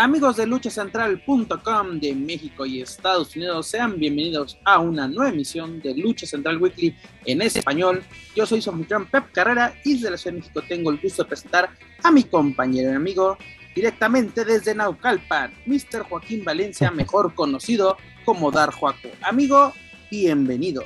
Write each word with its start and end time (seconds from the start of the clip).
Amigos 0.00 0.38
de 0.38 0.46
luchacentral.com 0.46 2.00
de 2.00 2.14
México 2.14 2.64
y 2.64 2.80
Estados 2.80 3.36
Unidos, 3.36 3.66
sean 3.66 3.98
bienvenidos 3.98 4.58
a 4.64 4.78
una 4.78 5.06
nueva 5.06 5.28
emisión 5.28 5.78
de 5.82 5.94
Lucha 5.94 6.26
Central 6.26 6.56
Weekly 6.56 6.96
en 7.26 7.42
español. 7.42 8.02
Yo 8.34 8.46
soy 8.46 8.62
su 8.62 8.72
Pep 9.10 9.30
Carrera 9.30 9.74
y 9.84 9.96
desde 9.96 10.10
la 10.10 10.16
Ciudad 10.16 10.32
de 10.36 10.40
México 10.40 10.62
tengo 10.66 10.90
el 10.90 10.98
gusto 11.02 11.22
de 11.22 11.28
presentar 11.28 11.68
a 12.02 12.10
mi 12.10 12.22
compañero 12.22 12.90
y 12.90 12.94
amigo 12.94 13.36
directamente 13.74 14.42
desde 14.46 14.74
Naucalpan, 14.74 15.52
Mr. 15.66 16.04
Joaquín 16.08 16.46
Valencia, 16.46 16.90
mejor 16.90 17.34
conocido 17.34 17.98
como 18.24 18.50
Dar 18.50 18.72
Joaco. 18.72 19.10
Amigo, 19.20 19.74
bienvenido. 20.10 20.82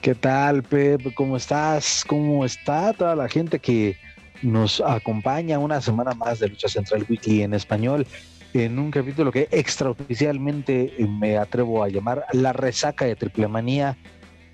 ¿Qué 0.00 0.14
tal, 0.14 0.62
Pep? 0.62 1.12
¿Cómo 1.12 1.36
estás? 1.36 2.02
¿Cómo 2.06 2.46
está 2.46 2.94
toda 2.94 3.14
la 3.14 3.28
gente 3.28 3.58
que 3.58 3.98
nos 4.42 4.80
acompaña 4.80 5.58
una 5.58 5.80
semana 5.80 6.14
más 6.14 6.38
de 6.38 6.48
Lucha 6.48 6.68
Central 6.68 7.06
Weekly 7.08 7.42
en 7.42 7.54
español, 7.54 8.06
en 8.54 8.78
un 8.78 8.90
capítulo 8.90 9.32
que 9.32 9.48
extraoficialmente 9.50 10.94
me 11.08 11.36
atrevo 11.36 11.82
a 11.82 11.88
llamar 11.88 12.24
La 12.32 12.52
resaca 12.52 13.04
de 13.04 13.16
Triple 13.16 13.48
Manía. 13.48 13.96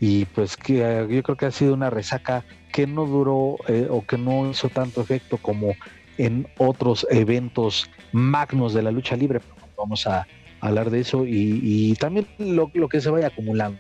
Y 0.00 0.24
pues 0.26 0.56
que 0.56 1.06
yo 1.08 1.22
creo 1.22 1.36
que 1.36 1.46
ha 1.46 1.50
sido 1.52 1.74
una 1.74 1.88
resaca 1.88 2.44
que 2.72 2.86
no 2.88 3.06
duró 3.06 3.56
eh, 3.68 3.86
o 3.88 4.04
que 4.04 4.18
no 4.18 4.50
hizo 4.50 4.68
tanto 4.68 5.00
efecto 5.00 5.36
como 5.36 5.74
en 6.18 6.48
otros 6.58 7.06
eventos 7.10 7.88
magnos 8.10 8.74
de 8.74 8.82
la 8.82 8.90
lucha 8.90 9.16
libre. 9.16 9.40
Vamos 9.76 10.06
a 10.06 10.26
hablar 10.60 10.90
de 10.90 11.00
eso 11.00 11.24
y, 11.26 11.94
también 12.00 12.26
lo, 12.38 12.70
lo 12.74 12.88
que 12.88 13.00
se 13.00 13.10
vaya 13.10 13.28
acumulando. 13.28 13.78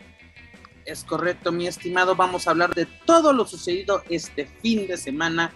Es 0.84 1.04
correcto, 1.04 1.52
mi 1.52 1.66
estimado. 1.66 2.14
Vamos 2.16 2.46
a 2.46 2.50
hablar 2.50 2.74
de 2.74 2.86
todo 3.06 3.32
lo 3.32 3.46
sucedido 3.46 4.02
este 4.08 4.46
fin 4.46 4.86
de 4.86 4.96
semana 4.96 5.52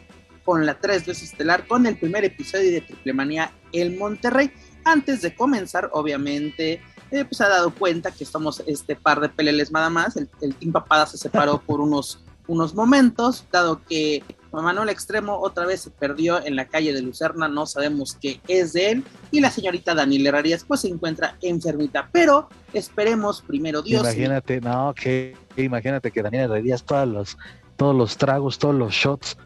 con 0.46 0.64
la 0.64 0.78
tres 0.78 1.04
veces 1.04 1.32
estelar, 1.32 1.66
con 1.66 1.84
el 1.86 1.98
primer 1.98 2.24
episodio 2.24 2.70
de 2.70 2.80
Triple 2.80 3.12
Manía 3.12 3.52
El 3.72 3.98
Monterrey. 3.98 4.52
Antes 4.84 5.20
de 5.20 5.34
comenzar, 5.34 5.90
obviamente, 5.92 6.80
eh, 7.10 7.24
pues 7.24 7.40
ha 7.40 7.48
dado 7.48 7.74
cuenta 7.74 8.12
que 8.12 8.22
estamos 8.22 8.62
este 8.68 8.94
par 8.94 9.20
de 9.20 9.28
peleles 9.28 9.72
nada 9.72 9.90
más. 9.90 10.16
El, 10.16 10.28
Team 10.54 10.70
Papada 10.70 11.06
se 11.06 11.18
separó 11.18 11.60
por 11.66 11.80
unos, 11.80 12.24
unos 12.46 12.76
momentos, 12.76 13.44
dado 13.50 13.82
que 13.84 14.22
Manuel 14.52 14.88
Extremo 14.88 15.36
otra 15.36 15.66
vez 15.66 15.80
se 15.80 15.90
perdió 15.90 16.42
en 16.46 16.54
la 16.54 16.66
calle 16.66 16.94
de 16.94 17.02
Lucerna, 17.02 17.48
no 17.48 17.66
sabemos 17.66 18.16
qué 18.22 18.40
es 18.46 18.72
de 18.72 18.92
él, 18.92 19.04
y 19.32 19.40
la 19.40 19.50
señorita 19.50 19.94
Daniela 19.94 20.28
Herrarias 20.28 20.64
pues 20.64 20.80
se 20.80 20.88
encuentra 20.88 21.36
enfermita, 21.42 22.08
pero 22.12 22.48
esperemos 22.72 23.42
primero 23.42 23.82
Dios. 23.82 24.02
Imagínate, 24.02 24.60
no, 24.60 24.94
que 24.94 25.36
imagínate 25.56 26.12
que 26.12 26.22
Daniela 26.22 26.44
Herrarias 26.44 26.84
todos 26.84 27.08
los, 27.08 27.38
todos 27.76 27.96
los 27.96 28.16
tragos, 28.16 28.58
todos 28.58 28.76
los 28.76 28.92
shots 28.92 29.36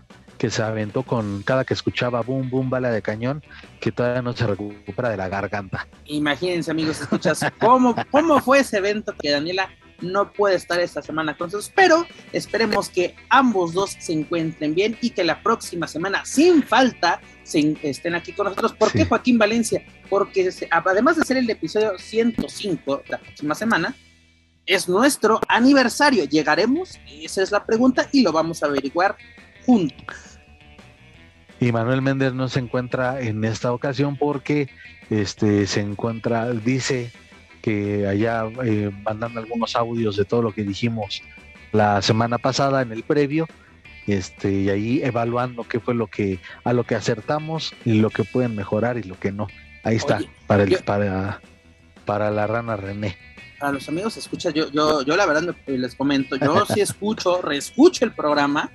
que 0.41 0.48
se 0.48 0.62
aventó 0.62 1.02
con 1.02 1.42
cada 1.42 1.66
que 1.66 1.74
escuchaba 1.74 2.22
boom, 2.22 2.48
boom, 2.48 2.70
bala 2.70 2.91
de 2.91 3.02
cañón, 3.02 3.44
que 3.78 3.92
todavía 3.92 4.22
no 4.22 4.33
se 4.33 4.46
recupera 4.46 5.10
de 5.10 5.19
la 5.19 5.28
garganta. 5.28 5.86
Imagínense, 6.06 6.70
amigos, 6.70 6.98
escuchas 6.98 7.44
cómo, 7.58 7.94
cómo 8.10 8.41
fue 8.41 8.61
ese 8.61 8.78
evento 8.78 9.14
que 9.20 9.30
Daniela 9.30 9.68
no 10.00 10.33
puede 10.33 10.56
estar 10.56 10.80
esta 10.80 11.02
semana 11.02 11.36
con 11.36 11.48
nosotros, 11.48 11.70
pero 11.77 12.06
esperemos 12.33 12.88
que 12.88 13.14
ambos 13.28 13.74
dos 13.74 13.98
se 14.00 14.14
encuentren 14.14 14.74
bien 14.74 14.96
y 15.02 15.11
que 15.11 15.24
la 15.24 15.42
próxima 15.42 15.86
semana, 15.86 16.24
sin 16.24 16.62
falta, 16.62 17.20
se, 17.42 17.77
estén 17.83 18.14
aquí 18.14 18.33
con 18.33 18.46
nosotros. 18.46 18.72
¿Por 18.72 18.92
qué 18.92 19.05
Joaquín 19.05 19.36
Valencia? 19.36 19.84
Porque 20.08 20.48
además 20.70 21.17
de 21.17 21.24
ser 21.27 21.36
el 21.36 21.51
episodio 21.51 21.98
105 21.98 23.02
la 23.11 23.18
próxima 23.18 23.55
semana, 23.55 23.95
es 24.64 24.89
nuestro 24.89 25.39
aniversario. 25.48 26.24
¿Llegaremos? 26.24 26.98
Esa 27.07 27.42
es 27.42 27.52
la 27.52 27.67
pregunta 27.67 28.08
y 28.11 28.22
lo 28.22 28.33
vamos 28.33 28.62
a 28.62 28.67
averiguar 28.68 29.18
juntos. 29.67 30.30
Y 31.60 31.72
Manuel 31.72 32.00
Méndez 32.00 32.32
no 32.32 32.48
se 32.48 32.58
encuentra 32.58 33.20
en 33.20 33.44
esta 33.44 33.72
ocasión 33.72 34.16
porque 34.16 34.70
este 35.10 35.66
se 35.66 35.80
encuentra, 35.80 36.50
dice 36.50 37.12
que 37.60 38.06
allá 38.06 38.44
eh, 38.64 38.90
mandando 39.02 39.40
algunos 39.40 39.76
audios 39.76 40.16
de 40.16 40.24
todo 40.24 40.40
lo 40.40 40.52
que 40.52 40.64
dijimos 40.64 41.22
la 41.72 42.00
semana 42.00 42.38
pasada 42.38 42.80
en 42.80 42.92
el 42.92 43.02
previo, 43.02 43.46
este, 44.06 44.50
y 44.50 44.70
ahí 44.70 45.02
evaluando 45.02 45.64
qué 45.64 45.78
fue 45.80 45.94
lo 45.94 46.06
que, 46.06 46.40
a 46.64 46.72
lo 46.72 46.84
que 46.84 46.94
acertamos 46.94 47.74
y 47.84 48.00
lo 48.00 48.08
que 48.08 48.24
pueden 48.24 48.56
mejorar 48.56 48.96
y 48.96 49.02
lo 49.02 49.20
que 49.20 49.30
no. 49.30 49.46
Ahí 49.84 49.96
está, 49.96 50.20
para 50.46 50.62
el, 50.62 50.78
para, 50.78 51.42
para 52.06 52.30
la 52.30 52.46
rana 52.46 52.77
René. 52.77 53.16
A 53.60 53.70
los 53.70 53.86
amigos 53.90 54.16
escucha, 54.16 54.50
yo, 54.50 54.70
yo, 54.72 55.02
yo 55.02 55.16
la 55.16 55.27
verdad 55.27 55.54
les 55.66 55.94
comento, 55.94 56.36
yo 56.36 56.64
sí 56.64 56.80
escucho, 56.80 57.42
reescucho 57.42 58.06
el 58.06 58.12
programa 58.12 58.70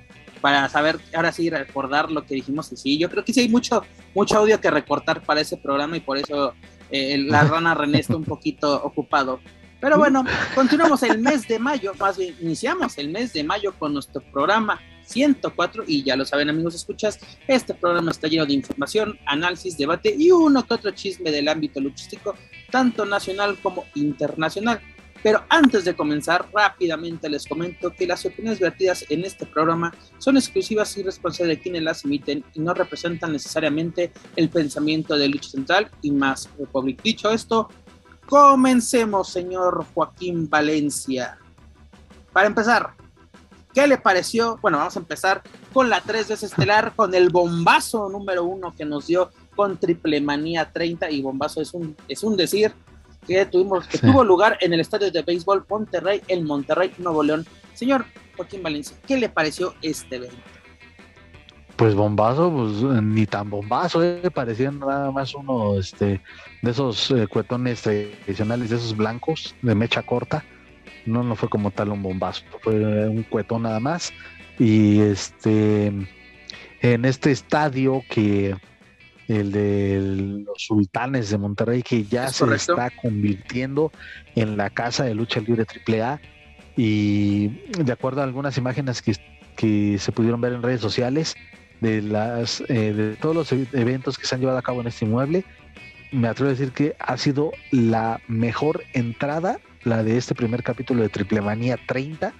para 0.46 0.68
saber, 0.68 1.00
ahora 1.12 1.32
sí, 1.32 1.50
recordar 1.50 2.08
lo 2.12 2.24
que 2.24 2.36
dijimos 2.36 2.70
y 2.70 2.76
sí, 2.76 2.98
yo 2.98 3.10
creo 3.10 3.24
que 3.24 3.32
sí 3.32 3.40
hay 3.40 3.48
mucho, 3.48 3.82
mucho 4.14 4.38
audio 4.38 4.60
que 4.60 4.70
recortar 4.70 5.20
para 5.20 5.40
ese 5.40 5.56
programa 5.56 5.96
y 5.96 6.00
por 6.00 6.18
eso 6.18 6.54
eh, 6.88 7.18
la 7.18 7.42
rana 7.42 7.74
René 7.74 7.98
está 7.98 8.14
un 8.14 8.22
poquito 8.32 8.80
ocupado. 8.84 9.40
Pero 9.80 9.98
bueno, 9.98 10.24
continuamos 10.54 11.02
el 11.02 11.18
mes 11.18 11.48
de 11.48 11.58
mayo, 11.58 11.94
más 11.98 12.16
bien 12.16 12.36
iniciamos 12.40 12.96
el 12.98 13.08
mes 13.08 13.32
de 13.32 13.42
mayo 13.42 13.74
con 13.76 13.92
nuestro 13.92 14.22
programa 14.30 14.80
104 15.06 15.82
y 15.84 16.04
ya 16.04 16.14
lo 16.14 16.24
saben 16.24 16.48
amigos 16.48 16.76
escuchas, 16.76 17.18
este 17.48 17.74
programa 17.74 18.12
está 18.12 18.28
lleno 18.28 18.46
de 18.46 18.52
información, 18.52 19.18
análisis, 19.26 19.76
debate 19.76 20.14
y 20.16 20.30
uno 20.30 20.64
que 20.64 20.74
otro 20.74 20.92
chisme 20.92 21.32
del 21.32 21.48
ámbito 21.48 21.80
luchístico, 21.80 22.36
tanto 22.70 23.04
nacional 23.04 23.58
como 23.60 23.84
internacional. 23.96 24.80
Pero 25.26 25.42
antes 25.48 25.84
de 25.84 25.96
comenzar, 25.96 26.46
rápidamente 26.54 27.28
les 27.28 27.48
comento 27.48 27.92
que 27.92 28.06
las 28.06 28.24
opiniones 28.24 28.60
vertidas 28.60 29.04
en 29.08 29.24
este 29.24 29.44
programa 29.44 29.92
son 30.18 30.36
exclusivas 30.36 30.96
y 30.96 31.02
responsables 31.02 31.56
de 31.56 31.62
quienes 31.64 31.82
las 31.82 32.04
emiten 32.04 32.44
y 32.54 32.60
no 32.60 32.72
representan 32.74 33.32
necesariamente 33.32 34.12
el 34.36 34.48
pensamiento 34.50 35.16
de 35.16 35.26
Lucha 35.26 35.50
Central 35.50 35.90
y 36.00 36.12
más 36.12 36.48
Republic. 36.56 37.02
Dicho 37.02 37.32
esto, 37.32 37.68
comencemos, 38.26 39.28
señor 39.30 39.84
Joaquín 39.92 40.48
Valencia. 40.48 41.38
Para 42.32 42.46
empezar, 42.46 42.90
¿qué 43.74 43.88
le 43.88 43.98
pareció? 43.98 44.60
Bueno, 44.62 44.78
vamos 44.78 44.94
a 44.94 45.00
empezar 45.00 45.42
con 45.72 45.90
la 45.90 46.02
3 46.02 46.28
veces 46.28 46.52
estelar, 46.52 46.92
con 46.94 47.12
el 47.16 47.30
bombazo 47.30 48.08
número 48.08 48.44
uno 48.44 48.72
que 48.76 48.84
nos 48.84 49.08
dio 49.08 49.32
con 49.56 49.76
Triple 49.76 50.20
Manía 50.20 50.70
30 50.70 51.10
y 51.10 51.20
bombazo 51.20 51.60
es 51.60 51.74
un, 51.74 51.96
es 52.06 52.22
un 52.22 52.36
decir 52.36 52.72
que 53.26 53.46
tuvimos, 53.46 53.86
que 53.86 53.98
tuvo 53.98 54.24
lugar 54.24 54.58
en 54.60 54.72
el 54.72 54.80
estadio 54.80 55.10
de 55.10 55.22
béisbol 55.22 55.64
Monterrey, 55.68 56.22
en 56.28 56.44
Monterrey, 56.44 56.92
Nuevo 56.98 57.22
León. 57.22 57.46
Señor 57.74 58.06
Joaquín 58.36 58.62
Valencia, 58.62 58.96
¿qué 59.06 59.16
le 59.16 59.28
pareció 59.28 59.74
este 59.82 60.16
evento? 60.16 60.36
Pues 61.76 61.94
bombazo, 61.94 62.50
pues 62.50 63.02
ni 63.02 63.26
tan 63.26 63.50
bombazo, 63.50 64.02
eh, 64.02 64.30
parecían 64.32 64.78
nada 64.78 65.10
más 65.10 65.34
uno 65.34 65.78
este, 65.78 66.22
de 66.62 66.70
esos 66.70 67.10
eh, 67.10 67.26
cuetones 67.26 67.82
tradicionales, 67.82 68.70
de 68.70 68.76
esos 68.76 68.96
blancos 68.96 69.54
de 69.60 69.74
mecha 69.74 70.02
corta. 70.02 70.42
No, 71.04 71.22
no 71.22 71.36
fue 71.36 71.50
como 71.50 71.70
tal 71.70 71.90
un 71.90 72.02
bombazo, 72.02 72.44
fue 72.62 73.08
un 73.08 73.22
cuetón 73.24 73.62
nada 73.62 73.78
más. 73.78 74.12
Y 74.58 75.00
este 75.00 75.92
en 76.80 77.04
este 77.04 77.30
estadio 77.30 78.02
que 78.08 78.56
el 79.28 79.52
de 79.52 80.44
los 80.46 80.62
sultanes 80.62 81.30
de 81.30 81.38
Monterrey, 81.38 81.82
que 81.82 82.04
ya 82.04 82.28
se 82.28 82.54
está 82.54 82.90
convirtiendo 82.90 83.92
en 84.34 84.56
la 84.56 84.70
casa 84.70 85.04
de 85.04 85.14
lucha 85.14 85.40
libre 85.40 85.64
AAA. 85.64 86.20
Y 86.76 87.48
de 87.82 87.92
acuerdo 87.92 88.20
a 88.20 88.24
algunas 88.24 88.58
imágenes 88.58 89.02
que, 89.02 89.16
que 89.56 89.98
se 89.98 90.12
pudieron 90.12 90.40
ver 90.40 90.52
en 90.52 90.62
redes 90.62 90.80
sociales, 90.80 91.34
de, 91.80 92.02
las, 92.02 92.62
eh, 92.68 92.92
de 92.92 93.16
todos 93.16 93.34
los 93.34 93.52
eventos 93.52 94.18
que 94.18 94.26
se 94.26 94.34
han 94.34 94.40
llevado 94.40 94.58
a 94.58 94.62
cabo 94.62 94.80
en 94.80 94.86
este 94.86 95.04
inmueble, 95.04 95.44
me 96.12 96.28
atrevo 96.28 96.48
a 96.48 96.54
decir 96.54 96.72
que 96.72 96.96
ha 96.98 97.16
sido 97.16 97.52
la 97.70 98.20
mejor 98.28 98.82
entrada, 98.92 99.58
la 99.84 100.02
de 100.02 100.16
este 100.16 100.34
primer 100.34 100.62
capítulo 100.62 101.02
de 101.02 101.08
Triple 101.08 101.40
Manía 101.40 101.78
30 101.86 102.32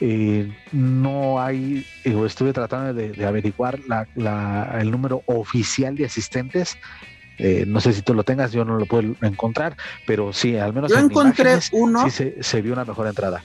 eh, 0.00 0.50
no 0.72 1.40
hay, 1.40 1.86
eh, 2.04 2.16
estuve 2.26 2.54
tratando 2.54 2.94
de, 2.94 3.26
averiguar 3.26 3.78
el 4.16 4.90
número 4.90 5.22
oficial 5.26 5.94
de 5.94 6.06
asistentes. 6.06 6.76
Eh, 7.38 7.64
no 7.66 7.80
sé 7.80 7.92
si 7.92 8.02
tú 8.02 8.14
lo 8.14 8.24
tengas, 8.24 8.50
yo 8.52 8.64
no 8.64 8.78
lo 8.78 8.86
puedo 8.86 9.14
encontrar, 9.22 9.76
pero 10.06 10.32
sí, 10.32 10.56
al 10.56 10.72
menos 10.72 10.90
yo 10.90 10.98
encontré 10.98 11.58
uno. 11.72 12.10
Sí 12.10 12.32
se, 12.40 12.62
vio 12.62 12.72
una 12.72 12.84
mejor 12.84 13.06
entrada. 13.06 13.44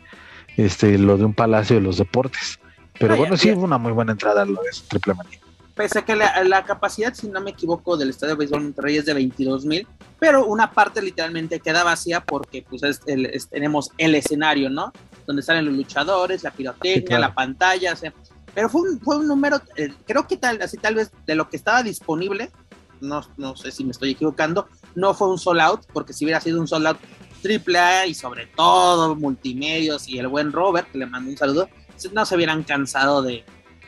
este 0.55 0.97
lo 0.97 1.17
de 1.17 1.25
un 1.25 1.33
palacio 1.33 1.75
de 1.75 1.81
los 1.81 1.97
deportes. 1.97 2.57
Pero 2.99 3.17
bueno, 3.17 3.35
sí, 3.35 3.49
una 3.49 3.77
muy 3.77 3.91
buena 3.91 4.13
entrada 4.13 4.45
lo 4.45 4.61
de 4.61 4.69
Triple 4.87 5.13
Manía. 5.13 5.39
Pese 5.81 5.97
a 5.97 6.05
que 6.05 6.15
la, 6.15 6.63
capacidad, 6.63 7.11
si 7.11 7.27
no 7.27 7.41
me 7.41 7.49
equivoco, 7.49 7.97
del 7.97 8.11
Estadio 8.11 8.35
de 8.35 8.37
Béisbol 8.37 8.61
Monterrey 8.61 8.97
es 8.97 9.05
de 9.07 9.15
22 9.15 9.65
mil, 9.65 9.87
pero 10.19 10.45
una 10.45 10.69
parte 10.69 11.01
literalmente 11.01 11.59
queda 11.59 11.83
vacía 11.83 12.23
porque 12.23 12.63
pues 12.69 13.01
tenemos 13.49 13.89
el 13.97 14.13
escenario, 14.13 14.69
¿no? 14.69 14.93
Donde 15.25 15.41
salen 15.41 15.65
los 15.65 15.73
luchadores, 15.73 16.43
la 16.43 16.51
pirotecnia, 16.51 17.17
la 17.17 17.33
pantalla, 17.33 17.93
o 17.93 17.95
sea, 17.95 18.13
pero 18.53 18.69
fue 18.69 18.81
un, 18.81 18.99
fue 18.99 19.17
un 19.17 19.27
número, 19.27 19.59
eh, 19.75 19.91
creo 20.05 20.27
que 20.27 20.37
tal, 20.37 20.61
así 20.61 20.77
tal 20.77 20.93
vez 20.93 21.11
de 21.25 21.33
lo 21.33 21.49
que 21.49 21.57
estaba 21.57 21.81
disponible, 21.81 22.51
no, 22.99 23.21
no 23.37 23.55
sé 23.55 23.71
si 23.71 23.83
me 23.83 23.89
estoy 23.89 24.11
equivocando, 24.11 24.67
no 24.93 25.15
fue 25.15 25.29
un 25.29 25.39
sold 25.39 25.61
out, 25.61 25.87
porque 25.91 26.13
si 26.13 26.25
hubiera 26.25 26.41
sido 26.41 26.61
un 26.61 26.67
sold 26.67 26.85
out 26.85 26.97
triple 27.41 27.79
A 27.79 28.05
y 28.05 28.13
sobre 28.13 28.45
todo 28.45 29.15
multimedios 29.15 30.07
y 30.07 30.19
el 30.19 30.27
buen 30.27 30.51
Robert, 30.51 30.91
que 30.91 30.99
le 30.99 31.07
mando 31.07 31.31
un 31.31 31.37
saludo, 31.37 31.67
no 32.13 32.23
se 32.27 32.35
hubieran 32.35 32.61
cansado 32.61 33.23
de, 33.23 33.43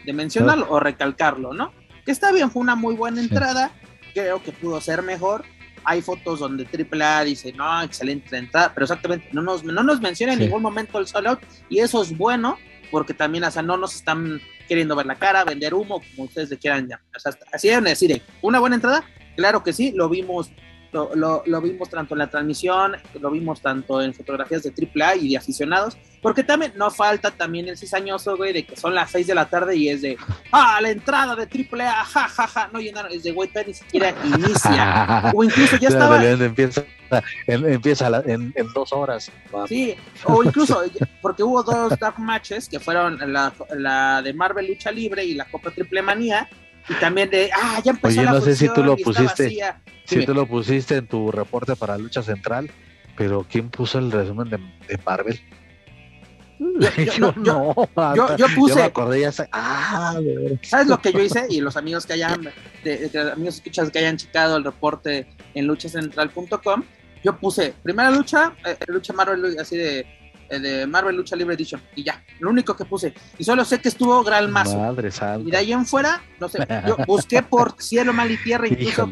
de 0.08 0.14
mencionarlo 0.14 0.66
o 0.72 0.80
recalcarlo, 0.80 1.54
¿no? 1.54 1.83
Que 2.06 2.12
está 2.12 2.32
bien, 2.32 2.52
fue 2.52 2.62
una 2.62 2.76
muy 2.76 2.96
buena 2.96 3.22
entrada, 3.22 3.72
creo 4.14 4.42
que 4.42 4.52
pudo 4.52 4.80
ser 4.82 5.02
mejor. 5.02 5.46
Hay 5.86 6.02
fotos 6.02 6.40
donde 6.40 6.66
AAA 6.66 7.26
dice, 7.26 7.52
no, 7.54 7.82
excelente 7.82 8.38
entrada, 8.38 8.72
pero 8.74 8.86
exactamente 8.86 9.28
no 9.34 9.42
nos, 9.42 9.64
no 9.64 9.84
nos 9.84 10.00
menciona 10.00 10.34
en 10.34 10.40
ningún 10.40 10.62
momento 10.62 10.98
el 10.98 11.08
sold 11.08 11.28
out 11.28 11.40
y 11.68 11.80
eso 11.80 12.02
es 12.02 12.18
bueno 12.18 12.58
porque 12.90 13.14
también, 13.14 13.44
o 13.44 13.52
sea, 13.52 13.64
no 13.64 13.76
nos 13.76 13.96
están 13.96 14.40
queriendo 14.68 14.96
ver 14.96 15.08
la 15.08 15.16
cara, 15.16 15.44
vender 15.44 15.74
humo, 15.74 16.02
como 16.12 16.28
ustedes 16.28 16.52
le 16.52 16.58
quieran 16.58 16.88
llamar. 16.88 17.06
O 17.16 17.20
sea, 17.20 17.34
así 17.52 17.68
deben 17.68 17.86
decir, 17.86 18.22
¿una 18.42 18.60
buena 18.60 18.76
entrada? 18.76 19.04
Claro 19.36 19.64
que 19.64 19.74
sí, 19.74 19.92
lo 19.96 20.08
vimos 20.10 20.52
lo, 20.94 21.44
lo, 21.46 21.62
vimos 21.62 21.90
tanto 21.90 22.14
en 22.14 22.20
la 22.20 22.28
transmisión, 22.30 22.96
lo 23.20 23.32
vimos 23.32 23.62
tanto 23.62 24.02
en 24.02 24.14
fotografías 24.14 24.64
de 24.64 24.72
AAA 24.72 25.16
y 25.16 25.30
de 25.30 25.38
aficionados, 25.38 25.98
porque 26.22 26.44
también 26.44 26.74
no 26.76 26.92
falta 26.92 27.32
también 27.32 27.68
el 27.68 27.78
cizañoso, 27.78 28.38
güey, 28.38 28.54
de 28.54 28.66
que 28.66 28.76
son 28.76 28.94
las 28.94 29.12
6 29.12 29.28
de 29.28 29.36
la 29.36 29.50
tarde 29.50 29.76
y 29.76 29.90
es 29.90 30.02
de, 30.02 30.18
ah, 30.52 30.80
la 30.82 30.92
entrada 30.92 31.36
de 31.36 31.44
AAA, 31.44 32.06
ja, 32.06 32.28
ja, 32.28 32.48
ja, 32.48 32.70
no 32.72 32.80
llenaron, 32.80 33.12
es 33.12 33.24
de, 33.24 33.32
güey, 33.32 33.50
ni 33.66 33.74
siquiera 33.74 34.14
inicia, 34.24 35.32
o 35.36 35.44
incluso 35.44 35.78
ya 35.78 35.90
estaba... 35.90 36.24
Empieza, 36.24 36.84
empieza 37.48 38.24
en, 38.26 38.54
dos 38.74 38.94
horas. 38.94 39.32
Sí, 39.68 39.96
o 40.26 40.44
incluso, 40.44 40.82
porque 41.22 41.44
hubo 41.44 41.64
dos 41.64 41.98
dark 42.00 42.20
matches, 42.20 42.70
que 42.70 42.80
fueron 42.80 43.20
la, 43.34 43.54
la 43.76 44.22
de 44.22 44.34
Marvel 44.34 44.68
Lucha 44.68 44.92
Libre 44.92 45.26
y 45.26 45.34
la 45.34 45.46
Copa 45.46 45.72
Triple 45.72 46.02
Manía, 46.02 46.48
y 46.90 46.94
también 46.96 47.30
de, 47.30 47.50
ah, 47.54 47.82
ya 47.84 47.92
empezó 47.92 48.22
Oye, 48.22 48.30
no 48.30 48.42
sé 48.42 48.56
si 48.56 48.70
tú 48.70 48.84
lo 48.84 48.98
pusiste, 48.98 49.58
si 50.06 50.26
tú 50.26 50.34
lo 50.34 50.48
pusiste 50.48 50.98
en 50.98 51.08
tu 51.08 51.32
reporte 51.32 51.76
para 51.76 51.98
Lucha 51.98 52.22
Central, 52.22 52.70
pero 53.16 53.46
¿quién 53.50 53.70
puso 53.70 54.00
el 54.00 54.12
resumen 54.12 54.50
de, 54.50 54.60
Marvel? 55.06 55.40
Yo, 57.18 57.34
no, 57.36 57.76
yo, 58.38 58.46
puse. 58.56 58.76
me 58.76 58.84
acordé 58.84 59.22
ya 59.22 59.32
ah, 59.52 60.16
¿Sabes 60.62 60.88
lo 60.88 61.02
que 61.02 61.12
yo 61.12 61.20
hice? 61.20 61.46
Y 61.50 61.60
los 61.60 61.76
amigos 61.76 62.06
que 62.06 62.14
hayan, 62.14 62.48
de, 62.84 63.32
amigos 63.34 63.56
escuchas 63.56 63.90
que 63.90 64.00
hayan 64.00 64.16
checado 64.16 64.56
el 64.56 64.64
reporte 64.64 65.28
en 65.56 65.68
luchacentral.com, 65.68 66.84
yo 67.22 67.38
puse 67.38 67.74
primera 67.84 68.12
lucha, 68.12 68.54
eh, 68.66 68.78
lucha 68.88 69.12
Marvel, 69.12 69.58
así 69.60 69.76
de 69.76 70.06
de 70.50 70.88
Marvel 70.88 71.16
Lucha 71.16 71.36
Libre 71.36 71.56
Edition 71.56 71.82
y 71.96 72.04
ya, 72.04 72.24
lo 72.40 72.50
único 72.50 72.76
que 72.76 72.86
puse. 72.86 73.14
Y 73.38 73.44
solo 73.44 73.66
sé 73.66 73.80
que 73.80 73.90
estuvo 73.90 74.24
Gran 74.24 74.52
Mazo. 74.52 74.78
Madre 74.78 75.10
Y 75.46 75.52
de 75.52 75.58
ahí 75.58 75.74
en 75.74 75.86
fuera, 75.86 76.22
no 76.40 76.48
sé, 76.50 76.66
yo 76.88 76.98
busqué 77.08 77.42
por 77.42 77.76
cielo, 77.82 78.14
mal 78.14 78.30
y 78.32 78.38
tierra, 78.38 78.68
incluso 78.68 79.10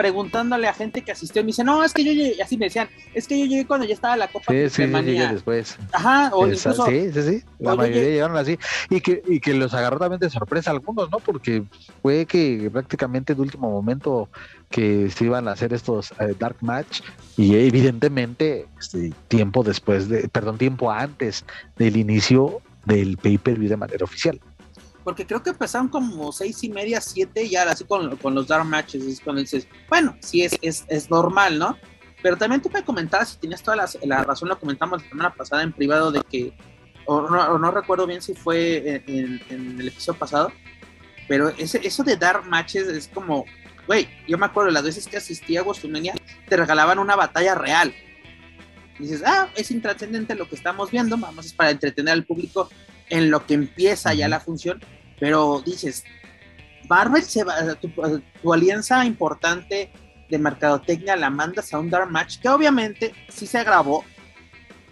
preguntándole 0.00 0.66
a 0.66 0.72
gente 0.72 1.02
que 1.02 1.12
asistió 1.12 1.42
me 1.42 1.48
dice, 1.48 1.62
no, 1.62 1.84
es 1.84 1.92
que 1.92 2.02
yo 2.02 2.12
llegué, 2.12 2.42
así 2.42 2.56
me 2.56 2.64
decían, 2.64 2.88
es 3.12 3.28
que 3.28 3.38
yo 3.38 3.44
llegué 3.44 3.66
cuando 3.66 3.84
ya 3.84 3.92
estaba 3.92 4.16
la 4.16 4.28
Copa 4.28 4.46
sí, 4.50 4.70
sí, 4.70 4.86
después. 4.86 5.76
Ajá, 5.92 6.30
o 6.32 6.46
incluso, 6.46 6.86
Sí, 6.86 7.12
sí, 7.12 7.22
sí, 7.22 7.44
la 7.58 7.74
mayoría 7.74 8.04
llegaron 8.04 8.38
así, 8.38 8.58
y 8.88 9.02
que, 9.02 9.22
y 9.26 9.40
que 9.40 9.52
los 9.52 9.74
agarró 9.74 9.98
también 9.98 10.18
de 10.18 10.30
sorpresa 10.30 10.70
algunos, 10.70 11.10
¿no? 11.10 11.18
Porque 11.18 11.64
fue 12.00 12.24
que 12.24 12.70
prácticamente 12.72 13.34
de 13.34 13.42
último 13.42 13.70
momento 13.70 14.30
que 14.70 15.10
se 15.10 15.26
iban 15.26 15.48
a 15.48 15.52
hacer 15.52 15.74
estos 15.74 16.12
eh, 16.12 16.34
Dark 16.38 16.56
Match, 16.62 17.02
y 17.36 17.56
evidentemente 17.56 18.68
este, 18.80 19.12
tiempo 19.28 19.62
después 19.62 20.08
de, 20.08 20.30
perdón, 20.30 20.56
tiempo 20.56 20.90
antes 20.90 21.44
del 21.76 21.98
inicio 21.98 22.62
del 22.86 23.18
pay-per-view 23.18 23.68
de 23.68 23.76
manera 23.76 24.04
oficial 24.06 24.40
porque 25.10 25.26
creo 25.26 25.42
que 25.42 25.50
empezaron 25.50 25.88
como 25.88 26.30
seis 26.30 26.62
y 26.62 26.68
media, 26.68 27.00
siete, 27.00 27.42
y 27.42 27.56
ahora 27.56 27.72
así 27.72 27.82
con, 27.82 28.16
con 28.18 28.32
los 28.32 28.46
dark 28.46 28.64
matches, 28.64 29.02
es 29.02 29.20
cuando 29.20 29.40
dices, 29.40 29.66
bueno, 29.88 30.16
sí 30.20 30.44
es, 30.44 30.56
es, 30.62 30.84
es 30.86 31.10
normal, 31.10 31.58
¿no? 31.58 31.76
Pero 32.22 32.36
también 32.36 32.62
tú 32.62 32.70
me 32.72 32.84
comentabas, 32.84 33.30
si 33.30 33.38
tenías 33.38 33.60
toda 33.60 33.88
la, 34.04 34.22
razón, 34.22 34.48
lo 34.48 34.60
comentamos 34.60 35.02
la 35.02 35.08
semana 35.08 35.34
pasada 35.34 35.64
en 35.64 35.72
privado, 35.72 36.12
de 36.12 36.20
que, 36.30 36.52
o 37.06 37.22
no, 37.22 37.58
no 37.58 37.70
recuerdo 37.72 38.06
bien 38.06 38.22
si 38.22 38.34
fue 38.34 39.02
en, 39.04 39.80
el 39.80 39.88
episodio 39.88 40.16
pasado, 40.16 40.52
pero 41.26 41.48
ese, 41.48 41.84
eso 41.84 42.04
de 42.04 42.14
dar 42.14 42.46
matches 42.46 42.86
es 42.86 43.08
como, 43.08 43.46
güey, 43.88 44.08
yo 44.28 44.38
me 44.38 44.46
acuerdo 44.46 44.70
las 44.70 44.84
veces 44.84 45.08
que 45.08 45.16
asistí 45.16 45.56
a 45.56 45.62
Gostumenia, 45.62 46.14
te 46.48 46.56
regalaban 46.56 47.00
una 47.00 47.16
batalla 47.16 47.56
real. 47.56 47.92
Y 48.96 49.02
dices, 49.02 49.24
ah, 49.26 49.48
es 49.56 49.72
intrascendente 49.72 50.36
lo 50.36 50.48
que 50.48 50.54
estamos 50.54 50.92
viendo, 50.92 51.18
vamos, 51.18 51.46
es 51.46 51.52
para 51.52 51.70
entretener 51.70 52.12
al 52.12 52.24
público 52.24 52.70
en 53.08 53.30
lo 53.30 53.44
que 53.44 53.54
empieza 53.54 54.14
ya 54.14 54.28
la 54.28 54.38
función, 54.38 54.80
pero 55.20 55.62
dices, 55.64 56.02
Marvel 56.88 57.22
se 57.22 57.44
va, 57.44 57.74
tu, 57.76 57.88
tu, 58.42 58.52
alianza 58.52 59.04
importante 59.04 59.92
de 60.28 60.38
mercadotecnia 60.38 61.14
la 61.14 61.30
mandas 61.30 61.72
a 61.72 61.78
un 61.78 61.90
Dark 61.90 62.10
Match 62.10 62.38
que 62.40 62.48
obviamente 62.48 63.14
sí 63.28 63.46
se 63.46 63.62
grabó, 63.62 64.04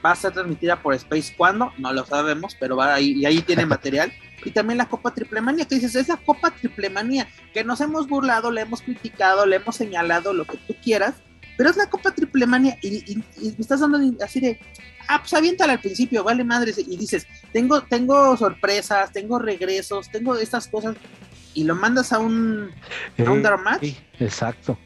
va 0.04 0.12
a 0.12 0.16
ser 0.16 0.32
transmitida 0.32 0.80
por 0.80 0.94
Space 0.94 1.34
cuando, 1.36 1.72
no 1.78 1.92
lo 1.92 2.04
sabemos, 2.04 2.56
pero 2.58 2.76
va 2.76 2.94
ahí, 2.94 3.12
y 3.12 3.26
ahí 3.26 3.42
tiene 3.42 3.66
material. 3.66 4.12
Y 4.44 4.52
también 4.52 4.78
la 4.78 4.88
Copa 4.88 5.12
Triple 5.12 5.40
Manía, 5.40 5.64
que 5.64 5.74
dices, 5.74 5.96
es 5.96 6.08
la 6.08 6.16
Copa 6.16 6.52
Triple 6.52 6.90
Manía, 6.90 7.26
que 7.52 7.64
nos 7.64 7.80
hemos 7.80 8.06
burlado, 8.06 8.52
le 8.52 8.60
hemos 8.60 8.82
criticado, 8.82 9.46
le 9.46 9.56
hemos 9.56 9.74
señalado 9.74 10.32
lo 10.32 10.44
que 10.44 10.58
tú 10.58 10.76
quieras, 10.82 11.14
pero 11.56 11.70
es 11.70 11.76
la 11.76 11.90
Copa 11.90 12.12
Triple 12.12 12.46
Manía 12.46 12.78
y, 12.82 13.16
me 13.16 13.56
estás 13.58 13.80
dando 13.80 13.98
así 14.22 14.38
de, 14.38 14.60
ah, 15.08 15.20
pues 15.20 15.34
aviéntala 15.34 15.74
al 15.74 15.80
principio, 15.80 16.22
vale 16.22 16.44
madres, 16.44 16.78
y 16.78 16.96
dices, 16.96 17.26
tengo, 17.52 17.82
tengo 17.82 18.36
sorpresas, 18.36 19.12
tengo 19.12 19.38
regresos, 19.38 20.10
tengo 20.10 20.36
estas 20.36 20.68
cosas, 20.68 20.96
y 21.54 21.64
lo 21.64 21.74
mandas 21.74 22.12
a 22.12 22.18
un, 22.18 22.70
a 23.18 23.30
un 23.30 23.42
Dark 23.42 23.78
Sí, 23.80 23.96
exacto. 24.20 24.78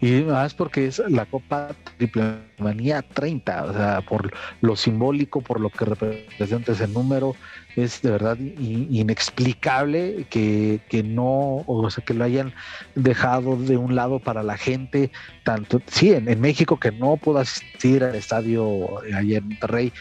Y 0.00 0.22
más 0.22 0.54
porque 0.54 0.86
es 0.86 0.98
la 1.08 1.26
Copa 1.26 1.70
Triple 1.96 2.38
Manía 2.58 3.02
30, 3.02 3.64
o 3.64 3.72
sea, 3.72 4.00
por 4.02 4.32
lo 4.60 4.76
simbólico, 4.76 5.40
por 5.40 5.60
lo 5.60 5.70
que 5.70 5.84
representa 5.84 6.72
ese 6.72 6.88
número, 6.88 7.36
es 7.76 8.02
de 8.02 8.10
verdad 8.10 8.36
inexplicable 8.38 10.26
que, 10.30 10.80
que, 10.88 11.02
no, 11.02 11.64
o 11.66 11.90
sea, 11.90 12.04
que 12.04 12.14
lo 12.14 12.24
hayan 12.24 12.52
dejado 12.94 13.56
de 13.56 13.76
un 13.76 13.94
lado 13.94 14.18
para 14.18 14.42
la 14.42 14.56
gente, 14.56 15.10
tanto, 15.44 15.80
sí, 15.86 16.12
en, 16.12 16.40
México 16.40 16.78
que 16.78 16.92
no 16.92 17.16
pudo 17.16 17.38
asistir 17.38 18.02
al 18.04 18.14
estadio 18.14 19.00
allá 19.14 19.38
en 19.38 19.48
Monterrey, 19.48 19.92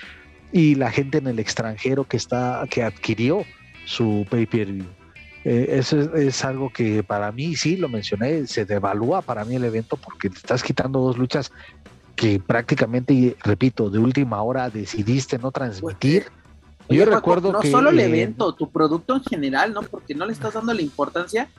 y 0.51 0.75
la 0.75 0.91
gente 0.91 1.17
en 1.19 1.27
el 1.27 1.39
extranjero 1.39 2.05
que 2.05 2.17
está, 2.17 2.65
que 2.69 2.83
adquirió 2.83 3.43
su 3.85 4.25
pay-per-view. 4.29 4.96
Eh, 5.49 5.77
eso 5.77 6.13
es, 6.13 6.43
algo 6.43 6.69
que 6.73 7.03
para 7.03 7.31
mí, 7.31 7.55
sí, 7.55 7.77
lo 7.77 7.87
mencioné, 7.87 8.45
se 8.47 8.65
devalúa 8.65 9.21
para 9.21 9.45
mí 9.45 9.55
el 9.55 9.63
evento 9.63 9.95
porque 9.95 10.29
te 10.29 10.35
estás 10.35 10.61
quitando 10.61 10.99
dos 10.99 11.17
luchas 11.17 11.53
que 12.17 12.41
prácticamente, 12.45 13.37
repito, 13.45 13.89
de 13.89 13.97
última 13.97 14.41
hora 14.41 14.69
decidiste 14.69 15.37
no 15.37 15.51
transmitir. 15.51 16.25
Yo 16.89 17.05
recuerdo 17.05 17.53
no 17.53 17.61
solo 17.61 17.91
el 17.91 17.99
evento, 18.01 18.55
tu 18.55 18.69
producto 18.69 19.15
en 19.15 19.23
general, 19.23 19.73
¿no? 19.73 19.83
Porque 19.83 20.13
no 20.13 20.25
le 20.25 20.33
estás 20.33 20.53
dando 20.53 20.73
la 20.73 20.81
importancia 20.81 21.49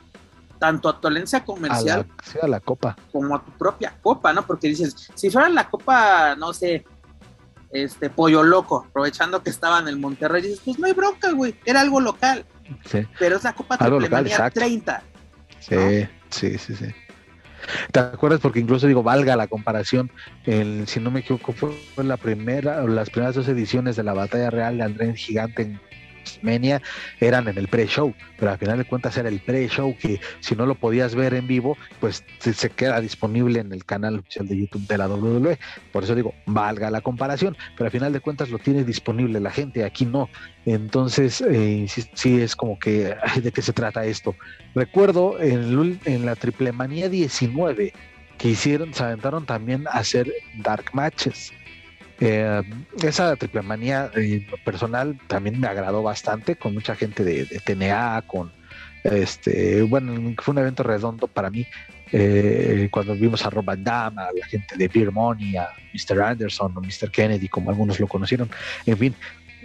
tanto 0.59 0.91
a 0.91 1.01
tu 1.01 1.09
alianza 1.09 1.43
comercial 1.43 2.07
a 2.43 2.47
la, 2.47 2.61
copa 2.61 2.95
como 3.11 3.37
a 3.37 3.43
tu 3.43 3.53
propia 3.53 3.97
copa, 4.03 4.35
¿no? 4.35 4.47
Porque 4.47 4.69
dices, 4.69 5.11
si 5.15 5.31
fuera 5.31 5.49
la 5.49 5.71
copa, 5.71 6.37
no 6.37 6.53
sé, 6.53 6.85
este 7.71 8.11
pollo 8.11 8.43
loco, 8.43 8.85
aprovechando 8.87 9.43
que 9.43 9.49
estaba 9.49 9.79
en 9.79 9.89
el 9.89 9.99
Monterrey, 9.99 10.43
dices, 10.43 10.61
pues 10.63 10.79
no 10.79 10.87
hay 10.87 10.93
bronca, 10.93 11.33
güey, 11.33 11.55
era 11.65 11.81
algo 11.81 12.03
local. 12.03 12.45
Pero 13.19 13.37
es 13.37 13.45
la 13.45 13.53
Copa 13.53 13.79
Triple 13.79 14.09
Manía 14.09 14.51
30. 14.51 15.03
Sí, 15.61 16.09
sí, 16.31 16.59
sí, 16.59 16.75
sí. 16.75 16.87
¿Te 17.93 18.01
acuerdas? 18.01 18.41
Porque 18.41 18.61
incluso 18.61 18.87
digo, 18.87 19.03
valga 19.03 19.37
la 19.37 19.47
comparación, 19.47 20.11
el, 20.45 20.87
si 20.87 21.01
no 21.01 21.11
me 21.11 21.21
equivoco, 21.21 21.53
fue 21.53 21.75
la 21.97 22.17
primera, 22.17 22.83
o 22.83 22.89
las 22.89 23.11
primeras 23.11 23.35
dos 23.35 23.49
ediciones 23.49 23.97
de 23.97 24.05
la 24.05 24.15
batalla 24.15 24.51
real 24.51 24.79
de 24.79 24.85
Andrés 24.85 25.17
Gigante 25.17 25.63
en 25.63 25.81
WrestleMania 26.29 26.83
eran 27.21 27.49
en 27.49 27.59
el 27.59 27.69
pre-show, 27.69 28.15
pero 28.39 28.51
al 28.51 28.59
final 28.59 28.79
de 28.79 28.85
cuentas 28.85 29.17
era 29.17 29.29
el 29.29 29.41
pre-show 29.41 29.97
que 29.99 30.21
si 30.41 30.55
no 30.55 30.67
lo 30.67 30.75
podías 30.75 31.15
ver 31.15 31.35
en 31.35 31.47
vivo, 31.47 31.77
pues 32.01 32.25
se, 32.39 32.71
queda 32.71 33.01
disponible 33.01 33.61
en 33.61 33.73
el 33.73 33.85
canal 33.85 34.19
oficial 34.19 34.47
de 34.47 34.57
YouTube 34.57 34.87
de 34.87 34.99
la 34.99 35.09
WWE. 35.09 35.59
Por 35.93 36.05
eso 36.05 36.15
digo, 36.15 36.35
valga 36.47 36.91
la 36.91 37.01
comparación, 37.01 37.57
pero 37.77 37.87
al 37.87 37.93
final 37.93 38.13
de 38.13 38.21
cuentas 38.21 38.51
lo 38.51 38.59
tiene 38.59 38.85
disponible 38.85 39.41
la 39.41 39.51
gente, 39.51 39.85
aquí 39.85 40.05
no. 40.05 40.29
Entonces, 40.67 41.41
eh, 41.41 41.87
sí, 42.15 42.41
es 42.41 42.55
como 42.55 42.79
que, 42.79 43.15
¿de 43.43 43.53
qué 43.53 43.63
se 43.63 43.73
trata 43.73 44.05
esto? 44.05 44.35
Recuerdo 44.75 45.41
en, 45.41 45.99
en 46.05 46.27
la 46.27 46.37
Triple 46.37 46.73
Manía 46.73 47.09
19 47.09 47.93
que 48.39 48.49
hicieron, 48.49 48.95
se 48.95 49.03
aventaron 49.03 49.45
también 49.45 49.87
a 49.89 49.99
hacer 49.99 50.33
dark 50.63 50.91
matches. 50.93 51.53
Eh, 52.21 52.63
esa 53.03 53.37
triple 53.37 53.63
manía 53.63 54.11
eh, 54.17 54.45
personal 54.65 55.19
también 55.29 55.61
me 55.61 55.69
agradó 55.69 56.03
bastante 56.03 56.57
con 56.57 56.75
mucha 56.75 56.97
gente 56.97 57.23
de, 57.23 57.47
TNA, 57.65 58.23
con 58.27 58.51
este, 59.05 59.83
bueno, 59.83 60.35
fue 60.43 60.53
un 60.53 60.59
evento 60.59 60.83
redondo 60.83 61.29
para 61.29 61.51
mí. 61.51 61.67
Eh, 62.11 62.89
cuando 62.91 63.15
vimos 63.15 63.45
a 63.45 63.51
Rob 63.51 63.65
Van 63.65 63.85
Damme, 63.85 64.23
a 64.23 64.31
la 64.33 64.47
gente 64.47 64.77
de 64.77 64.89
Beer 64.89 65.13
Money, 65.13 65.57
a 65.57 65.69
Mr. 65.93 66.23
Anderson 66.23 66.77
o 66.77 66.81
Mr. 66.81 67.11
Kennedy, 67.11 67.49
como 67.49 67.71
algunos 67.71 68.01
lo 68.01 68.09
conocieron, 68.09 68.51
en 68.87 68.97
fin, 68.97 69.15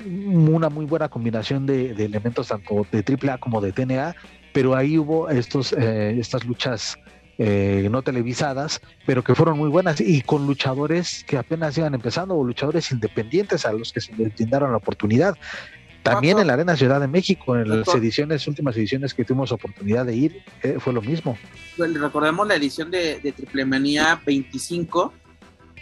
una 0.06 0.70
muy 0.70 0.86
buena 0.86 1.08
combinación 1.08 1.66
de, 1.66 1.92
elementos 1.92 2.50
tanto 2.50 2.86
de 2.92 3.00
AAA 3.00 3.38
como 3.38 3.62
de 3.62 3.72
TNA, 3.72 4.16
pero 4.52 4.76
ahí 4.76 4.98
hubo 4.98 5.30
estos, 5.30 5.72
estas 5.74 6.44
luchas 6.46 7.00
eh, 7.38 7.88
no 7.90 8.02
televisadas, 8.02 8.82
pero 9.06 9.24
que 9.24 9.36
fueron 9.36 9.58
muy 9.58 9.70
buenas 9.70 10.00
y 10.00 10.22
con 10.22 10.46
luchadores 10.46 11.24
que 11.24 11.38
apenas 11.38 11.78
iban 11.78 11.94
empezando 11.94 12.36
o 12.36 12.44
luchadores 12.44 12.92
independientes 12.92 13.66
a 13.66 13.74
los 13.74 13.92
que 13.92 14.02
se 14.02 14.16
les 14.16 14.36
brindaron 14.36 14.72
la 14.72 14.78
oportunidad. 14.78 15.36
También 16.04 16.38
en 16.38 16.48
la 16.48 16.54
Arena 16.54 16.76
Ciudad 16.76 17.00
de 17.00 17.08
México, 17.08 17.56
en 17.56 17.80
las 17.80 17.88
ediciones, 17.96 18.46
últimas 18.48 18.76
ediciones 18.76 19.14
que 19.14 19.24
tuvimos 19.24 19.54
oportunidad 19.54 20.06
de 20.06 20.16
ir, 20.16 20.44
eh, 20.62 20.76
fue 20.78 20.92
lo 20.92 21.02
mismo. 21.02 21.38
Recordemos 21.78 22.46
la 22.46 22.56
edición 22.56 22.92
de, 22.92 23.20
de 23.20 23.32
Triple 23.32 23.64
Manía 23.64 24.22
25, 24.26 25.14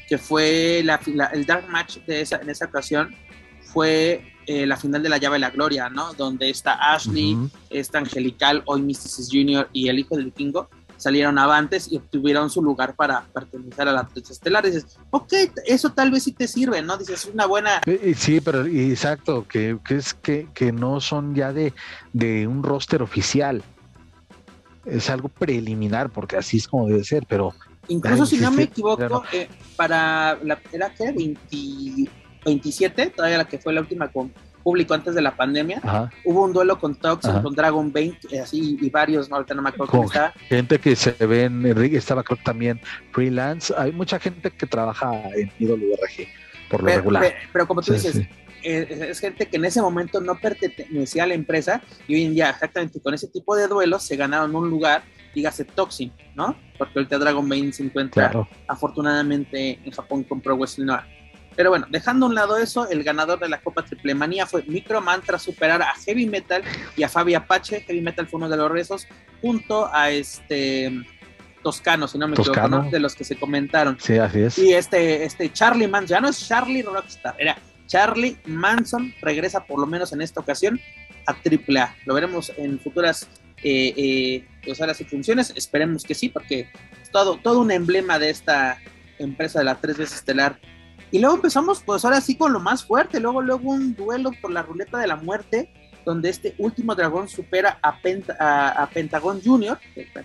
que 0.08 0.17
fue 0.20 0.79
el 0.79 1.46
Dark 1.48 1.67
Match 1.70 1.98
de 2.05 2.22
esa, 2.22 2.38
en 2.38 2.51
esa 2.51 2.65
ocasión, 2.65 3.15
fue 3.62 4.31
eh, 4.46 4.65
la 4.65 4.75
final 4.75 5.01
de 5.01 5.10
la 5.10 5.17
llave 5.17 5.36
de 5.36 5.39
la 5.39 5.50
gloria, 5.50 5.89
¿no? 5.89 6.13
Donde 6.13 6.50
está 6.50 6.93
Ashley, 6.93 7.38
está 7.70 8.00
Angelical, 8.00 8.63
hoy 8.65 8.81
Mysticis 8.81 9.29
Jr. 9.31 9.70
y 9.72 9.88
el 9.88 10.00
hijo 10.00 10.15
del 10.15 10.25
vikingo 10.25 10.70
salieron 11.01 11.39
avantes 11.39 11.91
y 11.91 11.98
obtuvieron 11.98 12.51
su 12.51 12.62
lugar 12.62 12.96
para 12.96 13.25
pertenecer 13.34 13.88
a 13.88 13.91
la 13.91 14.08
tres 14.08 14.29
estelar. 14.29 14.63
dices, 14.63 15.00
ok, 15.10 15.34
eso 15.65 15.89
tal 15.91 16.12
vez 16.12 16.24
sí 16.24 16.31
te 16.31 16.48
sirve, 16.48 16.84
¿no? 16.84 16.96
Dices, 16.98 17.25
es 17.25 17.34
una 17.34 17.48
buena. 17.48 17.81
Sí, 18.15 18.39
pero 18.39 18.65
exacto, 18.65 19.48
que, 19.48 19.79
es 19.89 20.13
que, 20.13 20.48
que, 20.53 20.72
no 20.72 21.01
son 21.01 21.34
ya 21.34 21.51
de, 21.53 21.74
de 22.13 22.46
un 22.46 22.62
roster 22.62 23.01
oficial. 23.01 23.63
Es 24.86 25.10
algo 25.10 25.29
preliminar, 25.29 26.12
porque 26.12 26.38
así 26.38 26.58
es 26.58 26.67
como 26.67 26.88
debe 26.88 27.03
ser, 27.03 27.25
pero. 27.27 27.53
Incluso 27.88 28.27
si 28.27 28.38
no 28.38 28.51
me 28.51 28.63
equivoco, 28.63 29.24
eh, 29.31 29.50
para 29.75 30.38
la. 30.43 30.60
¿Era 30.72 30.93
qué? 30.93 31.12
27, 32.46 33.10
todavía 33.10 33.38
la 33.39 33.46
que 33.48 33.58
fue 33.58 33.74
la 33.74 33.81
última 33.81 34.08
con 34.12 34.31
público 34.61 34.93
antes 34.93 35.15
de 35.15 35.21
la 35.21 35.35
pandemia. 35.35 35.81
Hubo 36.25 36.43
un 36.43 36.53
duelo 36.53 36.79
con 36.79 36.95
Toxin, 36.95 37.41
con 37.41 37.53
Dragon 37.53 37.91
Bane, 37.91 38.17
eh, 38.31 38.39
así, 38.39 38.77
y 38.79 38.89
varios, 38.89 39.29
¿no? 39.29 39.37
ahorita 39.37 39.53
no 39.53 39.61
me 39.61 39.69
acuerdo 39.69 39.91
con 39.91 40.09
Gente 40.47 40.79
que 40.79 40.95
se 40.95 41.11
ve 41.25 41.45
en 41.45 41.65
estaba 41.95 42.23
creo 42.23 42.39
también 42.43 42.79
freelance. 43.11 43.73
Hay 43.77 43.91
mucha 43.91 44.19
gente 44.19 44.51
que 44.51 44.65
trabaja 44.65 45.11
en 45.35 45.51
IWRG, 45.59 46.27
por 46.69 46.83
lo 46.83 46.87
regular. 46.87 47.33
Pero, 47.51 47.67
como 47.67 47.81
tú 47.81 47.93
dices, 47.93 48.17
eh, 48.63 49.07
Es, 49.09 49.19
gente 49.19 49.47
que 49.47 49.57
en 49.57 49.65
ese 49.65 49.81
momento 49.81 50.21
no 50.21 50.35
pertenecía 50.39 51.23
a 51.23 51.27
la 51.27 51.33
empresa 51.33 51.81
y 52.07 52.15
hoy 52.15 52.25
en 52.25 52.33
día, 52.33 52.49
exactamente 52.49 52.99
con 53.01 53.13
ese 53.13 53.27
tipo 53.27 53.55
de 53.55 53.67
duelos, 53.67 54.03
se 54.03 54.15
ganaron 54.15 54.55
un 54.55 54.69
lugar, 54.69 55.03
dígase 55.33 55.65
Toxin, 55.65 56.11
¿no? 56.35 56.55
Porque 56.77 56.99
ahorita 56.99 57.17
Dragon 57.17 57.47
Bane 57.47 57.73
se 57.73 57.83
encuentra 57.83 58.47
afortunadamente 58.67 59.79
en 59.83 59.91
Japón 59.91 60.23
con 60.23 60.41
Pro 60.41 60.55
Wrestling 60.55 60.89
pero 61.55 61.70
bueno, 61.70 61.88
dejando 61.89 62.25
a 62.25 62.29
un 62.29 62.36
lado 62.36 62.58
eso, 62.58 62.89
el 62.89 63.03
ganador 63.03 63.39
de 63.39 63.50
la 63.50 63.60
Copa 63.60 63.84
Triple 63.84 64.15
Manía 64.15 64.46
fue 64.46 64.63
Microman 64.63 65.22
tras 65.22 65.41
superar 65.41 65.81
a 65.81 65.93
Heavy 66.05 66.25
Metal 66.25 66.63
y 66.96 67.03
a 67.03 67.10
Fabi 67.10 67.34
Apache. 67.34 67.81
Heavy 67.81 68.01
Metal 68.01 68.27
fue 68.27 68.38
uno 68.38 68.50
de 68.50 68.58
los 68.58 68.72
rezos, 68.72 69.08
junto 69.41 69.93
a 69.93 70.12
este 70.12 70.91
Toscano, 71.62 72.08
si 72.08 72.17
no 72.17 72.27
me 72.27 72.36
equivoco, 72.36 72.89
de 72.89 73.00
los 73.00 73.15
que 73.15 73.24
se 73.24 73.36
comentaron. 73.36 73.98
Sí, 74.00 74.17
así 74.17 74.39
es. 74.39 74.58
Y 74.58 74.74
este, 74.74 75.25
este 75.25 75.51
Charlie 75.51 75.88
Manson, 75.88 76.08
ya 76.08 76.22
no 76.22 76.29
es 76.29 76.48
Charlie 76.48 76.84
Rockstar, 76.84 77.36
era 77.38 77.58
Charlie 77.88 78.38
Manson, 78.46 79.13
regresa 79.22 79.65
por 79.65 79.79
lo 79.79 79.86
menos 79.86 80.13
en 80.13 80.22
esta 80.22 80.39
ocasión 80.39 80.79
a 81.27 81.34
AAA. 81.34 81.96
Lo 82.05 82.13
veremos 82.13 82.51
en 82.58 82.79
futuras 82.79 83.27
eh, 83.63 83.93
eh, 83.98 84.46
y 84.65 85.03
funciones, 85.03 85.53
esperemos 85.55 86.03
que 86.03 86.15
sí, 86.15 86.29
porque 86.29 86.70
es 87.01 87.12
todo, 87.12 87.38
todo 87.38 87.60
un 87.60 87.72
emblema 87.72 88.17
de 88.17 88.29
esta 88.29 88.79
empresa 89.20 89.60
de 89.60 89.65
la 89.65 89.75
tres 89.75 89.98
veces 89.98 90.15
estelar 90.15 90.60
y 91.11 91.19
luego 91.19 91.35
empezamos, 91.35 91.83
pues 91.85 92.05
ahora 92.05 92.21
sí 92.21 92.35
con 92.35 92.53
lo 92.53 92.59
más 92.59 92.85
fuerte. 92.85 93.19
Luego, 93.19 93.41
luego 93.41 93.69
un 93.69 93.93
duelo 93.95 94.31
por 94.41 94.51
la 94.51 94.61
ruleta 94.61 94.97
de 94.97 95.07
la 95.07 95.17
muerte, 95.17 95.69
donde 96.05 96.29
este 96.29 96.55
último 96.57 96.95
dragón 96.95 97.27
supera 97.27 97.77
a, 97.81 98.01
Penta, 98.01 98.35
a, 98.39 98.89
Pentagon 98.89 99.41
Junior, 99.41 99.77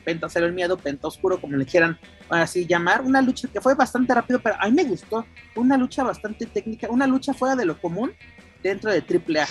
Penta 0.04 0.28
Cero 0.28 0.46
el 0.46 0.52
Miedo, 0.52 0.76
Penta 0.76 1.08
Oscuro, 1.08 1.40
como 1.40 1.56
le 1.56 1.66
quieran 1.66 1.98
así 2.28 2.66
llamar. 2.66 3.02
Una 3.02 3.20
lucha 3.20 3.48
que 3.48 3.60
fue 3.60 3.74
bastante 3.74 4.14
rápido, 4.14 4.40
pero 4.40 4.56
a 4.60 4.66
mí 4.66 4.72
me 4.72 4.84
gustó. 4.84 5.26
Una 5.56 5.76
lucha 5.76 6.04
bastante 6.04 6.46
técnica, 6.46 6.86
una 6.88 7.06
lucha 7.06 7.34
fuera 7.34 7.56
de 7.56 7.66
lo 7.66 7.80
común 7.80 8.12
dentro 8.62 8.90
de 8.92 9.00
AAA. 9.00 9.46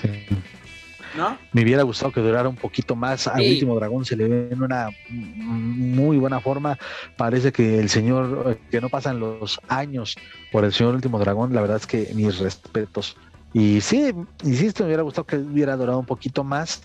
Me 1.52 1.64
hubiera 1.64 1.84
gustado 1.84 2.12
que 2.12 2.22
durara 2.22 2.50
un 2.50 2.56
poquito 2.56 2.96
más. 2.96 3.28
Al 3.28 3.42
último 3.42 3.76
dragón 3.76 4.06
se 4.06 4.16
le 4.16 4.28
ve 4.28 4.50
en 4.52 4.62
una 4.62 4.90
muy 5.10 6.18
buena 6.18 6.40
forma. 6.40 6.78
Parece 7.18 7.52
que 7.52 7.80
el 7.80 7.90
señor, 7.90 8.52
eh, 8.52 8.58
que 8.70 8.82
no 8.82 8.90
pasan 8.90 9.20
los 9.20 9.60
años 9.68 10.16
por 10.52 10.66
el 10.66 10.74
señor 10.74 10.96
último 10.96 11.20
dragón, 11.20 11.54
la 11.54 11.62
verdad 11.62 11.78
es 11.78 11.88
que 11.88 12.12
mis 12.14 12.40
respetos. 12.40 13.18
Y 13.54 13.80
sí, 13.82 14.14
insisto, 14.44 14.84
me 14.84 14.88
hubiera 14.88 15.04
gustado 15.04 15.26
que 15.26 15.38
hubiera 15.38 15.78
durado 15.78 16.00
un 16.00 16.06
poquito 16.06 16.44
más, 16.44 16.84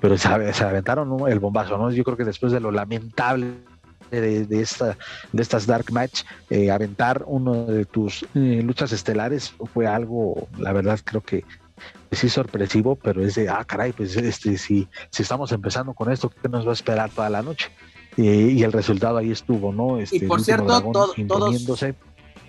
pero 0.00 0.18
se, 0.18 0.28
aventaron 0.28 1.28
el 1.28 1.38
bombazo, 1.38 1.78
¿no? 1.78 1.90
Yo 1.92 2.02
creo 2.02 2.16
que 2.16 2.24
después 2.24 2.52
de 2.52 2.58
lo 2.58 2.72
lamentable 2.72 3.54
de, 4.10 4.60
esta, 4.60 4.96
de 5.32 5.42
estas 5.42 5.66
Dark 5.66 5.92
Match, 5.92 6.22
eh, 6.48 6.70
aventar 6.70 7.22
uno 7.26 7.64
de 7.66 7.84
tus 7.84 8.24
eh, 8.34 8.60
luchas 8.64 8.90
estelares 8.92 9.54
fue 9.72 9.86
algo, 9.86 10.48
la 10.58 10.72
verdad, 10.72 10.98
creo 11.04 11.20
que 11.20 11.44
sí 12.12 12.28
sorpresivo, 12.28 12.96
pero 12.96 13.24
es 13.24 13.34
de, 13.36 13.48
ah, 13.48 13.64
caray, 13.64 13.92
pues 13.92 14.16
este, 14.16 14.58
si, 14.58 14.88
si 15.10 15.22
estamos 15.22 15.52
empezando 15.52 15.94
con 15.94 16.10
esto, 16.10 16.30
¿qué 16.30 16.48
nos 16.48 16.66
va 16.66 16.70
a 16.70 16.74
esperar 16.74 17.10
toda 17.10 17.30
la 17.30 17.42
noche? 17.42 17.70
y 18.16 18.62
el 18.64 18.72
resultado 18.72 19.16
ahí 19.16 19.30
estuvo, 19.30 19.72
¿no? 19.72 19.98
Este, 19.98 20.16
y 20.16 20.20
por 20.20 20.42
cierto, 20.42 20.82
todos, 20.92 21.14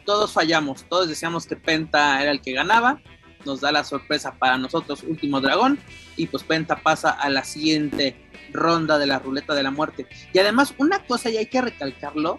todos 0.06 0.32
fallamos, 0.32 0.84
todos 0.90 1.08
decíamos 1.08 1.46
que 1.46 1.56
Penta 1.56 2.22
era 2.22 2.32
el 2.32 2.42
que 2.42 2.52
ganaba, 2.52 3.00
nos 3.46 3.62
da 3.62 3.72
la 3.72 3.84
sorpresa 3.84 4.34
para 4.38 4.58
nosotros, 4.58 5.04
último 5.04 5.40
dragón, 5.40 5.80
y 6.18 6.28
pues 6.28 6.44
Penta 6.44 6.78
pasa 6.78 7.12
a 7.12 7.30
la 7.30 7.44
siguiente 7.44 8.16
ronda 8.52 8.98
de 8.98 9.08
la 9.08 9.20
ruleta 9.20 9.54
de 9.54 9.64
la 9.64 9.72
muerte. 9.72 10.08
Y 10.34 10.40
además, 10.40 10.74
una 10.78 11.06
cosa, 11.06 11.30
y 11.30 11.38
hay 11.38 11.46
que 11.46 11.62
recalcarlo, 11.62 12.38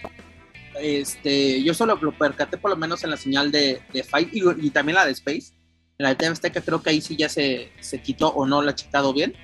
este, 0.81 1.63
yo 1.63 1.75
solo 1.75 1.99
lo 2.01 2.13
percaté 2.13 2.59
por 2.59 2.71
lo 2.71 2.77
menos 2.77 3.05
en 3.05 3.11
la 3.11 3.17
señal 3.17 3.51
de, 3.51 3.83
Fight 4.09 4.31
y 4.33 4.71
también 4.71 4.97
la 4.97 5.07
de 5.07 5.13
Space, 5.13 5.55
la 6.03 6.15
de 6.15 6.27
Azteca 6.27 6.61
creo 6.61 6.83
que 6.83 6.91
ahí 6.91 7.01
sí 7.01 7.17
ya 7.17 7.29
se, 7.29 7.71
quitó 8.03 8.29
o 8.29 8.47
no 8.47 8.63
la 8.63 8.73
ha 8.73 8.75
checado 8.75 9.13
bien. 9.13 9.35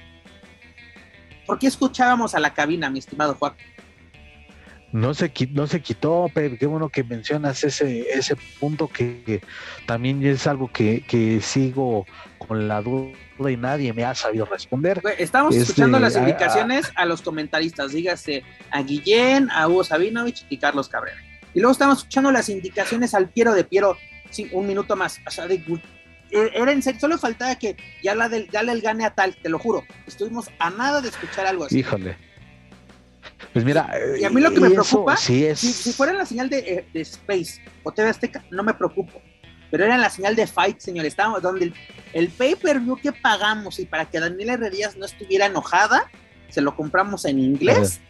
¿Por 1.46 1.58
qué 1.58 1.66
escuchábamos 1.66 2.34
a 2.34 2.40
la 2.40 2.52
cabina, 2.52 2.90
mi 2.90 2.98
estimado 2.98 3.34
Juan? 3.34 3.54
No 4.92 5.12
se, 5.12 5.30
no 5.50 5.66
se 5.66 5.82
quitó, 5.82 6.30
Pepe, 6.32 6.56
qué 6.56 6.66
bueno 6.66 6.88
que 6.88 7.04
mencionas 7.04 7.62
ese, 7.62 8.10
ese 8.10 8.36
punto 8.58 8.88
que, 8.88 9.42
también 9.86 10.24
es 10.26 10.46
algo 10.46 10.70
que, 10.72 11.40
sigo 11.42 12.06
con 12.38 12.68
la 12.68 12.80
duda 12.80 13.12
y 13.50 13.56
nadie 13.56 13.92
me 13.92 14.04
ha 14.04 14.14
sabido 14.14 14.46
responder. 14.46 15.02
Estamos 15.18 15.54
escuchando 15.54 15.98
las 16.00 16.16
indicaciones 16.16 16.90
a, 16.94 17.04
los 17.04 17.20
comentaristas, 17.20 17.92
dígase 17.92 18.44
a 18.70 18.82
Guillén, 18.82 19.50
a 19.50 19.68
Hugo 19.68 19.84
Sabinovich 19.84 20.46
y 20.48 20.56
Carlos 20.56 20.88
Cabrera. 20.88 21.18
Y 21.54 21.60
luego 21.60 21.72
estamos 21.72 21.98
escuchando 21.98 22.30
las 22.30 22.48
indicaciones 22.48 23.14
al 23.14 23.28
Piero 23.28 23.52
de 23.52 23.64
Piero, 23.64 23.96
sí, 24.30 24.48
un 24.52 24.66
minuto 24.66 24.96
más, 24.96 25.18
a 25.26 25.46
eh, 25.46 25.62
era 26.30 26.72
en 26.72 26.82
serio, 26.82 27.00
solo 27.00 27.18
faltaba 27.18 27.54
que 27.56 27.76
ya 28.02 28.14
la 28.14 28.28
del, 28.28 28.48
dale 28.50 28.72
el 28.72 28.80
gane 28.80 29.04
a 29.04 29.14
tal, 29.14 29.36
te 29.36 29.48
lo 29.48 29.58
juro. 29.58 29.84
Estuvimos 30.06 30.50
a 30.58 30.70
nada 30.70 31.00
de 31.00 31.08
escuchar 31.08 31.46
algo 31.46 31.64
así. 31.64 31.78
Híjole. 31.78 32.16
Pues 33.52 33.64
mira, 33.64 33.90
y 34.18 34.24
a 34.24 34.30
mí 34.30 34.40
lo 34.40 34.52
que 34.52 34.60
me 34.60 34.70
preocupa, 34.70 35.16
si, 35.16 35.54
fuera 35.92 36.12
la 36.12 36.26
señal 36.26 36.52
eh, 36.52 36.86
de, 36.92 37.00
Space 37.00 37.62
o 37.82 37.92
TV 37.92 38.08
Azteca, 38.08 38.44
no 38.50 38.62
me 38.62 38.74
preocupo. 38.74 39.22
Pero 39.70 39.84
era 39.84 39.98
la 39.98 40.10
señal 40.10 40.34
de 40.34 40.46
Fight, 40.46 40.80
señor. 40.80 41.04
Estábamos 41.06 41.42
donde 41.42 41.72
el, 42.12 42.28
pay-per-view 42.30 42.96
que 42.96 43.12
pagamos 43.12 43.78
y 43.78 43.86
para 43.86 44.06
que 44.06 44.18
Daniela 44.18 44.54
Herrerías 44.54 44.96
no 44.96 45.04
estuviera 45.04 45.46
enojada, 45.46 46.10
se 46.48 46.60
lo 46.60 46.74
compramos 46.74 47.24
en 47.26 47.38
inglés 47.38 48.00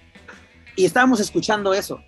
y 0.77 0.85
estábamos 0.85 1.21
escuchando 1.21 1.75
eso. 1.75 2.01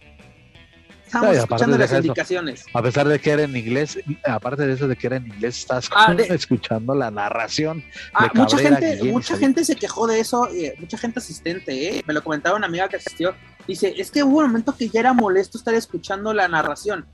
Ay, 1.12 1.21
aparte 1.21 1.38
escuchando 1.38 1.79
las 1.79 1.90
eso. 1.90 2.00
indicaciones. 2.00 2.64
A 2.73 2.83
pesar 2.83 3.09
de 3.09 3.19
que 3.19 3.31
era 3.31 3.43
en 3.43 3.57
inglés, 3.57 3.99
aparte 4.25 4.67
de 4.67 4.73
eso 4.75 4.87
de 4.88 4.97
que 4.97 5.07
era 5.07 5.17
en 5.17 5.26
inglés, 5.26 5.59
estás 5.59 5.88
Ah, 5.95 6.14
de- 6.14 6.25
escuchando 6.35 6.95
la 6.95 7.11
narración. 7.11 7.83
Ah, 8.14 8.29
de 8.33 8.38
mucha 8.40 8.59
gente, 8.59 8.97
Guillén 8.97 9.12
mucha 9.12 9.37
gente 9.37 9.64
se 9.64 9.76
quejó 9.76 10.07
de 10.07 10.21
eso, 10.21 10.49
eh, 10.49 10.75
mucha 10.79 10.97
gente 10.99 11.19
asistente, 11.19 11.99
eh. 11.99 12.02
me 12.07 12.14
lo 12.14 12.23
comentaba 12.23 12.57
una 12.57 12.67
amiga 12.67 12.88
que 12.88 12.97
asistió, 12.97 13.35
dice, 13.67 13.95
es 13.97 14.11
que 14.11 14.23
hubo 14.23 14.38
un 14.38 14.47
momento 14.47 14.75
que 14.76 14.88
ya 14.88 15.00
era 15.00 15.12
molesto 15.12 15.59
estar 15.59 15.75
escuchando 15.75 16.33
la 16.35 16.49
narración, 16.49 17.07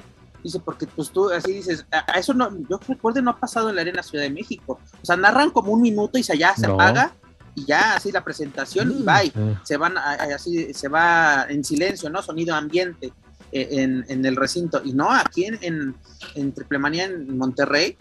dice, 0.42 0.60
porque 0.60 0.86
pues 0.86 1.10
tú 1.10 1.30
así 1.30 1.52
dices, 1.52 1.86
a, 1.90 2.04
a 2.12 2.18
eso 2.18 2.34
no, 2.34 2.50
yo 2.68 2.78
recuerdo 2.86 3.20
no 3.22 3.30
ha 3.32 3.38
pasado 3.40 3.68
en 3.70 3.76
la 3.76 3.80
Arena 3.82 4.02
Ciudad 4.02 4.24
de 4.24 4.30
México, 4.30 4.78
o 5.02 5.04
sea, 5.06 5.16
narran 5.16 5.50
como 5.50 5.72
un 5.72 5.82
minuto 5.82 6.18
y 6.18 6.22
se, 6.22 6.36
ya 6.38 6.54
se 6.54 6.66
No. 6.66 6.74
apaga 6.74 7.12
y 7.54 7.64
ya 7.64 7.96
así 7.96 8.12
la 8.12 8.22
presentación 8.22 8.92
y 8.92 9.02
bye, 9.02 9.32
Eh, 9.34 9.56
se 9.64 9.76
van 9.78 9.96
a- 9.96 10.12
así, 10.34 10.74
se 10.74 10.88
va 10.88 11.46
en 11.48 11.64
silencio, 11.64 12.10
¿no? 12.10 12.22
Sonido 12.22 12.54
ambiente 12.54 13.12
en, 13.62 14.04
en 14.08 14.24
el 14.24 14.36
recinto. 14.36 14.80
Y 14.84 14.92
no, 14.92 15.10
aquí 15.10 15.44
en, 15.44 15.58
en, 15.62 15.94
en 16.34 16.52
Triplemanía 16.52 17.04
en 17.04 17.36
Monterrey, 17.38 17.96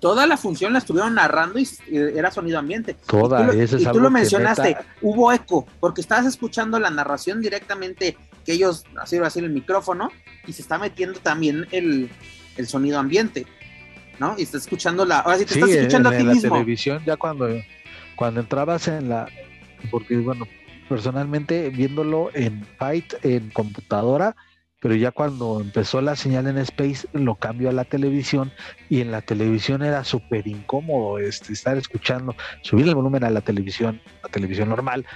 toda 0.00 0.26
la 0.26 0.36
función 0.36 0.72
la 0.72 0.78
estuvieron 0.78 1.14
narrando 1.14 1.58
y 1.58 1.66
era 1.90 2.30
sonido 2.30 2.58
ambiente. 2.58 2.96
Toda, 3.06 3.40
y 3.40 3.46
tú, 3.46 3.52
lo- 3.52 3.62
eso 3.62 3.76
es 3.76 3.82
y 3.82 3.86
tú 3.86 4.00
lo 4.00 4.10
mencionaste, 4.10 4.68
neta- 4.68 4.84
hubo 5.02 5.32
eco, 5.32 5.66
porque 5.80 6.00
estabas 6.00 6.26
escuchando 6.26 6.78
la 6.78 6.90
narración 6.90 7.40
directamente, 7.40 8.16
que 8.44 8.52
ellos, 8.52 8.84
así 9.00 9.18
va 9.18 9.26
a 9.26 9.30
ser 9.30 9.44
el 9.44 9.50
micrófono, 9.50 10.10
y 10.46 10.52
se 10.52 10.62
está 10.62 10.78
metiendo 10.78 11.18
también 11.20 11.66
el, 11.72 12.10
el 12.56 12.66
sonido 12.68 12.98
ambiente, 12.98 13.46
¿no? 14.20 14.34
Y 14.38 14.42
estás 14.42 14.62
escuchando 14.62 15.04
la, 15.04 15.20
ahora 15.20 15.38
sí 15.38 15.44
te 15.46 15.54
Sí, 15.54 15.60
estás 15.60 15.74
en, 15.74 15.78
escuchando 15.80 16.08
a 16.10 16.12
ti 16.12 16.18
en 16.20 16.26
la 16.28 16.34
mismo. 16.34 16.52
televisión 16.52 17.02
ya 17.04 17.16
cuando, 17.16 17.48
cuando 18.14 18.40
entrabas 18.40 18.86
en 18.88 19.08
la, 19.08 19.28
porque 19.90 20.16
bueno, 20.18 20.46
personalmente 20.88 21.70
viéndolo 21.70 22.30
en 22.34 22.64
Fight 22.78 23.14
en 23.22 23.50
computadora, 23.50 24.36
pero 24.80 24.94
ya 24.94 25.10
cuando 25.10 25.60
empezó 25.60 26.00
la 26.00 26.16
señal 26.16 26.46
en 26.46 26.58
Space 26.58 27.08
lo 27.12 27.34
cambió 27.34 27.70
a 27.70 27.72
la 27.72 27.84
televisión 27.84 28.52
y 28.88 29.00
en 29.00 29.10
la 29.10 29.22
televisión 29.22 29.82
era 29.82 30.04
súper 30.04 30.46
incómodo 30.46 31.18
este, 31.18 31.52
estar 31.52 31.76
escuchando, 31.76 32.36
subir 32.62 32.86
el 32.86 32.94
volumen 32.94 33.24
a 33.24 33.30
la 33.30 33.40
televisión, 33.40 34.00
a 34.22 34.28
televisión 34.28 34.68
normal 34.68 35.06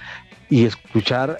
y 0.49 0.65
escuchar 0.65 1.37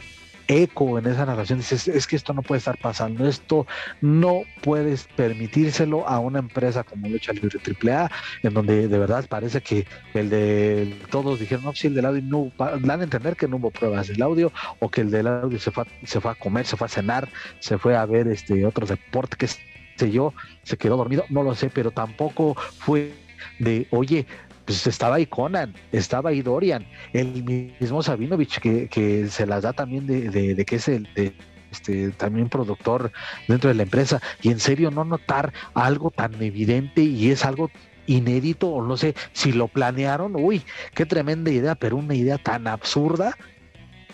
eco 0.51 0.99
en 0.99 1.05
esa 1.07 1.25
narración, 1.25 1.59
dices, 1.59 1.87
es 1.87 2.07
que 2.07 2.15
esto 2.15 2.33
no 2.33 2.41
puede 2.41 2.59
estar 2.59 2.77
pasando, 2.77 3.27
esto 3.27 3.65
no 4.01 4.41
puedes 4.61 5.07
permitírselo 5.15 6.07
a 6.07 6.19
una 6.19 6.39
empresa 6.39 6.83
como 6.83 7.07
Lucha 7.07 7.31
Libre 7.33 7.57
AAA, 7.59 8.11
en 8.43 8.53
donde 8.53 8.87
de 8.87 8.97
verdad 8.99 9.25
parece 9.29 9.61
que 9.61 9.85
el 10.13 10.29
de 10.29 10.95
todos 11.09 11.39
dijeron, 11.39 11.63
no, 11.65 11.73
si 11.73 11.87
el 11.87 11.95
del 11.95 12.05
audio 12.05 12.21
no, 12.23 12.51
dan 12.57 12.99
a 12.99 13.03
entender 13.03 13.35
que 13.35 13.47
no 13.47 13.57
hubo 13.57 13.71
pruebas 13.71 14.07
del 14.07 14.21
audio, 14.21 14.51
o 14.79 14.89
que 14.89 15.01
el 15.01 15.11
del 15.11 15.27
audio 15.27 15.59
se 15.59 15.71
fue, 15.71 15.83
a- 15.83 16.05
se 16.07 16.19
fue 16.19 16.31
a 16.31 16.35
comer, 16.35 16.65
se 16.65 16.75
fue 16.77 16.85
a 16.85 16.89
cenar, 16.89 17.29
se 17.59 17.77
fue 17.77 17.95
a 17.95 18.05
ver 18.05 18.27
este 18.27 18.65
otro 18.65 18.85
deporte, 18.85 19.37
que 19.37 19.47
sé 19.47 20.11
yo, 20.11 20.33
se 20.63 20.77
quedó 20.77 20.97
dormido, 20.97 21.25
no 21.29 21.43
lo 21.43 21.55
sé, 21.55 21.69
pero 21.69 21.91
tampoco 21.91 22.55
fue 22.79 23.13
de, 23.59 23.87
oye, 23.91 24.25
pues 24.65 24.85
estaba 24.87 25.15
ahí 25.15 25.25
Conan, 25.25 25.73
estaba 25.91 26.29
ahí 26.29 26.41
Dorian, 26.41 26.85
el 27.13 27.43
mismo 27.43 28.01
Sabinovich 28.03 28.59
que, 28.59 28.87
que 28.87 29.27
se 29.27 29.45
las 29.45 29.63
da 29.63 29.73
también 29.73 30.07
de, 30.07 30.29
de- 30.29 30.55
de 30.55 30.65
que 30.65 30.75
es 30.77 30.87
el 30.87 31.07
de, 31.15 31.33
este, 31.71 32.09
también 32.11 32.49
productor 32.49 33.11
dentro 33.47 33.69
de 33.69 33.75
la 33.75 33.83
empresa, 33.83 34.21
y 34.41 34.49
en 34.49 34.59
serio 34.59 34.91
no 34.91 35.05
notar 35.05 35.53
algo 35.73 36.11
tan 36.11 36.33
evidente 36.41 37.01
y 37.01 37.31
es 37.31 37.45
algo 37.45 37.71
inédito, 38.07 38.69
o 38.69 38.83
no 38.85 38.97
sé 38.97 39.15
si 39.31 39.51
lo 39.53 39.67
planearon, 39.67 40.35
uy, 40.35 40.61
qué 40.93 41.05
tremenda 41.05 41.49
idea, 41.51 41.75
pero 41.75 41.95
una 41.95 42.13
idea 42.15 42.37
tan 42.37 42.67
absurda 42.67 43.37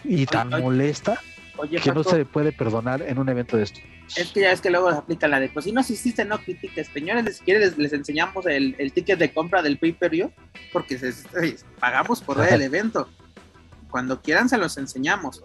y 0.04 0.25
tan 0.27 0.50
molesta 0.50 1.20
Oye, 1.58 1.80
que 1.80 1.92
no 1.92 2.04
se 2.04 2.25
puede 2.25 2.51
perdonar 2.51 3.01
en 3.01 3.18
un 3.18 3.30
evento 3.30 3.58
de 3.58 3.63
esto. 3.63 3.80
Es 4.16 4.32
que 4.32 4.42
ya 4.42 4.52
es 4.52 4.62
que 4.62 4.70
luego 4.70 4.92
se 4.92 4.98
aplica 4.98 5.28
la 5.28 5.40
de, 5.40 5.50
pues 5.50 5.66
si 5.66 5.72
no 5.72 5.82
asististe, 5.82 6.24
no 6.24 6.40
critiques. 6.40 6.88
Señores, 6.94 7.38
si 7.38 7.44
quieres 7.44 7.72
les, 7.72 7.78
les 7.78 7.94
enseñamos 7.94 8.46
el, 8.46 8.76
el 8.78 8.92
ticket 8.94 9.20
de 9.20 9.34
compra 9.34 9.62
del 9.62 9.78
pay-per-view, 9.78 10.32
porque 10.72 10.98
se- 10.98 11.12
se- 11.12 11.58
pagamos 11.80 12.22
por 12.22 12.38
ver 12.38 12.54
el 12.54 12.62
evento. 12.64 13.10
Cuando 13.92 14.22
quieran 14.22 14.48
se 14.50 14.58
los 14.58 14.78
enseñamos. 14.78 15.44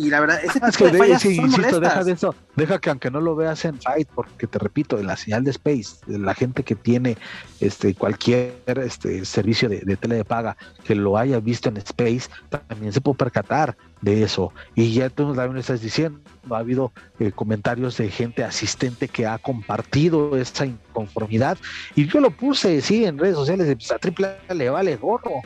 Y 0.00 0.08
la 0.08 0.20
verdad, 0.20 0.40
ese 0.42 0.58
Ah, 0.62 0.68
es 0.68 0.76
tipo 0.76 0.86
que 0.86 0.92
de 0.92 0.98
fallas 0.98 1.20
sí, 1.20 1.36
son 1.36 1.44
insisto, 1.44 1.78
deja 1.78 2.04
de 2.04 2.12
eso, 2.12 2.34
deja 2.56 2.78
que 2.78 2.88
aunque 2.88 3.10
no 3.10 3.20
lo 3.20 3.36
veas 3.36 3.62
en 3.66 3.78
Fight, 3.78 4.08
porque 4.14 4.46
te 4.46 4.58
repito, 4.58 4.98
en 4.98 5.06
la 5.06 5.14
señal 5.14 5.44
de 5.44 5.50
Space, 5.50 5.96
la 6.06 6.34
gente 6.34 6.62
que 6.62 6.74
tiene 6.74 7.18
este 7.60 7.94
cualquier 7.94 8.54
este 8.66 9.26
servicio 9.26 9.68
de, 9.68 9.80
de 9.80 9.96
tele 9.98 10.14
de 10.16 10.24
paga 10.24 10.56
que 10.84 10.94
lo 10.94 11.18
haya 11.18 11.38
visto 11.38 11.68
en 11.68 11.76
Space, 11.76 12.30
también 12.48 12.94
se 12.94 13.02
puede 13.02 13.18
percatar 13.18 13.76
de 14.00 14.22
eso. 14.22 14.54
Y 14.74 14.94
ya 14.94 15.10
tú 15.10 15.34
también 15.34 15.54
lo 15.54 15.60
estás 15.60 15.82
diciendo, 15.82 16.18
ha 16.50 16.56
habido 16.56 16.92
eh, 17.18 17.30
comentarios 17.32 17.98
de 17.98 18.08
gente 18.08 18.42
asistente 18.42 19.06
que 19.06 19.26
ha 19.26 19.36
compartido 19.36 20.34
esa 20.38 20.64
inconformidad. 20.64 21.58
Y 21.94 22.06
yo 22.06 22.20
lo 22.20 22.30
puse, 22.30 22.80
sí, 22.80 23.04
en 23.04 23.18
redes 23.18 23.36
sociales, 23.36 23.66
pues, 23.76 23.92
a 23.92 23.98
Triple 23.98 24.34
A 24.48 24.54
le 24.54 24.70
vale 24.70 24.96
gorro. 24.96 25.42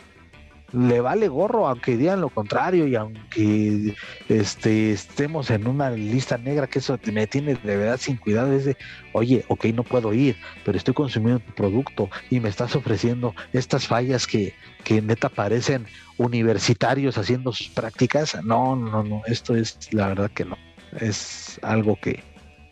Le 0.74 1.00
vale 1.00 1.28
gorro, 1.28 1.68
aunque 1.68 1.96
digan 1.96 2.20
lo 2.20 2.30
contrario 2.30 2.88
y 2.88 2.96
aunque 2.96 3.94
este, 4.28 4.90
estemos 4.90 5.50
en 5.50 5.68
una 5.68 5.90
lista 5.90 6.36
negra, 6.36 6.66
que 6.66 6.80
eso 6.80 6.98
me 7.12 7.28
tiene 7.28 7.54
de 7.54 7.76
verdad 7.76 7.96
sin 7.96 8.16
cuidado, 8.16 8.52
es 8.52 8.76
oye, 9.12 9.44
ok, 9.46 9.66
no 9.66 9.84
puedo 9.84 10.12
ir, 10.12 10.36
pero 10.64 10.76
estoy 10.76 10.92
consumiendo 10.92 11.38
tu 11.38 11.52
producto 11.52 12.10
y 12.28 12.40
me 12.40 12.48
estás 12.48 12.74
ofreciendo 12.74 13.36
estas 13.52 13.86
fallas 13.86 14.26
que, 14.26 14.52
que 14.82 15.00
neta 15.00 15.28
parecen 15.28 15.86
universitarios 16.18 17.18
haciendo 17.18 17.52
sus 17.52 17.68
prácticas. 17.68 18.36
No, 18.44 18.74
no, 18.74 19.04
no, 19.04 19.22
esto 19.26 19.54
es 19.54 19.78
la 19.92 20.08
verdad 20.08 20.30
que 20.32 20.44
no. 20.44 20.58
Es 20.98 21.60
algo 21.62 21.96
que, 22.00 22.24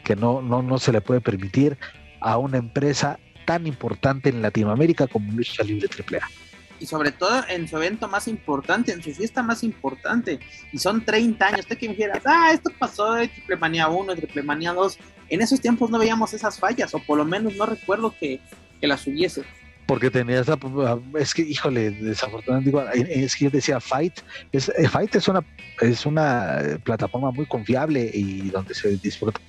que 0.03 0.17
no, 0.17 0.43
no, 0.43 0.61
no 0.61 0.79
se 0.79 0.91
le 0.91 1.03
puede 1.03 1.21
permitir 1.21 1.79
a 2.21 2.39
una 2.39 2.59
empresa 2.59 3.21
tan 3.45 3.69
importante 3.69 4.29
en 4.29 4.43
Latinoamérica 4.43 5.07
como 5.07 5.33
Lucha 5.33 5.63
Libre 5.63 5.89
AAA. 5.89 6.42
Y 6.83 6.87
sobre 6.87 7.13
todo 7.13 7.45
en 7.49 7.69
su 7.69 7.77
evento 7.77 8.09
más 8.09 8.27
importante, 8.27 8.91
en 8.91 9.01
su 9.01 9.15
fiesta 9.15 9.41
más 9.41 9.63
importante. 9.63 10.41
Y 10.73 10.79
son 10.79 11.05
30 11.05 11.47
años. 11.47 11.61
Usted 11.61 11.79
que 11.79 11.89
me 11.89 11.95
dijera, 11.95 12.21
ah, 12.25 12.51
esto 12.53 12.71
pasó 12.77 13.13
de 13.13 13.29
Triple 13.29 13.57
Manía 13.57 13.87
1, 13.87 14.17
Triple 14.17 14.43
Manía 14.43 14.73
2. 14.73 14.99
En 15.29 15.41
esos 15.41 15.61
tiempos 15.61 15.91
no 15.91 15.99
veíamos 16.01 16.35
esas 16.35 16.59
fallas, 16.59 16.93
o 16.93 16.99
por 16.99 17.19
lo 17.19 17.25
menos 17.25 17.55
no 17.55 17.67
recuerdo 17.67 18.13
que, 18.19 18.41
que 18.81 18.89
las 18.89 19.07
hubiese. 19.07 19.45
porque 19.87 20.11
tenía 20.11 20.41
esa 20.41 20.59
es 21.19 21.35
que 21.35 21.43
híjole 21.43 21.91
desafortunadamente 21.91 22.71
digo 22.71 22.83
es 23.25 23.37
que 23.37 23.45
yo 23.45 23.51
decía 23.51 23.79
Fight 23.81 24.21
es 24.51 24.69
eh, 24.71 24.89
Fight 24.89 25.15
es 25.15 25.29
una 25.29 25.45
es 25.81 26.07
una 26.07 26.61
eh, 26.61 26.79
plataforma 26.79 27.31
muy 27.31 27.47
confiable 27.47 28.11
y 28.13 28.51
donde 28.51 28.75
se 28.75 28.97
disfrutan 28.97 29.43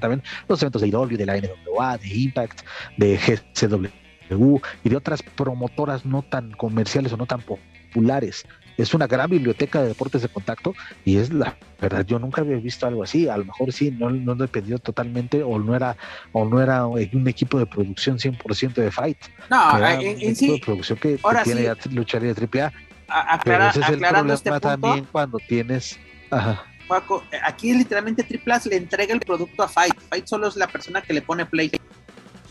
también 0.00 0.22
los 0.48 0.62
eventos 0.62 0.82
de 0.82 0.88
IW 0.88 1.16
de 1.16 1.26
la 1.26 1.36
NWA 1.38 1.98
de 1.98 2.08
Impact 2.08 2.60
de 2.98 3.18
GCW 3.18 4.01
y 4.30 4.88
de 4.88 4.96
otras 4.96 5.22
promotoras 5.22 6.04
no 6.06 6.22
tan 6.22 6.52
comerciales 6.52 7.12
o 7.12 7.16
no 7.16 7.26
tan 7.26 7.40
populares 7.42 8.44
es 8.78 8.94
una 8.94 9.06
gran 9.06 9.28
biblioteca 9.28 9.82
de 9.82 9.88
deportes 9.88 10.22
de 10.22 10.28
contacto 10.28 10.72
y 11.04 11.18
es 11.18 11.30
la 11.32 11.56
verdad 11.80 12.06
yo 12.06 12.18
nunca 12.18 12.40
había 12.40 12.56
visto 12.56 12.86
algo 12.86 13.02
así 13.02 13.28
a 13.28 13.36
lo 13.36 13.44
mejor 13.44 13.72
sí 13.72 13.90
no, 13.90 14.08
no 14.10 14.34
dependió 14.34 14.78
totalmente 14.78 15.42
o 15.42 15.58
no 15.58 15.76
era 15.76 15.96
o 16.32 16.44
no 16.46 16.62
era 16.62 16.86
un 16.86 17.28
equipo 17.28 17.58
de 17.58 17.66
producción 17.66 18.18
100% 18.18 18.74
de 18.74 18.90
fight 18.90 19.18
No, 19.50 19.76
era 19.76 19.92
en, 19.94 19.98
un 20.00 20.06
en 20.06 20.16
equipo 20.16 20.34
sí, 20.36 20.52
de 20.52 20.58
producción 20.64 20.98
que, 20.98 21.16
que 21.16 21.20
ahora 21.22 21.42
tiene 21.44 21.60
sí. 21.60 21.66
ya 21.66 21.76
lucharía 21.90 22.32
de 22.32 22.40
AAA 22.60 22.72
a- 23.08 23.40
pero 23.44 23.56
aclara- 23.56 23.70
ese 23.70 23.80
es 23.80 23.88
el 23.90 23.98
problema 23.98 24.34
este 24.34 24.50
punto, 24.50 24.68
también 24.68 25.06
cuando 25.12 25.38
tienes 25.46 25.98
ajá, 26.30 26.64
Paco, 26.88 27.22
eh, 27.30 27.36
aquí 27.44 27.74
literalmente 27.74 28.22
Triple 28.22 28.54
A 28.54 28.60
le 28.64 28.76
entrega 28.76 29.12
el 29.14 29.20
producto 29.20 29.62
a 29.62 29.68
Fight. 29.68 29.94
Fight 30.10 30.26
solo 30.26 30.48
es 30.48 30.56
la 30.56 30.66
persona 30.66 31.00
que 31.02 31.12
le 31.14 31.22
pone 31.22 31.46
play 31.46 31.70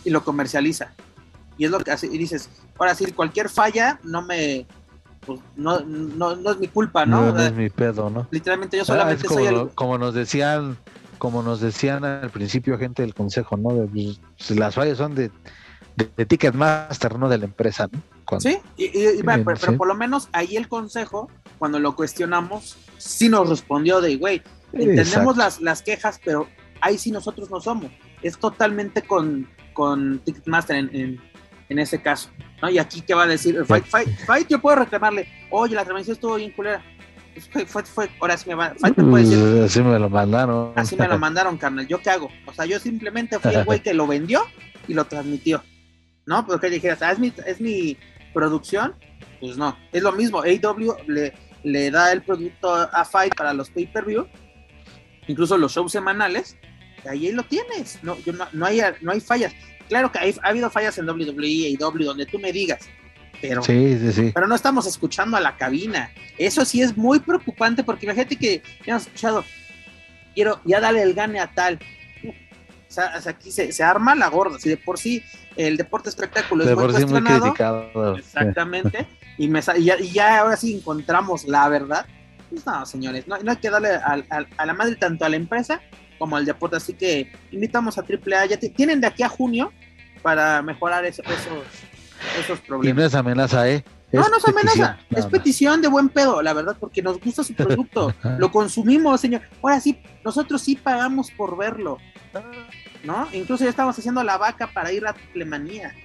y 0.03 0.09
lo 0.09 0.23
comercializa. 0.23 0.93
Y 1.61 1.65
es 1.65 1.69
lo 1.71 1.79
que 1.79 1.91
hace. 1.91 2.07
Y 2.07 2.17
dices, 2.17 2.49
ahora 2.79 2.95
sí, 2.95 3.11
cualquier 3.11 3.47
falla 3.49 3.99
no 4.03 4.23
me. 4.23 4.65
Pues, 5.23 5.39
no, 5.55 5.79
no, 5.81 6.35
no 6.35 6.51
es 6.51 6.57
mi 6.57 6.67
culpa, 6.67 7.05
¿no? 7.05 7.27
no, 7.27 7.33
no 7.33 7.41
es 7.43 7.53
mi 7.53 7.69
pedo 7.69 8.09
no 8.09 8.27
literalmente 8.31 8.77
yo 8.77 8.81
Ah, 8.81 8.85
solamente 8.87 9.27
como, 9.27 9.39
soy 9.39 9.47
el. 9.49 9.53
lo- 9.53 9.69
como 9.75 9.99
nos 9.99 10.15
decían 10.15 10.77
como 11.19 11.43
nos 11.43 11.61
decían 11.61 12.03
al 12.03 12.31
principio 12.31 12.79
gente 12.79 13.03
del 13.03 13.13
consejo 13.13 13.55
no 13.55 13.69
de, 13.75 13.87
pues, 13.87 14.49
las 14.57 14.73
fallas 14.73 14.97
son 14.97 15.13
de, 15.13 15.29
de, 15.95 16.09
de 16.17 16.25
Ticketmaster 16.25 17.19
no 17.19 17.29
de 17.29 17.37
la 17.37 17.45
empresa 17.45 17.87
no 17.91 18.01
Cuando- 18.25 18.49
Sí, 18.49 18.57
y, 18.77 18.85
y- 18.85 19.19
y, 19.19 19.21
bueno, 19.21 19.43
pero, 19.61 19.77
por 19.77 19.87
lo 19.87 19.93
menos 19.93 20.27
ahí 20.31 20.55
el 20.57 20.67
consejo, 20.67 21.29
cuando 21.59 21.77
lo 21.77 21.95
cuestionamos, 21.95 22.77
sí 22.97 23.29
nos 23.29 23.47
respondió 23.47 24.01
de, 24.01 24.15
güey, 24.17 24.41
entendemos 24.73 25.37
las, 25.37 25.61
las 25.61 25.83
quejas, 25.83 26.19
pero 26.25 26.47
ahí 26.81 26.97
sí 26.97 27.11
nosotros 27.11 27.51
no 27.51 27.61
somos. 27.61 27.91
Es 28.23 28.39
totalmente 28.39 29.03
con, 29.03 29.47
con 29.73 30.17
Ticketmaster 30.25 30.77
en, 30.77 30.95
en, 30.95 31.21
en 31.71 31.79
ese 31.79 32.01
caso. 32.01 32.29
¿no? 32.61 32.69
Y 32.69 32.77
aquí, 32.77 33.01
¿qué 33.01 33.13
va 33.13 33.23
a 33.23 33.27
decir? 33.27 33.63
Fight, 33.65 33.85
fight, 33.85 34.09
fight, 34.25 34.47
yo 34.49 34.59
puedo 34.59 34.75
reclamarle, 34.75 35.27
oye, 35.49 35.73
la 35.73 35.83
transmisión 35.85 36.15
estuvo 36.15 36.35
bien 36.35 36.51
culera. 36.51 36.83
Pues, 37.33 37.47
Fue, 37.49 37.65
fue, 37.65 37.83
fue- 37.83 38.09
ahora 38.19 38.35
sí 38.37 38.49
me 38.49 38.55
va, 38.55 38.73
Fight 38.77 38.97
me 38.97 39.09
puede 39.09 39.23
decir, 39.23 39.37
Uh, 39.39 39.63
así 39.63 39.81
me 39.81 39.97
lo 39.97 40.09
mandaron 40.09 40.73
así 40.75 40.95
me 40.97 41.07
lo 41.07 41.17
mandaron, 41.17 41.57
carnal, 41.57 41.87
¿yo 41.87 41.99
qué 42.01 42.09
hago? 42.09 42.29
O 42.45 42.53
sea, 42.53 42.65
yo 42.65 42.77
simplemente 42.77 43.39
fui 43.39 43.53
el 43.55 43.63
güey 43.63 43.79
que 43.81 43.93
lo 43.93 44.05
vendió 44.05 44.43
y 44.87 44.93
lo 44.93 45.05
transmitió. 45.05 45.63
¿No? 46.25 46.45
Porque 46.45 46.69
dijeras, 46.69 47.01
ah, 47.01 47.11
es 47.13 47.19
mi, 47.19 47.33
es 47.47 47.59
mi 47.61 47.97
producción. 48.33 48.93
Pues 49.39 49.57
no, 49.57 49.75
es 49.93 50.03
lo 50.03 50.11
mismo. 50.11 50.39
AW 50.43 50.95
le, 51.07 51.33
le 51.63 51.89
da 51.89 52.11
el 52.11 52.21
producto 52.21 52.73
a 52.75 53.05
Fight 53.05 53.33
para 53.35 53.53
los 53.53 53.69
pay-per-view, 53.69 54.27
incluso 55.27 55.57
los 55.57 55.71
shows 55.73 55.91
semanales, 55.91 56.57
ahí 57.09 57.31
lo 57.31 57.43
tienes, 57.43 57.97
no, 58.03 58.17
yo 58.19 58.33
no, 58.33 58.45
no, 58.51 58.65
hay, 58.65 58.81
no 59.01 59.11
hay 59.13 59.19
fallas. 59.21 59.53
Claro 59.91 60.09
que 60.09 60.19
hay, 60.19 60.33
ha 60.41 60.47
habido 60.47 60.69
fallas 60.69 60.97
en 60.99 61.09
WWE 61.09 61.45
y 61.45 61.75
W, 61.75 62.05
donde 62.05 62.25
tú 62.25 62.39
me 62.39 62.53
digas, 62.53 62.79
pero, 63.41 63.61
sí, 63.61 63.97
sí, 63.99 64.13
sí. 64.13 64.31
pero 64.33 64.47
no 64.47 64.55
estamos 64.55 64.87
escuchando 64.87 65.35
a 65.35 65.41
la 65.41 65.57
cabina. 65.57 66.11
Eso 66.37 66.63
sí 66.63 66.81
es 66.81 66.95
muy 66.95 67.19
preocupante 67.19 67.83
porque 67.83 68.05
imagínate 68.05 68.37
que 68.37 68.63
ya 68.85 68.93
hemos 68.93 69.07
escuchado, 69.07 69.43
quiero 70.33 70.61
ya 70.63 70.79
darle 70.79 71.01
el 71.01 71.13
gane 71.13 71.41
a 71.41 71.51
tal. 71.51 71.77
O 72.87 72.93
sea, 72.93 73.11
aquí 73.25 73.51
se, 73.51 73.73
se, 73.73 73.83
arma 73.83 74.15
la 74.15 74.29
gorda. 74.29 74.57
Si 74.59 74.69
de 74.69 74.77
por 74.77 74.97
sí 74.97 75.21
el 75.57 75.75
deporte 75.75 76.07
espectáculo 76.07 76.63
de 76.63 76.71
es 76.71 76.77
muy 76.77 76.87
por 76.87 76.95
sí 76.95 77.05
muy 77.05 77.21
criticado. 77.23 78.15
Exactamente. 78.15 79.05
Y, 79.37 79.49
me, 79.49 79.59
y, 79.75 79.83
ya, 79.83 79.99
y, 79.99 80.09
ya, 80.11 80.39
ahora 80.39 80.55
sí 80.55 80.73
encontramos 80.73 81.43
la 81.49 81.67
verdad. 81.67 82.05
Pues 82.49 82.65
no, 82.65 82.85
señores, 82.85 83.27
no, 83.27 83.37
no 83.39 83.51
hay 83.51 83.57
que 83.57 83.69
darle 83.69 83.89
a, 83.89 84.23
a, 84.29 84.45
a, 84.55 84.65
la 84.65 84.73
madre 84.73 84.95
tanto 84.95 85.25
a 85.25 85.29
la 85.29 85.35
empresa 85.35 85.81
como 86.21 86.37
al 86.37 86.45
deporte. 86.45 86.75
Así 86.75 86.93
que 86.93 87.31
invitamos 87.49 87.97
a 87.97 88.01
AAA. 88.01 88.45
Ya 88.45 88.59
tienen 88.59 89.01
de 89.01 89.07
aquí 89.07 89.23
a 89.23 89.27
junio 89.27 89.73
para 90.21 90.61
mejorar 90.61 91.03
eso, 91.03 91.23
esos, 91.23 91.65
esos 92.39 92.59
problemas. 92.59 92.95
Y 92.95 93.01
no 93.01 93.07
es 93.07 93.15
amenaza, 93.15 93.67
¿eh? 93.67 93.83
No, 94.11 94.29
no 94.29 94.37
es 94.37 94.47
amenaza, 94.47 94.99
es 95.09 95.25
petición 95.25 95.81
de 95.81 95.87
buen 95.87 96.09
pedo, 96.09 96.43
la 96.43 96.53
verdad, 96.53 96.77
porque 96.79 97.01
nos 97.01 97.19
gusta 97.19 97.43
su 97.43 97.53
producto, 97.55 98.13
lo 98.37 98.51
consumimos, 98.51 99.19
señor. 99.19 99.41
Ahora 99.63 99.79
sí, 99.79 99.99
nosotros 100.23 100.61
sí 100.61 100.75
pagamos 100.75 101.31
por 101.31 101.57
verlo, 101.57 101.97
¿no? 103.03 103.27
Incluso 103.31 103.63
ya 103.63 103.71
estamos 103.71 103.97
haciendo 103.97 104.23
la 104.23 104.37
vaca 104.37 104.67
para 104.67 104.91
ir 104.91 105.07
a 105.07 105.15
Plemanía. 105.33 105.95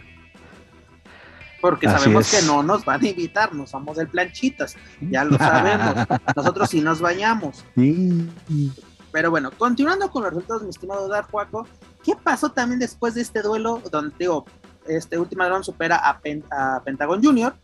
Porque 1.60 1.88
Así 1.88 2.04
sabemos 2.04 2.32
es. 2.32 2.40
que 2.40 2.46
no 2.46 2.62
nos 2.62 2.86
van 2.86 3.04
a 3.04 3.08
invitar, 3.08 3.54
no 3.54 3.66
somos 3.66 3.98
del 3.98 4.08
planchitas, 4.08 4.76
ya 5.00 5.24
lo 5.24 5.36
sabemos. 5.38 6.06
Nosotros 6.34 6.70
sí 6.70 6.80
nos 6.80 7.00
bañamos. 7.02 7.64
Sí. 7.74 8.30
Pero 9.16 9.30
bueno, 9.30 9.50
continuando 9.50 10.10
con 10.10 10.24
los 10.24 10.30
resultados, 10.30 10.62
mi 10.62 10.68
estimado 10.68 11.08
Dar 11.08 11.24
Juaco, 11.24 11.66
¿qué 12.04 12.14
pasó 12.22 12.50
también 12.50 12.78
después 12.78 13.14
de 13.14 13.22
este 13.22 13.40
duelo 13.40 13.80
donde, 13.90 14.14
digo, 14.18 14.44
este 14.86 15.18
último 15.18 15.42
Dragon 15.42 15.64
supera 15.64 15.96
a, 15.96 16.18
Pen 16.18 16.44
a, 16.50 16.82
Pentagon 16.84 17.24
Junior? 17.24 17.54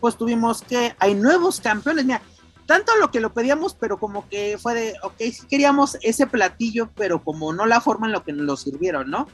Pues 0.00 0.18
tuvimos 0.18 0.60
que 0.60 0.94
hay 0.98 1.14
nuevos 1.14 1.62
campeones. 1.62 2.04
Mira, 2.04 2.20
tanto 2.66 2.92
lo 3.00 3.10
que 3.10 3.20
lo 3.20 3.32
pedíamos, 3.32 3.72
pero 3.72 3.96
como 3.96 4.28
que 4.28 4.58
fue 4.60 4.74
de, 4.74 4.96
ok, 5.02 5.16
sí 5.32 5.46
queríamos 5.48 5.96
ese 6.02 6.26
platillo, 6.26 6.90
pero 6.94 7.24
como 7.24 7.54
no 7.54 7.64
la 7.64 7.80
forma 7.80 8.06
en 8.06 8.12
lo 8.12 8.22
que 8.22 8.34
nos 8.34 8.44
lo 8.44 8.56
sirvieron, 8.58 9.08
¿no? 9.08 9.26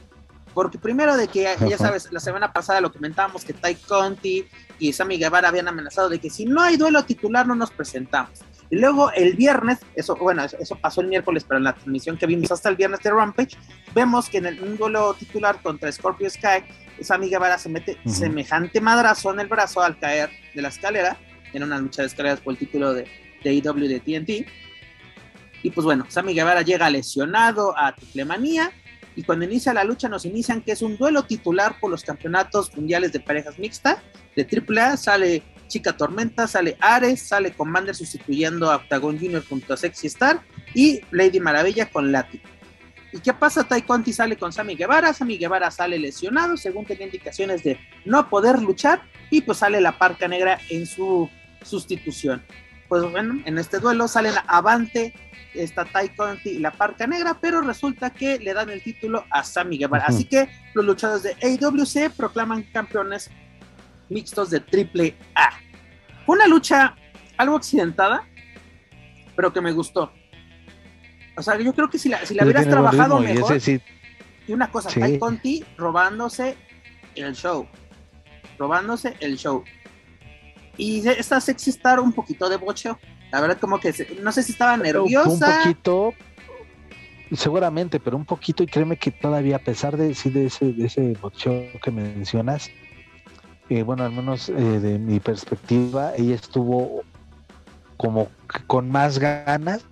Porque 0.53 0.77
primero 0.77 1.17
de 1.17 1.27
que, 1.27 1.57
ya 1.67 1.77
sabes, 1.77 2.09
la 2.09 2.21
semana 2.21 2.53
pasada 2.53 2.79
lo 2.79 2.93
comentábamos 2.93 3.43
que 3.43 3.51
Ty 3.51 3.75
Conti 3.85 4.47
y 4.79 4.93
Sammy 4.93 5.17
Guevara 5.17 5.49
habían 5.49 5.67
amenazado 5.67 6.07
de 6.07 6.19
que 6.19 6.29
si 6.29 6.45
no 6.45 6.61
hay 6.61 6.77
duelo 6.77 7.03
titular 7.03 7.45
no 7.45 7.53
nos 7.53 7.71
presentamos. 7.71 8.45
Y 8.69 8.77
luego 8.77 9.11
el 9.11 9.35
viernes, 9.35 9.79
eso, 9.95 10.15
bueno, 10.15 10.43
eso, 10.43 10.75
pasó 10.75 11.01
el 11.01 11.07
miércoles, 11.07 11.45
pero 11.47 11.57
en 11.59 11.65
la 11.65 11.73
transmisión 11.73 12.17
que 12.17 12.25
vimos 12.25 12.51
hasta 12.51 12.69
el 12.69 12.75
viernes 12.75 12.99
de 13.01 13.11
Rampage, 13.11 13.57
vemos 13.93 14.29
que 14.29 14.39
en 14.39 14.47
el, 14.47 14.61
un 14.61 14.77
duelo 14.77 15.13
titular 15.13 15.61
contra 15.61 15.91
Scorpio 15.91 16.29
Sky, 16.29 16.63
Sammy 17.01 17.29
Guevara 17.29 17.57
se 17.57 17.69
mete 17.69 17.97
uh 18.03 18.09
-huh. 18.09 18.13
semejante 18.13 18.81
madrazo 18.81 19.31
en 19.31 19.41
el 19.41 19.47
brazo 19.47 19.81
al 19.81 19.99
caer 19.99 20.29
de 20.53 20.61
la 20.61 20.69
escalera, 20.69 21.17
en 21.53 21.63
una 21.63 21.77
lucha 21.77 22.01
de 22.01 22.07
escaleras 22.07 22.39
por 22.41 22.53
el 22.53 22.59
título 22.59 22.93
de, 22.93 23.07
de 23.43 23.53
IW 23.53 23.87
de 23.87 23.99
TNT. 23.99 24.47
Y 25.61 25.69
pues 25.71 25.85
bueno, 25.85 26.05
Sammy 26.09 26.33
Guevara 26.33 26.61
llega 26.61 26.89
lesionado 26.89 27.77
a 27.77 27.93
Triplemanía, 27.95 28.71
y 29.15 29.23
cuando 29.23 29.45
inicia 29.45 29.73
la 29.73 29.83
lucha 29.83 30.09
nos 30.09 30.25
inician 30.25 30.61
que 30.61 30.73
es 30.73 30.81
un 30.81 30.97
duelo 30.97 31.23
titular 31.23 31.79
por 31.79 31.89
los 31.89 32.03
campeonatos 32.03 32.75
mundiales 32.75 33.13
de 33.13 33.19
parejas 33.19 33.57
mixtas 33.57 33.99
de 34.35 34.43
AAA, 34.43 34.97
sale 34.97 35.41
Chica 35.75 35.97
Tormenta, 35.97 36.47
sale 36.47 36.77
Ares, 36.79 37.21
sale 37.21 37.51
Commander 37.51 37.93
sustituyendo 37.93 38.71
a 38.71 38.77
Octagon 38.77 39.19
Junior 39.19 39.43
junto 39.45 39.73
a 39.73 39.77
Sexy 39.77 40.07
Star 40.07 40.39
y 40.73 41.01
Lady 41.11 41.41
Maravilla 41.41 41.89
con 41.89 42.13
Lati. 42.13 42.41
¿Y 43.11 43.19
qué 43.19 43.33
pasa? 43.33 43.65
Tai 43.65 43.81
Conti 43.81 44.13
sale 44.13 44.37
con 44.37 44.53
Sammy 44.53 44.77
Guevara, 44.77 45.11
Sammy 45.11 45.37
Guevara 45.37 45.69
sale 45.71 45.99
lesionado, 45.99 46.55
según 46.55 46.85
tenía 46.85 47.07
indicaciones 47.07 47.61
de 47.61 47.77
no 48.05 48.29
poder 48.29 48.61
luchar, 48.61 49.01
y 49.29 49.41
pues 49.41 49.57
sale 49.57 49.81
la 49.81 49.97
Parca 49.97 50.29
Negra 50.29 50.59
en 50.69 50.85
su 50.85 51.29
sustitución. 51.61 52.41
Pues 52.87 53.03
bueno, 53.11 53.41
en 53.43 53.57
este 53.57 53.79
duelo 53.79 54.07
salen 54.07 54.35
Avante, 54.47 55.13
está 55.53 55.83
Tai 55.83 56.07
Conti 56.15 56.51
y 56.51 56.59
la 56.59 56.71
Parca 56.71 57.05
Negra, 57.05 57.37
pero 57.41 57.59
resulta 57.59 58.11
que 58.11 58.39
le 58.39 58.53
dan 58.53 58.69
el 58.69 58.81
título 58.81 59.25
a 59.29 59.43
Sammy 59.43 59.77
Guevara. 59.77 60.05
Uh 60.05 60.07
-huh. 60.07 60.15
Así 60.15 60.23
que 60.23 60.47
los 60.73 60.85
luchadores 60.85 61.23
de 61.23 61.35
AWC 61.43 62.15
proclaman 62.15 62.63
campeones 62.63 63.29
mixtos 64.09 64.49
de 64.49 64.59
triple 64.59 65.15
A. 65.35 65.64
Fue 66.25 66.35
una 66.35 66.47
lucha 66.47 66.95
algo 67.37 67.55
accidentada, 67.55 68.23
pero 69.35 69.51
que 69.53 69.61
me 69.61 69.71
gustó. 69.71 70.11
O 71.37 71.41
sea, 71.41 71.59
yo 71.59 71.73
creo 71.73 71.89
que 71.89 71.99
si 71.99 72.09
la, 72.09 72.25
si 72.25 72.33
la 72.33 72.43
hubieras 72.43 72.67
trabajado 72.67 73.19
mejor. 73.19 73.55
Y, 73.55 73.59
sí. 73.59 73.81
y, 74.47 74.53
una 74.53 74.71
cosa, 74.71 74.89
sí. 74.89 75.19
Conti 75.19 75.65
robándose 75.77 76.55
el 77.15 77.35
show. 77.35 77.67
Robándose 78.57 79.15
el 79.19 79.37
show. 79.37 79.63
Y 80.77 81.07
esta 81.07 81.39
sexy 81.41 81.69
star 81.71 81.99
un 81.99 82.13
poquito 82.13 82.49
de 82.49 82.57
bocheo. 82.57 82.99
La 83.31 83.41
verdad, 83.41 83.57
como 83.59 83.79
que 83.79 83.91
se, 83.91 84.15
no 84.21 84.31
sé 84.31 84.43
si 84.43 84.53
estaba 84.53 84.77
nerviosa. 84.77 85.57
Un 85.57 85.63
poquito, 85.63 86.13
seguramente, 87.33 87.99
pero 87.99 88.15
un 88.17 88.25
poquito, 88.25 88.63
y 88.63 88.67
créeme 88.67 88.97
que 88.97 89.11
todavía, 89.11 89.57
a 89.57 89.59
pesar 89.59 89.97
de, 89.97 90.13
sí, 90.13 90.29
de 90.29 90.45
ese, 90.45 90.71
de 90.73 90.85
ese 90.85 91.13
bocheo 91.21 91.65
que 91.81 91.91
mencionas, 91.91 92.69
eh, 93.69 93.83
bueno, 93.83 94.03
al 94.03 94.11
menos 94.11 94.49
eh, 94.49 94.53
de 94.53 94.99
mi 94.99 95.19
perspectiva, 95.19 96.13
ella 96.15 96.35
estuvo 96.35 97.03
como 97.97 98.29
con 98.67 98.91
más 98.91 99.17
ganas, 99.17 99.83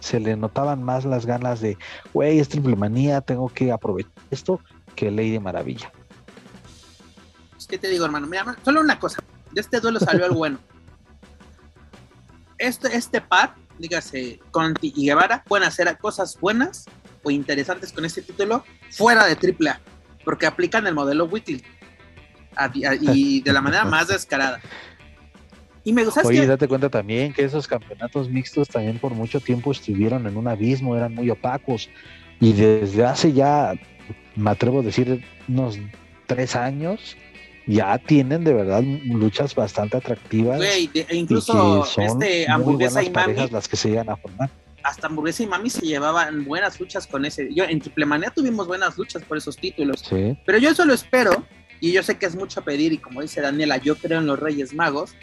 se 0.00 0.20
le 0.20 0.36
notaban 0.36 0.82
más 0.82 1.04
las 1.04 1.26
ganas 1.26 1.60
de, 1.60 1.76
güey, 2.12 2.38
es 2.38 2.48
triple 2.48 2.76
manía, 2.76 3.20
tengo 3.20 3.48
que 3.48 3.72
aprovechar 3.72 4.12
esto, 4.30 4.60
que 4.94 5.10
Lady 5.10 5.38
Maravilla. 5.40 5.90
Pues, 7.52 7.66
¿Qué 7.66 7.78
te 7.78 7.88
digo, 7.88 8.04
hermano? 8.04 8.26
Mira, 8.26 8.56
solo 8.64 8.80
una 8.80 8.98
cosa, 8.98 9.22
de 9.50 9.60
este 9.60 9.80
duelo 9.80 9.98
salió 9.98 10.24
algo 10.24 10.38
bueno. 10.38 10.58
Este, 12.58 12.96
este 12.96 13.20
par, 13.20 13.54
dígase 13.78 14.40
Conti 14.52 14.92
y 14.94 15.06
Guevara, 15.06 15.42
pueden 15.44 15.66
hacer 15.66 15.98
cosas 15.98 16.38
buenas 16.40 16.84
o 17.24 17.30
interesantes 17.30 17.92
con 17.92 18.04
este 18.04 18.22
título 18.22 18.64
fuera 18.90 19.26
de 19.26 19.32
AAA, 19.34 19.80
porque 20.24 20.46
aplican 20.46 20.86
el 20.86 20.94
modelo 20.94 21.24
Weekly 21.24 21.64
y 23.00 23.40
de 23.44 23.52
la 23.52 23.60
manera 23.60 23.84
más 23.84 24.08
descarada. 24.08 24.60
Y 25.86 25.92
me 25.92 26.04
gusta 26.04 26.22
Oye, 26.24 26.40
que... 26.40 26.46
date 26.48 26.66
cuenta 26.66 26.90
también 26.90 27.32
que 27.32 27.44
esos 27.44 27.68
campeonatos 27.68 28.28
mixtos 28.28 28.68
también 28.68 28.98
por 28.98 29.14
mucho 29.14 29.38
tiempo 29.38 29.70
estuvieron 29.70 30.26
en 30.26 30.36
un 30.36 30.48
abismo, 30.48 30.96
eran 30.96 31.14
muy 31.14 31.30
opacos. 31.30 31.88
Y 32.40 32.52
desde 32.52 33.04
hace 33.04 33.32
ya, 33.32 33.72
me 34.34 34.50
atrevo 34.50 34.80
a 34.80 34.82
decir, 34.82 35.24
unos 35.46 35.78
tres 36.26 36.56
años, 36.56 37.16
ya 37.68 37.98
tienen 37.98 38.42
de 38.42 38.52
verdad 38.52 38.82
luchas 38.82 39.54
bastante 39.54 39.96
atractivas. 39.96 40.56
Güey, 40.56 40.88
de, 40.88 41.06
incluso 41.12 41.86
este 41.98 42.50
hamburguesa 42.50 43.04
y 43.04 43.10
mami. 43.10 43.34
las 43.50 43.68
que 43.68 43.76
se 43.76 43.90
llegan 43.90 44.10
a 44.10 44.16
formar. 44.16 44.50
Hasta 44.82 45.06
hamburguesa 45.06 45.44
y 45.44 45.46
mami 45.46 45.70
se 45.70 45.86
llevaban 45.86 46.44
buenas 46.44 46.80
luchas 46.80 47.06
con 47.06 47.24
ese. 47.24 47.54
Yo 47.54 47.62
en 47.62 47.80
Triple 47.80 48.06
Manía 48.06 48.30
tuvimos 48.30 48.66
buenas 48.66 48.98
luchas 48.98 49.22
por 49.22 49.36
esos 49.36 49.56
títulos. 49.56 50.00
Sí. 50.00 50.36
Pero 50.44 50.58
yo 50.58 50.74
solo 50.74 50.94
espero 50.94 51.44
y 51.80 51.92
yo 51.92 52.02
sé 52.02 52.18
que 52.18 52.26
es 52.26 52.34
mucho 52.34 52.62
pedir, 52.62 52.92
y 52.92 52.98
como 52.98 53.22
dice 53.22 53.40
Daniela, 53.40 53.76
yo 53.76 53.96
creo 53.96 54.20
en 54.20 54.26
los 54.26 54.38
Reyes 54.38 54.74
Magos, 54.74 55.14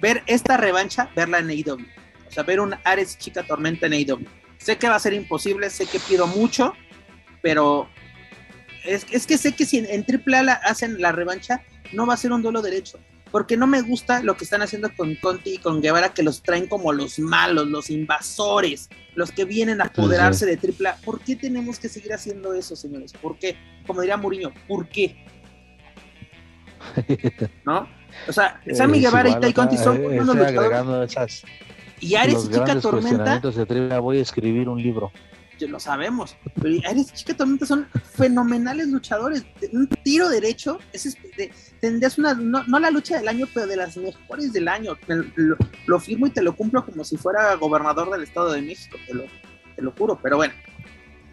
ver 0.00 0.22
esta 0.26 0.56
revancha, 0.56 1.10
verla 1.16 1.38
en 1.38 1.50
AEW. 1.50 1.78
O 2.26 2.30
sea, 2.30 2.42
ver 2.42 2.60
un 2.60 2.74
Ares 2.84 3.18
Chica 3.18 3.42
Tormenta 3.42 3.86
en 3.86 3.94
AEW. 3.94 4.26
Sé 4.58 4.76
que 4.76 4.88
va 4.88 4.96
a 4.96 5.00
ser 5.00 5.14
imposible, 5.14 5.70
sé 5.70 5.86
que 5.86 5.98
pido 5.98 6.26
mucho, 6.26 6.74
pero 7.42 7.88
es, 8.84 9.06
es 9.10 9.26
que 9.26 9.38
sé 9.38 9.52
que 9.52 9.66
si 9.66 9.78
en, 9.78 9.86
en 9.86 10.04
AAA 10.04 10.42
la, 10.42 10.52
hacen 10.54 11.00
la 11.00 11.12
revancha, 11.12 11.62
no 11.92 12.06
va 12.06 12.14
a 12.14 12.18
ser 12.18 12.32
un 12.32 12.42
duelo 12.42 12.62
derecho. 12.62 12.98
Porque 13.30 13.56
no 13.56 13.66
me 13.66 13.82
gusta 13.82 14.22
lo 14.22 14.36
que 14.36 14.44
están 14.44 14.62
haciendo 14.62 14.94
con 14.94 15.16
Conti 15.16 15.54
y 15.54 15.58
con 15.58 15.82
Guevara, 15.82 16.14
que 16.14 16.22
los 16.22 16.42
traen 16.42 16.68
como 16.68 16.92
los 16.92 17.18
malos, 17.18 17.66
los 17.66 17.90
invasores, 17.90 18.88
los 19.16 19.32
que 19.32 19.44
vienen 19.44 19.80
a 19.80 19.86
apoderarse 19.86 20.46
de 20.46 20.56
AAA. 20.56 20.96
¿Por 21.04 21.20
qué 21.20 21.34
tenemos 21.34 21.80
que 21.80 21.88
seguir 21.88 22.12
haciendo 22.12 22.54
eso, 22.54 22.76
señores? 22.76 23.12
¿Por 23.12 23.36
qué? 23.38 23.56
Como 23.86 24.02
diría 24.02 24.16
Mourinho, 24.16 24.52
¿por 24.68 24.88
qué? 24.88 25.26
¿no? 27.64 27.88
O 28.28 28.32
sea, 28.32 28.60
Sammy 28.72 29.00
Guevara 29.00 29.30
y 29.30 29.40
Tai 29.40 29.52
Conti 29.52 29.76
son 29.76 29.96
eh, 29.96 30.20
unos 30.20 30.36
luchadores. 30.36 31.10
Esas, 31.10 31.44
y 32.00 32.14
Ares 32.16 32.44
y 32.44 32.52
Chica 32.52 32.80
Tormenta. 32.80 33.40
Voy 34.00 34.18
a 34.18 34.22
escribir 34.22 34.68
un 34.68 34.82
libro. 34.82 35.10
Lo 35.60 35.80
sabemos, 35.80 36.36
pero 36.60 36.76
Ares 36.86 37.10
y 37.10 37.16
Chica 37.16 37.34
Tormenta 37.34 37.64
son 37.64 37.86
fenomenales 38.12 38.88
luchadores. 38.88 39.46
Un 39.72 39.86
tiro 40.02 40.28
derecho, 40.28 40.78
es, 40.92 41.16
de, 41.36 41.50
tendrías 41.80 42.18
una, 42.18 42.34
no, 42.34 42.64
no, 42.64 42.78
la 42.78 42.90
lucha 42.90 43.16
del 43.16 43.28
año, 43.28 43.46
pero 43.54 43.66
de 43.66 43.76
las 43.76 43.96
mejores 43.96 44.52
del 44.52 44.68
año. 44.68 44.98
Lo, 45.06 45.56
lo, 45.86 46.00
firmo 46.00 46.26
y 46.26 46.30
te 46.30 46.42
lo 46.42 46.54
cumplo 46.54 46.84
como 46.84 47.04
si 47.04 47.16
fuera 47.16 47.54
gobernador 47.54 48.10
del 48.10 48.24
Estado 48.24 48.52
de 48.52 48.60
México, 48.60 48.98
te 49.06 49.14
lo, 49.14 49.24
te 49.74 49.80
lo 49.80 49.92
juro. 49.92 50.18
Pero 50.22 50.36
bueno, 50.36 50.52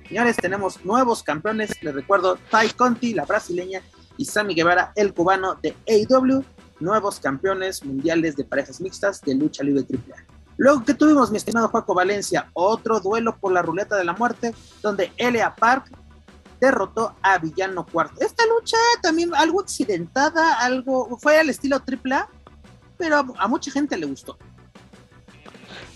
señores, 0.08 0.38
tenemos 0.38 0.86
nuevos 0.86 1.24
campeones. 1.24 1.84
Les 1.84 1.94
recuerdo, 1.94 2.38
Tai 2.50 2.70
Conti, 2.70 3.14
la 3.14 3.26
brasileña, 3.26 3.82
y 4.22 4.26
Sammy 4.26 4.54
Guevara, 4.54 4.94
el 4.96 5.16
cubano 5.16 5.56
de 5.64 5.76
AEW, 5.88 6.44
nuevos 6.80 7.20
campeones 7.20 7.84
mundiales 7.84 8.36
de 8.36 8.44
parejas 8.44 8.80
mixtas 8.80 9.20
de 9.22 9.34
lucha 9.34 9.64
libre 9.64 9.84
AAA. 9.84 10.24
Luego 10.58 10.84
que 10.84 10.94
tuvimos, 10.94 11.32
mi 11.32 11.38
estimado 11.38 11.70
Juaco 11.70 11.96
Valencia, 11.96 12.52
otro 12.54 13.00
duelo 13.00 13.36
por 13.40 13.52
la 13.52 13.64
ruleta 13.64 13.98
de 13.98 14.04
la 14.04 14.14
muerte, 14.14 14.54
donde 14.84 15.12
Elia 15.18 15.56
Park 15.56 15.92
derrotó 16.60 17.16
a 17.24 17.40
Villano 17.40 17.84
Cuarto. 17.84 18.22
Esta 18.24 18.44
lucha 18.46 18.78
también 19.02 19.34
algo 19.34 19.62
accidentada, 19.62 20.60
algo 20.60 21.18
fue 21.18 21.40
al 21.40 21.50
estilo 21.50 21.78
AAA, 21.78 22.30
pero 22.98 23.26
a, 23.40 23.48
mucha 23.48 23.72
gente 23.72 23.98
le 23.98 24.06
gustó. 24.06 24.38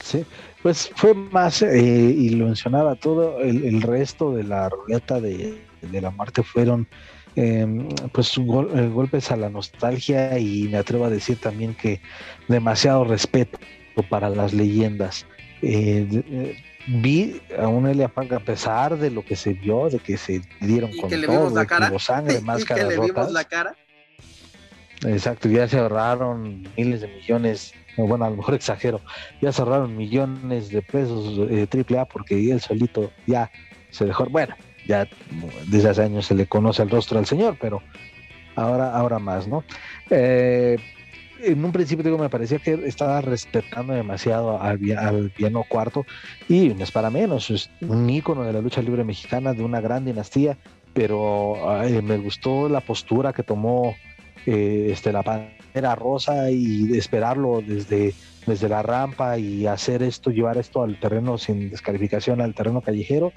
Sí, 0.04 0.26
pues 0.64 0.90
fue 0.96 1.14
más, 1.14 1.62
eh, 1.62 1.78
y 1.78 2.30
lo 2.32 2.46
mencionaba 2.46 2.96
todo, 2.96 3.40
el, 3.42 3.84
resto 3.84 4.34
de 4.34 4.44
la 4.46 4.68
ruleta 4.70 5.22
de, 5.22 5.64
la 5.92 6.10
muerte 6.10 6.42
fueron 6.42 6.88
em, 7.36 7.88
pues 8.12 8.38
eh, 8.38 8.42
golpes 8.42 9.32
a 9.32 9.36
la 9.36 9.50
nostalgia 9.50 10.38
y 10.40 10.68
me 10.70 10.78
atrevo 10.78 11.06
a 11.06 11.10
decir 11.10 11.38
también 11.40 11.76
que 11.76 12.02
demasiado 12.48 13.04
respeto 13.04 13.60
para 14.10 14.30
las 14.30 14.54
leyendas. 14.54 15.26
Eh, 15.62 16.58
vi 16.88 17.42
a 17.58 17.68
un 17.68 17.88
Elia 17.88 18.08
Punk 18.08 18.34
a 18.34 18.40
pesar 18.40 18.98
de 18.98 19.10
lo 19.10 19.24
que 19.24 19.36
se 19.36 19.54
vio, 19.54 19.90
de 19.90 20.00
que 20.00 20.18
se 20.18 20.42
dieron 20.62 20.96
con 20.98 21.10
que 21.10 21.18
le 21.18 21.28
todo, 21.28 21.38
vimos 21.38 21.54
la 21.54 21.66
cara. 21.66 22.00
sangre, 22.00 22.42
que 22.68 22.84
le 22.84 23.00
vimos 23.00 23.32
la 23.32 23.44
cara. 23.44 23.76
Exacto, 25.04 25.50
ya 25.50 25.68
se 25.68 25.78
ahorraron 25.78 26.68
miles 26.78 27.02
de 27.02 27.08
millones, 27.08 27.74
bueno, 27.98 28.26
a 28.26 28.30
lo 28.30 28.38
mejor 28.38 28.56
exagero, 28.56 29.02
ya 29.42 29.52
se 29.52 29.62
ahorraron 29.62 29.96
millones 29.96 30.70
de 30.70 30.82
pesos 30.82 31.50
de 31.50 31.68
triple 31.68 32.00
A 32.00 32.06
porque 32.06 32.52
él 32.52 32.62
solito 32.62 33.12
ya 33.28 33.52
se 33.92 34.06
dejó, 34.06 34.26
bueno, 34.26 34.56
ya 34.88 35.08
desde 35.68 35.90
hace 35.90 36.04
años 36.04 36.26
se 36.26 36.36
le 36.36 36.48
conoce 36.48 36.84
el 36.84 36.90
rostro 36.90 37.20
al 37.20 37.26
señor, 37.26 37.58
pero 37.60 37.82
ahora, 38.56 38.96
ahora 38.96 39.20
más, 39.20 39.48
¿no? 39.48 39.64
Eh, 40.10 40.78
en 41.42 41.64
un 41.64 41.72
principio 41.72 42.04
digo, 42.04 42.18
me 42.18 42.30
parecía 42.30 42.60
que 42.60 42.74
estaba 42.86 43.22
respetando 43.22 43.94
demasiado 43.94 44.62
al, 44.62 44.80
al 44.98 45.32
cuarto 45.68 46.06
y 46.48 46.70
no 46.70 46.84
es 46.84 46.92
para 46.92 47.10
menos, 47.10 47.50
es 47.50 47.70
un 47.82 48.10
ícono 48.10 48.44
de 48.44 48.54
la 48.54 48.62
lucha 48.62 48.82
libre 48.82 49.04
mexicana, 49.04 49.54
de 49.54 49.64
una 49.64 49.82
gran 49.82 50.06
dinastía, 50.06 50.58
pero 50.94 51.58
me 52.04 52.18
gustó 52.18 52.70
la 52.70 52.80
postura 52.80 53.34
que 53.34 53.44
tomó 53.44 53.96
eh, 54.46 54.90
este, 54.92 55.12
la 55.12 55.24
pantera 55.24 55.96
rosa 55.96 56.52
y 56.52 56.98
esperarlo 56.98 57.62
desde, 57.66 58.14
desde 58.46 58.70
la 58.70 58.82
rampa 58.82 59.38
y 59.38 59.66
hacer 59.66 60.04
esto, 60.04 60.30
llevar 60.30 60.58
esto 60.58 60.84
al 60.84 61.00
terreno 61.00 61.38
sin 61.38 61.70
descalificación, 61.70 62.42
al 62.42 62.54
terreno 62.54 62.82
callejero, 62.82 63.34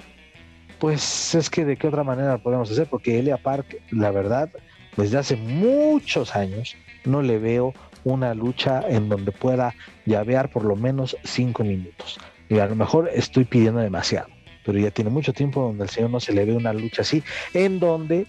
pues 0.78 1.34
es 1.34 1.50
que 1.50 1.64
de 1.64 1.76
qué 1.76 1.88
otra 1.88 2.04
manera 2.04 2.32
lo 2.32 2.42
podemos 2.42 2.70
hacer, 2.70 2.86
porque 2.88 3.18
Elia 3.18 3.36
Park, 3.36 3.80
la 3.90 4.10
verdad, 4.10 4.50
desde 4.96 5.18
hace 5.18 5.36
muchos 5.36 6.34
años 6.34 6.76
no 7.04 7.22
le 7.22 7.38
veo 7.38 7.74
una 8.04 8.34
lucha 8.34 8.82
en 8.88 9.08
donde 9.08 9.32
pueda 9.32 9.74
llavear 10.06 10.50
por 10.50 10.64
lo 10.64 10.76
menos 10.76 11.16
cinco 11.24 11.64
minutos. 11.64 12.18
Y 12.48 12.58
a 12.58 12.66
lo 12.66 12.74
mejor 12.74 13.10
estoy 13.12 13.44
pidiendo 13.44 13.80
demasiado, 13.80 14.28
pero 14.64 14.78
ya 14.78 14.90
tiene 14.90 15.10
mucho 15.10 15.32
tiempo 15.32 15.62
donde 15.62 15.84
al 15.84 15.90
señor 15.90 16.10
no 16.10 16.20
se 16.20 16.32
le 16.32 16.44
ve 16.44 16.54
una 16.54 16.72
lucha 16.72 17.02
así, 17.02 17.22
en 17.54 17.78
donde 17.78 18.26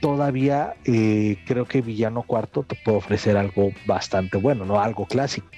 todavía 0.00 0.74
eh, 0.84 1.38
creo 1.46 1.64
que 1.64 1.80
Villano 1.82 2.22
Cuarto 2.22 2.62
te 2.62 2.76
puede 2.76 2.98
ofrecer 2.98 3.36
algo 3.36 3.72
bastante 3.86 4.38
bueno, 4.38 4.64
¿no? 4.64 4.80
Algo 4.80 5.06
clásico. 5.06 5.48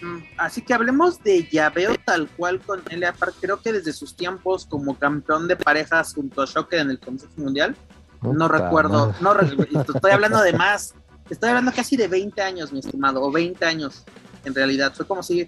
Mm, 0.00 0.18
así 0.38 0.62
que 0.62 0.74
hablemos 0.74 1.22
de 1.22 1.48
llaveo 1.50 1.94
tal 2.04 2.28
cual 2.28 2.60
con 2.60 2.82
Elia 2.90 3.12
Park. 3.12 3.34
Creo 3.40 3.60
que 3.60 3.72
desde 3.72 3.92
sus 3.92 4.16
tiempos 4.16 4.66
como 4.66 4.98
campeón 4.98 5.48
de 5.48 5.56
parejas 5.56 6.14
junto 6.14 6.42
a 6.42 6.46
Shocker 6.46 6.80
en 6.80 6.90
el 6.90 7.00
Consejo 7.00 7.32
Mundial, 7.36 7.76
no 8.22 8.48
recuerdo, 8.48 9.14
no, 9.20 9.38
estoy 9.38 10.10
hablando 10.12 10.40
de 10.40 10.52
más, 10.54 10.94
Estoy 11.30 11.48
hablando 11.48 11.72
casi 11.72 11.96
de 11.96 12.06
20 12.06 12.42
años, 12.42 12.72
mi 12.72 12.80
estimado, 12.80 13.22
o 13.22 13.32
20 13.32 13.64
años 13.64 14.04
en 14.44 14.54
realidad. 14.54 14.92
Fue 14.94 15.06
como 15.06 15.22
si, 15.22 15.46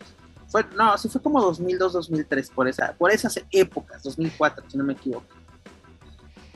fue, 0.48 0.64
no, 0.74 0.96
sí 0.96 1.08
fue 1.08 1.20
como 1.20 1.40
2002, 1.42 1.92
2003, 1.92 2.50
por, 2.50 2.66
esa, 2.66 2.94
por 2.94 3.10
esas 3.10 3.38
épocas, 3.50 4.02
2004, 4.02 4.64
si 4.68 4.78
no 4.78 4.84
me 4.84 4.94
equivoco. 4.94 5.26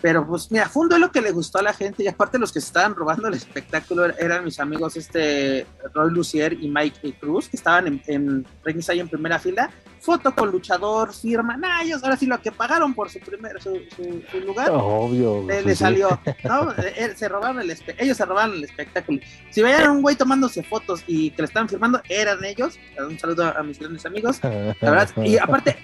Pero 0.01 0.27
pues 0.27 0.51
mira, 0.51 0.69
fue 0.69 0.85
un 0.85 0.89
duelo 0.89 1.11
que 1.13 1.21
le 1.21 1.31
gustó 1.31 1.59
a 1.59 1.63
la 1.63 1.73
gente 1.73 2.03
y 2.03 2.09
aparte 2.09 2.39
los 2.39 2.53
que 2.53 2.59
estaban 2.59 2.95
robando 2.95 3.29
el 3.29 3.35
espectáculo 3.35 4.07
eran 4.19 4.45
mis 4.45 4.59
amigos 4.59 4.97
este 4.97 5.67
Roy 5.95 6.11
Lucier 6.11 6.53
y 6.55 6.69
Mike 6.69 7.17
Cruz, 7.21 7.49
que 7.49 7.57
estaban 7.57 7.87
en, 7.87 8.03
en 8.07 8.47
ahí 8.89 9.01
en 9.01 9.09
primera 9.09 9.39
fila. 9.39 9.71
Foto 10.01 10.35
con 10.35 10.51
luchador, 10.51 11.13
firma, 11.13 11.59
nah, 11.59 11.83
ellos 11.83 12.03
ahora 12.03 12.17
sí 12.17 12.25
lo 12.25 12.41
que 12.41 12.51
pagaron 12.51 12.95
por 12.95 13.11
su 13.11 13.21
primer 13.21 13.61
su, 13.61 13.79
su, 13.95 14.41
lugar. 14.41 14.71
Obvio. 14.73 15.45
Le, 15.47 15.77
salió, 15.77 16.19
¿no? 16.45 16.73
Eh, 16.73 16.95
eh, 16.97 17.13
se 17.15 17.29
robaron 17.29 17.61
el 17.61 17.77
ellos 17.99 18.17
se 18.17 18.25
robaron 18.25 18.57
el 18.57 18.65
espectáculo. 18.65 19.21
Si 19.51 19.61
veían 19.61 19.85
a 19.85 19.91
un 19.93 20.01
güey 20.01 20.17
tomándose 20.17 20.63
fotos 20.63 21.05
y 21.07 21.33
que 21.33 21.43
le 21.43 21.47
estaban 21.47 21.69
firmando, 21.69 22.01
eran 22.09 22.43
ellos. 22.47 22.79
Un 22.99 23.19
saludo 23.19 23.55
a 23.55 23.63
mis 23.63 23.79
grandes 23.79 24.07
amigos. 24.07 24.41
La 24.43 24.91
verdad, 24.91 25.11
y 25.23 25.37
aparte, 25.37 25.77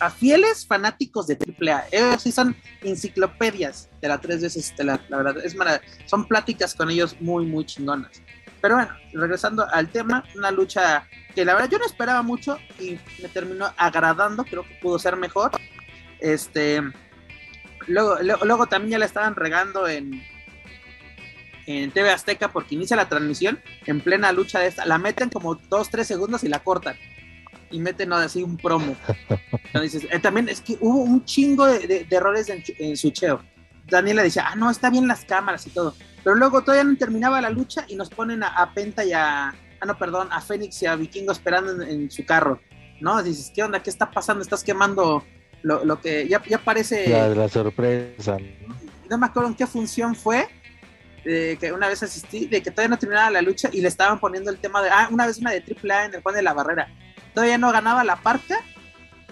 a 0.00 0.10
fieles 0.10 0.66
fanáticos 0.66 1.26
de 1.26 1.36
AAA. 1.36 1.84
Ellos 1.92 2.22
sí 2.22 2.32
son 2.32 2.56
enciclopedias 2.82 3.88
de 4.00 4.08
la 4.08 4.18
tres 4.18 4.42
veces 4.42 4.74
la 4.78 4.98
verdad. 5.10 5.36
Es 5.44 5.56
son 6.06 6.26
pláticas 6.26 6.74
con 6.74 6.90
ellos 6.90 7.16
muy, 7.20 7.46
muy 7.46 7.64
chingonas. 7.66 8.22
Pero 8.60 8.76
bueno, 8.76 8.90
regresando 9.12 9.66
al 9.72 9.88
tema, 9.88 10.24
una 10.36 10.50
lucha 10.50 11.06
que 11.34 11.44
la 11.44 11.54
verdad 11.54 11.70
yo 11.70 11.78
no 11.78 11.86
esperaba 11.86 12.22
mucho 12.22 12.58
y 12.78 12.98
me 13.22 13.28
terminó 13.28 13.72
agradando, 13.76 14.44
creo 14.44 14.64
que 14.64 14.74
pudo 14.82 14.98
ser 14.98 15.16
mejor. 15.16 15.52
Este, 16.18 16.82
luego, 17.86 18.18
luego, 18.20 18.66
también 18.66 18.92
ya 18.92 18.98
la 18.98 19.06
estaban 19.06 19.34
regando 19.34 19.88
en, 19.88 20.22
en 21.66 21.90
TV 21.90 22.10
Azteca 22.10 22.48
porque 22.48 22.74
inicia 22.74 22.96
la 22.96 23.08
transmisión 23.08 23.60
en 23.86 24.00
plena 24.00 24.32
lucha 24.32 24.60
de 24.60 24.66
esta. 24.66 24.84
La 24.84 24.98
meten 24.98 25.30
como 25.30 25.54
dos, 25.54 25.88
tres 25.88 26.06
segundos 26.06 26.44
y 26.44 26.48
la 26.48 26.58
cortan 26.58 26.96
y 27.70 27.78
meten 27.78 28.12
así 28.12 28.42
un 28.42 28.56
promo. 28.56 28.96
Eh, 29.72 30.18
también 30.18 30.48
es 30.48 30.60
que 30.60 30.76
hubo 30.80 30.98
un 31.02 31.24
chingo 31.24 31.64
de, 31.66 32.06
errores 32.10 32.48
en, 32.48 32.96
su 32.96 33.10
cheo. 33.10 33.40
Daniel 33.86 34.16
le 34.16 34.22
decía, 34.24 34.46
ah, 34.48 34.56
no, 34.56 34.68
está 34.68 34.90
bien 34.90 35.06
las 35.06 35.24
cámaras 35.24 35.66
y 35.66 35.70
todo. 35.70 35.94
Pero 36.24 36.34
luego 36.36 36.62
todavía 36.62 36.84
no 36.84 36.96
terminaba 36.96 37.40
la 37.40 37.50
lucha 37.50 37.84
y 37.88 37.94
nos 37.94 38.10
ponen 38.10 38.42
a, 38.42 38.72
Penta 38.74 39.04
y 39.04 39.12
a, 39.12 39.48
ah, 39.48 39.86
no, 39.86 39.96
perdón, 39.96 40.28
a 40.32 40.40
Fénix 40.40 40.82
y 40.82 40.86
a 40.86 40.96
Vikingo 40.96 41.32
esperando 41.32 41.82
en, 41.84 42.10
su 42.10 42.24
carro. 42.24 42.60
¿No? 43.00 43.22
Dices, 43.22 43.52
¿qué 43.54 43.62
onda? 43.62 43.82
¿Qué 43.82 43.90
está 43.90 44.10
pasando? 44.10 44.42
Estás 44.42 44.64
quemando 44.64 45.24
lo, 45.62 46.00
que 46.00 46.26
ya, 46.28 46.42
ya 46.44 46.58
parece. 46.58 47.08
La, 47.08 47.28
la 47.28 47.48
sorpresa. 47.48 48.36
¿no? 49.08 49.18
me 49.18 49.26
acuerdo 49.26 49.50
en 49.50 49.54
qué 49.54 49.66
función 49.66 50.14
fue. 50.16 50.48
que 51.22 51.72
una 51.72 51.88
vez 51.88 52.02
asistí, 52.02 52.46
de 52.46 52.60
que 52.60 52.70
todavía 52.70 52.90
no 52.90 52.98
terminaba 52.98 53.30
la 53.30 53.42
lucha 53.42 53.70
y 53.72 53.80
le 53.80 53.88
estaban 53.88 54.18
poniendo 54.18 54.50
el 54.50 54.58
tema 54.58 54.82
de, 54.82 54.90
ah, 54.90 55.08
una 55.12 55.26
vez 55.26 55.38
una 55.38 55.52
de 55.52 55.62
AAA 55.62 56.06
en 56.06 56.14
el 56.14 56.22
Juan 56.22 56.34
de 56.34 56.42
la 56.42 56.52
Barrera 56.52 56.88
todavía 57.34 57.58
no 57.58 57.72
ganaba 57.72 58.04
la 58.04 58.16
parca 58.16 58.58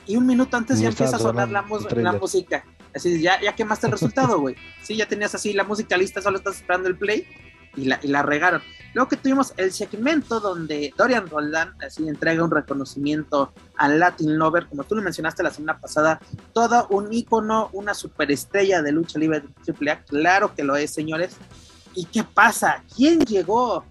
y 0.07 0.17
un 0.17 0.27
minuto 0.27 0.57
antes 0.57 0.81
ya 0.81 0.89
empieza 0.89 1.17
a 1.17 1.19
sonar 1.19 1.49
la, 1.51 1.65
la, 1.97 2.13
música. 2.13 2.65
Así, 2.95 3.21
ya, 3.21 3.41
ya 3.41 3.55
quemaste 3.55 3.87
el 3.87 3.93
resultado, 3.93 4.41
güey. 4.41 4.57
Sí, 4.83 4.97
ya 4.97 5.07
tenías 5.07 5.35
así 5.35 5.53
la 5.53 5.65
música 5.65 5.97
lista, 5.97 6.23
solo 6.23 6.39
estás 6.39 6.57
esperando 6.57 6.89
el 6.89 6.97
play 6.97 7.27
y 7.77 7.85
la, 7.85 8.01
y 8.03 8.09
la 8.09 8.23
regaron. 8.23 8.63
Luego 8.95 9.11
que 9.11 9.17
tuvimos 9.17 9.53
el 9.59 9.73
segmento 9.73 10.41
donde 10.41 10.95
Dorian 10.97 11.29
Roldán 11.29 11.75
así 11.87 12.09
entrega 12.09 12.43
un 12.43 12.51
reconocimiento 12.51 13.53
al 13.77 13.99
Latin 13.99 14.39
Lover, 14.39 14.67
como 14.67 14.85
tú 14.85 14.95
lo 14.95 15.03
mencionaste 15.03 15.43
la 15.43 15.51
semana 15.51 15.79
pasada, 15.79 16.21
todo 16.55 16.87
un 16.89 17.13
ícono, 17.13 17.69
una 17.73 17.93
superestrella 17.93 18.81
de 18.81 18.93
lucha 18.93 19.19
libre 19.19 19.41
de 19.41 19.91
AAA, 19.93 20.05
claro 20.05 20.55
que 20.55 20.65
lo 20.65 20.77
es, 20.77 20.91
señores. 20.91 21.37
¿Y 21.95 22.07
qué 22.07 22.25
pasa? 22.25 22.83
¿Quién 22.97 23.21
llegó? 23.21 23.85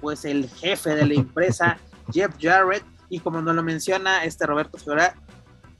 Pues 0.00 0.24
el 0.24 0.48
jefe 0.48 0.94
de 0.94 1.06
la 1.06 1.14
empresa, 1.14 1.78
Jeff 2.12 2.32
Jarrett, 2.40 2.84
y 3.10 3.20
como 3.20 3.40
nos 3.42 3.54
lo 3.54 3.62
menciona 3.62 4.24
este 4.24 4.46
Roberto 4.46 4.78
Figueroa, 4.78 5.14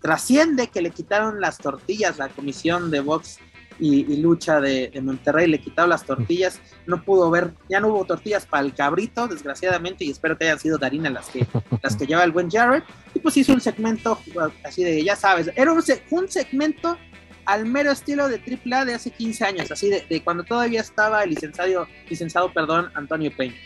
trasciende 0.00 0.68
que 0.68 0.82
le 0.82 0.90
quitaron 0.90 1.40
las 1.40 1.58
tortillas, 1.58 2.18
la 2.18 2.28
comisión 2.28 2.90
de 2.90 3.00
box 3.00 3.38
y, 3.78 4.16
lucha 4.18 4.60
de, 4.60 4.90
Monterrey 5.02 5.48
le 5.48 5.58
quitaron 5.58 5.90
las 5.90 6.04
tortillas, 6.04 6.60
no 6.86 7.02
pudo 7.02 7.30
ver, 7.30 7.52
ya 7.68 7.80
no 7.80 7.88
hubo 7.88 8.04
tortillas 8.04 8.46
para 8.46 8.64
el 8.64 8.74
cabrito, 8.74 9.26
desgraciadamente, 9.26 10.04
y 10.04 10.10
espero 10.10 10.36
que 10.38 10.44
hayan 10.44 10.58
sido 10.58 10.78
Darina 10.78 11.10
las 11.10 11.28
que, 11.28 11.46
las 11.82 11.96
que 11.96 12.06
lleva 12.06 12.22
el 12.24 12.32
buen 12.32 12.50
Jared, 12.50 12.82
y 13.14 13.18
pues 13.18 13.36
hizo 13.36 13.52
un 13.52 13.60
segmento 13.60 14.18
así 14.62 14.84
de, 14.84 15.02
ya 15.02 15.16
sabes, 15.16 15.50
era 15.56 15.72
un, 15.72 16.28
segmento 16.28 16.98
al 17.46 17.66
mero 17.66 17.90
estilo 17.90 18.28
de 18.28 18.36
AAA 18.36 18.84
de 18.84 18.94
hace 18.94 19.10
15 19.10 19.44
años, 19.44 19.70
así 19.70 19.88
de, 19.88 20.04
de 20.08 20.22
cuando 20.22 20.44
todavía 20.44 20.80
estaba 20.80 21.24
el 21.24 21.30
licenciado, 21.30 21.88
licenciado, 22.08 22.52
perdón, 22.52 22.90
Antonio 22.94 23.32
Peña. 23.36 23.56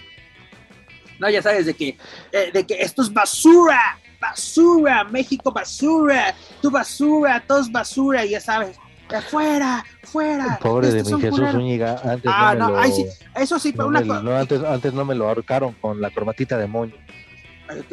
¿No? 1.18 1.28
Ya 1.28 1.42
sabes, 1.42 1.66
de 1.66 1.74
que, 1.74 1.96
eh, 2.32 2.50
de 2.52 2.66
que 2.66 2.80
esto 2.80 3.02
es 3.02 3.12
basura, 3.12 3.98
basura, 4.20 5.04
México 5.04 5.52
basura, 5.52 6.34
tu 6.60 6.70
basura, 6.70 7.42
todos 7.46 7.70
basura, 7.70 8.24
ya 8.24 8.40
sabes, 8.40 8.78
afuera, 9.14 9.84
fuera. 10.04 10.58
Pobre 10.60 10.88
de 10.88 11.02
mi 11.02 11.20
Jesús 11.20 11.50
Zúñiga, 11.52 12.00
antes 12.04 12.30
ah, 12.32 12.54
no, 12.56 12.70
me 12.70 12.88
lo, 12.88 12.94
sí, 12.94 13.06
eso 13.36 13.58
sí, 13.58 13.72
pero 13.72 13.88
una 13.88 14.00
no, 14.00 14.36
antes, 14.36 14.62
antes 14.62 14.92
no 14.92 15.04
me 15.04 15.14
lo 15.14 15.28
ahorcaron 15.28 15.72
con 15.74 16.00
la 16.00 16.10
corbatita 16.10 16.58
de 16.58 16.66
moño. 16.66 16.94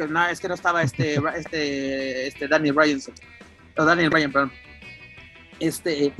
No, 0.08 0.26
es 0.26 0.40
que 0.40 0.48
no 0.48 0.54
estaba 0.54 0.82
este, 0.82 1.20
este, 1.36 2.26
este 2.28 2.48
Daniel 2.48 2.74
Bryan, 2.74 2.98
o 3.76 3.84
Daniel 3.84 4.10
Bryan, 4.10 4.32
perdón. 4.32 4.52
Este, 5.60 6.12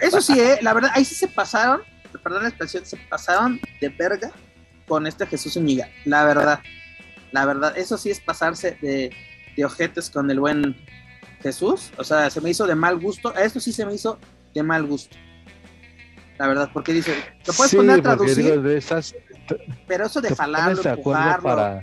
eso 0.00 0.20
sí, 0.20 0.38
eh, 0.38 0.58
la 0.62 0.72
verdad, 0.72 0.90
ahí 0.94 1.04
sí 1.04 1.14
se 1.14 1.28
pasaron, 1.28 1.82
perdón 2.22 2.42
la 2.42 2.48
expresión, 2.48 2.84
se 2.84 2.96
pasaron 2.96 3.60
de 3.80 3.88
verga 3.90 4.30
con 4.86 5.06
este 5.06 5.26
Jesús 5.26 5.54
Zúñiga, 5.54 5.88
la 6.04 6.24
verdad. 6.24 6.60
La 7.32 7.44
verdad, 7.44 7.76
eso 7.76 7.98
sí 7.98 8.10
es 8.10 8.20
pasarse 8.20 8.78
de, 8.80 9.10
de 9.56 9.64
ojetes 9.64 10.10
con 10.10 10.30
el 10.30 10.40
buen 10.40 10.76
Jesús. 11.42 11.90
O 11.98 12.04
sea, 12.04 12.30
se 12.30 12.40
me 12.40 12.50
hizo 12.50 12.66
de 12.66 12.74
mal 12.74 12.98
gusto. 12.98 13.32
A 13.36 13.42
esto 13.42 13.60
sí 13.60 13.72
se 13.72 13.84
me 13.84 13.94
hizo 13.94 14.18
de 14.54 14.62
mal 14.62 14.84
gusto. 14.86 15.16
La 16.38 16.46
verdad, 16.48 16.70
porque 16.72 16.92
dice, 16.92 17.14
te 17.42 17.52
puedes 17.52 17.70
Sí, 17.70 17.76
poner 17.76 17.98
a 18.00 18.02
traducir, 18.02 18.44
digo, 18.44 18.62
de 18.62 18.76
esas, 18.76 19.14
pero 19.86 20.06
eso 20.06 20.20
de 20.20 20.34
jalarlo, 20.34 20.82
empujarlo. 20.82 21.42
para 21.42 21.82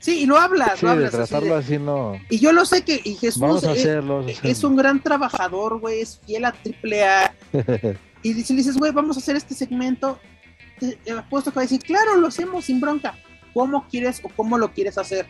Sí, 0.00 0.22
y 0.22 0.26
lo 0.26 0.36
hablas, 0.36 0.80
sí, 0.80 0.84
lo 0.86 0.88
de 0.88 0.94
hablas 1.06 1.14
así 1.14 1.16
tratarlo 1.30 1.54
de- 1.54 1.60
así 1.60 1.78
no. 1.78 2.20
Y 2.28 2.38
yo 2.40 2.52
lo 2.52 2.64
sé 2.66 2.82
que 2.82 3.00
y 3.04 3.14
Jesús 3.14 3.62
es, 4.42 4.64
un 4.64 4.74
gran 4.74 5.00
trabajador, 5.00 5.78
güey, 5.78 6.00
es 6.00 6.20
fiel 6.26 6.44
a 6.44 6.52
triple 6.52 7.04
A. 7.04 7.34
Y 8.24 8.34
si 8.44 8.52
le 8.52 8.58
dices, 8.58 8.76
güey, 8.76 8.92
vamos 8.92 9.16
a 9.16 9.20
hacer 9.20 9.34
este 9.34 9.52
segmento, 9.54 10.16
apuesto 11.18 11.50
que 11.50 11.56
va 11.56 11.62
a 11.62 11.64
decir, 11.64 11.80
claro, 11.80 12.16
lo 12.16 12.28
hacemos 12.28 12.64
sin 12.64 12.80
bronca. 12.80 13.14
¿Cómo 13.54 13.86
quieres 13.88 14.20
o 14.24 14.28
cómo 14.28 14.58
lo 14.58 14.72
quieres 14.72 14.98
hacer? 14.98 15.26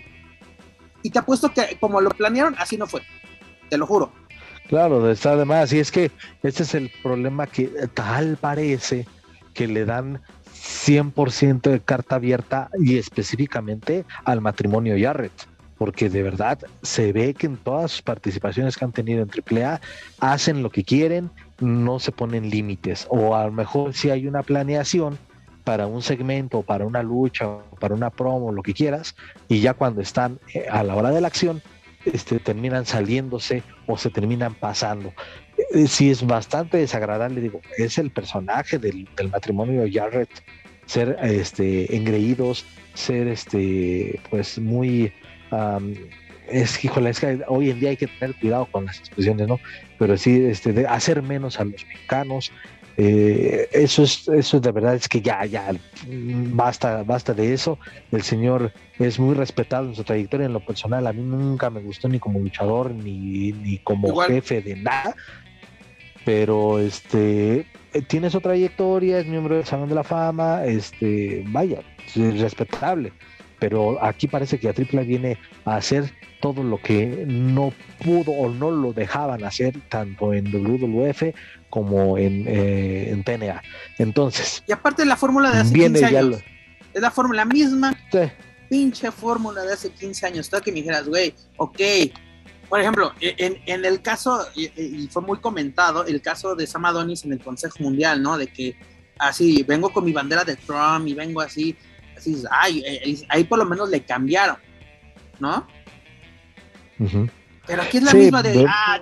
Y 1.03 1.11
te 1.11 1.19
apuesto 1.19 1.53
que 1.53 1.77
como 1.81 2.01
lo 2.01 2.11
planearon, 2.11 2.55
así 2.59 2.77
no 2.77 2.87
fue. 2.87 3.03
Te 3.69 3.77
lo 3.77 3.87
juro. 3.87 4.13
Claro, 4.69 5.11
está 5.11 5.37
de 5.37 5.45
más. 5.45 5.73
Y 5.73 5.81
es 5.81 5.91
que 5.91 6.11
este 6.43 6.63
es 6.63 6.75
el 6.75 6.91
problema 7.03 7.47
que 7.47 7.67
tal 7.95 8.37
parece 8.41 9.07
que 9.55 9.67
le 9.67 9.85
dan 9.85 10.21
100% 10.55 11.61
de 11.63 11.81
carta 11.81 12.17
abierta 12.17 12.71
y 12.79 12.97
específicamente 12.97 14.05
al 14.25 14.41
matrimonio 14.41 14.95
Jarrett. 14.99 15.33
Porque 15.77 16.09
de 16.09 16.23
verdad 16.23 16.61
se 16.83 17.13
ve 17.13 17.35
que 17.35 17.47
en 17.47 17.57
todas 17.57 17.91
sus 17.91 18.03
participaciones 18.03 18.77
que 18.77 18.85
han 18.85 18.93
tenido 18.93 19.23
en 19.23 19.31
AAA 19.31 19.81
hacen 20.21 20.63
lo 20.63 20.71
que 20.71 20.85
quieren, 20.85 21.31
no 21.59 21.99
se 21.99 22.13
ponen 22.13 22.51
límites. 22.51 23.07
O 23.11 23.35
a 23.35 23.47
lo 23.47 23.53
mejor 23.53 23.93
si 23.93 24.11
hay 24.11 24.29
una 24.29 24.45
planeación 24.45 25.19
para 25.65 25.87
un 25.87 26.03
segmento, 26.03 26.63
para 26.63 26.87
una 26.87 27.03
lucha, 27.03 27.59
para 27.81 27.95
una 27.95 28.11
promo, 28.11 28.53
lo 28.53 28.63
que 28.63 28.75
quieras, 28.75 29.15
y 29.49 29.61
ya 29.61 29.75
cuando 29.75 30.01
están 30.01 30.39
eh, 30.55 30.67
a 30.71 30.83
la 30.83 30.95
hora 30.95 31.11
de 31.11 31.21
la 31.21 31.29
acción, 31.29 31.63
este, 32.05 32.39
terminan 32.39 32.85
saliéndose 32.85 33.63
o 33.87 33.97
se 33.97 34.11
terminan 34.11 34.55
pasando. 34.55 35.13
Eh, 35.75 35.87
sí 35.87 36.11
es 36.11 36.27
bastante 36.27 36.79
desagradable, 36.79 37.41
digo, 37.41 37.61
es 37.79 37.99
el 37.99 38.11
personaje 38.11 38.79
del, 38.79 39.09
matrimonio 39.31 39.85
Jarrett, 39.91 40.31
ser 40.87 41.17
este, 41.23 41.95
engreídos, 41.97 42.65
ser 42.95 43.29
este, 43.29 44.21
pues 44.31 44.59
muy... 44.59 45.13
am, 45.51 45.95
es, 46.49 46.85
híjole, 46.85 47.11
es 47.11 47.21
que 47.21 47.41
hoy 47.49 47.71
en 47.71 47.81
día 47.81 47.91
hay 47.91 47.97
que 47.97 48.09
tener 48.09 48.35
cuidado 48.37 48.67
con 48.67 48.85
las 48.85 48.99
expresiones, 48.99 49.49
¿no? 49.49 49.59
Pero 49.99 50.17
sí, 50.19 50.45
este, 50.45 50.73
de 50.73 50.87
hacer 50.87 51.23
menos 51.23 51.59
a 51.59 51.65
los 51.65 51.87
mexicanos, 51.87 52.53
eh, 52.97 53.69
eso 53.73 54.03
es, 54.03 54.29
eso 54.29 54.61
de 54.61 54.73
verdad 54.73 54.95
es 54.95 55.09
que 55.09 55.21
ya, 55.21 55.45
ya, 55.45 55.73
basta, 56.07 57.03
basta 57.03 57.33
de 57.35 57.53
eso. 57.53 57.79
El 58.11 58.23
señor 58.23 58.73
es 58.99 59.19
muy 59.19 59.35
respetado 59.35 59.89
en 59.89 59.95
su 59.95 60.05
trayectoria 60.05 60.47
en 60.47 60.53
lo 60.53 60.65
personal. 60.65 61.07
A 61.07 61.13
mí 61.13 61.23
nunca 61.23 61.71
me 61.71 61.81
gustó 61.81 62.09
ni 62.09 62.19
como 62.19 62.39
luchador, 62.39 62.91
ni, 62.91 63.53
ni 63.53 63.79
como 63.79 64.09
Igual. 64.09 64.29
jefe 64.29 64.61
de 64.61 64.77
nada. 64.77 65.17
Pero 66.25 66.79
este 66.79 67.67
tiene 68.07 68.31
su 68.31 68.41
trayectoria, 68.41 69.19
es 69.19 69.27
miembro 69.27 69.57
del 69.57 69.65
Salón 69.65 69.89
de 69.89 69.95
la 69.95 70.05
Fama, 70.05 70.65
este, 70.65 71.45
vaya, 71.49 71.81
es 72.15 72.41
respetable. 72.41 73.13
Pero 73.63 74.03
aquí 74.05 74.27
parece 74.27 74.59
que 74.59 74.69
a 74.69 74.73
Triple 74.73 75.03
A 75.03 75.05
viene 75.05 75.39
a 75.65 75.77
hacer 75.77 76.11
todo 76.41 76.65
lo 76.65 76.83
que 76.83 77.07
no 77.29 77.73
pudo 78.05 78.33
o 78.33 78.51
no 78.51 78.73
lo 78.73 78.93
dejaban 78.93 79.45
hacer 79.45 79.75
tanto 79.89 80.35
en 80.35 80.51
WWF 80.51 81.33
como 81.71 82.19
en, 82.19 82.45
eh, 82.49 83.11
en 83.11 83.23
TNA. 83.23 83.63
Entonces, 83.99 84.65
Y 84.67 84.73
aparte 84.73 85.05
la 85.05 85.17
fórmula 85.17 85.53
de 85.53 85.61
hace 85.61 85.73
viene 85.73 86.01
15 86.01 86.13
ya 86.13 86.19
años. 86.19 86.31
lo- 86.31 86.37
Es 86.93 87.01
la 87.01 87.11
fórmula 87.13 87.45
misma, 87.45 87.97
sí, 88.11 88.19
pinche 88.69 89.13
fórmula 89.13 89.63
de 89.63 89.75
hace 89.75 89.91
15 89.91 90.27
años. 90.27 90.51
Todo 90.51 90.61
que 90.61 90.73
me 90.73 90.79
dijeras, 90.81 91.07
güey, 91.07 91.33
ok. 91.57 91.79
Por 92.69 92.81
ejemplo, 92.81 93.13
e, 93.21 93.35
en, 93.39 93.59
en 93.67 93.85
el 93.85 94.03
caso, 94.03 94.45
y, 94.57 94.65
y 94.81 95.07
fue 95.09 95.23
muy 95.23 95.39
comentado, 95.39 96.05
el 96.05 96.21
caso 96.21 96.57
de 96.57 96.67
Sam 96.67 96.87
Adonis 96.87 97.25
en 97.25 97.33
el 97.35 97.39
Consejo 97.39 97.77
Mundial, 97.79 98.21
¿no? 98.21 98.37
De 98.37 98.49
que 98.49 98.75
así, 99.21 99.63
vengo 99.63 99.91
con 99.93 100.05
mi 100.05 100.13
bandera 100.13 100.43
de 100.43 100.57
Trump 100.57 101.07
y 101.07 101.15
vengo 101.15 101.41
así, 101.41 101.77
ay, 102.51 102.81
eh, 102.81 103.01
eh, 103.05 103.27
ahí 103.29 103.45
por 103.45 103.59
lo 103.59 103.65
menos 103.65 103.89
le 103.91 104.03
cambiaron, 104.05 104.57
¿no? 105.41 105.67
Pero 107.67 107.83
aquí 107.83 107.97
es 107.99 108.03
la 108.03 108.11
Sí, 108.13 108.17
misma 108.19 108.43
de, 108.43 108.65
ah, 108.69 109.01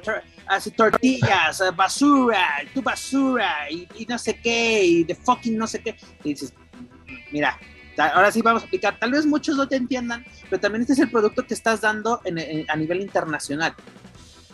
así, 0.48 0.70
tortillas, 0.70 1.60
eh, 1.60 1.64
basura, 1.74 2.46
tu 2.74 2.82
basura, 2.82 3.70
y, 3.70 3.86
y 3.98 4.06
no 4.06 4.18
sé 4.18 4.38
qué, 4.42 4.84
y 4.84 5.04
de 5.04 5.14
fucking 5.14 5.56
no 5.56 5.66
sé 5.66 5.80
qué. 5.80 5.96
Y 6.24 6.30
dices, 6.30 6.52
mira, 7.32 7.58
ahora 7.98 8.30
sí 8.32 8.40
vamos 8.42 8.62
a 8.62 8.66
aplicar. 8.66 8.98
Tal 8.98 9.12
vez 9.12 9.26
muchos 9.26 9.56
no 9.56 9.68
te 9.68 9.76
entiendan, 9.76 10.24
pero 10.48 10.60
también 10.60 10.82
este 10.82 10.94
es 10.94 10.98
el 11.00 11.10
producto 11.10 11.46
que 11.46 11.54
estás 11.54 11.80
dando 11.80 12.20
en- 12.24 12.38
en- 12.38 12.70
a 12.70 12.76
nivel 12.76 13.00
internacional. 13.00 13.74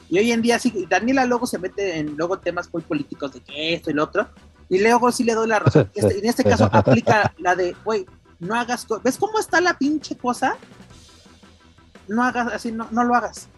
Y 0.09 0.19
hoy 0.19 0.31
en 0.33 0.43
día 0.43 0.59
sí, 0.59 0.87
Daniela 0.89 1.25
luego 1.25 1.47
se 1.47 1.59
mete 1.59 1.99
en 1.99 2.17
luego 2.17 2.39
temas 2.39 2.73
muy 2.73 2.83
políticos 2.83 3.33
de 3.33 3.41
que 3.41 3.75
esto 3.75 3.91
y 3.91 3.95
lo 3.95 4.05
otro, 4.05 4.29
y 4.69 4.79
luego 4.81 5.11
sí 5.11 5.25
le 5.25 5.35
doy 5.35 5.49
la 5.49 5.59
razón. 5.59 5.91
Este- 5.95 6.19
en 6.19 6.27
este 6.27 6.45
caso 6.45 6.69
aplica 6.73 7.33
la 7.39 7.55
de, 7.57 7.75
güey, 7.85 8.07
no 8.39 8.55
hagas, 8.55 8.87
¿ves 9.03 9.17
cómo 9.19 9.39
está 9.39 9.61
la 9.61 9.79
pinche 9.79 10.17
cosa? 10.17 10.57
No 12.09 12.23
hagas 12.23 12.53
así, 12.53 12.73
no, 12.73 12.89
no 12.91 13.05
lo 13.05 13.15
hagas. 13.15 13.49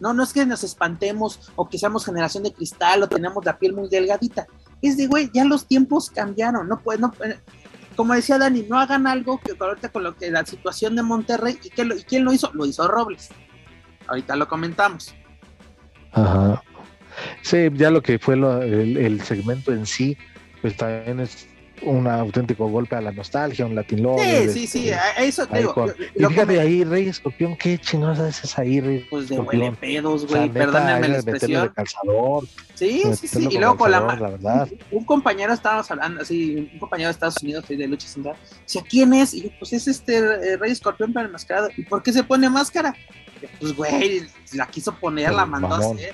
No, 0.00 0.12
no 0.12 0.22
es 0.22 0.32
que 0.32 0.46
nos 0.46 0.62
espantemos 0.62 1.50
o 1.56 1.68
que 1.68 1.78
seamos 1.78 2.04
generación 2.04 2.44
de 2.44 2.52
cristal 2.52 3.02
o 3.02 3.08
tenemos 3.08 3.44
la 3.44 3.58
piel 3.58 3.72
muy 3.74 3.88
delgadita. 3.88 4.46
Es 4.80 4.96
de, 4.96 5.06
güey, 5.08 5.30
ya 5.34 5.44
los 5.44 5.66
tiempos 5.66 6.10
cambiaron. 6.10 6.68
No 6.68 6.78
puede, 6.80 7.00
no, 7.00 7.12
como 7.96 8.14
decía 8.14 8.38
Dani, 8.38 8.62
no 8.68 8.78
hagan 8.78 9.08
algo 9.08 9.40
que 9.40 9.56
ahorita 9.58 9.88
con 9.88 10.04
lo 10.04 10.14
que 10.14 10.30
la 10.30 10.46
situación 10.46 10.94
de 10.94 11.02
Monterrey 11.02 11.58
y, 11.64 11.70
que 11.70 11.84
lo- 11.84 11.96
quién 12.06 12.24
lo 12.24 12.32
hizo, 12.32 12.50
lo 12.54 12.64
hizo 12.64 12.86
Robles. 12.86 13.30
Ahorita 14.06 14.36
lo 14.36 14.46
comentamos. 14.46 15.14
Ajá. 16.12 16.62
Sí, 17.42 17.68
ya 17.74 17.90
lo 17.90 18.00
que 18.00 18.20
fue 18.20 18.34
el 18.36 19.20
segmento 19.24 19.72
en 19.72 19.84
sí, 19.86 20.16
pues 20.62 20.76
también 20.76 21.18
es 21.20 21.48
un 21.82 22.06
auténtico 22.06 22.68
golpe 22.68 22.96
a 22.96 23.00
la 23.00 23.12
nostalgia, 23.12 23.66
un 23.66 23.74
Latin 23.74 24.02
Love. 24.02 24.20
Sí, 24.20 24.48
sí, 24.52 24.66
sí, 24.66 24.90
a- 24.90 25.00
a 25.16 25.22
eso 25.22 25.46
te 25.46 25.58
digo. 25.58 25.74
con- 25.74 25.88
yo- 25.88 25.94
Y 26.14 26.22
lo 26.22 26.28
fíjate 26.30 26.60
ahí, 26.60 26.84
Rey 26.84 27.08
Escorpión, 27.08 27.56
qué 27.56 27.78
chingados 27.78 28.18
haces 28.18 28.58
ahí, 28.58 28.80
Rey 28.80 29.06
pues 29.10 29.28
de 29.28 29.34
Escorpión? 29.36 29.62
huele 29.62 29.76
pedos, 29.76 30.24
O 30.24 30.28
sea, 30.28 30.38
güey, 30.38 30.50
perdónenme 30.50 31.08
la 31.08 31.14
expresión. 31.16 31.62
de 31.62 31.72
calzador, 31.72 32.44
Sí, 32.74 33.02
sí, 33.16 33.26
sí. 33.28 33.48
Y 33.50 33.58
luego 33.58 33.76
con 33.76 33.90
la, 33.90 34.00
la 34.00 34.14
verdad. 34.30 34.68
un 34.92 35.04
compañero 35.04 35.52
estábamos 35.52 35.90
hablando, 35.90 36.22
así, 36.22 36.70
un 36.72 36.78
compañero 36.78 37.08
de 37.08 37.12
Estados 37.12 37.42
Unidos 37.42 37.64
de 37.68 37.86
lucha 37.88 38.06
central, 38.08 38.36
decía, 38.62 38.82
¿quién 38.88 39.12
es? 39.14 39.34
Y 39.34 39.42
yo, 39.42 39.50
pues 39.58 39.72
es 39.72 39.88
este 39.88 40.18
eh, 40.18 40.56
Rey 40.56 40.70
Escorpión 40.72 41.12
para 41.12 41.26
enmascarado. 41.26 41.68
¿Y 41.76 41.82
por 41.84 42.02
qué 42.02 42.12
se 42.12 42.22
pone 42.22 42.48
máscara? 42.48 42.94
Pues, 43.60 43.74
güey, 43.74 44.22
la 44.52 44.66
quiso 44.66 44.92
poner, 44.94 45.32
la 45.32 45.46
mandó 45.46 45.74
a 45.74 45.78
hacer. 45.78 46.12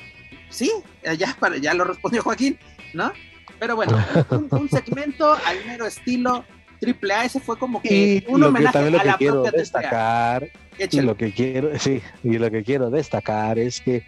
Sí, 0.50 0.70
eh, 1.03 1.16
ya, 1.16 1.37
para, 1.40 1.57
ya 1.59 1.74
lo 1.74 1.85
respondió 1.85 2.22
Joaquín, 2.22 2.59
¿no? 2.92 3.12
Pero 3.59 3.77
bueno, 3.77 3.97
un, 4.31 4.49
un 4.51 4.69
segmento 4.69 5.33
al 5.33 5.64
mero 5.67 5.87
estilo 5.87 6.45
triple 6.81 7.14
A, 7.14 7.25
ese 7.25 7.40
fue 7.40 7.59
como 7.59 7.81
que 7.81 8.23
Y 8.27 8.33
un 8.33 8.40
lo 8.40 8.47
que 8.47 8.51
homenaje 8.51 8.73
también 8.73 8.93
lo 8.93 8.99
a 8.99 9.03
que 9.03 9.09
la 9.09 9.17
quiero 9.17 9.43
propia 9.43 9.59
destacar 9.59 10.49
y 10.79 11.01
lo 11.01 11.17
que 11.17 11.33
quiero, 11.33 11.79
sí, 11.79 12.03
y 12.23 12.38
lo 12.38 12.51
que 12.51 12.64
quiero 12.64 12.90
destacar 12.90 13.59
es 13.59 13.81
que 13.81 14.05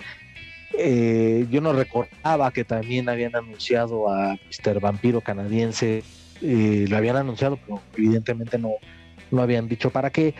eh, 0.79 1.47
yo 1.51 1.61
no 1.61 1.73
recordaba 1.73 2.51
que 2.51 2.65
también 2.65 3.09
habían 3.09 3.35
anunciado 3.37 4.11
a 4.11 4.33
Mr. 4.35 4.81
Vampiro 4.81 5.21
canadiense, 5.21 6.03
eh, 6.43 6.87
lo 6.89 6.97
habían 6.97 7.17
anunciado, 7.17 7.57
pero 7.57 7.81
evidentemente 7.97 8.59
no, 8.59 8.73
no 9.31 9.43
habían 9.43 9.69
dicho 9.69 9.91
para 9.91 10.11
qué. 10.11 10.35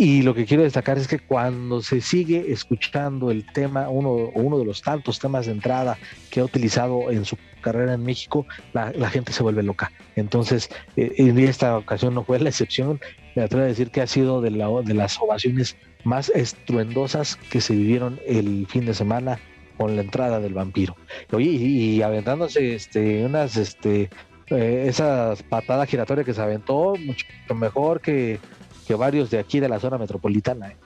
Y 0.00 0.22
lo 0.22 0.32
que 0.32 0.46
quiero 0.46 0.62
destacar 0.62 0.96
es 0.96 1.08
que 1.08 1.18
cuando 1.18 1.82
se 1.82 2.00
sigue 2.00 2.52
escuchando 2.52 3.32
el 3.32 3.44
tema, 3.44 3.88
uno, 3.88 4.30
uno 4.32 4.56
de 4.60 4.64
los 4.64 4.80
tantos 4.80 5.18
temas 5.18 5.46
de 5.46 5.52
entrada 5.52 5.98
que 6.30 6.38
ha 6.38 6.44
utilizado 6.44 7.10
en 7.10 7.24
su 7.24 7.36
carrera 7.62 7.94
en 7.94 8.04
México, 8.04 8.46
la, 8.74 9.10
gente 9.10 9.32
se 9.32 9.42
vuelve 9.42 9.64
loca. 9.64 9.90
Entonces, 10.14 10.70
eh, 10.96 11.12
en 11.16 11.36
esta 11.40 11.76
ocasión 11.76 12.14
no 12.14 12.22
fue 12.22 12.38
la 12.38 12.48
excepción. 12.48 13.00
Me 13.34 13.42
atrevo 13.42 13.64
a 13.64 13.66
decir 13.66 13.90
que 13.90 14.00
ha 14.00 14.06
sido 14.06 14.40
de, 14.40 14.52
la, 14.52 14.68
de 14.84 14.94
las 14.94 15.20
ovaciones 15.20 15.76
más 16.04 16.28
estruendosas 16.28 17.34
que 17.34 17.60
se 17.60 17.74
vivieron 17.74 18.20
el 18.24 18.68
fin 18.68 18.86
de 18.86 18.94
semana 18.94 19.40
con 19.76 19.96
la 19.96 20.02
entrada 20.02 20.38
del 20.38 20.54
vampiro. 20.54 20.94
Oye, 21.32 21.50
y, 21.50 21.96
y 21.96 22.02
aventándose 22.02 22.76
este, 22.76 23.24
unas, 23.24 23.56
este, 23.56 24.10
eh, 24.50 24.84
esas 24.86 25.42
patadas 25.42 25.88
giratorias 25.88 26.24
que 26.24 26.34
se 26.34 26.40
aventó, 26.40 26.94
mucho 27.04 27.26
mejor 27.56 28.00
que, 28.00 28.38
que 28.88 28.94
varios 28.94 29.28
de 29.30 29.38
aquí 29.38 29.60
de 29.60 29.68
la 29.68 29.78
zona 29.78 29.98
metropolitana. 29.98 30.68
¿eh? 30.70 30.76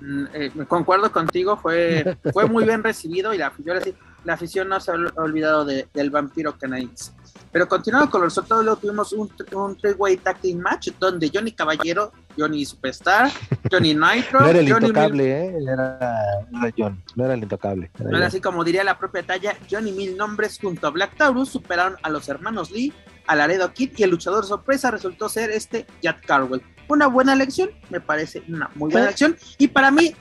Mm, 0.00 0.24
eh, 0.34 0.50
concuerdo 0.66 1.12
contigo, 1.12 1.56
fue, 1.56 2.16
fue 2.32 2.46
muy 2.46 2.64
bien 2.64 2.82
recibido 2.82 3.32
y 3.32 3.38
la 3.38 3.46
afición, 3.46 3.78
la 4.24 4.32
afición 4.34 4.68
no 4.68 4.80
se 4.80 4.90
ha 4.90 4.94
ol- 4.94 5.12
olvidado 5.16 5.64
de- 5.64 5.86
del 5.94 6.10
vampiro 6.10 6.56
canadiense. 6.58 7.12
Pero 7.52 7.66
continuando 7.68 8.08
con 8.10 8.20
los 8.20 8.32
resultados, 8.34 8.64
luego 8.64 8.80
tuvimos 8.80 9.12
un, 9.12 9.30
un 9.54 9.76
three-way 9.76 10.16
tag 10.18 10.40
team 10.40 10.58
match 10.58 10.88
donde 10.98 11.30
Johnny 11.34 11.52
Caballero, 11.52 12.12
Johnny 12.38 12.64
Superstar, 12.64 13.30
Johnny 13.70 13.94
Nitro, 13.94 14.40
No 14.40 14.48
era 14.48 14.60
el 14.60 14.70
Johnny 14.72 14.86
Mil- 14.86 14.88
intocable, 14.90 15.30
¿eh? 15.46 15.54
era, 15.72 15.98
era 16.52 16.74
John, 16.76 17.02
no 17.16 17.24
era 17.24 17.34
el 17.34 17.42
intocable. 17.42 17.90
era 17.94 18.04
Ahora 18.06 18.18
John. 18.18 18.26
así 18.28 18.40
como 18.40 18.62
diría 18.64 18.84
la 18.84 18.98
propia 18.98 19.22
talla, 19.24 19.56
Johnny 19.70 19.92
Mil 19.92 20.16
Nombres 20.16 20.58
junto 20.60 20.86
a 20.86 20.90
Black 20.90 21.16
Taurus 21.16 21.48
superaron 21.50 21.96
a 22.02 22.08
los 22.10 22.28
hermanos 22.28 22.70
Lee, 22.70 22.92
a 23.26 23.34
Laredo 23.36 23.72
Kid 23.72 23.92
y 23.96 24.02
el 24.04 24.10
luchador 24.10 24.44
sorpresa 24.46 24.90
resultó 24.90 25.28
ser 25.28 25.50
este 25.50 25.86
Jack 26.02 26.24
Carwell. 26.26 26.62
una 26.88 27.06
buena 27.08 27.32
elección, 27.32 27.70
me 27.90 28.00
parece 28.00 28.42
una 28.48 28.70
muy 28.74 28.90
buena 28.90 29.06
elección. 29.08 29.36
Y 29.58 29.68
para 29.68 29.90
mí, 29.90 30.14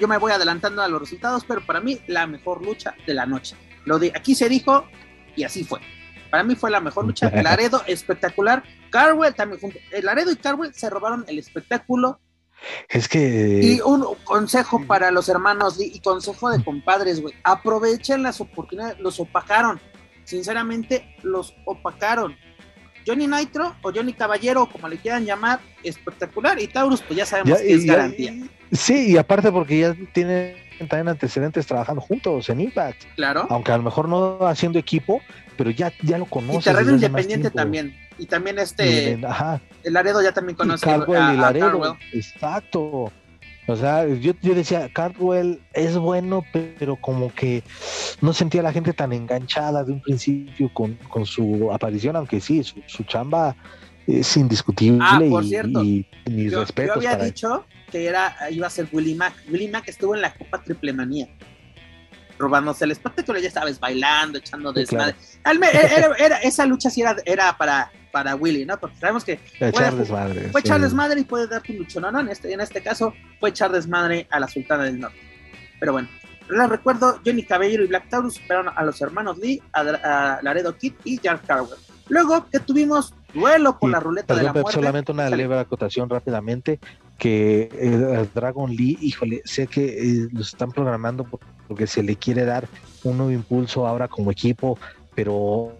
yo 0.00 0.08
me 0.08 0.16
voy 0.18 0.32
adelantando 0.32 0.82
a 0.82 0.88
los 0.88 1.00
resultados, 1.00 1.44
pero 1.46 1.64
para 1.64 1.80
mí 1.80 2.00
la 2.08 2.26
mejor 2.26 2.64
lucha 2.64 2.94
de 3.06 3.14
la 3.14 3.24
noche. 3.26 3.56
Lo 3.84 3.98
de 4.00 4.12
aquí 4.14 4.34
se 4.34 4.48
dijo 4.48 4.84
y 5.36 5.44
así 5.44 5.62
fue. 5.64 5.80
Para 6.30 6.42
mí 6.44 6.54
fue 6.54 6.70
la 6.70 6.80
mejor 6.80 7.04
lucha. 7.06 7.30
Laredo, 7.30 7.82
espectacular. 7.86 8.62
Carwell 8.90 9.34
también. 9.34 9.60
Laredo 10.02 10.30
y 10.32 10.36
Carwell 10.36 10.74
se 10.74 10.90
robaron 10.90 11.24
el 11.28 11.38
espectáculo. 11.38 12.20
Es 12.88 13.08
que. 13.08 13.60
Y 13.62 13.80
un 13.80 14.04
consejo 14.24 14.84
para 14.86 15.10
los 15.10 15.28
hermanos 15.28 15.76
y 15.80 16.00
consejo 16.00 16.50
de 16.50 16.64
compadres, 16.64 17.20
güey. 17.20 17.34
Aprovechen 17.44 18.22
las 18.22 18.40
oportunidades. 18.40 18.98
Los 18.98 19.20
opacaron. 19.20 19.80
Sinceramente, 20.24 21.16
los 21.22 21.54
opacaron. 21.64 22.34
Johnny 23.06 23.28
Nitro 23.28 23.76
o 23.82 23.92
Johnny 23.94 24.12
Caballero, 24.12 24.68
como 24.68 24.88
le 24.88 24.96
quieran 24.96 25.24
llamar, 25.24 25.60
espectacular. 25.84 26.60
Y 26.60 26.66
Taurus, 26.66 27.02
pues 27.02 27.16
ya 27.16 27.24
sabemos 27.24 27.60
que 27.60 27.72
es 27.72 27.84
garantía. 27.84 28.34
sí, 28.72 29.12
y 29.12 29.16
aparte 29.16 29.52
porque 29.52 29.78
ya 29.78 29.96
tienen 30.12 30.56
también 30.88 31.08
antecedentes 31.08 31.66
trabajando 31.66 32.00
juntos 32.00 32.48
en 32.48 32.60
Impact. 32.62 33.04
Claro. 33.14 33.46
Aunque 33.48 33.70
a 33.70 33.76
lo 33.76 33.84
mejor 33.84 34.08
no 34.08 34.38
haciendo 34.46 34.80
equipo, 34.80 35.20
pero 35.56 35.70
ya, 35.70 35.92
ya 36.02 36.18
lo 36.18 36.26
conoces. 36.26 36.62
Y 36.62 36.64
terreno 36.64 36.92
independiente 36.92 37.50
también. 37.50 37.96
Y 38.18 38.26
también 38.26 38.58
este. 38.58 39.20
ajá. 39.26 39.60
El 39.82 39.92
Laredo 39.92 40.22
ya 40.22 40.32
también 40.32 40.56
conoce 40.56 40.88
a, 40.88 40.96
y 40.96 41.36
Laredo. 41.36 41.96
Exacto. 42.12 43.12
O 43.68 43.74
sea, 43.74 44.06
yo, 44.06 44.32
yo 44.42 44.54
decía, 44.54 44.88
Cardwell 44.92 45.60
es 45.72 45.96
bueno, 45.96 46.44
pero 46.52 46.94
como 46.96 47.34
que 47.34 47.64
no 48.20 48.32
sentía 48.32 48.60
a 48.60 48.64
la 48.64 48.72
gente 48.72 48.92
tan 48.92 49.12
enganchada 49.12 49.82
de 49.82 49.92
un 49.92 50.00
principio 50.00 50.72
con, 50.72 50.94
con 51.08 51.26
su 51.26 51.72
aparición, 51.72 52.14
aunque 52.14 52.40
sí, 52.40 52.62
su, 52.62 52.80
su 52.86 53.02
chamba 53.02 53.56
es 54.06 54.36
indiscutible 54.36 55.00
ah, 55.02 55.20
por 55.28 55.42
y, 55.42 55.48
cierto, 55.48 55.82
y, 55.82 56.06
mis 56.30 56.52
yo, 56.52 56.60
respetos. 56.60 57.02
Yo 57.02 57.10
había 57.10 57.24
dicho 57.24 57.64
que 57.90 58.06
era, 58.06 58.36
iba 58.50 58.68
a 58.68 58.70
ser 58.70 58.88
Willy 58.92 59.16
Mac. 59.16 59.34
Willy 59.50 59.66
Mac 59.66 59.88
estuvo 59.88 60.14
en 60.14 60.22
la 60.22 60.32
Copa 60.32 60.62
Triple 60.62 60.92
Manía 60.92 61.28
robándose 62.38 62.84
el 62.84 62.92
espectáculo, 62.92 63.38
ya 63.38 63.50
sabes, 63.50 63.80
bailando, 63.80 64.38
echando 64.38 64.72
desmadre. 64.72 65.14
Era, 66.18 66.38
esa 66.38 66.66
lucha 66.66 66.90
sí 66.90 67.02
era, 67.02 67.16
era 67.24 67.56
para, 67.56 67.90
para 68.12 68.34
Willy, 68.34 68.64
¿no? 68.64 68.78
Porque 68.78 68.96
sabemos 68.96 69.24
que 69.24 69.38
fue, 69.58 69.68
echar 69.68 69.94
desmadre, 69.94 70.48
fue 70.50 70.60
echar 70.60 70.80
desmadre 70.80 71.20
y 71.20 71.24
puede 71.24 71.46
darte 71.46 71.72
un 71.72 71.78
lucho. 71.78 72.00
No, 72.00 72.10
no, 72.10 72.20
en 72.20 72.28
este, 72.28 72.52
en 72.52 72.60
este 72.60 72.82
caso 72.82 73.14
fue 73.40 73.50
echar 73.50 73.72
desmadre 73.72 74.26
a 74.30 74.40
la 74.40 74.48
Sultana 74.48 74.84
del 74.84 75.00
Norte. 75.00 75.18
Pero 75.78 75.92
bueno, 75.92 76.08
les 76.48 76.68
recuerdo, 76.68 77.20
Johnny 77.24 77.42
Caballero 77.42 77.84
y 77.84 77.88
Black 77.88 78.08
Taurus 78.08 78.34
superaron 78.34 78.72
a 78.74 78.84
los 78.84 79.00
hermanos 79.00 79.38
Lee, 79.38 79.62
a, 79.72 80.40
Laredo 80.42 80.76
Kid 80.76 80.94
y 81.04 81.18
Jack 81.18 81.46
Carwell. 81.46 81.78
Luego 82.08 82.46
que 82.50 82.60
tuvimos 82.60 83.14
duelo 83.34 83.78
por 83.78 83.90
la 83.90 84.00
ruleta 84.00 84.34
de 84.34 84.44
la 84.44 84.52
muerte. 84.52 84.72
Solamente 84.72 85.12
una 85.12 85.28
leve 85.28 85.58
acotación 85.58 86.08
rápidamente, 86.08 86.78
que 87.18 87.68
eh, 87.72 88.28
Dragon 88.34 88.70
Lee, 88.70 88.96
híjole, 89.00 89.42
sé 89.44 89.66
que 89.66 89.84
eh, 89.86 90.28
los 90.32 90.48
están 90.48 90.70
programando 90.70 91.24
porque 91.68 91.86
se 91.86 92.02
le 92.02 92.16
quiere 92.16 92.44
dar 92.44 92.68
un 93.04 93.18
nuevo 93.18 93.32
impulso 93.32 93.86
ahora 93.86 94.08
como 94.08 94.30
equipo, 94.30 94.78
pero 95.14 95.72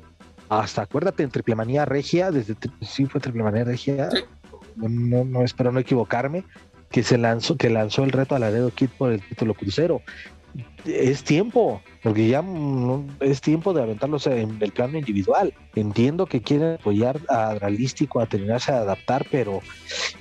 hasta 0.48 0.82
acuérdate 0.82 1.22
en 1.22 1.30
Triplemanía 1.30 1.84
Regia, 1.84 2.30
desde 2.30 2.54
sí 2.80 3.06
fue 3.06 3.20
Triplemanía 3.20 3.64
Regia, 3.64 4.08
no, 4.76 5.24
no 5.24 5.42
espero 5.42 5.72
no 5.72 5.80
equivocarme, 5.80 6.44
que 6.90 7.02
se 7.02 7.18
lanzó, 7.18 7.56
que 7.56 7.70
lanzó 7.70 8.04
el 8.04 8.12
reto 8.12 8.34
a 8.34 8.38
Laredo 8.38 8.70
Kid 8.70 8.90
por 8.96 9.12
el 9.12 9.20
título 9.20 9.54
crucero. 9.54 10.02
Es 10.86 11.22
tiempo, 11.24 11.82
porque 12.02 12.28
ya 12.28 12.42
es 13.20 13.40
tiempo 13.42 13.74
de 13.74 13.82
aventarlos 13.82 14.26
en 14.26 14.56
el 14.58 14.72
plano 14.72 14.96
individual. 14.96 15.52
Entiendo 15.74 16.24
que 16.24 16.40
quieren 16.40 16.74
apoyar 16.74 17.20
a 17.28 17.54
Dralístico 17.54 18.20
a 18.20 18.26
terminarse 18.26 18.72
a 18.72 18.78
adaptar, 18.78 19.26
pero 19.30 19.60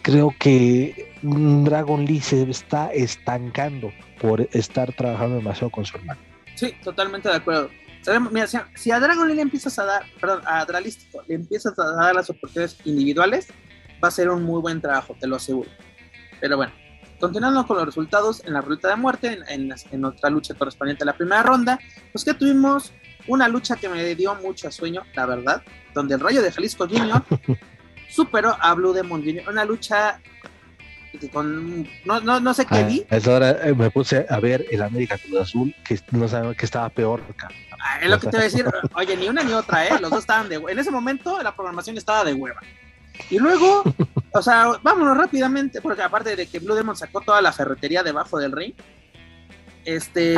creo 0.01 0.33
que 0.37 1.13
Dragon 1.21 2.03
Lee 2.03 2.19
se 2.19 2.49
está 2.49 2.91
estancando 2.91 3.91
por 4.27 4.41
estar 4.51 4.91
trabajando 4.93 5.35
demasiado 5.35 5.69
con 5.69 5.85
su 5.85 5.97
hermano. 5.97 6.19
Sí, 6.55 6.73
totalmente 6.83 7.29
de 7.29 7.35
acuerdo. 7.35 7.69
Mira, 8.31 8.47
si 8.47 8.91
a 8.91 8.99
Dragon 8.99 9.27
Lee 9.27 9.35
le 9.35 9.41
empiezas 9.41 9.77
a 9.79 9.85
dar, 9.85 10.03
perdón, 10.19 10.41
a 10.45 10.63
Dralístico 10.65 11.23
le 11.27 11.35
empiezas 11.35 11.77
a 11.79 11.91
dar 11.91 12.15
las 12.15 12.29
oportunidades 12.29 12.77
individuales, 12.85 13.47
va 14.03 14.09
a 14.09 14.11
ser 14.11 14.29
un 14.29 14.43
muy 14.43 14.61
buen 14.61 14.79
trabajo, 14.79 15.15
te 15.19 15.27
lo 15.27 15.37
aseguro. 15.37 15.69
Pero 16.39 16.57
bueno, 16.57 16.73
Continuando 17.19 17.65
con 17.65 17.77
los 17.77 17.85
resultados 17.85 18.43
en 18.45 18.53
la 18.53 18.61
ruta 18.61 18.89
de 18.89 18.97
muerte, 18.97 19.39
en, 19.47 19.73
en, 19.91 20.05
otra 20.05 20.29
lucha 20.29 20.53
correspondiente 20.53 21.03
a 21.03 21.05
la 21.05 21.15
primera 21.15 21.43
ronda, 21.43 21.79
pues 22.11 22.25
que 22.25 22.33
tuvimos 22.33 22.91
una 23.27 23.47
lucha 23.47 23.77
que 23.77 23.87
me 23.87 24.15
dio 24.15 24.35
mucho 24.35 24.69
sueño, 24.69 25.01
la 25.15 25.25
verdad, 25.25 25.63
donde 25.93 26.15
el 26.15 26.19
Rayo 26.19 26.41
de 26.41 26.51
Jalisco 26.51 26.87
Junior 26.87 27.23
superó 28.09 28.57
a 28.59 28.73
Blue 28.73 28.93
Demon 28.93 29.23
Junior. 29.23 29.49
Una 29.49 29.63
lucha 29.63 30.19
con 31.31 31.87
no, 32.05 32.19
no, 32.21 32.39
no 32.39 32.53
sé 32.53 32.65
qué 32.65 32.77
ah, 32.77 32.83
vi. 32.83 33.05
Es 33.09 33.27
hora 33.27 33.51
eh, 33.63 33.73
me 33.73 33.89
puse 33.91 34.25
a 34.29 34.39
ver 34.39 34.65
el 34.71 34.81
América 34.81 35.17
Cruz 35.17 35.41
Azul, 35.41 35.75
que 35.83 35.99
no 36.11 36.27
sabía 36.27 36.53
que 36.53 36.65
estaba 36.65 36.89
peor. 36.89 37.21
Ah, 37.79 37.99
es 38.01 38.09
lo 38.09 38.19
que 38.19 38.27
te 38.27 38.37
voy 38.37 38.41
a 38.41 38.43
decir. 38.43 38.65
Oye, 38.95 39.17
ni 39.17 39.27
una 39.27 39.43
ni 39.43 39.53
otra, 39.53 39.85
¿eh? 39.85 39.99
Los 39.99 40.09
dos 40.09 40.19
estaban 40.19 40.49
de 40.49 40.55
En 40.55 40.79
ese 40.79 40.91
momento 40.91 41.41
la 41.41 41.55
programación 41.55 41.97
estaba 41.97 42.23
de 42.23 42.33
hueva. 42.33 42.61
Y 43.29 43.39
luego, 43.39 43.83
o 44.33 44.41
sea, 44.41 44.73
vámonos 44.83 45.17
rápidamente, 45.17 45.81
porque 45.81 46.01
aparte 46.01 46.35
de 46.35 46.47
que 46.47 46.59
Blue 46.59 46.75
Demon 46.75 46.95
sacó 46.95 47.21
toda 47.21 47.41
la 47.41 47.53
ferretería 47.53 48.03
debajo 48.03 48.37
del 48.39 48.51
ring, 48.51 48.73
este 49.85 50.35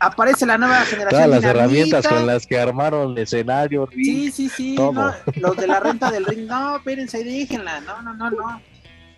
aparece 0.00 0.46
la 0.46 0.58
nueva 0.58 0.80
generación. 0.80 1.22
Todas 1.22 1.42
las 1.42 1.44
herramientas 1.44 2.06
con 2.06 2.26
las 2.26 2.46
que 2.46 2.58
armaron 2.58 3.12
el 3.12 3.18
escenario, 3.18 3.88
Sí, 3.92 4.30
sí, 4.30 4.48
sí. 4.48 4.76
los 5.36 5.56
de 5.56 5.66
la 5.66 5.80
renta 5.80 6.10
del 6.10 6.26
ring, 6.26 6.46
no, 6.46 6.76
espérense, 6.76 7.24
déjenla, 7.24 7.80
no, 7.80 8.02
no, 8.02 8.14
no, 8.14 8.30
no. 8.30 8.60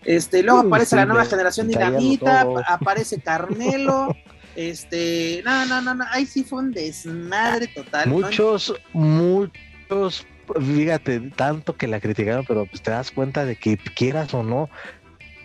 Este, 0.08 0.42
luego 0.42 0.60
aparece 0.60 0.96
la 0.96 1.04
nueva 1.04 1.26
generación 1.26 1.68
dinamita, 1.68 2.46
aparece 2.66 3.20
Carmelo. 3.22 4.16
Este, 4.56 5.42
no, 5.44 5.66
no, 5.66 5.82
no, 5.82 5.94
no, 5.94 6.04
ahí 6.10 6.24
sí 6.24 6.44
fue 6.44 6.60
un 6.60 6.72
desmadre 6.72 7.66
total. 7.68 8.08
Muchos, 8.08 8.74
muchos 8.94 10.26
fíjate, 10.58 11.20
tanto 11.36 11.76
que 11.76 11.86
la 11.86 12.00
criticaron, 12.00 12.46
pero 12.48 12.64
pues 12.64 12.80
te 12.80 12.90
das 12.90 13.10
cuenta 13.10 13.44
de 13.44 13.56
que 13.56 13.76
quieras 13.76 14.32
o 14.32 14.42
no, 14.42 14.70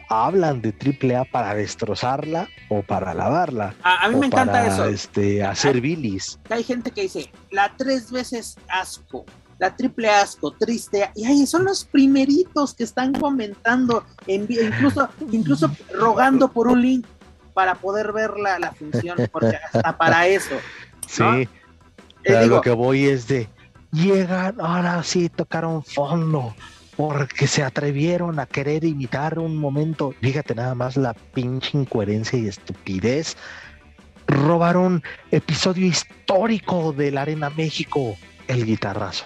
hablan 0.08 0.62
de 0.62 0.74
AAA 0.74 1.26
para 1.26 1.56
destrozarla 1.56 2.48
o 2.70 2.84
para 2.84 3.14
lavarla. 3.14 3.76
A, 3.84 4.08
mí 4.08 4.16
me 4.16 4.28
encanta 4.28 4.66
eso. 4.66 4.86
Este, 4.86 5.44
hacer 5.44 5.82
bilis. 5.82 6.40
Hay 6.50 6.64
gente 6.64 6.92
que 6.92 7.02
dice, 7.02 7.30
la 7.52 7.74
tres 7.76 8.12
veces 8.12 8.56
asco, 8.70 9.26
la 9.64 9.74
triple 9.74 10.10
asco, 10.10 10.52
triste, 10.52 11.10
y 11.16 11.24
ahí 11.24 11.48
son 11.48 11.64
los 11.64 11.86
primeritos 11.86 12.74
que 12.74 12.84
están 12.84 13.14
comentando, 13.14 14.04
incluso, 14.28 15.08
incluso 15.32 15.72
rogando 15.94 16.52
por 16.52 16.68
un 16.68 16.82
link 16.82 17.06
para 17.54 17.76
poder 17.76 18.12
ver 18.12 18.32
la, 18.38 18.74
función, 18.74 19.18
porque 19.32 19.58
hasta 19.72 19.98
para 19.98 20.28
eso. 20.28 20.56
Sí. 21.08 21.48
Eh, 22.26 22.46
lo 22.46 22.60
que 22.60 22.72
voy 22.72 23.06
es 23.06 23.30
de, 23.30 23.48
llegan, 23.94 24.60
ahora 24.60 25.02
sí 25.02 25.30
tocaron 25.30 25.82
fondo, 25.82 26.54
porque 26.98 27.48
se 27.48 27.64
atrevieron 27.64 28.40
a 28.40 28.46
querer 28.46 28.84
imitar 28.84 29.40
un 29.40 29.56
momento, 29.56 30.14
fíjate 30.20 30.56
nada 30.56 30.76
más 30.76 30.98
la 30.98 31.14
pinche 31.14 31.78
incoherencia 31.78 32.38
y 32.38 32.50
estupidez, 32.50 33.38
robaron 34.28 35.04
episodio 35.32 35.86
histórico 35.86 36.92
de 36.92 37.12
la 37.12 37.22
Arena 37.22 37.50
México, 37.50 38.18
el 38.50 38.66
guitarrazo 38.66 39.24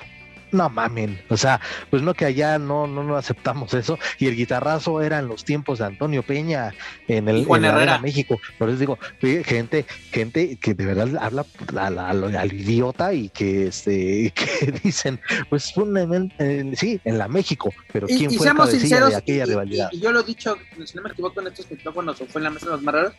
no 0.51 0.69
mamen, 0.69 1.19
o 1.29 1.37
sea, 1.37 1.59
pues 1.89 2.01
no 2.01 2.13
que 2.13 2.25
allá 2.25 2.57
no, 2.57 2.87
no, 2.87 3.03
no 3.03 3.15
aceptamos 3.15 3.73
eso, 3.73 3.97
y 4.19 4.27
el 4.27 4.35
guitarrazo 4.35 5.01
era 5.01 5.19
en 5.19 5.27
los 5.27 5.43
tiempos 5.43 5.79
de 5.79 5.85
Antonio 5.85 6.23
Peña 6.23 6.73
en 7.07 7.27
el 7.27 7.47
en 7.49 8.01
México, 8.01 8.39
por 8.57 8.69
eso 8.69 8.77
digo, 8.77 8.99
gente, 9.21 9.85
gente 10.11 10.57
que 10.57 10.73
de 10.73 10.85
verdad 10.85 11.17
habla 11.19 11.45
al, 11.77 12.53
idiota 12.53 13.13
y 13.13 13.29
que 13.29 13.67
este 13.67 14.31
que 14.35 14.71
dicen, 14.83 15.19
pues 15.49 15.75
un 15.77 16.33
sí, 16.75 16.99
en 17.03 17.17
la 17.17 17.27
México, 17.27 17.73
pero 17.91 18.07
quién 18.07 18.31
fue 18.31 18.45
seamos 18.45 18.71
sinceros, 18.71 19.11
de 19.11 19.15
aquella 19.17 19.45
rivalidad. 19.45 19.89
Y, 19.91 19.99
yo 19.99 20.11
lo 20.11 20.21
he 20.21 20.23
dicho, 20.23 20.55
si 20.85 20.95
no 20.95 21.01
me 21.01 21.09
equivoco 21.09 21.41
en 21.41 21.47
estos 21.47 21.69
micrófonos 21.69 22.19
o 22.21 22.25
fue 22.25 22.39
en 22.39 22.43
la 22.43 22.49
mesa 22.51 22.67
de 22.67 22.71
los 22.73 22.81
más 22.81 22.93
raros, 22.93 23.13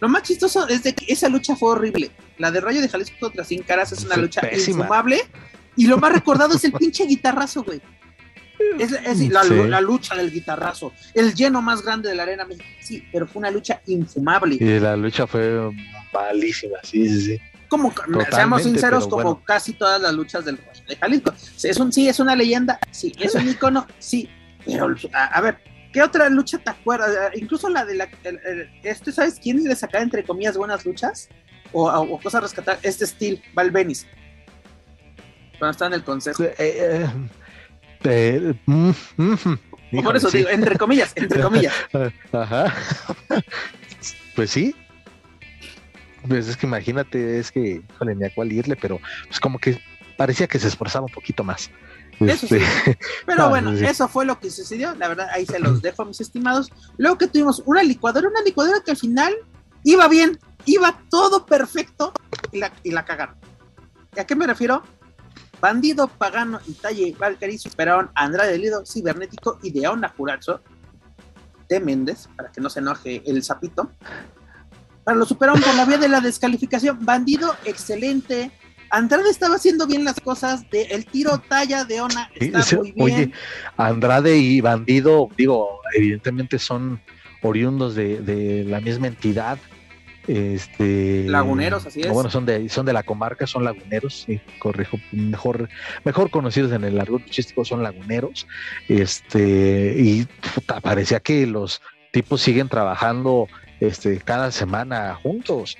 lo 0.00 0.08
más 0.08 0.22
chistoso 0.22 0.66
es 0.68 0.82
de 0.82 0.94
que 0.94 1.12
esa 1.12 1.28
lucha 1.28 1.54
fue 1.54 1.70
horrible. 1.70 2.10
La 2.38 2.50
de 2.50 2.60
Rayo 2.60 2.80
de 2.80 2.88
Jalisco 2.88 3.14
contra 3.20 3.44
Sin 3.44 3.62
Caras 3.62 3.92
es 3.92 4.04
una 4.04 4.16
lucha 4.16 4.40
infumable 4.52 5.22
y 5.76 5.86
lo 5.86 5.98
más 5.98 6.12
recordado 6.12 6.54
es 6.54 6.64
el 6.64 6.72
pinche 6.72 7.06
guitarrazo, 7.06 7.62
güey. 7.62 7.80
Es, 8.78 8.92
la, 9.30 9.80
lucha 9.80 10.14
del 10.14 10.30
guitarrazo, 10.30 10.92
el 11.14 11.34
lleno 11.34 11.60
más 11.60 11.82
grande 11.82 12.08
de 12.08 12.14
la 12.14 12.22
arena. 12.22 12.46
Sí, 12.80 13.04
pero 13.12 13.26
fue 13.26 13.40
una 13.40 13.50
lucha 13.50 13.82
infumable. 13.86 14.56
Y 14.60 14.80
la 14.80 14.96
lucha 14.96 15.26
fue 15.26 15.70
malísima, 16.12 16.78
sí, 16.82 17.08
sí, 17.08 17.20
sí. 17.22 17.40
Como, 17.68 17.92
seamos 18.30 18.62
sinceros, 18.62 19.08
como 19.08 19.42
casi 19.42 19.72
todas 19.72 20.00
las 20.00 20.12
luchas 20.12 20.44
del 20.44 20.58
de 20.86 20.96
Jalisco. 20.96 21.34
Es 21.62 21.78
un, 21.78 21.92
sí, 21.92 22.08
es 22.08 22.20
una 22.20 22.36
leyenda, 22.36 22.78
sí, 22.90 23.12
es 23.18 23.34
un 23.34 23.48
icono, 23.48 23.86
sí, 23.98 24.28
pero 24.64 24.94
a, 25.12 25.40
ver, 25.40 25.58
¿qué 25.92 26.02
otra 26.02 26.28
lucha 26.28 26.58
te 26.58 26.70
acuerdas? 26.70 27.10
Incluso 27.34 27.68
la 27.68 27.84
de 27.84 27.94
la. 27.94 28.08
este, 28.82 29.12
¿Sabes 29.12 29.38
quién 29.42 29.64
le 29.64 29.74
sacaba 29.74 30.04
entre 30.04 30.22
comillas 30.22 30.56
buenas 30.56 30.84
luchas? 30.84 31.28
O, 31.72 31.90
o, 31.90 32.20
cosas 32.20 32.42
rescatar. 32.42 32.78
Este 32.82 33.06
Steel, 33.06 33.42
Valvenis 33.54 34.06
cuando 35.58 35.70
está 35.70 35.86
en 35.86 35.94
el 35.94 36.04
consejo. 36.04 36.42
Eh, 36.42 37.06
eh, 38.04 38.54
mm, 38.66 38.90
mm, 39.16 40.02
Por 40.02 40.16
eso 40.16 40.30
digo, 40.30 40.48
entre 40.48 40.76
comillas, 40.76 41.12
entre 41.16 41.42
comillas. 41.42 41.74
Ajá. 42.32 42.74
Pues 44.34 44.50
sí. 44.50 44.74
Pues 46.26 46.48
es 46.48 46.56
que 46.56 46.66
imagínate, 46.66 47.38
es 47.38 47.50
que, 47.52 47.82
híjole, 47.94 48.14
ni 48.14 48.24
a 48.24 48.34
cuál 48.34 48.50
irle, 48.50 48.76
pero 48.76 48.98
pues 49.26 49.38
como 49.40 49.58
que 49.58 49.78
parecía 50.16 50.46
que 50.46 50.58
se 50.58 50.68
esforzaba 50.68 51.06
un 51.06 51.12
poquito 51.12 51.44
más. 51.44 51.70
Eso 52.20 52.46
sí. 52.46 52.56
Este, 52.56 52.98
pero 53.26 53.48
bueno, 53.48 53.72
eso 53.72 54.08
fue 54.08 54.24
lo 54.24 54.38
que 54.38 54.50
sucedió. 54.50 54.94
La 54.94 55.08
verdad, 55.08 55.28
ahí 55.32 55.44
se 55.46 55.58
los 55.58 55.82
dejo, 55.82 56.04
mis 56.04 56.20
estimados. 56.20 56.70
Luego 56.96 57.18
que 57.18 57.26
tuvimos 57.26 57.62
una 57.66 57.82
licuadora, 57.82 58.28
una 58.28 58.42
licuadora 58.42 58.80
que 58.84 58.92
al 58.92 58.96
final 58.96 59.34
iba 59.84 60.06
bien, 60.08 60.38
iba 60.64 61.00
todo 61.10 61.44
perfecto 61.44 62.12
y 62.52 62.58
la, 62.58 62.72
y 62.82 62.92
la 62.92 63.04
cagaron. 63.04 63.36
¿A 64.16 64.24
qué 64.24 64.36
me 64.36 64.46
refiero? 64.46 64.82
Bandido, 65.62 66.08
Pagano 66.08 66.58
y 66.66 66.72
Talle 66.72 67.14
Valkyrie 67.16 67.56
superaron 67.56 68.10
a 68.16 68.24
Andrade 68.24 68.58
Lido, 68.58 68.84
Cibernético 68.84 69.60
y 69.62 69.70
Deona 69.70 70.08
Jurazo 70.08 70.60
de 71.68 71.78
Méndez, 71.78 72.28
para 72.36 72.50
que 72.50 72.60
no 72.60 72.68
se 72.68 72.80
enoje 72.80 73.22
el 73.24 73.44
sapito. 73.44 73.92
Para 75.04 75.16
lo 75.16 75.24
superaron 75.24 75.62
por 75.62 75.72
la 75.76 75.84
vía 75.84 75.98
de 75.98 76.08
la 76.08 76.20
descalificación. 76.20 76.98
Bandido, 77.06 77.54
excelente. 77.64 78.50
Andrade 78.90 79.30
estaba 79.30 79.54
haciendo 79.54 79.86
bien 79.86 80.04
las 80.04 80.18
cosas, 80.18 80.68
de, 80.68 80.82
el 80.82 81.06
tiro 81.06 81.38
talla 81.38 81.84
de 81.84 82.00
Ona 82.00 82.28
está 82.34 82.76
muy 82.76 82.90
bien. 82.90 83.04
Oye, 83.04 83.32
Andrade 83.76 84.36
y 84.36 84.60
Bandido, 84.60 85.28
digo, 85.36 85.80
evidentemente 85.94 86.58
son 86.58 87.00
oriundos 87.40 87.94
de, 87.94 88.20
de 88.20 88.64
la 88.64 88.80
misma 88.80 89.06
entidad, 89.06 89.58
este 90.28 91.24
laguneros 91.24 91.86
así 91.86 92.00
es. 92.00 92.10
bueno 92.10 92.30
son 92.30 92.46
de 92.46 92.68
son 92.68 92.86
de 92.86 92.92
la 92.92 93.02
comarca 93.02 93.46
son 93.46 93.64
laguneros 93.64 94.24
sí 94.26 94.40
corrijo 94.60 94.98
mejor 95.10 95.68
mejor 96.04 96.30
conocidos 96.30 96.72
en 96.72 96.84
el 96.84 96.96
largo 96.96 97.18
luchístico 97.18 97.64
son 97.64 97.82
laguneros. 97.82 98.46
Este 98.88 99.94
y 99.96 100.26
parecía 100.82 101.20
que 101.20 101.46
los 101.46 101.82
tipos 102.10 102.40
siguen 102.40 102.68
trabajando 102.68 103.48
este 103.80 104.18
cada 104.18 104.50
semana 104.50 105.14
juntos. 105.14 105.76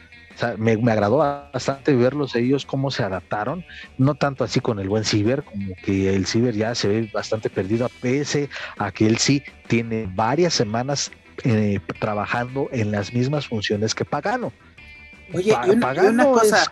Me, 0.57 0.79
me, 0.79 0.91
agradó 0.91 1.19
bastante 1.19 1.95
verlos 1.95 2.35
ellos 2.35 2.65
cómo 2.65 2.91
se 2.91 3.03
adaptaron, 3.03 3.67
no 3.99 4.15
tanto 4.15 4.45
así 4.45 4.61
con 4.61 4.81
el 4.81 4.89
buen 4.89 5.05
Ciber, 5.05 5.43
como 5.43 5.75
que 5.85 6.15
el 6.15 6.25
Ciber 6.27 6.55
ya 6.55 6.75
se 6.75 6.89
ve 6.89 7.11
bastante 7.13 7.51
perdido, 7.51 7.85
a 7.85 7.91
pese 8.01 8.49
a 8.79 8.91
que 8.93 9.07
él 9.07 9.19
sí 9.19 9.43
tiene 9.69 10.09
varias 10.15 10.55
semanas 10.55 11.13
eh, 11.45 11.81
trabajando 11.99 12.69
en 12.73 12.91
las 12.91 13.13
mismas 13.13 13.47
funciones 13.47 13.95
que 13.95 14.05
Pagano. 14.05 14.53
Oye, 15.33 15.57
y 15.67 15.71
una, 15.71 16.25
cosa, 16.25 16.71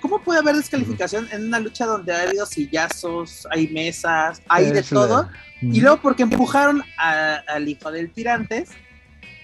¿cómo 0.00 0.22
puede 0.22 0.38
haber 0.40 0.56
descalificación 0.56 1.28
en 1.32 1.46
una 1.46 1.58
lucha 1.58 1.86
donde 1.86 2.12
ha 2.12 2.22
habido 2.22 2.46
sillazos, 2.46 3.48
hay 3.50 3.68
mesas, 3.68 4.42
hay 4.48 4.70
de 4.70 4.82
todo? 4.82 5.28
Y 5.60 5.80
luego 5.80 6.00
porque 6.00 6.22
empujaron 6.22 6.82
al 6.98 7.68
hijo 7.68 7.90
del 7.90 8.12
tirantes. 8.12 8.70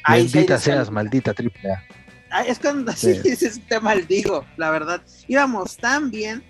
Maldita 0.07 0.59
seas, 0.59 0.91
maldita 0.91 1.35
triple 1.35 1.73
A. 1.73 1.85
Ah, 2.31 2.43
es 2.43 2.59
cuando 2.59 2.93
sí, 2.97 3.21
ese 3.25 3.59
te 3.61 3.81
maldigo, 3.81 4.45
la 4.57 4.71
verdad. 4.71 5.03
Íbamos 5.27 5.77
tan 5.77 6.11
bien 6.11 6.43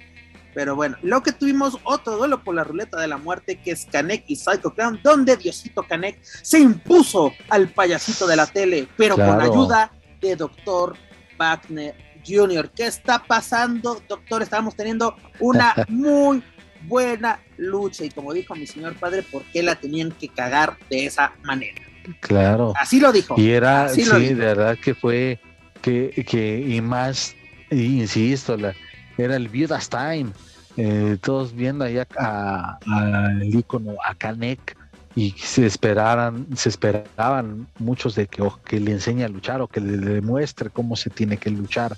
pero 0.59 0.75
bueno, 0.75 0.97
lo 1.03 1.23
que 1.23 1.31
tuvimos 1.31 1.79
otro 1.85 2.17
duelo 2.17 2.43
por 2.43 2.53
la 2.53 2.65
ruleta 2.65 3.01
de 3.01 3.07
la 3.07 3.17
muerte, 3.17 3.61
que 3.61 3.71
es 3.71 3.87
Canek 3.87 4.25
y 4.27 4.35
Psycho 4.35 4.75
Clown, 4.75 4.99
donde 5.05 5.37
Diosito 5.37 5.85
Canek 5.85 6.19
se 6.21 6.59
impuso 6.59 7.33
al 7.49 7.69
payasito 7.69 8.27
de 8.27 8.35
la 8.35 8.45
tele, 8.45 8.89
pero 8.97 9.15
con 9.15 9.41
ayuda 9.41 9.93
de 10.21 10.35
Doctor 10.35 10.97
Wagner 11.39 11.95
Jr. 12.27 12.73
¿Qué 12.75 12.89
está 12.89 13.23
pasando, 13.23 14.03
doctor? 14.09 14.43
Estamos 14.43 14.75
teniendo 14.75 15.15
una 15.39 15.77
muy 15.89 16.43
buena 16.89 17.41
lucha. 17.57 18.05
Y 18.05 18.11
como 18.11 18.33
dijo 18.33 18.57
mi 18.57 18.67
señor 18.67 18.97
padre, 18.97 19.23
¿por 19.23 19.45
qué 19.53 19.63
la 19.63 19.77
tenían 19.77 20.11
que 20.11 20.27
cagar 20.27 20.77
de 20.91 21.07
esa 21.07 21.35
manera? 21.45 21.83
Claro. 22.19 22.73
Así 22.77 22.99
lo 22.99 23.13
dijo. 23.13 23.37
Y 23.39 23.53
era, 23.53 23.91
sí, 23.91 24.03
de 24.03 24.35
verdad 24.35 24.77
que 24.77 24.97
fue, 24.97 25.39
que, 25.83 26.27
que 26.29 26.59
y 26.59 26.81
más, 26.81 27.37
insisto, 27.71 28.57
la, 28.57 28.75
era 29.19 29.37
el 29.37 29.49
Viudas 29.49 29.89
Time 29.89 30.33
eh, 30.81 31.19
todos 31.21 31.53
viendo 31.53 31.85
ahí 31.85 31.99
al 32.17 33.43
ícono, 33.43 33.97
a 34.07 34.15
Kanek, 34.15 34.77
y 35.17 35.33
se 35.33 35.67
esperaran, 35.67 36.47
se 36.57 36.69
esperaban 36.69 37.67
muchos 37.81 38.15
de 38.15 38.29
que, 38.29 38.49
que 38.65 38.79
le 38.79 38.93
enseñe 38.93 39.25
a 39.25 39.29
luchar 39.29 39.61
o 39.61 39.67
que 39.67 39.81
le 39.81 39.97
demuestre 39.97 40.71
cómo 40.71 40.95
se 40.95 41.11
tiene 41.11 41.37
que 41.37 41.51
luchar 41.51 41.97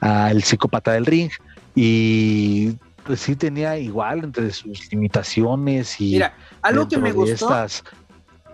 al 0.00 0.42
psicópata 0.42 0.92
del 0.92 1.04
ring. 1.04 1.30
Y 1.74 2.70
pues 3.04 3.20
sí 3.20 3.36
tenía 3.36 3.76
igual 3.76 4.24
entre 4.24 4.50
sus 4.52 4.90
limitaciones 4.90 6.00
y. 6.00 6.12
Mira, 6.12 6.34
algo 6.62 6.88
que 6.88 6.96
me 6.96 7.12
gustó. 7.12 7.44
Estas... 7.44 7.84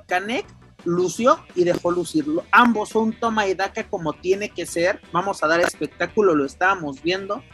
Kanek 0.09 0.47
lució 0.85 1.39
y 1.55 1.62
dejó 1.62 1.93
lucirlo. 1.93 2.43
Ambos 2.51 2.89
son 2.89 3.12
toma 3.12 3.47
y 3.47 3.55
daca 3.55 3.85
como 3.85 4.14
tiene 4.14 4.49
que 4.49 4.66
ser. 4.66 5.01
Vamos 5.12 5.45
a 5.45 5.47
dar 5.47 5.61
espectáculo, 5.61 6.35
lo 6.35 6.45
estábamos 6.45 7.01
viendo. 7.01 7.45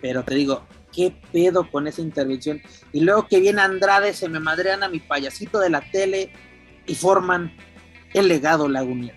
Pero 0.00 0.24
te 0.24 0.34
digo, 0.34 0.62
qué 0.96 1.14
pedo 1.30 1.70
con 1.70 1.86
esa 1.86 2.00
intervención. 2.00 2.60
Y 2.92 3.00
luego 3.00 3.28
que 3.28 3.38
viene 3.38 3.60
Andrade, 3.60 4.14
se 4.14 4.28
me 4.30 4.40
madrean 4.40 4.82
a 4.82 4.88
mi 4.88 4.98
payasito 4.98 5.60
de 5.60 5.68
la 5.68 5.82
tele 5.82 6.32
y 6.86 6.94
forman 6.94 7.54
el 8.14 8.28
legado 8.28 8.66
lagunero. 8.66 9.14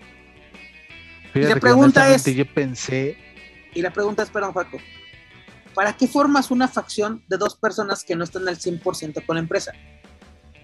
y 1.34 1.40
la 1.40 1.56
pregunta 1.56 2.14
es, 2.14 2.24
yo 2.26 2.44
pensé... 2.52 3.16
Y 3.72 3.82
la 3.82 3.92
pregunta 3.92 4.22
es, 4.22 4.30
perdón, 4.30 4.52
Paco, 4.52 4.78
¿para 5.74 5.96
qué 5.96 6.06
formas 6.06 6.50
una 6.50 6.68
facción 6.68 7.22
de 7.28 7.38
dos 7.38 7.56
personas 7.56 8.04
que 8.04 8.14
no 8.14 8.24
están 8.24 8.46
al 8.48 8.58
100% 8.58 9.24
con 9.24 9.36
la 9.36 9.40
empresa? 9.40 9.72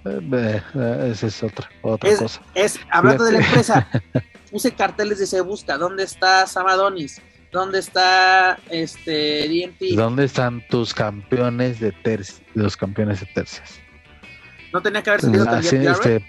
Eh, 0.05 0.63
eh, 0.75 1.09
esa 1.13 1.27
es 1.29 1.43
otra, 1.43 1.71
otra 1.83 2.17
cosa. 2.17 2.43
Es, 2.55 2.79
hablando 2.91 3.25
de 3.25 3.33
la 3.33 3.39
empresa, 3.39 3.89
puse 4.51 4.75
carteles 4.75 5.19
de 5.19 5.27
se 5.27 5.41
busca, 5.41 5.79
¿dónde 5.79 6.03
está 6.03 6.47
Samadonis? 6.47 7.23
¿Dónde 7.53 7.79
está 7.79 8.59
este 8.71 9.49
DMT? 9.49 9.97
¿Dónde 9.97 10.25
están 10.25 10.67
tus 10.69 10.93
campeones 10.93 11.81
de 11.81 11.93
tercias? 11.93 12.43
Los 12.55 12.77
campeones 12.77 13.21
de 13.21 13.27
tercias. 13.27 13.81
No 14.73 14.83
tenía 14.83 15.03
que 15.03 15.11
haber 15.11 15.23
salido 15.23 15.93
este, 15.93 16.25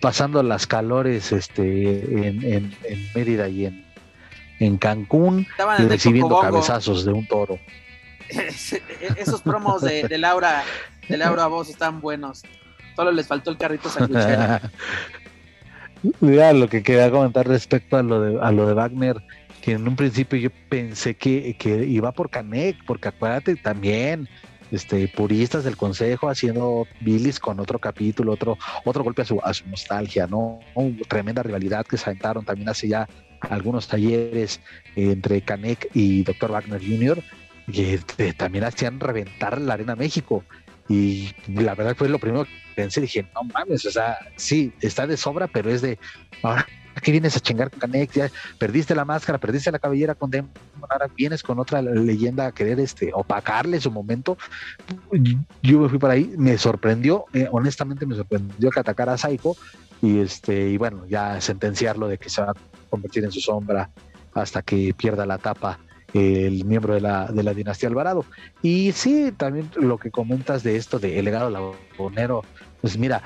pasando 0.00 0.42
las 0.42 0.66
calores 0.66 1.32
este 1.32 1.98
en, 2.28 2.44
en, 2.44 2.74
Mérida 3.14 3.48
y 3.48 3.66
en, 3.66 3.84
en 4.60 4.78
Cancún 4.78 5.46
y 5.78 5.82
recibiendo 5.82 6.40
cabezazos 6.40 7.04
de 7.04 7.12
un 7.12 7.26
toro. 7.26 7.58
Esos 9.16 9.42
promos 9.42 9.82
de, 9.82 10.04
de 10.08 10.18
Laura 10.18 10.64
de 11.08 11.16
Laura 11.16 11.46
Voz 11.46 11.68
están 11.68 12.00
buenos. 12.00 12.42
Solo 12.96 13.12
les 13.12 13.26
faltó 13.26 13.50
el 13.50 13.58
carrito 13.58 13.88
sanguichero. 13.90 14.60
Mira, 16.20 16.52
lo 16.52 16.68
que 16.68 16.82
quería 16.82 17.10
comentar 17.10 17.48
respecto 17.48 17.96
a 17.96 18.02
lo 18.02 18.20
de 18.20 18.38
a 18.40 18.52
lo 18.52 18.66
de 18.66 18.74
Wagner 18.74 19.16
que 19.64 19.72
en 19.72 19.88
un 19.88 19.96
principio 19.96 20.38
yo 20.38 20.50
pensé 20.68 21.14
que, 21.14 21.56
iba 21.88 22.12
por 22.12 22.28
Canek, 22.28 22.84
porque 22.84 23.08
acuérdate 23.08 23.56
también, 23.56 24.28
este, 24.70 25.08
puristas 25.08 25.64
del 25.64 25.78
consejo 25.78 26.28
haciendo 26.28 26.86
bilis 27.00 27.40
con 27.40 27.58
otro 27.60 27.78
capítulo, 27.78 28.32
otro, 28.32 28.58
otro 28.84 29.02
golpe 29.02 29.22
a 29.22 29.24
su, 29.24 29.40
a 29.42 29.54
su 29.54 29.66
nostalgia, 29.66 30.26
¿no? 30.26 30.60
tremenda 31.08 31.42
rivalidad 31.42 31.86
que 31.86 31.96
se 31.96 32.10
aventaron 32.10 32.44
también 32.44 32.68
hace 32.68 32.88
ya 32.88 33.08
algunos 33.40 33.88
talleres 33.88 34.60
entre 34.96 35.40
Canek 35.40 35.88
y 35.94 36.24
Dr. 36.24 36.50
Wagner 36.50 36.82
Jr., 36.82 37.22
que 37.72 37.94
este, 37.94 38.34
también 38.34 38.64
hacían 38.64 39.00
reventar 39.00 39.58
la 39.62 39.74
Arena 39.74 39.96
México. 39.96 40.44
Y 40.90 41.30
la 41.48 41.74
verdad 41.74 41.96
fue 41.96 42.10
lo 42.10 42.18
primero 42.18 42.44
que 42.44 42.50
pensé, 42.76 43.00
dije, 43.00 43.24
no 43.34 43.44
mames, 43.44 43.86
o 43.86 43.90
sea, 43.90 44.18
sí, 44.36 44.74
está 44.82 45.06
de 45.06 45.16
sobra, 45.16 45.46
pero 45.46 45.70
es 45.70 45.80
de, 45.80 45.98
ahora 46.42 46.66
qué 47.00 47.10
vienes 47.10 47.36
a 47.36 47.40
chingar 47.40 47.70
con 47.70 47.80
Canex? 47.80 48.14
Ya 48.14 48.30
perdiste 48.58 48.94
la 48.94 49.04
máscara, 49.04 49.38
perdiste 49.38 49.70
la 49.70 49.78
cabellera 49.78 50.14
con 50.14 50.30
Demon, 50.30 50.50
ahora 50.88 51.06
vienes 51.16 51.42
con 51.42 51.58
otra 51.58 51.82
leyenda 51.82 52.46
a 52.46 52.52
querer 52.52 52.80
este, 52.80 53.10
opacarle 53.14 53.80
su 53.80 53.90
momento. 53.90 54.36
Yo 55.62 55.80
me 55.80 55.88
fui 55.88 55.98
por 55.98 56.10
ahí, 56.10 56.32
me 56.36 56.58
sorprendió, 56.58 57.26
eh, 57.32 57.48
honestamente 57.50 58.06
me 58.06 58.14
sorprendió 58.14 58.70
que 58.70 58.80
atacara 58.80 59.14
a 59.14 59.18
Psycho 59.18 59.56
y, 60.02 60.20
este, 60.20 60.70
y 60.70 60.76
bueno, 60.76 61.06
ya 61.06 61.40
sentenciarlo 61.40 62.08
de 62.08 62.18
que 62.18 62.28
se 62.28 62.42
va 62.42 62.50
a 62.50 62.54
convertir 62.90 63.24
en 63.24 63.32
su 63.32 63.40
sombra 63.40 63.90
hasta 64.34 64.62
que 64.62 64.94
pierda 64.94 65.26
la 65.26 65.38
tapa 65.38 65.78
el 66.14 66.64
miembro 66.64 66.94
de 66.94 67.00
la, 67.00 67.26
de 67.26 67.42
la 67.42 67.52
dinastía 67.54 67.88
Alvarado. 67.88 68.24
Y 68.62 68.92
sí, 68.92 69.32
también 69.36 69.70
lo 69.74 69.98
que 69.98 70.10
comentas 70.10 70.62
de 70.62 70.76
esto 70.76 70.98
de 70.98 71.18
el 71.18 71.24
legado 71.24 71.50
lagunero, 71.50 72.42
pues 72.80 72.96
mira, 72.96 73.22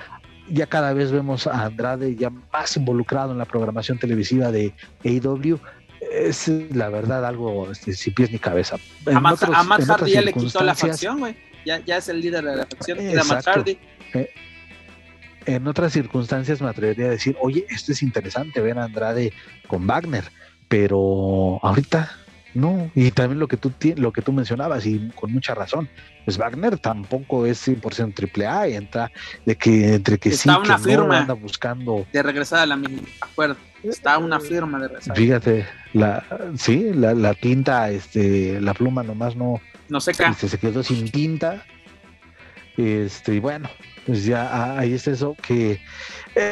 ya 0.50 0.66
cada 0.66 0.92
vez 0.92 1.12
vemos 1.12 1.46
a 1.46 1.66
Andrade 1.66 2.16
ya 2.16 2.30
más 2.30 2.76
involucrado 2.76 3.32
en 3.32 3.38
la 3.38 3.44
programación 3.44 3.98
televisiva 3.98 4.50
de 4.50 4.72
AEW. 5.04 5.58
Es 6.12 6.48
la 6.48 6.88
verdad 6.88 7.24
algo 7.24 7.70
este, 7.70 7.92
sin 7.92 8.14
pies 8.14 8.30
ni 8.30 8.38
cabeza. 8.38 8.76
a 9.06 9.20
Matt, 9.20 9.42
Hardy 9.84 10.12
ya 10.12 10.22
le 10.22 10.32
quitó 10.32 10.62
la 10.62 10.74
facción, 10.74 11.18
güey. 11.18 11.36
Ya, 11.66 11.84
ya, 11.84 11.96
es 11.96 12.08
el 12.08 12.20
líder 12.20 12.44
de 12.44 12.56
la 12.56 12.66
facción. 12.66 12.98
Matt 13.28 13.44
Hardy. 13.44 13.78
Eh, 14.14 14.30
en 15.46 15.66
otras 15.66 15.92
circunstancias 15.92 16.60
me 16.60 16.68
atrevería 16.68 17.06
a 17.06 17.10
decir, 17.10 17.36
oye, 17.40 17.66
esto 17.70 17.92
es 17.92 18.02
interesante, 18.02 18.60
ver 18.60 18.78
a 18.78 18.84
Andrade 18.84 19.32
con 19.66 19.86
Wagner, 19.86 20.24
pero 20.68 21.58
ahorita 21.62 22.12
No, 22.54 22.90
y 22.94 23.10
también 23.10 23.38
lo 23.38 23.46
que 23.46 23.56
tú 23.56 23.72
lo 23.96 24.12
que 24.12 24.22
tú 24.22 24.32
mencionabas 24.32 24.86
y 24.86 25.10
con 25.14 25.32
mucha 25.32 25.54
razón, 25.54 25.88
pues 26.24 26.38
Wagner 26.38 26.78
tampoco 26.78 27.46
es 27.46 27.66
100% 27.66 28.14
triple 28.14 28.46
A 28.46 28.68
y 28.68 28.74
entra 28.74 29.12
de 29.44 29.56
que 29.56 29.94
entre 29.94 30.18
que 30.18 30.30
Está 30.30 30.54
sí 30.54 30.60
una 30.64 30.76
que 30.76 30.82
firma 30.82 31.06
no 31.06 31.12
anda 31.14 31.34
buscando 31.34 32.06
de 32.12 32.22
regresar 32.22 32.60
a 32.60 32.66
la 32.66 32.76
misma 32.76 33.02
acuerdo. 33.20 33.56
Está 33.82 34.18
una 34.18 34.40
firma 34.40 34.80
de 34.80 34.88
regresar. 34.88 35.16
Fíjate, 35.16 35.66
la 35.92 36.24
sí, 36.56 36.90
la, 36.94 37.14
la 37.14 37.34
tinta 37.34 37.90
este 37.90 38.60
la 38.60 38.74
pluma 38.74 39.02
nomás 39.02 39.36
no 39.36 39.60
no 39.88 40.00
seca. 40.00 40.28
Este, 40.30 40.48
se 40.48 40.58
quedó 40.58 40.82
sin 40.82 41.10
tinta. 41.10 41.64
Este, 42.76 43.34
y 43.34 43.40
bueno, 43.40 43.68
pues 44.06 44.24
ya 44.24 44.48
ah, 44.50 44.78
ahí 44.78 44.94
está 44.94 45.10
eso 45.10 45.36
que 45.42 45.72
eh, 45.72 45.80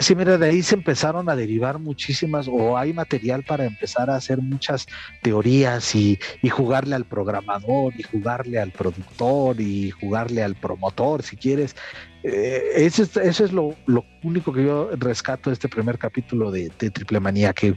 sí, 0.00 0.14
mira, 0.14 0.38
de 0.38 0.48
ahí 0.48 0.62
se 0.62 0.74
empezaron 0.74 1.28
a 1.28 1.36
derivar 1.36 1.78
muchísimas, 1.78 2.48
o 2.48 2.76
hay 2.76 2.92
material 2.92 3.42
para 3.42 3.64
empezar 3.64 4.10
a 4.10 4.16
hacer 4.16 4.38
muchas 4.38 4.86
teorías 5.22 5.94
y, 5.94 6.18
jugarle 6.50 6.94
al 6.94 7.04
programador, 7.04 7.92
y 7.96 8.02
jugarle 8.02 8.58
al 8.58 8.72
productor, 8.72 9.60
y 9.60 9.90
jugarle 9.90 10.42
al 10.42 10.54
promotor, 10.54 11.22
si 11.22 11.36
quieres. 11.36 11.76
Eh, 12.22 12.62
eso, 12.76 13.02
es, 13.20 13.52
lo, 13.52 13.74
único 14.22 14.52
que 14.52 14.64
yo 14.64 14.90
rescato 14.96 15.50
de 15.50 15.54
este 15.54 15.68
primer 15.68 15.98
capítulo 15.98 16.50
de, 16.50 16.70
de 16.78 16.90
Triple 16.90 17.20
Manía, 17.20 17.52
que 17.52 17.76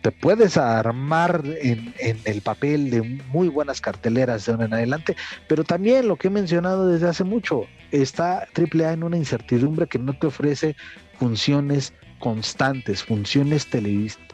te 0.00 0.12
puedes 0.12 0.56
armar 0.56 1.42
en, 1.44 1.94
en, 1.98 2.18
el 2.24 2.40
papel 2.40 2.90
de 2.90 3.02
muy 3.02 3.48
buenas 3.48 3.80
carteleras 3.80 4.46
de 4.46 4.52
ahora 4.52 4.64
en 4.64 4.74
adelante, 4.74 5.16
pero 5.48 5.64
también 5.64 6.08
lo 6.08 6.16
que 6.16 6.28
he 6.28 6.30
mencionado 6.30 6.88
desde 6.88 7.08
hace 7.08 7.24
mucho, 7.24 7.66
está 7.90 8.46
AAA 8.54 8.92
en 8.92 9.02
una 9.02 9.16
incertidumbre 9.16 9.86
que 9.86 9.98
no 9.98 10.14
te 10.14 10.28
ofrece 10.28 10.76
funciones 11.20 11.92
constantes, 12.18 13.04
funciones 13.04 13.68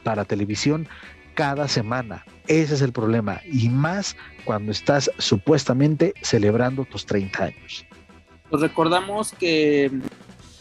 para 0.04 0.24
televisión 0.24 0.88
cada 1.34 1.66
semana. 1.66 2.24
Ese 2.46 2.74
es 2.74 2.80
el 2.80 2.92
problema, 2.92 3.40
y 3.44 3.68
más 3.68 4.16
cuando 4.44 4.70
estás 4.70 5.10
supuestamente 5.18 6.14
celebrando 6.22 6.84
tus 6.84 7.04
30 7.04 7.44
años. 7.44 7.84
Pues 8.48 8.62
recordamos 8.62 9.32
que 9.32 9.90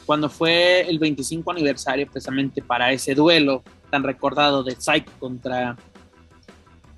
cuando 0.07 0.29
fue 0.29 0.81
el 0.81 0.97
25 0.97 1.51
aniversario 1.51 2.07
precisamente 2.07 2.63
para 2.63 2.91
ese 2.91 3.13
duelo 3.13 3.63
tan 3.91 4.03
recordado 4.03 4.63
de 4.63 4.75
Psycho 4.75 5.11
contra, 5.19 5.77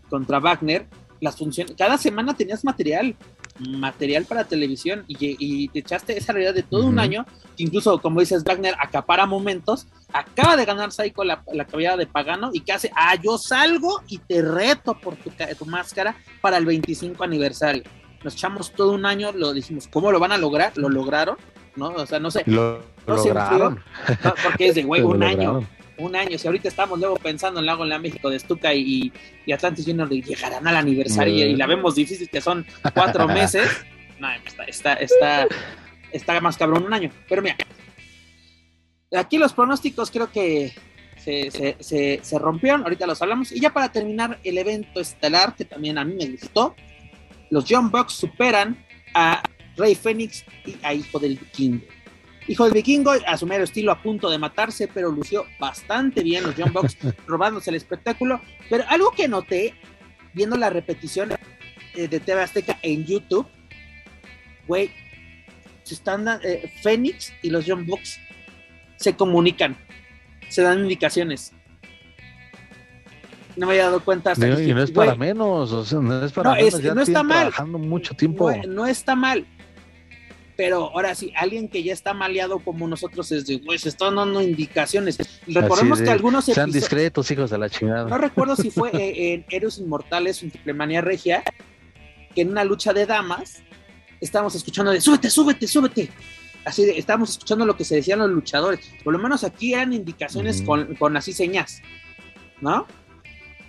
contra 0.10 0.40
Wagner, 0.40 0.88
las 1.20 1.36
funciones, 1.36 1.76
cada 1.78 1.98
semana 1.98 2.34
tenías 2.34 2.64
material, 2.64 3.14
material 3.60 4.26
para 4.26 4.44
televisión 4.44 5.04
y, 5.08 5.18
y 5.20 5.68
te 5.70 5.80
echaste 5.80 6.18
esa 6.18 6.34
realidad 6.34 6.54
de 6.54 6.64
todo 6.64 6.82
uh 6.82 6.86
-huh. 6.86 6.90
un 6.90 7.00
año, 7.00 7.26
que 7.56 7.64
incluso 7.64 8.00
como 8.02 8.20
dices 8.20 8.44
Wagner 8.44 8.76
acapara 8.80 9.26
momentos, 9.26 9.88
acaba 10.14 10.56
de 10.56 10.66
ganar 10.66 10.92
Psycho 10.92 11.24
la, 11.24 11.44
la 11.54 11.66
cabellera 11.66 11.98
de 11.98 12.08
Pagano 12.08 12.52
y 12.54 12.62
que 12.62 12.74
hace, 12.74 12.92
ah, 12.96 13.16
yo 13.16 13.38
salgo 13.38 14.02
y 14.08 14.20
te 14.20 14.42
reto 14.42 14.98
por 15.00 15.16
tu, 15.16 15.32
tu 15.58 15.66
máscara 15.66 16.16
para 16.42 16.58
el 16.58 16.66
25 16.66 17.24
aniversario. 17.24 17.84
Nos 18.24 18.34
echamos 18.34 18.72
todo 18.72 18.94
un 18.94 19.06
año, 19.06 19.32
lo 19.32 19.54
dijimos, 19.54 19.88
¿cómo 19.88 20.12
lo 20.12 20.20
van 20.20 20.32
a 20.32 20.38
lograr? 20.38 20.74
Lo 20.76 20.90
lograron, 20.90 21.38
¿no? 21.76 21.90
O 21.90 22.06
sea, 22.06 22.20
no 22.20 22.32
sé. 22.32 22.44
Lo, 22.46 22.82
no 23.06 23.16
lograron. 23.16 23.80
no, 24.24 24.34
porque 24.44 24.70
es 24.70 24.76
de, 24.76 24.84
güey, 24.84 25.02
un 25.04 25.24
año 25.24 25.68
un 25.98 26.16
año. 26.16 26.38
Si 26.38 26.48
ahorita 26.48 26.68
estamos 26.68 27.00
luego 27.00 27.16
pensando 27.16 27.60
en 27.60 27.66
Lago 27.66 27.84
en 27.84 27.90
la 27.90 28.00
México 28.00 28.30
de 28.30 28.40
Stuka 28.40 28.74
y, 28.74 29.12
y 29.46 29.52
Atlantis 29.52 29.86
Junior 29.86 30.10
llegarán 30.10 30.68
al 30.68 30.76
aniversario 30.76 31.34
y, 31.34 31.42
y, 31.42 31.56
la 31.56 31.68
vemos 31.68 31.96
difícil 31.96 32.30
que 32.30 32.42
son 32.42 32.66
cuatro 32.94 33.28
meses. 33.28 33.70
No, 34.20 34.30
está, 34.32 34.64
está, 34.64 34.94
está, 34.94 35.48
está 36.12 36.42
más 36.42 36.58
cabrón 36.58 36.86
un 36.86 36.94
año. 36.94 37.12
Pero 37.28 37.42
mira, 37.42 37.58
aquí 39.16 39.38
los 39.38 39.54
pronósticos 39.54 40.12
creo 40.12 40.32
que 40.32 40.74
se, 41.18 41.52
se, 41.52 41.76
se, 41.80 42.20
se, 42.22 42.40
rompieron, 42.40 42.84
ahorita 42.84 43.06
los 43.06 43.22
hablamos. 43.22 43.52
Y 43.52 43.60
ya 43.60 43.72
para 43.72 43.92
terminar 43.92 44.40
el 44.44 44.58
evento 44.58 45.00
estelar, 45.00 45.56
que 45.56 45.66
también 45.66 45.98
a 45.98 46.06
mí 46.06 46.16
me 46.16 46.28
gustó, 46.28 46.76
los 47.50 47.66
John 47.68 47.92
Bucks 47.92 48.14
superan 48.14 48.86
a 49.14 49.42
Rey 49.76 49.96
Fénix 49.96 50.44
y 50.66 50.76
a 50.84 50.94
Hijo 50.94 51.20
del 51.20 51.38
Vikingo. 51.38 51.86
Hijo 52.48 52.64
del 52.64 52.74
Vikingo, 52.74 53.12
a 53.12 53.38
su 53.38 53.46
mero 53.46 53.66
estilo, 53.66 53.92
a 53.92 54.02
punto 54.02 54.30
de 54.30 54.38
matarse, 54.38 54.88
pero 54.88 55.12
lució 55.12 55.46
bastante 55.60 56.24
bien 56.24 56.44
los 56.44 56.56
John 56.58 56.72
Box, 56.72 56.98
robándose 57.28 57.70
el 57.70 57.76
espectáculo. 57.76 58.40
Pero 58.70 58.86
algo 58.88 59.12
que 59.12 59.28
noté, 59.28 59.74
viendo 60.34 60.56
la 60.56 60.70
repetición 60.70 61.32
eh, 61.94 62.08
de 62.08 62.20
TV 62.20 62.42
Azteca 62.42 62.80
en 62.82 63.06
YouTube, 63.06 63.48
güey, 64.66 64.92
se 65.84 65.96
están 65.96 66.26
eh, 66.44 66.72
Fénix 66.82 67.34
y 67.42 67.50
los 67.50 67.66
John 67.68 67.86
Box 67.86 68.20
se 68.96 69.16
comunican, 69.16 69.76
se 70.48 70.62
dan 70.62 70.80
indicaciones. 70.80 71.52
No 73.58 73.66
me 73.66 73.74
había 73.74 73.86
dado 73.86 74.06
cuenta. 74.06 74.32
Hasta 74.32 74.48
no, 74.48 74.56
que, 74.56 74.64
y 74.64 74.74
no 74.74 74.84
es 74.84 74.94
güey, 74.94 75.08
para 75.08 75.18
menos, 75.18 75.72
o 75.72 75.84
sea, 75.84 76.00
no 76.00 76.24
es 76.24 76.32
para 76.32 76.52
no, 76.52 76.56
menos. 76.56 76.74
Es, 76.76 76.82
ya 76.82 76.94
no 76.94 77.02
está 77.02 77.24
mal. 77.24 77.48
trabajando 77.48 77.78
mucho 77.80 78.14
tiempo. 78.14 78.52
No, 78.52 78.64
no 78.68 78.86
está 78.86 79.16
mal 79.16 79.46
pero 80.58 80.90
ahora 80.92 81.14
sí, 81.14 81.32
alguien 81.36 81.70
que 81.70 81.84
ya 81.84 81.94
está 81.94 82.16
maleado 82.16 82.60
como 82.60 82.88
nosotros 82.88 83.32
es 83.32 83.46
de, 83.46 83.58
güey, 83.58 83.78
se 83.78 83.90
están 83.90 84.16
dando 84.16 84.42
indicaciones. 84.42 85.18
Recordemos 85.46 86.00
de, 86.00 86.06
que 86.06 86.12
algunos 86.12 86.46
Sean 86.46 86.72
discretos, 86.72 87.30
hijos 87.30 87.52
de 87.52 87.60
la 87.60 87.70
chingada. 87.70 88.10
No 88.10 88.18
recuerdo 88.18 88.56
si 88.56 88.72
fue 88.72 88.90
eh, 88.94 89.34
en 89.34 89.46
Héroes 89.50 89.78
Inmortales, 89.78 90.42
en 90.42 90.50
Triplemanía 90.50 91.02
Regia, 91.02 91.44
que 92.34 92.42
en 92.42 92.50
una 92.50 92.64
lucha 92.64 92.92
de 92.92 93.06
damas 93.06 93.62
estábamos 94.20 94.56
escuchando 94.56 94.92
de, 94.92 95.00
súbete, 95.00 95.30
súbete, 95.30 95.68
súbete. 95.68 96.10
Así 96.66 96.86
de, 96.86 96.98
estábamos 96.98 97.30
escuchando 97.30 97.64
lo 97.64 97.78
que 97.78 97.86
se 97.86 97.96
decían 97.96 98.18
los 98.18 98.32
luchadores. 98.32 98.80
Por 99.04 99.14
lo 99.14 99.20
menos 99.20 99.44
aquí 99.44 99.76
eran 99.76 99.94
indicaciones 99.94 100.64
mm. 100.64 100.66
con, 100.66 100.96
con 100.96 101.16
así 101.16 101.34
señas, 101.34 101.84
¿no? 102.62 102.88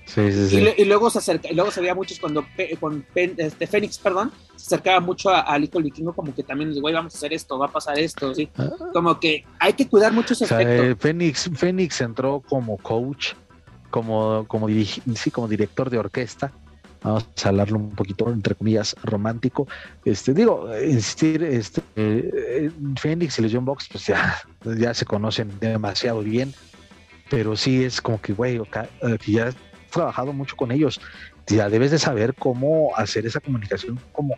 Sí, 0.09 0.33
sí, 0.33 0.49
sí. 0.49 0.69
Y, 0.79 0.83
y, 0.83 0.85
luego 0.87 1.11
se 1.11 1.19
acerca, 1.19 1.51
y 1.51 1.55
luego 1.55 1.71
se 1.71 1.83
veía 1.83 1.95
muchos 1.95 2.19
cuando 2.19 2.43
con 2.81 3.05
este, 3.15 3.67
Fénix, 3.67 3.99
perdón, 3.99 4.33
se 4.57 4.75
acercaba 4.75 5.01
mucho 5.01 5.29
al 5.29 5.65
Hijo 5.65 5.81
Vikingo, 5.81 6.15
como 6.15 6.35
que 6.35 6.43
también, 6.43 6.73
güey, 6.81 6.95
vamos 6.95 7.15
a 7.15 7.19
hacer 7.19 7.35
esto, 7.35 7.59
va 7.59 7.67
a 7.67 7.71
pasar 7.73 7.99
esto, 7.99 8.35
¿sí? 8.35 8.49
Ah. 8.57 8.71
Como 8.95 9.21
que 9.21 9.45
hay 9.61 9.75
que 9.75 9.87
cuidar 9.87 10.13
mucho 10.15 10.33
ese 10.33 10.45
o 10.45 10.49
sea, 10.49 10.59
aspecto. 10.59 10.83
Eh, 10.83 10.97
Fénix, 10.97 11.51
Fénix 11.55 12.01
entró 12.01 12.43
como 12.49 12.79
coach, 12.79 13.35
como, 13.91 14.47
como, 14.49 14.67
sí, 14.69 15.31
como 15.31 15.47
director 15.47 15.91
de 15.91 15.99
orquesta. 15.99 16.53
Vamos 17.03 17.27
a 17.45 17.49
hablarlo 17.49 17.77
un 17.77 17.91
poquito, 17.91 18.31
entre 18.33 18.55
comillas, 18.55 18.97
romántico. 19.05 19.69
Este, 20.07 20.33
digo, 20.33 20.71
insistir, 20.83 21.43
este, 21.43 21.83
eh, 21.97 22.71
Fénix 22.97 23.39
y 23.39 23.43
Legion 23.43 23.67
Box, 23.67 23.89
pues 23.93 24.07
ya, 24.07 24.39
ya 24.65 24.95
se 24.95 25.05
conocen 25.05 25.53
demasiado 25.61 26.21
bien, 26.21 26.55
pero 27.29 27.57
sí 27.57 27.85
es 27.85 28.01
como 28.01 28.21
que, 28.23 28.33
güey, 28.33 28.59
que 29.21 29.33
ya 29.33 29.53
trabajado 29.91 30.33
mucho 30.33 30.57
con 30.57 30.73
ellos, 30.73 31.01
ya 31.47 31.69
debes 31.69 31.91
de 31.91 31.99
saber 31.99 32.35
cómo 32.35 32.97
hacer 32.97 33.27
esa 33.27 33.41
comunicación 33.41 33.99
como 34.13 34.35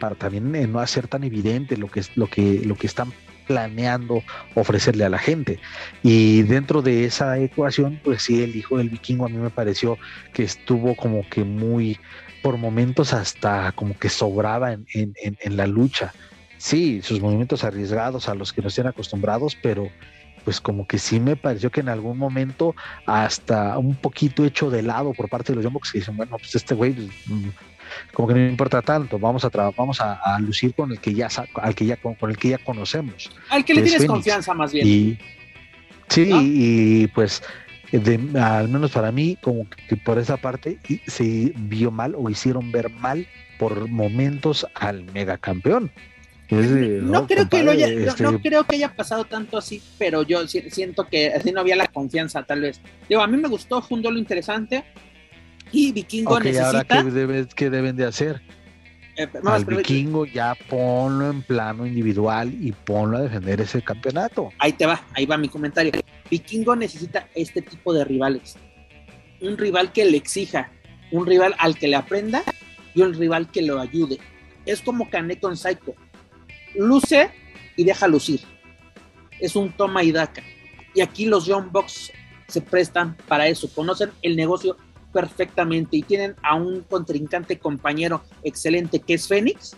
para 0.00 0.14
también 0.14 0.54
eh, 0.54 0.66
no 0.66 0.80
hacer 0.80 1.08
tan 1.08 1.24
evidente 1.24 1.76
lo 1.76 1.88
que 1.88 2.02
lo 2.14 2.28
que 2.28 2.62
lo 2.64 2.76
que 2.76 2.86
están 2.86 3.12
planeando 3.46 4.22
ofrecerle 4.54 5.04
a 5.04 5.08
la 5.08 5.18
gente. 5.18 5.60
Y 6.02 6.42
dentro 6.42 6.82
de 6.82 7.04
esa 7.04 7.38
ecuación, 7.38 8.00
pues 8.02 8.22
sí, 8.22 8.42
el 8.42 8.56
hijo 8.56 8.78
del 8.78 8.90
vikingo 8.90 9.24
a 9.24 9.28
mí 9.28 9.36
me 9.36 9.50
pareció 9.50 9.98
que 10.32 10.42
estuvo 10.42 10.96
como 10.96 11.28
que 11.28 11.44
muy, 11.44 11.98
por 12.42 12.56
momentos 12.56 13.12
hasta 13.12 13.72
como 13.72 13.96
que 13.98 14.08
sobraba 14.08 14.72
en, 14.72 14.86
en 14.92 15.56
la 15.56 15.66
lucha. 15.66 16.12
Sí, 16.58 17.00
sus 17.02 17.20
movimientos 17.20 17.64
arriesgados 17.64 18.28
a 18.28 18.34
los 18.34 18.52
que 18.52 18.62
no 18.62 18.68
estén 18.68 18.86
acostumbrados, 18.86 19.56
pero 19.62 19.88
pues 20.46 20.60
como 20.60 20.86
que 20.86 20.98
sí 20.98 21.18
me 21.18 21.34
pareció 21.34 21.72
que 21.72 21.80
en 21.80 21.88
algún 21.88 22.16
momento 22.18 22.76
hasta 23.04 23.76
un 23.78 23.96
poquito 23.96 24.44
hecho 24.44 24.70
de 24.70 24.80
lado 24.80 25.12
por 25.12 25.28
parte 25.28 25.52
de 25.52 25.56
los 25.56 25.64
Young 25.64 25.82
que 25.82 25.98
dicen, 25.98 26.16
bueno, 26.16 26.38
pues 26.38 26.54
este 26.54 26.72
güey 26.72 26.92
mm, 26.92 27.48
como 28.12 28.28
que 28.28 28.34
no 28.34 28.46
importa 28.46 28.80
tanto, 28.80 29.18
vamos 29.18 29.44
a 29.44 29.48
vamos 29.48 30.00
a, 30.00 30.12
a, 30.14 30.38
lucir 30.38 30.72
con 30.72 30.92
el 30.92 31.00
que 31.00 31.14
ya 31.14 31.28
al 31.56 31.74
que 31.74 31.84
ya 31.84 31.96
con, 31.96 32.14
con, 32.14 32.30
el 32.30 32.36
que 32.36 32.50
ya 32.50 32.58
conocemos. 32.58 33.28
Al 33.50 33.64
que 33.64 33.74
le 33.74 33.82
tienes 33.82 34.02
Phoenix. 34.02 34.12
confianza 34.12 34.54
más 34.54 34.72
bien. 34.72 34.86
Y, 34.86 35.18
sí, 36.06 36.26
¿no? 36.26 36.40
y 36.40 37.10
pues 37.12 37.42
de, 37.90 38.40
al 38.40 38.68
menos 38.68 38.92
para 38.92 39.10
mí, 39.10 39.36
como 39.42 39.66
que 39.88 39.96
por 39.96 40.16
esa 40.20 40.36
parte 40.36 40.78
se 41.08 41.52
vio 41.56 41.90
mal 41.90 42.14
o 42.16 42.30
hicieron 42.30 42.70
ver 42.70 42.88
mal 42.88 43.26
por 43.58 43.88
momentos 43.88 44.64
al 44.76 45.02
megacampeón. 45.12 45.90
De, 46.48 47.00
no, 47.02 47.12
no, 47.12 47.26
creo 47.26 47.40
compadre, 47.40 47.48
que 47.48 47.62
lo 47.64 47.70
haya, 47.72 47.88
este... 47.88 48.22
no, 48.22 48.32
no, 48.32 48.40
creo 48.40 48.64
que 48.64 48.76
haya 48.76 48.94
pasado 48.94 49.24
tanto 49.24 49.58
así, 49.58 49.82
pero 49.98 50.22
yo 50.22 50.46
siento 50.46 51.06
que 51.06 51.32
así 51.32 51.50
no 51.50 51.60
había 51.60 51.74
la 51.74 51.88
confianza, 51.88 52.44
tal 52.44 52.60
vez. 52.60 52.80
Digo, 53.08 53.20
a 53.20 53.26
mí 53.26 53.36
me 53.36 53.48
gustó, 53.48 53.82
fue 53.82 53.96
un 53.96 54.02
duelo 54.02 54.18
interesante. 54.18 54.84
Y 55.72 55.90
Vikingo 55.92 56.36
okay, 56.36 56.52
necesita. 56.52 56.78
Ahora, 56.78 57.04
¿qué, 57.04 57.10
debe, 57.10 57.46
¿qué, 57.54 57.70
deben 57.70 57.96
de 57.96 58.04
hacer? 58.04 58.40
Eh, 59.16 59.28
Al 59.44 59.64
Vikingo 59.64 60.26
ya 60.26 60.54
ponlo 60.68 61.30
en 61.30 61.42
plano 61.42 61.86
individual 61.86 62.52
y 62.60 62.72
ponlo 62.72 63.18
a 63.18 63.22
defender 63.22 63.60
ese 63.60 63.82
campeonato. 63.82 64.50
Ahí 64.58 64.72
te 64.72 64.86
va, 64.86 65.02
ahí 65.14 65.26
va 65.26 65.36
mi 65.38 65.48
comentario. 65.48 65.92
Vikingo 66.30 66.76
necesita 66.76 67.28
este 67.34 67.62
tipo 67.62 67.92
de 67.92 68.04
rivales. 68.04 68.56
Un 69.40 69.56
rival 69.56 69.92
que 69.92 70.04
le 70.04 70.16
exija, 70.16 70.70
un 71.10 71.26
rival 71.26 71.54
al 71.58 71.76
que 71.76 71.88
le 71.88 71.96
aprenda 71.96 72.42
y 72.94 73.02
un 73.02 73.14
rival 73.14 73.50
que 73.50 73.62
lo 73.62 73.80
ayude. 73.80 74.18
Es 74.66 74.82
como 74.82 75.08
Cané 75.08 75.38
con 75.38 75.56
Psycho 75.56 75.94
luce 76.78 77.30
y 77.76 77.84
deja 77.84 78.08
lucir. 78.08 78.40
Es 79.40 79.56
un 79.56 79.72
toma 79.72 80.02
y 80.02 80.12
daca. 80.12 80.42
Y 80.94 81.00
aquí 81.00 81.26
los 81.26 81.46
Young 81.46 81.70
Bucks 81.70 82.10
se 82.48 82.60
prestan 82.60 83.16
para 83.28 83.48
eso, 83.48 83.68
conocen 83.74 84.10
el 84.22 84.36
negocio 84.36 84.76
perfectamente 85.12 85.96
y 85.96 86.02
tienen 86.02 86.36
a 86.42 86.54
un 86.54 86.82
contrincante 86.82 87.58
compañero 87.58 88.22
excelente 88.42 89.00
que 89.00 89.14
es 89.14 89.26
Fénix, 89.26 89.76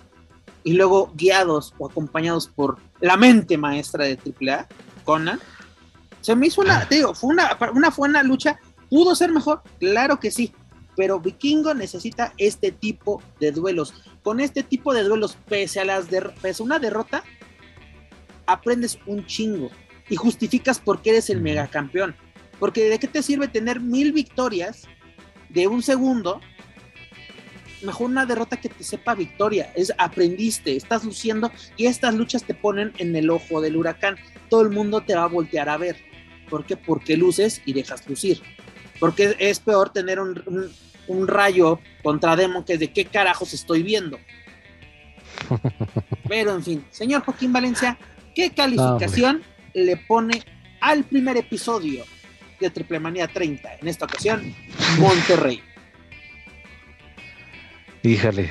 y 0.64 0.72
luego 0.72 1.12
guiados 1.14 1.74
o 1.78 1.88
acompañados 1.88 2.48
por 2.48 2.78
la 3.00 3.16
mente 3.16 3.56
maestra 3.56 4.04
de 4.04 4.18
AAA, 4.18 4.66
Conan, 5.04 5.40
se 6.20 6.34
me 6.34 6.48
hizo 6.48 6.60
una, 6.60 6.86
te 6.86 6.96
digo, 6.96 7.14
fue 7.14 7.30
una, 7.30 7.56
una 7.72 7.90
buena 7.90 8.22
lucha, 8.22 8.58
pudo 8.90 9.14
ser 9.14 9.30
mejor, 9.30 9.62
claro 9.78 10.18
que 10.20 10.30
sí, 10.30 10.52
pero 10.98 11.20
Vikingo 11.20 11.74
necesita 11.74 12.34
este 12.38 12.72
tipo 12.72 13.22
de 13.38 13.52
duelos. 13.52 13.94
Con 14.24 14.40
este 14.40 14.64
tipo 14.64 14.92
de 14.92 15.04
duelos, 15.04 15.38
pese 15.48 15.78
a, 15.78 15.84
las 15.84 16.06
pese 16.42 16.60
a 16.60 16.66
una 16.66 16.80
derrota, 16.80 17.22
aprendes 18.46 18.98
un 19.06 19.24
chingo 19.24 19.70
y 20.10 20.16
justificas 20.16 20.80
por 20.80 21.00
qué 21.00 21.10
eres 21.10 21.30
el 21.30 21.40
megacampeón. 21.40 22.16
Porque 22.58 22.90
de 22.90 22.98
qué 22.98 23.06
te 23.06 23.22
sirve 23.22 23.46
tener 23.46 23.78
mil 23.78 24.12
victorias 24.12 24.88
de 25.50 25.68
un 25.68 25.84
segundo, 25.84 26.40
mejor 27.82 28.10
una 28.10 28.26
derrota 28.26 28.56
que 28.56 28.68
te 28.68 28.82
sepa 28.82 29.14
victoria. 29.14 29.72
Es 29.76 29.92
aprendiste, 29.98 30.74
estás 30.74 31.04
luciendo 31.04 31.52
y 31.76 31.86
estas 31.86 32.12
luchas 32.12 32.42
te 32.42 32.54
ponen 32.54 32.92
en 32.98 33.14
el 33.14 33.30
ojo 33.30 33.60
del 33.60 33.76
huracán. 33.76 34.16
Todo 34.50 34.62
el 34.62 34.70
mundo 34.70 35.02
te 35.02 35.14
va 35.14 35.22
a 35.22 35.28
voltear 35.28 35.68
a 35.68 35.76
ver. 35.76 35.96
¿Por 36.50 36.66
qué? 36.66 36.76
Porque 36.76 37.16
luces 37.16 37.62
y 37.64 37.72
dejas 37.72 38.08
lucir. 38.08 38.42
Porque 38.98 39.36
es 39.38 39.60
peor 39.60 39.90
tener 39.90 40.18
un, 40.20 41.26
rayo 41.26 41.80
contra 42.02 42.36
Demon 42.36 42.64
que 42.64 42.74
es 42.74 42.80
de 42.80 42.92
qué 42.92 43.04
carajos 43.04 43.54
estoy 43.54 43.82
viendo. 43.82 44.18
Pero 46.28 46.54
en 46.54 46.62
fin, 46.62 46.84
señor 46.90 47.22
Joaquín 47.22 47.52
Valencia, 47.52 47.98
¿qué 48.34 48.50
calificación 48.50 49.42
le 49.74 49.96
pone 49.96 50.42
al 50.80 51.04
primer 51.04 51.36
episodio 51.36 52.04
de 52.60 52.70
Triple 52.70 53.00
Manía 53.00 53.28
30? 53.28 53.76
En 53.80 53.88
esta 53.88 54.04
ocasión, 54.04 54.54
Monterrey. 54.98 55.62
Híjale, 58.02 58.50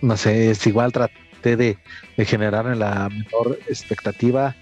no 0.00 0.16
sé, 0.16 0.50
es 0.50 0.66
igual 0.66 0.92
traté 0.92 1.56
de, 1.56 1.78
de 2.16 2.24
generar 2.24 2.64
la 2.76 3.08
mejor 3.08 3.58
expectativa 3.68 4.56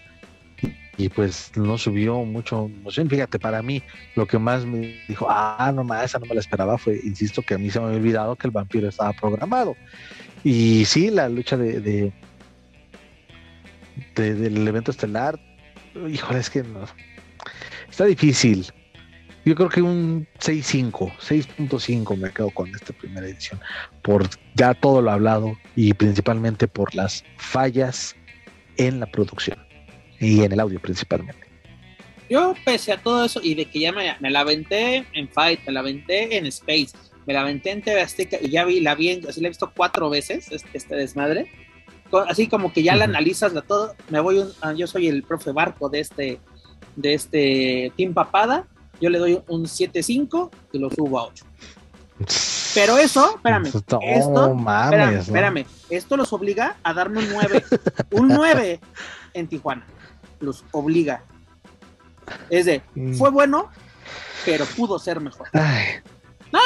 y 0.99 1.09
pues 1.09 1.53
no 1.55 1.78
subió 1.78 2.24
mucho 2.24 2.68
Fíjate, 3.09 3.38
para 3.38 3.62
mí 3.62 3.82
lo 4.16 4.26
que 4.26 4.38
más 4.38 4.66
me 4.66 5.01
dijo, 5.07 5.28
ah, 5.30 5.72
no 5.72 5.84
más, 5.84 6.05
esa 6.05 6.18
no 6.18 6.26
me 6.26 6.34
la 6.34 6.40
esperaba, 6.40 6.76
fue, 6.76 7.01
insisto, 7.05 7.40
que 7.40 7.55
a 7.55 7.59
mí 7.59 7.70
se 7.70 7.78
me 7.78 7.86
había 7.86 7.99
olvidado 7.99 8.36
que 8.36 8.49
el 8.49 8.51
vampiro 8.51 8.88
estaba 8.88 9.12
programado. 9.12 9.76
Y 10.42 10.84
sí, 10.84 11.11
la 11.11 11.28
lucha 11.28 11.57
de, 11.57 11.80
de, 11.80 12.12
del 14.16 14.66
evento 14.66 14.90
estelar, 14.90 15.38
híjole, 16.09 16.40
es 16.40 16.51
que 16.51 16.64
no, 16.64 16.80
está 17.88 18.05
difícil. 18.05 18.66
Yo 19.44 19.55
creo 19.55 19.68
que 19.68 19.80
un 19.80 20.26
6.5, 20.40 21.16
6.5 21.18 22.16
me 22.18 22.30
quedo 22.32 22.51
con 22.51 22.74
esta 22.74 22.92
primera 22.92 23.26
edición, 23.26 23.61
por 24.03 24.28
ya 24.57 24.74
todo 24.74 25.01
lo 25.01 25.12
hablado 25.12 25.57
y 25.76 25.94
principalmente 25.94 26.66
por 26.66 26.92
las 26.96 27.24
fallas 27.36 28.16
en 28.76 28.99
la 28.99 29.07
producción 29.07 29.67
y 30.20 30.42
en 30.42 30.52
el 30.52 30.60
audio 30.60 30.80
principalmente. 30.80 31.48
Yo, 32.28 32.54
pese 32.64 32.92
a 32.92 32.98
todo 32.98 33.24
eso, 33.24 33.40
y 33.42 33.54
de 33.54 33.64
que 33.64 33.80
ya 33.80 33.92
me, 33.92 34.30
la 34.30 34.40
aventé 34.40 35.06
en 35.14 35.28
Fight, 35.28 35.60
me 35.66 35.72
la 35.72 35.80
aventé 35.80 36.36
en 36.36 36.44
Space, 36.46 36.90
me 37.26 37.32
la 37.32 37.40
aventé 37.40 37.70
en 37.70 37.82
TV 37.82 38.00
Azteca 38.00 38.36
y 38.40 38.50
ya 38.50 38.64
vi, 38.64 38.80
la 38.80 38.94
vi, 38.94 39.10
así 39.26 39.40
la 39.40 39.48
he 39.48 39.50
visto 39.50 39.72
cuatro 39.74 40.10
veces, 40.10 40.48
este, 40.50 40.94
desmadre. 40.94 41.50
Así 42.28 42.46
como 42.46 42.72
que 42.72 42.82
ya 42.82 42.96
la 42.96 43.04
analizas 43.04 43.52
la 43.52 43.62
todo, 43.62 43.94
me 44.08 44.20
voy, 44.20 44.42
ah, 44.62 44.72
yo 44.72 44.86
soy 44.86 45.08
el 45.08 45.22
profe 45.22 45.52
Barco 45.52 45.88
de 45.90 46.00
este, 46.00 46.40
de 46.96 47.14
este 47.14 47.92
Team 47.96 48.14
Papada, 48.14 48.66
yo 49.00 49.10
le 49.10 49.18
doy 49.18 49.40
un 49.48 49.64
7.5 49.64 50.50
y 50.72 50.78
lo 50.78 50.90
subo 50.90 51.18
a 51.18 51.24
8. 51.24 51.44
Pero 52.74 52.98
eso, 52.98 53.36
espérame, 53.36 53.66
esto, 53.66 54.00
espérame, 54.02 55.18
espérame, 55.18 55.66
esto 55.88 56.16
los 56.16 56.32
obliga 56.32 56.76
a 56.82 56.92
darme 56.92 57.20
un 57.20 57.28
9, 57.30 57.64
un 58.12 58.28
9 58.28 58.80
en 59.34 59.48
Tijuana 59.48 59.86
los 60.41 60.64
obliga. 60.72 61.24
Es 62.51 62.66
de, 62.66 62.82
mm. 62.95 63.14
fue 63.14 63.30
bueno, 63.30 63.70
pero 64.45 64.64
pudo 64.66 64.99
ser 64.99 65.20
mejor. 65.20 65.49
No, 66.51 66.59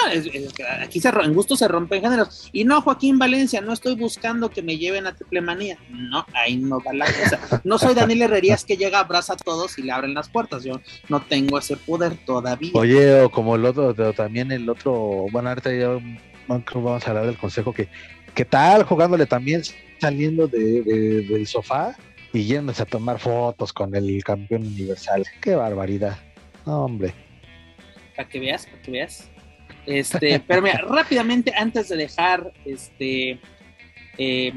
aquí 0.81 1.01
se, 1.01 1.09
en 1.09 1.35
gusto 1.35 1.57
se 1.57 1.67
rompen 1.67 2.03
géneros. 2.03 2.49
Y 2.53 2.65
no, 2.65 2.83
Joaquín 2.83 3.19
Valencia, 3.19 3.61
no 3.61 3.73
estoy 3.73 3.97
buscando 3.97 4.49
que 4.49 4.63
me 4.63 4.79
lleven 4.79 5.07
a 5.07 5.15
triple 5.15 5.41
manía. 5.41 5.79
No, 5.91 6.25
ahí 6.35 6.57
no 6.57 6.81
va 6.81 6.93
la 6.93 7.07
cosa. 7.07 7.61
No 7.65 7.79
soy 7.79 7.95
Daniel 7.95 8.23
Herrerías 8.23 8.65
que 8.65 8.77
llega, 8.77 9.01
abraza 9.01 9.33
a 9.33 9.37
todos 9.37 9.79
y 9.79 9.83
le 9.83 9.93
abren 9.93 10.15
las 10.15 10.29
puertas. 10.29 10.63
Yo 10.63 10.81
no 11.09 11.21
tengo 11.23 11.59
ese 11.59 11.77
poder 11.77 12.17
todavía. 12.25 12.71
Oye, 12.75 13.23
o 13.23 13.31
como 13.31 13.57
el 13.57 13.65
otro, 13.65 13.95
también 14.15 14.53
el 14.53 14.69
otro, 14.69 15.27
bueno, 15.33 15.49
ahorita 15.49 15.75
ya 15.75 15.99
vamos 16.47 17.07
a 17.07 17.11
hablar 17.11 17.27
del 17.27 17.39
consejo 17.39 17.73
que, 17.73 17.89
¿qué 18.35 18.45
tal 18.45 18.85
jugándole 18.85 19.27
también 19.27 19.63
saliendo 20.01 20.47
de, 20.47 20.83
del 21.29 21.47
sofá? 21.47 21.97
Y 22.33 22.45
yéndose 22.45 22.83
a 22.83 22.87
tomar 22.87 23.19
fotos 23.19 23.73
con 23.73 23.95
el 23.95 24.23
campeón 24.25 24.67
universal. 24.67 25.25
Qué 25.41 25.55
barbaridad. 25.55 26.19
hombre. 26.65 27.15
Para 28.17 28.29
que 28.29 28.41
veas, 28.41 28.67
para 28.67 28.83
que 28.83 28.91
veas. 28.91 29.31
Este, 29.87 30.41
pero 30.47 30.63
mira, 30.63 30.79
rápidamente 30.89 31.53
antes 31.57 31.89
de 31.89 31.97
dejar 31.97 32.53
este 32.65 33.41
eh, 34.19 34.53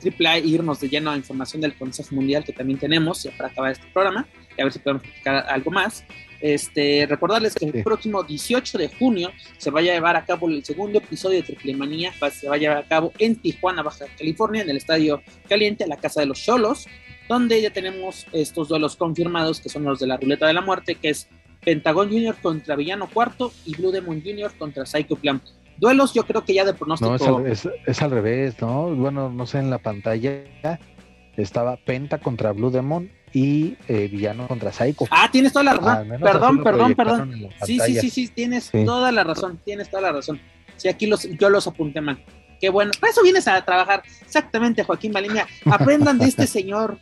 Triple 0.00 0.28
A 0.28 0.38
irnos 0.38 0.80
de 0.80 0.88
lleno 0.88 1.10
a 1.10 1.16
información 1.16 1.60
del 1.60 1.74
Consejo 1.74 2.14
Mundial 2.14 2.44
que 2.44 2.52
también 2.52 2.78
tenemos, 2.78 3.22
ya 3.22 3.30
para 3.36 3.50
acabar 3.50 3.72
este 3.72 3.86
programa, 3.92 4.26
y 4.56 4.60
a 4.60 4.64
ver 4.64 4.72
si 4.72 4.78
podemos 4.78 5.04
explicar 5.04 5.44
algo 5.48 5.70
más. 5.70 6.04
Este, 6.40 7.06
recordarles 7.08 7.54
que 7.54 7.66
el 7.66 7.84
próximo 7.84 8.24
18 8.24 8.76
de 8.76 8.88
junio 8.88 9.30
se 9.58 9.70
va 9.70 9.78
a 9.78 9.82
llevar 9.84 10.16
a 10.16 10.24
cabo 10.24 10.48
el 10.48 10.64
segundo 10.64 10.98
episodio 10.98 11.36
de 11.36 11.44
Triple 11.44 11.76
Manía, 11.76 12.12
se 12.32 12.48
va 12.48 12.56
a 12.56 12.58
llevar 12.58 12.78
a 12.78 12.88
cabo 12.88 13.12
en 13.20 13.36
Tijuana, 13.36 13.82
Baja 13.82 14.06
California, 14.18 14.62
en 14.62 14.70
el 14.70 14.76
Estadio 14.76 15.22
Caliente, 15.48 15.86
la 15.86 15.98
Casa 15.98 16.18
de 16.18 16.26
los 16.26 16.42
Cholos 16.42 16.88
donde 17.28 17.60
ya 17.60 17.70
tenemos 17.70 18.26
estos 18.32 18.68
duelos 18.68 18.96
confirmados, 18.96 19.60
que 19.60 19.68
son 19.68 19.84
los 19.84 20.00
de 20.00 20.06
la 20.06 20.16
ruleta 20.16 20.46
de 20.46 20.52
la 20.52 20.60
muerte, 20.60 20.96
que 20.96 21.10
es 21.10 21.28
Pentagon 21.64 22.08
Junior 22.08 22.36
contra 22.42 22.76
Villano 22.76 23.08
Cuarto 23.08 23.52
y 23.64 23.76
Blue 23.76 23.92
Demon 23.92 24.22
Junior 24.22 24.52
contra 24.58 24.84
Psycho 24.86 25.16
Plan. 25.16 25.40
Duelos 25.78 26.12
yo 26.14 26.24
creo 26.24 26.44
que 26.44 26.54
ya 26.54 26.64
de 26.64 26.74
pronóstico. 26.74 27.40
No, 27.40 27.46
es 27.46 28.02
al, 28.02 28.10
revés, 28.10 28.60
¿no? 28.60 28.94
Bueno, 28.94 29.30
no 29.30 29.46
sé, 29.46 29.58
en 29.58 29.70
la 29.70 29.78
pantalla 29.78 30.44
estaba 31.36 31.76
Penta 31.76 32.18
contra 32.18 32.52
Blue 32.52 32.70
Demon 32.70 33.10
y 33.32 33.76
eh, 33.88 34.08
Villano 34.08 34.46
contra 34.46 34.72
Psycho. 34.72 35.06
Ah, 35.10 35.28
tienes 35.30 35.52
toda 35.52 35.64
la 35.64 35.74
razón. 35.74 36.08
Perdón, 36.20 36.62
perdón, 36.62 36.94
perdón. 36.94 37.48
Sí, 37.64 37.78
sí, 37.80 37.96
sí, 38.00 38.10
sí, 38.10 38.28
tienes 38.28 38.70
toda 38.70 39.10
la 39.10 39.24
razón, 39.24 39.60
tienes 39.64 39.88
toda 39.88 40.02
la 40.02 40.12
razón. 40.12 40.40
Sí, 40.76 40.88
aquí 40.88 41.06
los, 41.06 41.22
yo 41.22 41.48
los 41.48 41.66
apunté 41.66 42.00
mal. 42.00 42.22
Qué 42.62 42.70
bueno. 42.70 42.92
Para 43.00 43.10
eso 43.10 43.24
vienes 43.24 43.48
a 43.48 43.60
trabajar. 43.64 44.04
Exactamente, 44.24 44.84
Joaquín 44.84 45.12
Baliña. 45.12 45.48
Aprendan 45.66 46.16
de 46.16 46.26
este 46.26 46.46
señor 46.46 46.96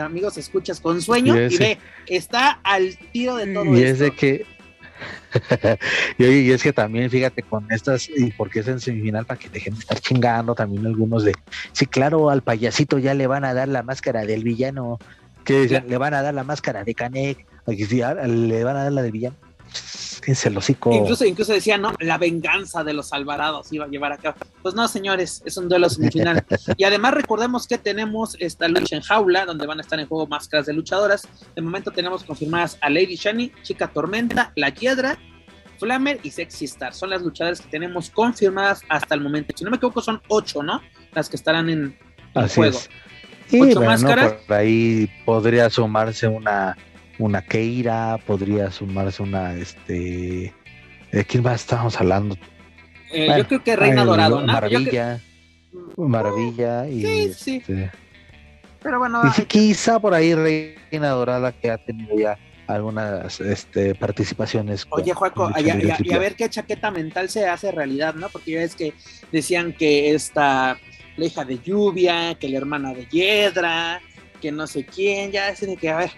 amigos, 0.00 0.36
escuchas 0.36 0.80
con 0.80 1.00
sueño 1.00 1.40
y, 1.40 1.56
ve, 1.56 1.78
está 2.06 2.60
al 2.62 2.98
tiro 3.12 3.36
de 3.36 3.46
todo 3.46 3.64
y 3.74 3.82
es 3.82 3.98
de 3.98 4.10
que 4.10 4.44
y, 6.18 6.50
es 6.50 6.62
que 6.62 6.72
también 6.74 7.08
fíjate 7.08 7.42
con 7.42 7.70
estas 7.70 8.10
y 8.14 8.30
porque 8.32 8.60
es 8.60 8.68
en 8.68 8.78
semifinal 8.78 9.24
para 9.24 9.40
que 9.40 9.48
dejen 9.48 9.72
de 9.72 9.80
estar 9.80 9.98
chingando 10.00 10.54
también 10.54 10.84
algunos 10.84 11.24
de 11.24 11.34
sí 11.72 11.86
claro 11.86 12.28
al 12.28 12.42
payasito 12.42 12.98
ya 12.98 13.14
le 13.14 13.26
van 13.26 13.46
a 13.46 13.54
dar 13.54 13.68
la 13.68 13.82
máscara 13.82 14.26
del 14.26 14.44
villano 14.44 14.98
que 15.44 15.82
le 15.86 15.96
van 15.96 16.12
a 16.12 16.20
dar 16.20 16.34
la 16.34 16.44
máscara 16.44 16.84
de 16.84 16.94
Canek 16.94 17.46
le 17.66 18.64
van 18.64 18.76
a 18.76 18.82
dar 18.82 18.92
la 18.92 19.00
del 19.00 19.12
villano 19.12 19.36
Incluso, 20.96 21.24
incluso 21.24 21.52
decía, 21.52 21.78
¿no? 21.78 21.94
La 22.00 22.18
venganza 22.18 22.82
de 22.82 22.92
los 22.92 23.12
Alvarados 23.12 23.72
iba 23.72 23.84
a 23.84 23.88
llevar 23.88 24.12
a 24.12 24.18
cabo. 24.18 24.36
Pues 24.62 24.74
no, 24.74 24.88
señores, 24.88 25.42
es 25.44 25.56
un 25.56 25.68
duelo 25.68 25.88
semifinal. 25.88 26.44
y 26.76 26.84
además 26.84 27.14
recordemos 27.14 27.66
que 27.66 27.78
tenemos 27.78 28.36
esta 28.40 28.68
lucha 28.68 28.96
en 28.96 29.02
jaula, 29.02 29.46
donde 29.46 29.66
van 29.66 29.78
a 29.78 29.82
estar 29.82 29.98
en 30.00 30.06
juego 30.08 30.26
máscaras 30.26 30.66
de 30.66 30.72
luchadoras. 30.72 31.28
De 31.54 31.62
momento 31.62 31.90
tenemos 31.90 32.24
confirmadas 32.24 32.76
a 32.80 32.90
Lady 32.90 33.16
Shani, 33.16 33.52
Chica 33.62 33.88
Tormenta, 33.88 34.52
La 34.56 34.70
Hiedra, 34.70 35.18
Flamer 35.78 36.18
y 36.22 36.30
Sexy 36.30 36.64
Star. 36.64 36.94
Son 36.94 37.10
las 37.10 37.22
luchadoras 37.22 37.60
que 37.60 37.68
tenemos 37.68 38.10
confirmadas 38.10 38.82
hasta 38.88 39.14
el 39.14 39.20
momento. 39.20 39.54
Si 39.56 39.64
no 39.64 39.70
me 39.70 39.76
equivoco, 39.76 40.00
son 40.00 40.20
ocho, 40.28 40.62
¿no? 40.62 40.82
Las 41.12 41.28
que 41.28 41.36
estarán 41.36 41.70
en, 41.70 41.98
juego. 42.54 42.78
ocho 43.52 43.80
máscaras. 43.80 44.32
por 44.46 44.56
ahí 44.56 45.08
podría 45.24 45.70
sumarse 45.70 46.26
una 46.26 46.76
una 47.18 47.42
Keira, 47.42 48.18
podría 48.26 48.70
sumarse 48.70 49.22
una, 49.22 49.54
este, 49.54 50.54
¿de 51.12 51.24
quién 51.24 51.42
más 51.42 51.62
estábamos 51.62 51.98
hablando? 52.00 52.36
Eh, 53.12 53.32
yo 53.36 53.46
creo 53.46 53.62
que 53.62 53.76
Reina 53.76 54.04
Dorado, 54.04 54.40
¿no? 54.40 54.52
Maravilla, 54.52 55.20
Maravilla 55.96 56.88
y... 56.88 57.02
Sí, 57.02 57.32
sí. 57.34 57.56
Este, 57.56 57.90
Pero 58.82 58.98
bueno... 58.98 59.22
Y 59.36 59.42
quizá 59.44 59.98
por 60.00 60.14
ahí 60.14 60.34
Reina 60.34 61.10
Dorada 61.10 61.52
que 61.52 61.70
ha 61.70 61.78
tenido 61.78 62.18
ya 62.18 62.38
algunas 62.66 63.40
este, 63.40 63.94
participaciones. 63.94 64.86
Oye, 64.90 65.14
Juaco, 65.14 65.50
y, 65.56 65.70
a 66.10 66.18
ver 66.18 66.34
qué 66.34 66.48
chaqueta 66.50 66.90
mental 66.90 67.28
se 67.28 67.46
hace 67.46 67.70
realidad, 67.70 68.14
¿no? 68.14 68.28
Porque 68.28 68.52
ya 68.52 68.62
es 68.62 68.74
que 68.74 68.92
decían 69.30 69.72
que 69.72 70.12
esta 70.12 70.76
la 71.16 71.24
hija 71.24 71.44
de 71.44 71.58
lluvia, 71.58 72.34
que 72.34 72.48
la 72.48 72.58
hermana 72.58 72.92
de 72.92 73.06
Hiedra, 73.06 74.00
que 74.40 74.52
no 74.52 74.66
sé 74.66 74.84
quién, 74.84 75.32
ya 75.32 75.48
es 75.48 75.60
de 75.60 75.76
que, 75.76 75.88
a 75.88 75.96
ver, 75.96 76.10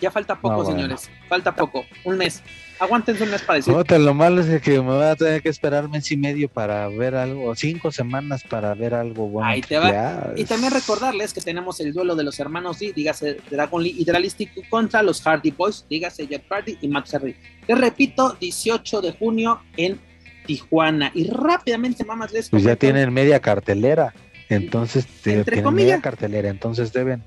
ya 0.00 0.10
falta 0.10 0.40
poco, 0.40 0.64
señores. 0.64 1.10
falta 1.28 1.54
poco, 1.54 1.84
un 2.04 2.18
mes. 2.18 2.42
Aguántense 2.78 3.22
un 3.22 3.30
mes 3.30 3.42
para 3.42 3.58
decir. 3.58 4.00
lo 4.00 4.14
malo 4.14 4.40
es 4.40 4.60
que 4.60 4.72
me 4.72 4.80
voy 4.80 5.04
a 5.04 5.14
tener 5.14 5.40
que 5.42 5.48
esperar 5.48 5.88
mes 5.88 6.10
y 6.10 6.16
medio 6.16 6.48
para 6.48 6.88
ver 6.88 7.14
algo, 7.14 7.54
cinco 7.54 7.92
semanas 7.92 8.42
para 8.42 8.74
ver 8.74 8.94
algo 8.94 9.28
bueno. 9.28 9.48
Ahí 9.48 9.60
te 9.60 9.78
va. 9.78 10.32
Y 10.36 10.44
también 10.44 10.72
recordarles 10.72 11.32
que 11.32 11.40
tenemos 11.40 11.78
el 11.80 11.92
duelo 11.92 12.16
de 12.16 12.24
los 12.24 12.38
hermanos 12.40 12.80
D, 12.80 12.92
dígase 12.92 13.38
Dragon 13.48 13.82
Lee 13.82 14.04
y 14.04 14.68
contra 14.68 15.02
los 15.02 15.22
Hardy 15.22 15.52
Boys, 15.52 15.86
dígase 15.88 16.26
Jeff 16.26 16.42
Hardy 16.50 16.78
y 16.80 16.88
Max 16.88 17.12
Hardy. 17.12 17.36
Les 17.68 17.78
repito, 17.78 18.36
18 18.40 19.00
de 19.00 19.12
junio 19.12 19.60
en 19.76 20.00
Tijuana. 20.46 21.10
Y 21.14 21.28
rápidamente, 21.28 22.04
mamás, 22.04 22.32
les 22.32 22.50
Pues 22.50 22.64
ya 22.64 22.76
tienen 22.76 23.12
media 23.12 23.40
cartelera. 23.40 24.12
Entonces, 24.48 25.06
tienen 25.06 25.72
media 25.72 26.00
cartelera. 26.00 26.48
Entonces 26.48 26.92
deben 26.92 27.22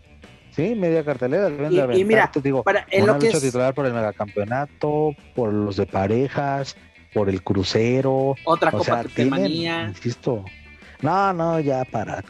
Sí, 0.58 0.74
media 0.74 1.06
cartelera. 1.06 1.50
y, 1.96 2.04
mira, 2.04 2.32
digo, 2.42 2.64
para, 2.64 2.88
en 2.90 3.06
lo 3.06 3.20
que 3.20 3.28
es... 3.28 3.40
titular 3.40 3.76
por 3.76 3.86
el 3.86 3.94
megacampeonato, 3.94 5.12
por 5.36 5.54
los 5.54 5.76
de 5.76 5.86
parejas, 5.86 6.76
por 7.14 7.30
el 7.30 7.44
crucero. 7.44 8.34
Otra 8.44 8.72
Copa 8.72 9.04
Triple 9.04 9.26
Manía. 9.26 9.84
Insisto. 9.84 10.44
No, 11.04 11.32
no, 11.32 11.60
ya 11.60 11.86
para 11.86 12.24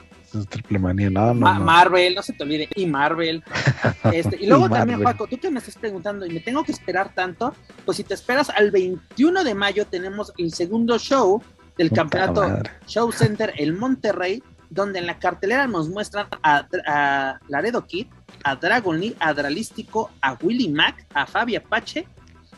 Triple 0.50 0.78
Manía, 0.78 1.10
no, 1.10 1.34
no, 1.34 1.54
Marvel, 1.62 2.16
no 2.16 2.22
se 2.22 2.34
te 2.34 2.44
olvide, 2.44 2.68
y 2.76 2.86
Marvel. 2.86 3.42
Este, 4.12 4.36
y 4.42 4.48
luego 4.48 4.70
también, 4.70 5.02
Paco, 5.02 5.26
tú 5.28 5.38
que 5.38 5.50
me 5.50 5.60
estás 5.60 5.78
preguntando, 5.78 6.26
y 6.26 6.32
me 6.32 6.42
tengo 6.42 6.66
que 6.66 6.74
esperar 6.74 7.14
tanto, 7.14 7.56
pues 7.86 7.96
si 7.96 8.04
te 8.04 8.14
esperas 8.14 8.50
al 8.50 8.72
21 8.72 9.46
de 9.46 9.56
mayo 9.56 9.88
tenemos 9.88 10.34
el 10.38 10.54
segundo 10.54 11.00
show 11.00 11.42
del 11.78 11.92
campeonato 11.92 12.62
Show 12.88 13.10
Center 13.14 13.54
el 13.58 13.72
Monterrey, 13.72 14.44
donde 14.70 15.00
en 15.00 15.06
la 15.06 15.20
cartelera 15.20 15.68
nos 15.68 15.90
muestran 15.90 16.28
a, 16.44 17.38
Laredo 17.48 17.86
Kid, 17.86 18.08
a 18.44 18.56
Dragon 18.56 19.00
Lee, 19.00 19.16
a 19.20 19.34
Dralístico, 19.34 20.12
a 20.22 20.34
Willy 20.42 20.70
Mac, 20.70 21.06
a 21.14 21.26
Fabi 21.26 21.56
Apache, 21.56 22.08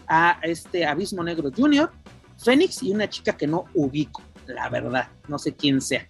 a 0.08 0.40
este 0.42 0.86
Abismo 0.86 1.24
Negro 1.24 1.52
Jr., 1.56 1.92
Fénix 2.38 2.84
y 2.84 2.92
una 2.92 3.10
chica 3.10 3.34
que 3.34 3.48
no 3.48 3.66
ubico, 3.74 4.24
la 4.48 4.70
verdad, 4.70 5.10
no 5.28 5.38
sé 5.38 5.54
quién 5.56 5.82
sea. 5.82 6.08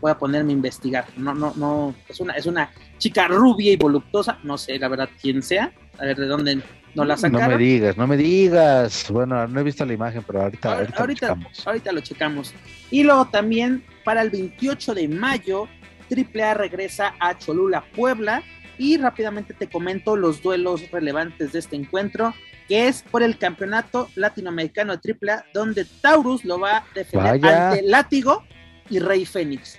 Voy 0.00 0.10
a 0.10 0.18
ponerme 0.18 0.52
a 0.52 0.56
investigar. 0.56 1.06
No, 1.16 1.34
no, 1.34 1.52
no, 1.56 1.94
es 2.08 2.20
una, 2.20 2.34
es 2.34 2.46
una 2.46 2.70
chica 2.98 3.26
rubia 3.28 3.72
y 3.72 3.76
voluptuosa, 3.76 4.38
no 4.44 4.56
sé 4.56 4.78
la 4.78 4.88
verdad 4.88 5.08
quién 5.20 5.42
sea, 5.42 5.72
a 5.98 6.04
ver 6.04 6.16
de 6.16 6.26
dónde 6.26 6.62
no 6.98 7.04
la 7.04 7.16
sacaron. 7.16 7.50
No 7.50 7.56
me 7.56 7.64
digas, 7.64 7.96
no 7.96 8.06
me 8.06 8.16
digas. 8.16 9.10
Bueno, 9.10 9.46
no 9.46 9.60
he 9.60 9.62
visto 9.62 9.84
la 9.84 9.92
imagen, 9.92 10.22
pero 10.26 10.42
ahorita, 10.42 10.72
ahorita, 10.72 10.98
ahorita, 10.98 11.28
lo 11.28 11.34
checamos. 11.34 11.66
ahorita 11.66 11.92
lo 11.92 12.00
checamos. 12.00 12.54
Y 12.90 13.02
luego 13.02 13.26
también 13.26 13.84
para 14.04 14.22
el 14.22 14.30
28 14.30 14.94
de 14.94 15.08
mayo, 15.08 15.68
AAA 16.10 16.54
regresa 16.54 17.14
a 17.20 17.36
Cholula, 17.36 17.84
Puebla 17.94 18.42
y 18.78 18.96
rápidamente 18.96 19.54
te 19.54 19.68
comento 19.68 20.16
los 20.16 20.42
duelos 20.42 20.90
relevantes 20.90 21.52
de 21.52 21.58
este 21.58 21.76
encuentro, 21.76 22.34
que 22.68 22.88
es 22.88 23.02
por 23.02 23.22
el 23.22 23.38
campeonato 23.38 24.08
latinoamericano 24.14 24.96
de 24.96 25.12
AAA, 25.12 25.44
donde 25.52 25.84
Taurus 26.00 26.44
lo 26.44 26.60
va 26.60 26.78
a 26.78 26.86
defender 26.94 27.44
ante 27.44 27.82
Látigo 27.82 28.44
y 28.88 29.00
Rey 29.00 29.26
Fénix. 29.26 29.78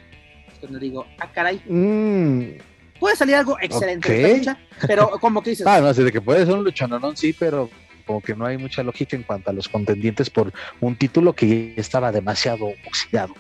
Cuando 0.59 0.80
digo, 0.80 1.05
ah, 1.20 1.32
caray. 1.32 1.61
Mm. 1.67 2.68
Puede 3.00 3.16
salir 3.16 3.36
algo 3.36 3.58
excelente 3.62 4.34
esta 4.34 4.38
lucha, 4.38 4.60
pero 4.88 5.10
como 5.20 5.41
que 5.41 5.52
dices. 5.52 5.66
Ah, 5.66 5.80
no, 5.80 5.93
de 5.93 6.12
que 6.12 6.22
puede 6.22 6.45
ser 6.45 6.56
un 6.56 6.64
luchonón, 6.64 7.16
sí, 7.16 7.34
pero 7.34 7.70
como 8.06 8.22
que 8.22 8.36
no 8.36 8.45
hay 8.45 8.58
mucha 8.58 8.84
lógica 8.84 9.16
en 9.16 9.24
cuanto 9.24 9.52
a 9.52 9.54
los 9.54 9.70
contendientes 9.70 10.30
por 10.30 10.52
un 10.82 10.95
título 10.95 11.34
que 11.34 11.74
estaba 11.78 12.12
demasiado 12.12 12.74
oxidado. 12.88 13.36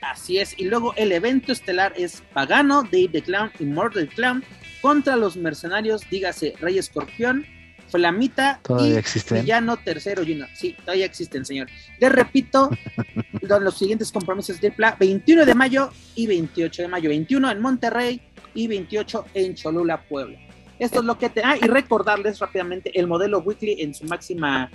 Así 0.00 0.38
es, 0.38 0.58
y 0.58 0.64
luego 0.64 0.94
el 0.96 1.12
evento 1.12 1.52
estelar 1.52 1.92
es 1.96 2.22
Pagano, 2.32 2.82
Dave 2.84 3.08
the 3.12 3.22
Clown 3.22 3.52
y 3.58 3.64
Murder 3.64 4.08
Clown 4.08 4.44
contra 4.80 5.16
los 5.16 5.36
mercenarios, 5.36 6.02
dígase 6.10 6.54
Rey 6.60 6.78
Escorpión, 6.78 7.46
Flamita 7.88 8.60
y 8.80 8.94
Villano 9.34 9.76
Tercero 9.76 10.22
Junior. 10.22 10.48
Sí, 10.54 10.74
todavía 10.84 11.06
existen, 11.06 11.44
señor. 11.44 11.68
Les 12.00 12.10
repito, 12.10 12.70
los 13.40 13.78
siguientes 13.78 14.10
compromisos 14.10 14.60
de 14.60 14.72
Pla, 14.72 14.96
21 14.98 15.44
de 15.44 15.54
mayo 15.54 15.90
y 16.14 16.26
28 16.26 16.82
de 16.82 16.88
mayo. 16.88 17.10
21 17.10 17.50
en 17.50 17.60
Monterrey 17.60 18.20
y 18.54 18.66
28 18.66 19.26
en 19.34 19.54
Cholula, 19.54 20.02
Puebla. 20.02 20.38
Esto 20.78 21.00
es 21.00 21.04
lo 21.04 21.18
que 21.18 21.28
te... 21.28 21.42
Ah, 21.44 21.56
y 21.60 21.66
recordarles 21.66 22.38
rápidamente 22.38 22.98
el 22.98 23.06
modelo 23.06 23.40
Weekly 23.40 23.82
en 23.82 23.94
su 23.94 24.04
máxima 24.04 24.70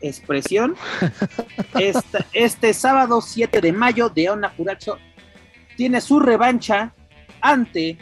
expresión. 0.00 0.74
Este, 1.78 2.18
este 2.32 2.74
sábado 2.74 3.20
7 3.20 3.60
de 3.60 3.72
mayo, 3.72 4.08
Deona 4.08 4.50
Juracho 4.50 4.98
tiene 5.76 6.00
su 6.00 6.20
revancha 6.20 6.94
ante 7.40 7.98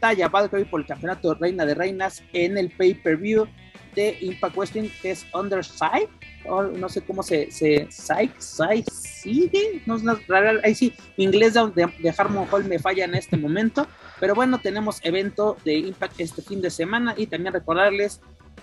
Taya 0.00 0.28
Valkyrie 0.28 0.66
por 0.66 0.80
el 0.80 0.86
campeonato 0.86 1.34
Reina 1.34 1.64
de 1.64 1.74
Reinas 1.74 2.22
en 2.32 2.58
el 2.58 2.70
pay-per-view 2.70 3.46
de 3.94 4.18
Impact 4.20 4.56
Wrestling, 4.56 4.88
que 5.00 5.12
es 5.12 5.26
Underside, 5.32 6.08
no 6.44 6.88
sé 6.88 7.02
cómo 7.02 7.22
se, 7.22 7.50
se 7.50 7.88
sigue, 7.90 9.82
no, 9.86 9.98
no, 9.98 10.18
ahí 10.62 10.74
sí, 10.74 10.92
mi 11.16 11.24
inglés 11.24 11.54
de, 11.54 11.92
de 11.98 12.14
Harmon 12.16 12.46
Hall 12.50 12.64
me 12.64 12.78
falla 12.78 13.04
en 13.04 13.14
este 13.14 13.36
momento, 13.36 13.86
pero 14.20 14.34
bueno, 14.34 14.58
tenemos 14.58 15.00
evento 15.02 15.56
de 15.64 15.74
Impact 15.78 16.20
este 16.20 16.42
fin 16.42 16.60
de 16.60 16.70
semana 16.70 17.14
y 17.16 17.26
también 17.26 17.52
recordarles 17.52 18.20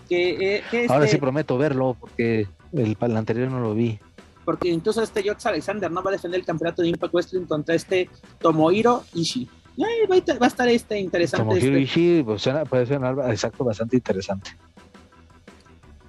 que, 0.08 0.58
eh, 0.58 0.88
Ahora 0.90 1.06
sí 1.06 1.12
este 1.12 1.18
prometo 1.18 1.58
verlo 1.58 1.96
porque 2.00 2.48
el, 2.74 2.98
el 3.00 3.18
anterior 3.18 3.50
no 3.50 3.60
lo 3.60 3.74
vi 3.74 4.00
porque 4.46 4.70
incluso 4.70 5.04
este 5.04 5.24
Jox 5.28 5.46
Alexander 5.46 5.92
no 5.92 6.02
va 6.02 6.10
a 6.10 6.14
defender 6.14 6.40
el 6.40 6.46
campeonato 6.46 6.82
de 6.82 6.90
Impact 6.90 7.14
Wrestling 7.14 7.46
contra 7.46 7.76
este 7.76 8.10
Tomohiro 8.40 9.04
Ishii 9.14 9.48
va, 9.80 10.46
a 10.46 10.48
estar 10.48 10.68
este 10.68 11.00
interesante. 11.00 11.46
Como 11.46 11.56
este. 11.56 12.24
pues, 12.24 12.50
puede 12.70 12.86
ser 12.86 13.02
exacto 13.30 13.64
bastante 13.64 13.96
interesante. 13.98 14.52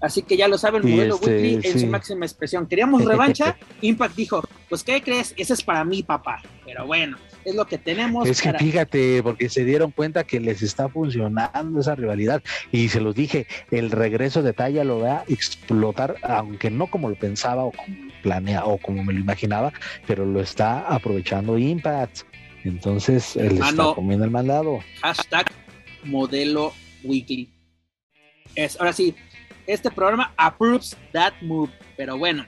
Así 0.02 0.22
que 0.22 0.36
ya 0.36 0.48
lo 0.48 0.58
saben, 0.58 0.82
modelo 0.82 1.14
este, 1.14 1.30
Weekly 1.30 1.70
en 1.70 1.80
su 1.80 1.86
máxima 1.86 2.26
expresión. 2.26 2.66
Queríamos 2.66 3.04
revancha, 3.06 3.56
Impact 3.80 4.16
dijo, 4.16 4.42
pues 4.68 4.82
¿qué 4.82 5.00
crees? 5.00 5.32
Ese 5.36 5.52
es 5.52 5.62
para 5.62 5.84
mí, 5.84 6.02
papá. 6.02 6.42
Pero 6.66 6.86
bueno, 6.86 7.16
es 7.44 7.54
lo 7.54 7.64
que 7.66 7.78
tenemos. 7.78 8.28
Es 8.28 8.42
que 8.42 8.52
fíjate, 8.52 9.22
porque 9.22 9.48
se 9.48 9.64
dieron 9.64 9.92
cuenta 9.92 10.24
que 10.24 10.40
les 10.40 10.60
está 10.60 10.88
funcionando 10.88 11.80
esa 11.80 11.94
rivalidad. 11.94 12.42
Y 12.72 12.88
se 12.88 13.00
los 13.00 13.14
dije, 13.14 13.46
el 13.70 13.92
regreso 13.92 14.42
de 14.42 14.52
Talla 14.52 14.82
lo 14.82 14.98
va 14.98 15.18
a 15.18 15.24
explotar, 15.28 16.16
aunque 16.22 16.70
no 16.70 16.88
como 16.88 17.08
lo 17.08 17.14
pensaba 17.14 17.62
o 17.62 17.70
como 17.70 17.96
planea 18.22 18.64
o 18.64 18.78
como 18.78 19.04
me 19.04 19.12
lo 19.12 19.20
imaginaba, 19.20 19.72
pero 20.06 20.26
lo 20.26 20.40
está 20.40 20.80
aprovechando 20.80 21.58
Impact. 21.58 22.22
Entonces, 22.64 23.36
él 23.36 23.60
está 23.60 23.94
comiendo 23.94 24.24
el 24.24 24.30
mandado. 24.30 24.80
Hashtag 25.00 25.46
modelo 26.04 26.72
weekly. 27.04 27.52
Es, 28.54 28.78
ahora 28.78 28.92
sí, 28.92 29.14
este 29.66 29.90
programa 29.90 30.32
approves 30.36 30.96
that 31.12 31.34
move. 31.40 31.70
Pero 31.96 32.18
bueno, 32.18 32.46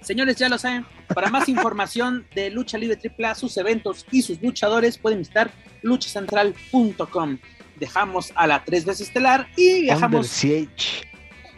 señores, 0.00 0.36
ya 0.36 0.48
lo 0.48 0.58
saben. 0.58 0.86
Para 1.14 1.30
más 1.30 1.48
información 1.48 2.26
de 2.34 2.50
Lucha 2.50 2.78
Libre 2.78 2.98
AAA, 2.98 3.34
sus 3.34 3.56
eventos 3.56 4.06
y 4.10 4.22
sus 4.22 4.40
luchadores, 4.42 4.98
pueden 4.98 5.18
visitar 5.18 5.50
luchacentral.com. 5.82 7.38
Dejamos 7.76 8.32
a 8.34 8.46
la 8.46 8.64
tres 8.64 8.84
veces 8.84 9.08
estelar 9.08 9.48
y 9.56 9.82
viajamos. 9.82 10.44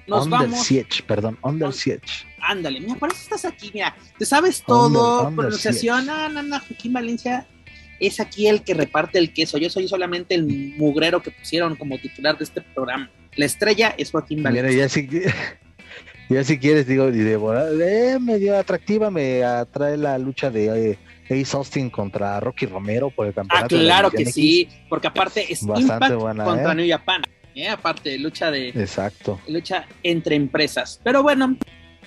Nos 0.07 0.29
vamos. 0.29 0.69
perdón, 1.07 1.39
Under 1.43 1.73
Siege. 1.73 2.27
Ándale, 2.41 2.81
mira, 2.81 2.95
por 2.97 3.11
eso 3.11 3.23
estás 3.23 3.45
aquí, 3.47 3.71
mira. 3.73 3.97
Te 4.19 4.27
sabes 4.27 4.63
todo, 4.63 5.31
pronunciación. 5.35 6.05
No, 6.07 6.29
no, 6.29 6.43
no, 6.43 6.61
Joaquín 6.61 6.93
Valencia 6.93 7.47
es 8.01 8.21
aquí 8.21 8.47
el 8.47 8.63
que 8.63 8.75
reparte 8.75 9.19
el 9.19 9.33
queso. 9.33 9.59
Yo 9.59 9.71
soy 9.71 9.89
solamente 9.89 10.35
el 10.35 10.47
mugrero 10.77 11.23
que 11.23 11.31
pusieron 11.31 11.77
como 11.77 11.99
titular 11.99 12.37
de 12.37 12.45
este 12.45 12.61
programa. 12.61 13.11
La 13.37 13.47
estrella 13.47 13.95
es 13.97 14.11
Joaquín 14.11 14.43
Valencia. 14.43 14.71
Mira, 14.71 14.83
ya 14.83 14.89
si, 14.89 15.09
ya 16.29 16.45
si 16.45 16.59
quieres, 16.59 16.87
digo, 16.87 17.09
y 17.11 17.21
eh, 17.21 18.19
medio 18.21 18.57
atractiva 18.57 19.11
me 19.11 19.43
atrae 19.43 19.97
la 19.97 20.19
lucha 20.19 20.51
de 20.51 20.91
eh, 20.93 20.99
Ace 21.31 21.57
Austin 21.57 21.91
contra 21.91 22.39
Rocky 22.41 22.67
Romero 22.67 23.11
por 23.11 23.27
el 23.27 23.33
ah, 23.33 23.35
campeonato. 23.37 23.77
Ah, 23.77 23.79
claro 23.79 24.11
que 24.11 24.27
sí, 24.27 24.69
porque 24.89 25.09
aparte 25.09 25.53
es 25.53 25.65
Bastante 25.65 26.15
buena, 26.15 26.45
contra 26.45 26.73
¿eh? 26.73 26.75
New 26.75 26.89
Japan. 26.89 27.23
¿eh? 27.55 27.69
aparte, 27.69 28.19
lucha 28.19 28.51
de. 28.51 28.69
Exacto. 28.69 29.41
Lucha 29.49 29.87
entre 30.03 30.37
empresas. 30.37 31.01
Pero 31.03 31.23
bueno, 31.23 31.57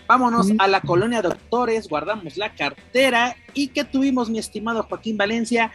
Vámonos 0.07 0.53
a 0.57 0.67
la 0.67 0.81
colonia 0.81 1.21
doctores, 1.21 1.89
guardamos 1.89 2.37
la 2.37 2.55
cartera 2.55 3.35
y 3.53 3.67
que 3.67 3.83
tuvimos, 3.83 4.29
mi 4.29 4.39
estimado 4.39 4.83
Joaquín 4.83 5.17
Valencia, 5.17 5.73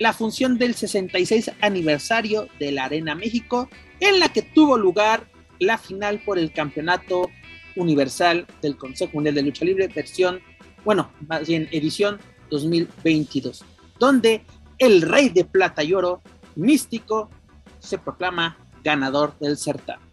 la 0.00 0.12
función 0.12 0.58
del 0.58 0.74
66 0.74 1.52
aniversario 1.60 2.48
de 2.58 2.72
la 2.72 2.84
Arena 2.84 3.14
México, 3.14 3.68
en 4.00 4.18
la 4.18 4.28
que 4.30 4.42
tuvo 4.42 4.76
lugar 4.76 5.28
la 5.60 5.78
final 5.78 6.20
por 6.24 6.38
el 6.38 6.52
campeonato 6.52 7.30
universal 7.76 8.46
del 8.62 8.76
Consejo 8.76 9.12
Mundial 9.14 9.36
de 9.36 9.42
Lucha 9.42 9.64
Libre, 9.64 9.88
versión, 9.88 10.40
bueno, 10.84 11.10
más 11.28 11.46
bien 11.46 11.68
edición 11.70 12.18
2022, 12.50 13.64
donde 13.98 14.44
el 14.78 15.02
rey 15.02 15.28
de 15.28 15.44
plata 15.44 15.84
y 15.84 15.94
oro, 15.94 16.20
místico, 16.56 17.30
se 17.78 17.98
proclama 17.98 18.58
ganador 18.82 19.38
del 19.38 19.56
certamen. 19.56 20.06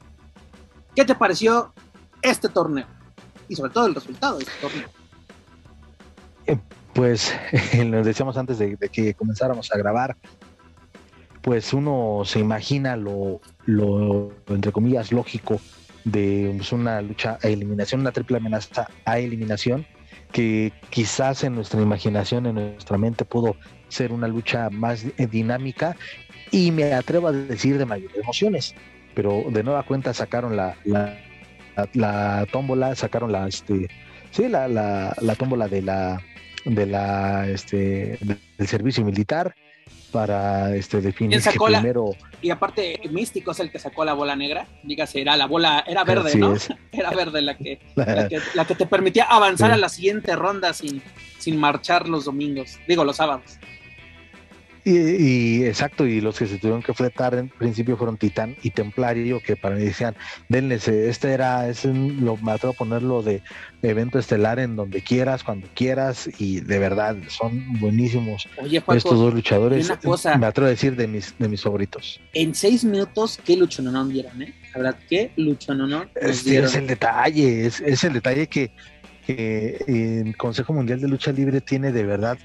¿Qué 0.95 1.03
te 1.03 1.15
pareció 1.15 1.73
este 2.21 2.49
torneo? 2.49 2.94
Y 3.47 3.55
sobre 3.55 3.71
todo 3.71 3.87
el 3.87 3.95
resultado 3.95 4.37
de 4.37 4.43
este 4.43 4.53
torneo. 4.61 4.89
Eh, 6.47 6.57
pues 6.93 7.33
nos 7.85 8.05
decíamos 8.05 8.37
antes 8.37 8.59
de, 8.59 8.77
que 8.91 9.13
comenzáramos 9.13 9.71
a 9.71 9.77
grabar, 9.77 10.15
pues 11.41 11.73
uno 11.73 12.23
se 12.25 12.39
imagina 12.39 12.95
lo, 12.95 13.41
lo, 13.65 14.31
entre 14.47 14.71
comillas, 14.71 15.11
lógico 15.11 15.59
de 16.05 16.53
pues, 16.57 16.71
una 16.71 17.01
lucha 17.01 17.37
a 17.43 17.47
eliminación, 17.47 18.01
una 18.01 18.11
triple 18.11 18.37
amenaza 18.37 18.87
a 19.05 19.19
eliminación, 19.19 19.85
que 20.31 20.71
quizás 20.89 21.43
en 21.43 21.55
nuestra 21.55 21.81
imaginación, 21.81 22.45
en 22.45 22.55
nuestra 22.55 22.97
mente 22.97 23.25
pudo 23.25 23.55
ser 23.89 24.11
una 24.11 24.27
lucha 24.27 24.69
más 24.69 25.05
dinámica 25.17 25.95
y 26.51 26.71
me 26.71 26.93
atrevo 26.93 27.27
a 27.27 27.31
decir 27.31 27.77
de 27.77 27.85
mayores 27.85 28.17
emociones, 28.17 28.75
pero 29.13 29.43
de 29.49 29.63
nueva 29.63 29.83
cuenta 29.83 30.13
sacaron 30.13 30.55
la, 30.55 30.77
tómbola, 32.51 32.95
sacaron 32.95 33.31
la, 33.31 33.47
este, 33.47 33.87
sí, 34.31 34.47
la, 34.47 34.67
la, 34.67 35.15
la 35.21 35.35
tómbola 35.35 35.67
de 35.67 35.81
la, 35.81 36.21
de 36.65 36.85
la, 36.85 37.47
este, 37.47 38.17
del 38.21 38.67
servicio 38.67 39.03
militar, 39.03 39.55
para 40.15 40.73
este 40.73 41.01
definir 41.01 41.41
que 41.41 41.59
primero 41.59 42.11
y 42.41 42.49
aparte 42.49 43.01
místico 43.11 43.51
es 43.51 43.59
el 43.59 43.69
que 43.69 43.79
sacó 43.79 44.05
la 44.05 44.13
bola 44.13 44.35
negra. 44.35 44.65
Dígase 44.83 45.19
era 45.19 45.35
la 45.35 45.45
bola 45.45 45.83
era 45.85 46.05
verde 46.05 46.35
no 46.37 46.53
era 46.91 47.11
verde 47.11 47.41
la 47.41 47.57
que, 47.57 47.79
la 48.53 48.65
que, 48.65 48.75
te 48.75 48.85
permitía 48.85 49.25
avanzar 49.25 49.71
a 49.71 49.77
la 49.77 49.89
siguiente 49.89 50.35
ronda 50.35 50.71
sin 50.71 51.01
sin 51.37 51.57
marchar 51.57 52.07
los 52.07 52.25
domingos 52.25 52.79
digo 52.87 53.03
los 53.03 53.17
sábados 53.17 53.59
y, 54.87 55.65
exacto, 55.65 56.05
y 56.05 56.21
los 56.21 56.37
que 56.37 56.45
se 56.45 56.59
tuvieron 56.59 56.83
que 56.83 56.93
fletar 56.93 57.33
en 57.33 57.49
principio 57.49 57.97
fueron 57.97 58.17
Titán 58.17 58.55
y 58.61 58.69
Templario, 58.69 59.39
que 59.39 59.55
para 59.55 59.75
mí 59.75 59.83
decían, 59.83 60.15
denles, 60.47 60.87
este 60.87 61.31
era, 61.31 61.67
es 61.67 61.85
lo, 61.85 62.37
me 62.37 62.51
atrevo 62.51 62.73
a 62.73 62.77
ponerlo 62.77 63.23
de 63.23 63.41
evento 63.81 64.19
estelar 64.19 64.59
en 64.59 64.75
donde 64.75 65.01
quieras, 65.01 65.43
cuando 65.43 65.67
quieras, 65.73 66.29
y 66.37 66.59
de 66.59 66.77
verdad 66.77 67.15
son 67.29 67.79
buenísimos 67.79 68.47
estos 68.93 69.17
dos 69.17 69.33
luchadores. 69.33 69.91
me 70.37 70.45
atrevo 70.45 70.67
a 70.67 70.69
decir 70.69 70.95
de 70.95 71.07
mis, 71.07 71.35
de 71.39 71.49
mis 71.49 71.63
favoritos. 71.63 72.21
En 72.33 72.53
seis 72.53 72.83
minutos, 72.83 73.39
qué 73.43 73.57
no 73.57 74.05
dieron, 74.05 74.39
¿eh? 74.43 74.53
La 74.75 74.81
verdad, 74.81 74.99
qué 75.09 75.31
luchononón 75.35 76.09
es, 76.15 76.45
es 76.45 76.75
el 76.75 76.85
detalle, 76.85 77.65
es, 77.65 77.81
es 77.81 78.03
el 78.03 78.13
detalle 78.13 78.45
que, 78.45 78.69
que 79.25 79.83
el 79.87 80.37
Consejo 80.37 80.73
Mundial 80.73 81.01
de 81.01 81.07
Lucha 81.07 81.31
Libre 81.31 81.59
tiene 81.59 81.91
de 81.91 82.03
verdad 82.03 82.37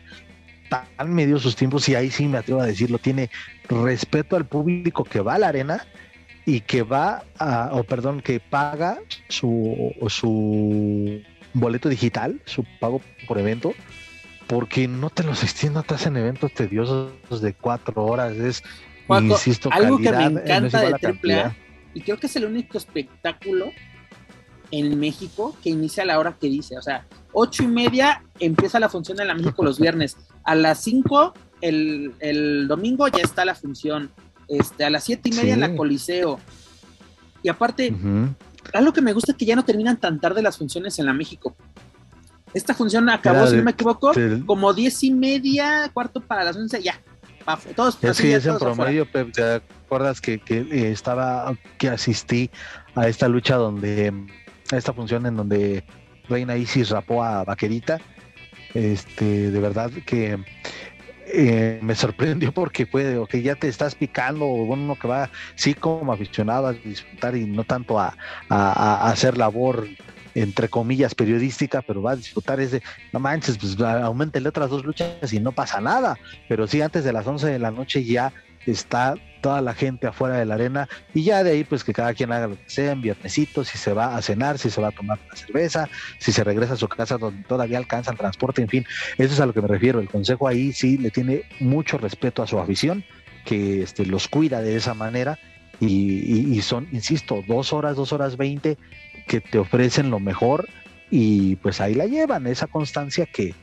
tan 0.71 1.13
medio 1.13 1.39
sus 1.39 1.57
tiempos 1.57 1.89
y 1.89 1.95
ahí 1.95 2.11
sí 2.11 2.27
me 2.27 2.39
atrevo 2.39 2.61
a 2.61 2.67
decirlo, 2.67 2.99
tiene 2.99 3.31
respeto 3.69 4.37
al 4.37 4.47
público 4.47 5.05
que 5.05 5.21
va 5.21 5.35
a 5.35 5.39
la 5.39 5.49
arena 5.49 5.85
y 6.47 6.61
que 6.61 6.83
va 6.83 7.25
a, 7.39 7.71
o 7.73 7.85
perdón, 7.85 8.23
que 8.23 8.41
paga 8.41 8.99
su, 9.29 9.93
su 10.09 11.23
boleto 11.53 11.89
digital, 11.89 12.41
su 12.45 12.65
pago 12.81 13.03
por 13.27 13.39
evento, 13.39 13.75
porque 14.47 14.89
no 14.89 15.11
te 15.11 15.23
los 15.25 15.43
extiendo, 15.43 15.83
te 15.83 15.95
hacen 15.95 16.17
eventos 16.17 16.53
tediosos 16.55 17.41
de 17.41 17.53
cuatro 17.53 18.05
horas, 18.05 18.37
es, 18.37 18.63
insisto, 19.09 19.69
algo 19.73 19.99
que 19.99 20.13
me 20.13 20.25
encanta 20.25 20.81
de 20.81 21.35
AAA, 21.35 21.57
y 21.95 22.01
creo 22.01 22.19
que 22.19 22.27
es 22.27 22.37
el 22.37 22.45
único 22.45 22.79
espectáculo 22.79 23.73
en 24.71 24.99
México 24.99 25.57
que 25.63 25.71
inicia 25.71 26.05
a 26.05 26.07
la 26.07 26.19
hora 26.19 26.37
que 26.41 26.49
dice, 26.49 26.79
o 26.79 26.83
sea, 26.83 27.07
ocho 27.33 27.63
y 27.63 27.69
media 27.69 28.23
empieza 28.39 28.81
la 28.81 28.89
función 28.89 29.21
en 29.21 29.29
la 29.29 29.35
México 29.35 29.65
los 29.65 29.79
viernes, 29.79 30.17
a 30.45 30.55
las 30.55 30.83
cinco 30.83 31.35
el, 31.61 32.67
domingo 32.69 33.09
ya 33.09 33.23
está 33.23 33.45
la 33.45 33.55
función, 33.55 34.11
este, 34.49 34.85
a 34.85 34.91
las 34.91 35.05
siete 35.05 35.29
y 35.29 35.33
media 35.33 35.55
en 35.55 35.61
la 35.61 35.75
Coliseo. 35.77 36.39
Y 37.43 37.49
aparte, 37.49 37.95
algo 38.73 38.93
que 38.93 39.03
me 39.03 39.13
gusta 39.13 39.33
es 39.33 39.39
que 39.39 39.45
ya 39.45 39.57
no 39.57 39.65
terminan 39.65 39.99
tan 39.99 40.21
tarde 40.21 40.43
las 40.43 40.59
funciones 40.59 40.99
en 40.99 41.07
la 41.07 41.13
México. 41.13 41.55
Esta 42.53 42.75
función 42.75 43.09
acabó, 43.09 43.47
si 43.47 43.57
no 43.57 43.63
me 43.63 43.71
equivoco, 43.71 44.13
como 44.47 44.73
diez 44.73 45.03
y 45.05 45.13
media, 45.13 45.91
cuarto 45.93 46.21
para 46.21 46.45
las 46.45 46.57
once, 46.57 46.83
ya. 46.83 47.01
Todos, 47.75 47.99
es 48.03 48.21
que 48.21 48.35
es 48.35 48.47
en 48.47 48.59
promedio, 48.59 49.09
¿te 49.11 49.63
acuerdas 49.87 50.21
que, 50.21 50.39
que 50.39 50.59
eh, 50.59 50.93
estaba, 50.93 51.57
que 51.79 51.89
asistí 51.89 52.51
a 52.95 53.09
esta 53.09 53.29
lucha 53.29 53.57
donde 53.57 54.13
esta 54.71 54.93
función 54.93 55.27
en 55.27 55.37
donde 55.37 55.85
Reina 56.31 56.57
Isis 56.57 56.91
rapó 56.91 57.23
a 57.23 57.45
Vaquerita. 57.45 57.99
Este, 58.73 59.51
de 59.51 59.61
verdad 59.61 59.91
que 60.07 60.39
eh, 61.33 61.79
me 61.83 61.95
sorprendió 61.95 62.53
porque 62.53 62.87
puede, 62.87 63.27
que 63.27 63.43
ya 63.43 63.55
te 63.55 63.69
estás 63.69 63.95
picando, 63.95 64.47
bueno, 64.47 64.85
uno 64.85 64.97
que 64.97 65.09
va, 65.09 65.31
sí, 65.55 65.75
como 65.75 66.13
aficionado 66.13 66.69
a 66.69 66.73
disfrutar 66.73 67.37
y 67.37 67.45
no 67.47 67.65
tanto 67.65 67.99
a, 67.99 68.17
hacer 68.49 69.37
labor 69.37 69.87
entre 70.35 70.69
comillas 70.69 71.15
periodística, 71.15 71.83
pero 71.83 72.03
va 72.03 72.13
a 72.13 72.17
disfrutar 72.17 72.61
ese, 72.61 72.83
no 73.13 73.19
manches, 73.19 73.59
pues 73.59 73.79
aumentele 73.81 74.49
otras 74.49 74.71
dos 74.71 74.85
luchas 74.85 75.33
y 75.33 75.41
no 75.41 75.51
pasa 75.51 75.81
nada, 75.81 76.17
pero 76.49 76.69
sí 76.69 76.81
antes 76.81 77.03
de 77.03 77.13
las 77.13 77.27
11 77.27 77.49
de 77.49 77.59
la 77.59 77.73
noche 77.73 78.05
ya 78.05 78.33
está 78.65 79.15
toda 79.41 79.61
la 79.61 79.75
gente 79.75 80.07
afuera 80.07 80.37
de 80.37 80.47
la 80.47 80.55
arena 80.55 80.89
y 81.15 81.25
ya 81.25 81.43
de 81.43 81.53
ahí 81.53 81.65
pues 81.65 81.85
que 81.85 81.93
cada 81.93 82.15
quien 82.15 82.33
haga 82.33 82.49
lo 82.49 82.57
que 82.57 82.69
sea 82.71 82.93
en 82.93 83.01
viernesito, 83.01 83.65
si 83.65 83.79
se 83.79 83.93
va 83.93 84.17
a 84.17 84.23
cenar, 84.23 84.59
si 84.59 84.71
se 84.71 84.81
va 84.81 84.89
a 84.89 84.93
tomar 84.93 85.19
una 85.27 85.37
cerveza, 85.37 85.89
si 86.19 86.33
se 86.33 86.45
regresa 86.45 86.75
a 86.75 86.77
su 86.77 86.89
casa 86.89 87.19
donde 87.19 87.43
todavía 87.45 87.79
alcanza 87.79 88.13
el 88.13 88.19
transporte, 88.19 88.63
en 88.63 88.69
fin, 88.69 88.87
eso 89.19 89.35
es 89.35 89.41
a 89.41 89.47
lo 89.47 89.53
que 89.53 89.63
me 89.63 89.69
refiero, 89.69 90.01
el 90.01 90.09
consejo 90.09 90.47
ahí 90.47 90.73
sí 90.73 90.99
le 90.99 91.11
tiene 91.11 91.43
mucho 91.61 91.99
respeto 91.99 92.43
a 92.43 92.47
su 92.47 92.59
afición, 92.59 93.05
que 93.45 93.83
este, 93.83 94.07
los 94.07 94.29
cuida 94.29 94.61
de 94.61 94.77
esa 94.77 94.95
manera 94.95 95.39
y, 95.81 96.55
y 96.55 96.63
son, 96.63 96.89
insisto, 96.93 97.43
dos 97.49 97.73
horas, 97.73 97.97
dos 97.97 98.13
horas 98.13 98.37
veinte 98.37 98.77
que 99.27 99.41
te 99.41 99.59
ofrecen 99.59 100.11
lo 100.11 100.21
mejor 100.21 100.69
y 101.11 101.57
pues 101.57 101.81
ahí 101.81 101.95
la 101.95 102.07
llevan, 102.07 102.47
esa 102.47 102.67
constancia 102.67 103.27
que, 103.27 103.55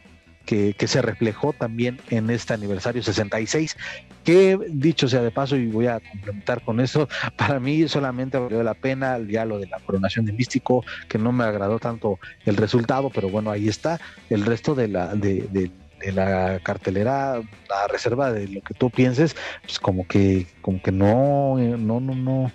que, 0.47 0.87
se 0.87 1.01
reflejó 1.01 1.53
también 1.53 1.99
en 2.09 2.29
este 2.29 2.53
aniversario 2.53 3.03
66, 3.03 3.75
que 4.23 4.57
dicho 4.69 5.07
sea 5.07 5.21
de 5.21 5.29
paso, 5.29 5.57
y 5.57 5.67
voy 5.67 5.87
a 5.87 5.99
complementar 5.99 6.61
con 6.63 6.79
eso, 6.79 7.07
para 7.37 7.59
mí 7.59 7.87
solamente 7.87 8.37
valió 8.37 8.63
la 8.63 8.73
pena 8.73 9.19
ya 9.19 9.45
lo 9.45 9.59
de 9.59 9.67
la 9.67 9.79
coronación 9.79 10.25
de 10.25 10.31
Místico, 10.31 10.83
que 11.09 11.17
no 11.17 11.31
me 11.31 11.43
agradó 11.43 11.79
tanto 11.79 12.17
el 12.45 12.55
resultado, 12.55 13.11
pero 13.13 13.29
bueno, 13.29 13.51
ahí 13.51 13.67
está, 13.67 13.99
el 14.29 14.45
resto 14.45 14.73
de 14.73 14.87
la, 14.87 15.13
de, 15.13 15.69
la 16.13 16.59
cartelera, 16.63 17.41
la 17.69 17.87
reserva 17.91 18.31
de 18.31 18.47
lo 18.47 18.61
que 18.61 18.73
tú 18.73 18.89
pienses, 18.89 19.35
pues 19.63 19.79
como 19.79 20.07
que, 20.07 20.47
como 20.61 20.81
que 20.81 20.93
no, 20.93 21.57
no, 21.57 21.99
no, 21.99 22.15
no 22.15 22.51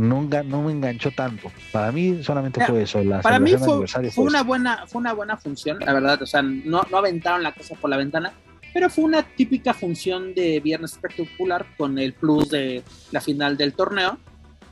no, 0.00 0.26
no 0.44 0.62
me 0.62 0.72
enganchó 0.72 1.10
tanto. 1.10 1.52
Para 1.72 1.92
mí 1.92 2.22
solamente 2.22 2.64
fue 2.64 2.82
eso. 2.82 3.04
La 3.04 3.20
para 3.20 3.38
mí 3.38 3.52
fue, 3.58 3.86
fue, 4.10 4.24
una 4.24 4.42
buena, 4.42 4.86
fue 4.86 5.00
una 5.00 5.12
buena 5.12 5.36
función, 5.36 5.78
la 5.78 5.92
verdad. 5.92 6.22
O 6.22 6.26
sea, 6.26 6.40
no, 6.40 6.82
no 6.90 6.96
aventaron 6.96 7.42
la 7.42 7.52
cosa 7.52 7.74
por 7.74 7.90
la 7.90 7.98
ventana, 7.98 8.32
pero 8.72 8.88
fue 8.88 9.04
una 9.04 9.22
típica 9.22 9.74
función 9.74 10.34
de 10.34 10.58
viernes 10.60 10.92
espectacular 10.92 11.66
con 11.76 11.98
el 11.98 12.14
plus 12.14 12.48
de 12.48 12.82
la 13.12 13.20
final 13.20 13.58
del 13.58 13.74
torneo. 13.74 14.18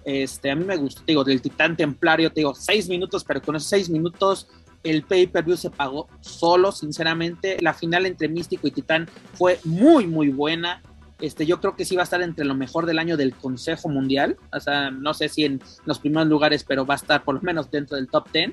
Este, 0.03 0.51
a 0.51 0.57
mí 0.57 0.65
me 0.65 0.77
gustó, 0.77 1.03
te 1.03 1.13
digo, 1.13 1.25
del 1.25 1.43
Titán 1.43 1.77
Templario, 1.77 2.33
te 2.33 2.41
digo, 2.41 2.55
seis 2.55 2.89
minutos, 2.89 3.23
pero 3.23 3.43
con 3.43 3.55
esos 3.55 3.69
seis 3.69 3.91
minutos 3.91 4.49
el 4.83 5.03
pay-per-view 5.03 5.59
se 5.59 5.69
pagó 5.69 6.09
solo, 6.21 6.73
sinceramente. 6.73 7.59
La 7.61 7.75
final 7.75 8.07
entre 8.07 8.29
Místico 8.29 8.67
y 8.67 8.71
Titán 8.71 9.07
fue 9.35 9.61
muy, 9.65 10.07
muy 10.07 10.31
buena. 10.31 10.81
Este, 11.21 11.47
yo 11.47 11.61
creo 11.61 11.75
que 11.75 11.85
sí 11.85 11.97
va 11.97 12.03
a 12.03 12.05
estar 12.05 12.23
entre 12.23 12.45
lo 12.45 12.55
mejor 12.55 12.87
del 12.87 12.99
año 12.99 13.17
del 13.17 13.35
Consejo 13.35 13.89
Mundial. 13.89 14.37
O 14.53 14.61
sea, 14.61 14.91
no 14.91 15.15
sé 15.15 15.29
si 15.29 15.45
en 15.45 15.61
los 15.85 15.99
primeros 15.99 16.29
lugares, 16.29 16.65
pero 16.65 16.87
va 16.87 16.95
a 16.95 16.97
estar 16.97 17.25
por 17.25 17.35
lo 17.35 17.41
menos 17.41 17.71
dentro 17.71 17.97
del 17.97 18.09
top 18.09 18.31
10. 18.33 18.53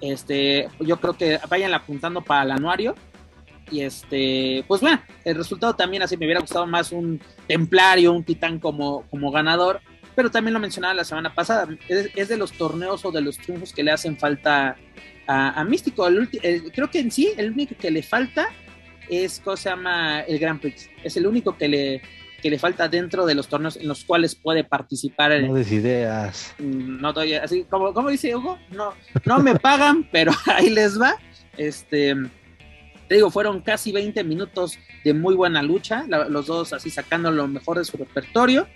Este, 0.00 0.68
yo 0.80 0.98
creo 0.98 1.14
que 1.14 1.40
vayan 1.48 1.74
apuntando 1.74 2.20
para 2.22 2.44
el 2.44 2.50
anuario. 2.52 2.94
Y 3.70 3.80
este, 3.80 4.64
pues 4.68 4.80
bueno, 4.80 5.02
el 5.24 5.34
resultado 5.34 5.74
también 5.74 6.02
así 6.02 6.16
me 6.16 6.26
hubiera 6.26 6.40
gustado 6.40 6.68
más 6.68 6.92
un 6.92 7.20
templario, 7.48 8.12
un 8.12 8.22
titán 8.22 8.60
como, 8.60 9.02
como 9.10 9.32
ganador. 9.32 9.80
Pero 10.14 10.30
también 10.30 10.54
lo 10.54 10.60
mencionaba 10.60 10.94
la 10.94 11.04
semana 11.04 11.34
pasada, 11.34 11.68
es, 11.88 12.28
de 12.28 12.36
los 12.36 12.52
torneos 12.52 13.04
o 13.04 13.10
de 13.10 13.20
los 13.20 13.36
triunfos 13.38 13.72
que 13.72 13.82
le 13.82 13.90
hacen 13.90 14.16
falta 14.16 14.76
a, 15.26 15.64
Místico. 15.64 16.06
creo 16.72 16.90
que 16.90 17.00
en 17.00 17.10
sí, 17.10 17.32
el 17.36 17.50
único 17.50 17.74
que 17.76 17.90
le 17.90 18.02
falta 18.02 18.48
es, 19.08 19.40
¿cómo 19.44 19.56
se 19.56 19.68
llama? 19.68 20.20
El 20.20 20.38
Grand 20.38 20.60
Prix. 20.60 20.90
Es 21.02 21.16
el 21.16 21.26
único 21.26 21.56
que 21.56 21.68
le, 21.68 22.02
que 22.42 22.50
le 22.50 22.58
falta 22.58 22.88
dentro 22.88 23.26
de 23.26 23.34
los 23.34 23.48
torneos 23.48 23.76
en 23.76 23.88
los 23.88 24.04
cuales 24.04 24.34
puede 24.34 24.64
participar. 24.64 25.40
No 25.42 25.54
des 25.54 25.72
ideas. 25.72 26.54
No 26.58 27.12
doy, 27.12 27.34
así 27.34 27.64
como, 27.64 27.92
como 27.92 28.10
dice 28.10 28.34
Hugo, 28.34 28.58
no, 28.70 28.92
no 29.24 29.38
me 29.40 29.56
pagan, 29.56 30.08
pero 30.12 30.32
ahí 30.46 30.70
les 30.70 31.00
va. 31.00 31.16
Este, 31.56 32.14
te 33.08 33.14
digo, 33.14 33.30
fueron 33.30 33.60
casi 33.60 33.92
20 33.92 34.22
minutos 34.24 34.78
de 35.04 35.14
muy 35.14 35.34
buena 35.34 35.62
lucha, 35.62 36.04
los 36.06 36.46
dos 36.46 36.72
así 36.72 36.90
sacando 36.90 37.30
lo 37.30 37.46
mejor 37.46 37.78
de 37.78 37.84
su 37.84 37.96
repertorio. 37.96 38.66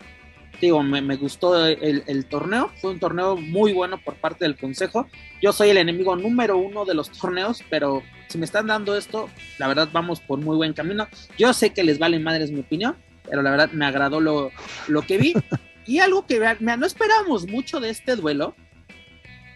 digo, 0.60 0.82
me, 0.82 1.02
me 1.02 1.16
gustó 1.16 1.66
el, 1.66 2.04
el, 2.06 2.26
torneo, 2.26 2.70
fue 2.80 2.92
un 2.92 3.00
torneo 3.00 3.36
muy 3.36 3.72
bueno 3.72 3.98
por 3.98 4.14
parte 4.14 4.44
del 4.44 4.56
consejo. 4.56 5.08
Yo 5.42 5.52
soy 5.52 5.70
el 5.70 5.78
enemigo 5.78 6.14
número 6.16 6.56
uno 6.56 6.84
de 6.84 6.94
los 6.94 7.10
torneos, 7.10 7.62
pero 7.68 8.02
si 8.30 8.38
me 8.38 8.44
están 8.44 8.68
dando 8.68 8.96
esto, 8.96 9.28
la 9.58 9.66
verdad 9.66 9.88
vamos 9.92 10.20
por 10.20 10.38
muy 10.38 10.56
buen 10.56 10.72
camino. 10.72 11.08
Yo 11.36 11.52
sé 11.52 11.70
que 11.70 11.82
les 11.82 11.98
vale 11.98 12.18
madres 12.20 12.52
mi 12.52 12.60
opinión, 12.60 12.96
pero 13.28 13.42
la 13.42 13.50
verdad 13.50 13.70
me 13.72 13.84
agradó 13.84 14.20
lo, 14.20 14.50
lo 14.88 15.02
que 15.02 15.18
vi. 15.18 15.34
Y 15.86 15.98
algo 15.98 16.24
que 16.24 16.38
no 16.60 16.86
esperábamos 16.86 17.48
mucho 17.48 17.80
de 17.80 17.90
este 17.90 18.14
duelo, 18.14 18.54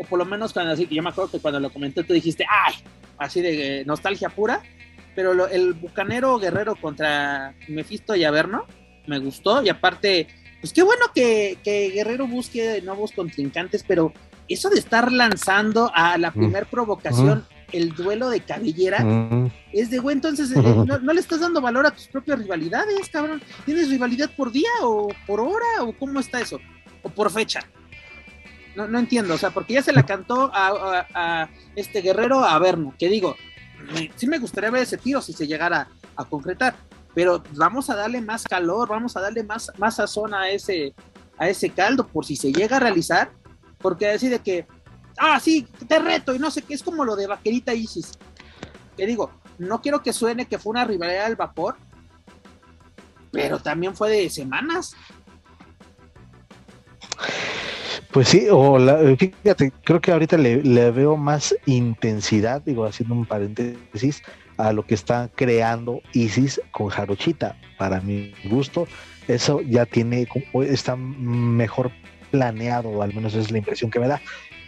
o 0.01 0.05
por 0.05 0.19
lo 0.19 0.25
menos 0.25 0.53
cuando 0.53 0.73
así, 0.73 0.87
que 0.87 0.97
yo 0.97 1.03
me 1.03 1.11
acuerdo 1.11 1.31
que 1.31 1.39
cuando 1.39 1.61
lo 1.61 1.71
comenté 1.71 2.03
tú 2.03 2.13
dijiste, 2.13 2.45
ay, 2.51 2.75
así 3.19 3.41
de 3.41 3.85
nostalgia 3.87 4.31
pura, 4.31 4.61
pero 5.15 5.47
el 5.47 5.75
bucanero 5.75 6.41
guerrero 6.41 6.75
contra 6.75 7.55
Mephisto 7.69 8.17
y 8.17 8.25
Averno 8.25 8.67
me 9.07 9.19
gustó 9.19 9.63
y 9.63 9.69
aparte 9.69 10.27
pues 10.61 10.73
qué 10.73 10.83
bueno 10.83 11.05
que, 11.15 11.59
Guerrero 11.63 12.27
busque 12.27 12.81
nuevos 12.81 13.13
contrincantes, 13.13 13.85
pero 13.87 14.15
eso 14.49 14.71
de 14.71 14.79
estar 14.79 15.13
lanzando 15.13 15.93
a 15.95 16.17
la 16.17 16.33
primer 16.33 16.65
provocación 16.67 17.47
el 17.73 17.95
duelo 17.95 18.29
de 18.31 18.41
cabellera, 18.41 19.05
mm. 19.05 19.51
es 19.73 19.91
de, 19.91 19.99
güey, 19.99 20.15
entonces 20.15 20.51
eh, 20.51 20.63
no, 21.03 21.13
le 21.13 21.21
estás 21.21 21.41
dando 21.41 21.61
valor 21.61 21.87
a 21.87 21.91
tus 21.91 22.07
propias 22.09 22.39
rivalidades, 22.39 23.09
cabrón. 23.09 23.43
¿Tienes 23.65 23.89
rivalidad 23.89 24.31
por 24.37 24.53
día 24.53 24.71
o 24.83 25.09
por 25.27 25.41
hora 25.41 25.83
o 25.83 25.93
cómo 25.93 26.21
está 26.21 26.41
eso? 26.41 26.61
¿O 27.03 27.09
por 27.09 27.31
fecha? 27.31 27.61
No, 28.77 28.89
no 28.89 28.99
entiendo, 28.99 29.35
o 29.35 29.39
sea, 29.39 29.51
porque 29.51 29.75
ya 29.75 29.83
se 29.83 29.93
la 29.93 30.05
cantó 30.05 30.51
a, 30.53 31.49
este 31.77 32.01
guerrero 32.01 32.45
a 32.45 32.59
Verno, 32.59 32.95
que 32.99 33.09
digo, 33.09 33.37
sí 34.17 34.27
me 34.27 34.39
gustaría 34.39 34.71
ver 34.71 34.83
ese 34.83 34.97
tiro 34.97 35.23
si 35.23 35.33
se 35.33 35.47
llegara 35.47 35.89
a 36.17 36.25
concretar, 36.25 36.75
pero 37.15 37.43
vamos 37.53 37.89
a 37.89 37.95
darle 37.95 38.21
más 38.21 38.43
calor, 38.43 38.89
vamos 38.89 39.17
a 39.17 39.21
darle 39.21 39.45
más, 39.45 39.71
más 39.79 39.97
sazón 39.97 40.35
a 40.35 40.51
ese, 40.51 40.93
a 41.39 41.49
ese 41.49 41.71
caldo 41.71 42.07
por 42.07 42.25
si 42.25 42.35
se 42.35 42.53
llega 42.53 42.79
a 42.79 42.81
realizar, 42.81 43.31
porque 43.79 44.07
decide 44.07 44.41
que 44.41 44.67
ah, 45.19 45.41
sí, 45.41 45.67
te 45.87 45.99
reto, 45.99 46.35
y 46.35 46.39
no 46.39 46.51
sé 46.51 46.63
qué, 46.63 46.75
es 46.75 46.83
como 46.83 47.05
lo 47.05 47.17
de 47.17 47.27
Vaquerita 47.27 47.75
Isis. 47.75 48.13
Que 48.97 49.07
digo, 49.07 49.31
no 49.59 49.81
quiero 49.81 50.03
que 50.03 50.13
suene 50.13 50.47
que 50.47 50.59
fue 50.59 50.71
una 50.71 50.85
rivalidad 50.85 51.27
al 51.27 51.37
vapor, 51.37 51.77
pero 53.31 53.59
también 53.59 53.95
fue 53.97 54.11
de 54.11 54.31
semanas. 54.31 54.95
Pues 58.13 58.29
sí, 58.29 58.47
o 58.51 58.79
fíjate, 59.17 59.73
creo 59.83 60.01
que 60.01 60.13
ahorita 60.13 60.37
le, 60.37 60.63
le, 60.63 60.91
veo 60.93 61.17
más 61.17 61.55
intensidad, 61.67 62.63
digo, 62.63 62.85
haciendo 62.85 63.15
un 63.15 63.27
paréntesis, 63.27 64.23
a 64.57 64.73
lo 64.73 64.87
que 64.87 64.95
está 64.95 65.31
creando 65.35 66.01
Isis 66.13 66.61
con 66.71 66.89
Jarochita. 66.89 67.57
Para 67.77 68.01
mi 68.01 68.33
gusto, 68.45 68.87
eso 69.27 69.61
ya 69.63 69.85
tiene, 69.85 70.29
está 70.69 70.95
mejor 70.95 71.91
planeado, 72.31 73.03
al 73.03 73.13
menos 73.15 73.35
es 73.35 73.51
la 73.51 73.59
impresión 73.59 73.91
que 73.91 73.99
me 73.99 74.09
da 74.09 74.21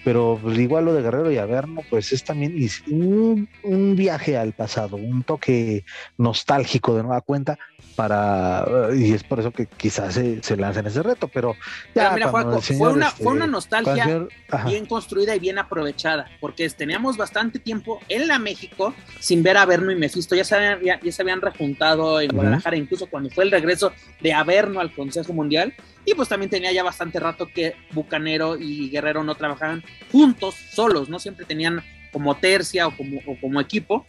pero 0.07 0.39
pues, 0.41 0.57
igual 0.57 0.85
lo 0.85 0.95
de 0.95 1.03
Guerrero 1.03 1.33
y 1.33 1.37
Averno, 1.37 1.81
pues 1.91 2.13
es 2.13 2.23
también 2.23 2.55
un, 2.89 3.49
un, 3.65 3.97
viaje 3.97 4.37
al 4.37 4.53
pasado, 4.53 4.95
un 4.95 5.25
toque 5.25 5.85
nostálgico 6.17 6.95
de 6.95 7.03
nueva 7.03 7.23
cuenta 7.23 7.59
para, 7.97 8.65
y 8.95 9.13
es 9.13 9.25
por 9.25 9.41
eso 9.41 9.51
que 9.51 9.67
quizás 9.67 10.15
se, 10.15 10.43
se 10.43 10.57
lancen 10.57 10.87
ese 10.87 11.03
reto, 11.03 11.29
pero 11.29 11.57
ya, 11.95 12.13
mira, 12.13 12.29
fue, 12.29 12.45
una, 12.45 13.11
fue 13.11 13.33
una 13.33 13.47
este, 13.47 13.51
nostalgia 13.51 14.27
bien 14.67 14.87
construida 14.87 15.35
y 15.35 15.39
bien 15.39 15.59
aprovechada, 15.59 16.31
porque 16.39 16.69
teníamos 16.71 17.17
bastante 17.17 17.59
tiempo 17.59 18.01
en 18.09 18.29
la 18.29 18.39
México 18.39 18.95
sin 19.19 19.43
ver 19.43 19.57
a 19.57 19.63
Averno 19.63 19.91
y 19.91 19.97
Mephisto, 19.97 20.37
ya 20.37 20.45
se 20.45 20.55
habían, 20.55 21.01
ya, 21.03 21.13
se 21.13 21.23
habían 21.23 21.41
rejuntado 21.41 22.21
en 22.21 22.29
Guadalajara, 22.29 22.77
incluso 22.77 23.07
cuando 23.07 23.31
fue 23.31 23.45
el 23.45 23.51
regreso 23.51 23.93
de 24.21 24.33
Averno 24.33 24.81
al 24.81 24.95
Consejo 24.95 25.33
Mundial, 25.33 25.75
y 26.05 26.15
pues 26.15 26.29
también 26.29 26.51
tenía 26.51 26.73
ya 26.73 26.85
bastante 26.85 27.19
rato 27.19 27.49
que 27.53 27.75
Bucanero 27.93 28.57
y 28.57 28.91
Guerrero 28.91 29.25
no 29.25 29.35
trabajaban 29.35 29.83
juntos, 30.13 30.55
solos, 30.55 31.09
¿no? 31.09 31.19
Siempre 31.19 31.47
tenían 31.47 31.83
como 32.13 32.37
tercia 32.37 32.87
o 32.87 32.97
como, 32.97 33.21
o 33.27 33.37
como 33.41 33.61
equipo, 33.61 34.07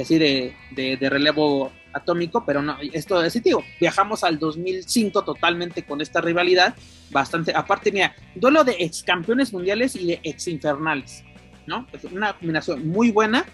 así 0.00 0.18
de, 0.18 0.54
de, 0.72 1.10
relevo 1.10 1.72
atómico, 1.96 2.44
pero 2.44 2.62
no, 2.62 2.76
esto 2.92 3.22
es 3.22 3.42
tío, 3.42 3.62
viajamos 3.80 4.22
al 4.22 4.38
2005 4.38 5.22
totalmente 5.22 5.84
con 5.84 6.00
esta 6.00 6.20
rivalidad, 6.20 6.74
bastante, 7.10 7.52
aparte, 7.54 7.90
mira, 7.90 8.14
duelo 8.34 8.64
de 8.64 8.76
ex 8.78 9.02
campeones 9.02 9.52
mundiales 9.52 9.96
y 9.96 10.06
de 10.06 10.20
ex 10.22 10.48
infernales, 10.48 11.24
¿no? 11.66 11.86
una 12.12 12.34
combinación 12.34 12.86
muy 12.86 13.10
buena, 13.10 13.44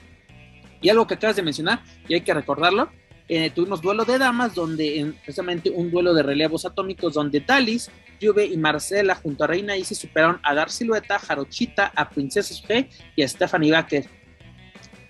y 0.81 0.89
algo 0.89 1.07
que 1.07 1.15
acabas 1.15 1.37
de 1.37 1.43
mencionar, 1.43 1.83
y 2.09 2.15
hay 2.15 2.23
que 2.23 2.35
recordarlo, 2.35 2.91
eh, 3.29 3.51
tuvimos 3.51 3.81
duelo 3.81 4.05
de 4.05 4.19
damas, 4.19 4.55
donde 4.55 5.15
precisamente 5.25 5.71
un 5.71 5.91
duelo 5.91 6.13
de 6.13 6.23
relevos 6.23 6.67
atómicos, 6.67 7.15
donde 7.15 7.41
Talis, 7.41 7.91
Juve 8.21 8.47
y 8.47 8.57
Marcela 8.57 9.15
junto 9.15 9.45
a 9.45 9.47
Reina 9.47 9.77
Isis 9.77 9.99
superaron 9.99 10.41
a 10.43 10.55
Dar 10.55 10.71
Silueta, 10.71 11.19
Jarochita, 11.19 11.93
a 11.95 12.11
Princesa 12.11 12.55
G 12.55 12.89
y 13.17 13.23
a 13.23 13.29
Stephanie 13.29 13.73
Baker. 13.73 14.22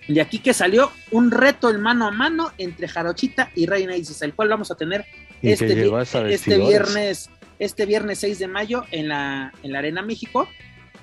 De 0.09 0.20
aquí 0.20 0.40
que 0.40 0.53
salió 0.53 0.90
un 1.11 1.30
reto 1.30 1.70
en 1.70 1.80
mano 1.80 2.07
a 2.07 2.11
mano 2.11 2.50
entre 2.59 2.88
Jarochita 2.88 3.50
y 3.55 3.66
Reina 3.66 3.96
Isis, 3.96 4.22
el 4.22 4.34
cual 4.34 4.48
vamos 4.48 4.70
a 4.70 4.74
tener 4.74 5.07
este, 5.42 5.90
este 6.28 6.59
viernes, 6.59 7.30
este 7.59 7.86
viernes 7.86 8.18
6 8.18 8.38
de 8.40 8.48
mayo 8.48 8.84
en 8.90 9.09
la, 9.09 9.53
en 9.62 9.72
la 9.72 9.78
Arena 9.78 10.03
México. 10.03 10.48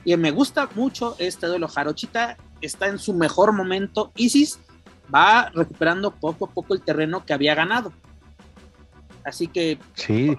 Y 0.03 0.15
me 0.17 0.31
gusta 0.31 0.69
mucho 0.75 1.15
este 1.19 1.47
duelo. 1.47 1.67
Jarochita 1.67 2.37
está 2.61 2.87
en 2.87 2.99
su 2.99 3.13
mejor 3.13 3.53
momento. 3.53 4.11
Isis 4.15 4.59
va 5.13 5.49
recuperando 5.53 6.11
poco 6.11 6.45
a 6.45 6.51
poco 6.51 6.73
el 6.73 6.81
terreno 6.81 7.25
que 7.25 7.33
había 7.33 7.55
ganado. 7.55 7.93
Así 9.23 9.47
que 9.47 9.77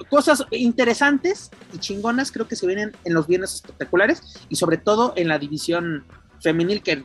cosas 0.09 0.45
interesantes 0.51 1.51
y 1.73 1.79
chingonas 1.79 2.33
creo 2.33 2.49
que 2.49 2.57
se 2.57 2.67
vienen 2.67 2.97
en 3.05 3.15
los 3.15 3.27
bienes 3.27 3.55
espectaculares 3.55 4.23
y 4.49 4.57
sobre 4.57 4.79
todo 4.79 5.13
en 5.17 5.29
la 5.29 5.39
división 5.39 6.05
femenil 6.41 6.83
que 6.83 7.05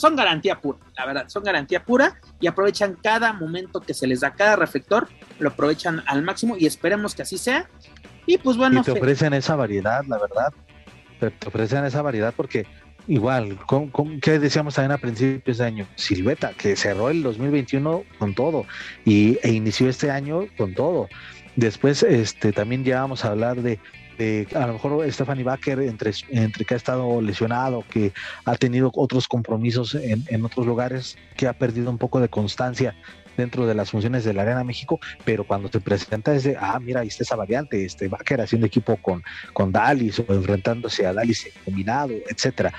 son 0.00 0.16
garantía 0.16 0.58
pura, 0.60 0.78
la 0.96 1.04
verdad, 1.04 1.24
son 1.28 1.44
garantía 1.44 1.84
pura 1.84 2.18
y 2.40 2.46
aprovechan 2.46 2.96
cada 3.02 3.34
momento 3.34 3.80
que 3.82 3.92
se 3.92 4.06
les 4.06 4.20
da, 4.20 4.32
cada 4.32 4.56
reflector, 4.56 5.08
lo 5.38 5.50
aprovechan 5.50 6.02
al 6.06 6.22
máximo 6.22 6.56
y 6.56 6.64
esperemos 6.64 7.14
que 7.14 7.20
así 7.20 7.36
sea. 7.36 7.68
Y 8.24 8.38
pues 8.38 8.56
bueno. 8.56 8.80
Y 8.80 8.84
te 8.84 8.92
ofrecen 8.92 9.34
esa 9.34 9.56
variedad, 9.56 10.02
la 10.08 10.18
verdad. 10.18 10.52
te 11.18 11.48
ofrecen 11.48 11.84
esa 11.84 12.00
variedad 12.00 12.32
porque 12.34 12.66
igual, 13.08 13.58
¿con, 13.66 13.90
qué 14.20 14.38
decíamos 14.38 14.74
también 14.74 14.92
a 14.92 14.98
principios 14.98 15.58
de 15.58 15.66
año? 15.66 15.86
Silveta, 15.96 16.52
que 16.56 16.76
cerró 16.76 17.10
el 17.10 17.22
2021 17.22 18.04
con 18.18 18.34
todo 18.34 18.64
y, 19.04 19.38
e 19.42 19.52
inició 19.52 19.90
este 19.90 20.10
año 20.10 20.46
con 20.56 20.74
todo. 20.74 21.08
Después 21.56 22.02
este, 22.04 22.52
también 22.52 22.84
ya 22.84 23.02
vamos 23.02 23.26
a 23.26 23.32
hablar 23.32 23.60
de, 23.60 23.78
a 24.54 24.66
lo 24.66 24.74
mejor 24.74 25.10
Stephanie 25.12 25.44
Baker, 25.44 25.80
entre, 25.80 26.12
entre 26.28 26.64
que 26.64 26.74
ha 26.74 26.76
estado 26.76 27.20
lesionado, 27.22 27.84
que 27.90 28.12
ha 28.44 28.54
tenido 28.56 28.90
otros 28.94 29.26
compromisos 29.26 29.94
en, 29.94 30.24
en 30.28 30.44
otros 30.44 30.66
lugares, 30.66 31.16
que 31.36 31.46
ha 31.46 31.52
perdido 31.52 31.90
un 31.90 31.98
poco 31.98 32.20
de 32.20 32.28
constancia 32.28 32.94
dentro 33.36 33.66
de 33.66 33.74
las 33.74 33.90
funciones 33.90 34.24
de 34.24 34.34
la 34.34 34.42
Arena 34.42 34.64
México, 34.64 35.00
pero 35.24 35.44
cuando 35.44 35.68
te 35.68 35.80
presenta 35.80 36.34
es 36.34 36.48
ah, 36.58 36.78
mira, 36.80 37.00
ahí 37.00 37.08
está 37.08 37.24
esa 37.24 37.36
variante, 37.36 37.84
este 37.84 38.08
Baker 38.08 38.40
haciendo 38.40 38.66
equipo 38.66 38.96
con, 38.96 39.22
con 39.52 39.72
Dalis 39.72 40.18
o 40.18 40.26
enfrentándose 40.28 41.06
a 41.06 41.12
Dalis 41.12 41.48
combinado, 41.64 42.12
etcétera. 42.28 42.72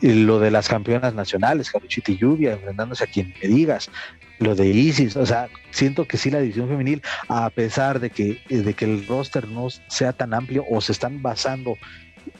Y 0.00 0.24
lo 0.24 0.38
de 0.38 0.50
las 0.50 0.68
campeonas 0.68 1.12
nacionales, 1.12 1.70
Caruchita 1.70 2.12
y 2.12 2.16
Lluvia, 2.16 2.52
enfrentándose 2.52 3.04
a 3.04 3.06
quien 3.06 3.34
me 3.42 3.48
digas, 3.48 3.90
lo 4.40 4.54
de 4.54 4.68
Isis, 4.68 5.16
o 5.16 5.26
sea, 5.26 5.48
siento 5.70 6.06
que 6.06 6.16
sí 6.16 6.30
la 6.30 6.40
división 6.40 6.68
femenil, 6.68 7.02
a 7.28 7.48
pesar 7.50 8.00
de 8.00 8.10
que, 8.10 8.40
de 8.48 8.74
que 8.74 8.86
el 8.86 9.06
roster 9.06 9.46
no 9.46 9.68
sea 9.88 10.12
tan 10.12 10.34
amplio 10.34 10.64
o 10.70 10.80
se 10.80 10.92
están 10.92 11.22
basando 11.22 11.76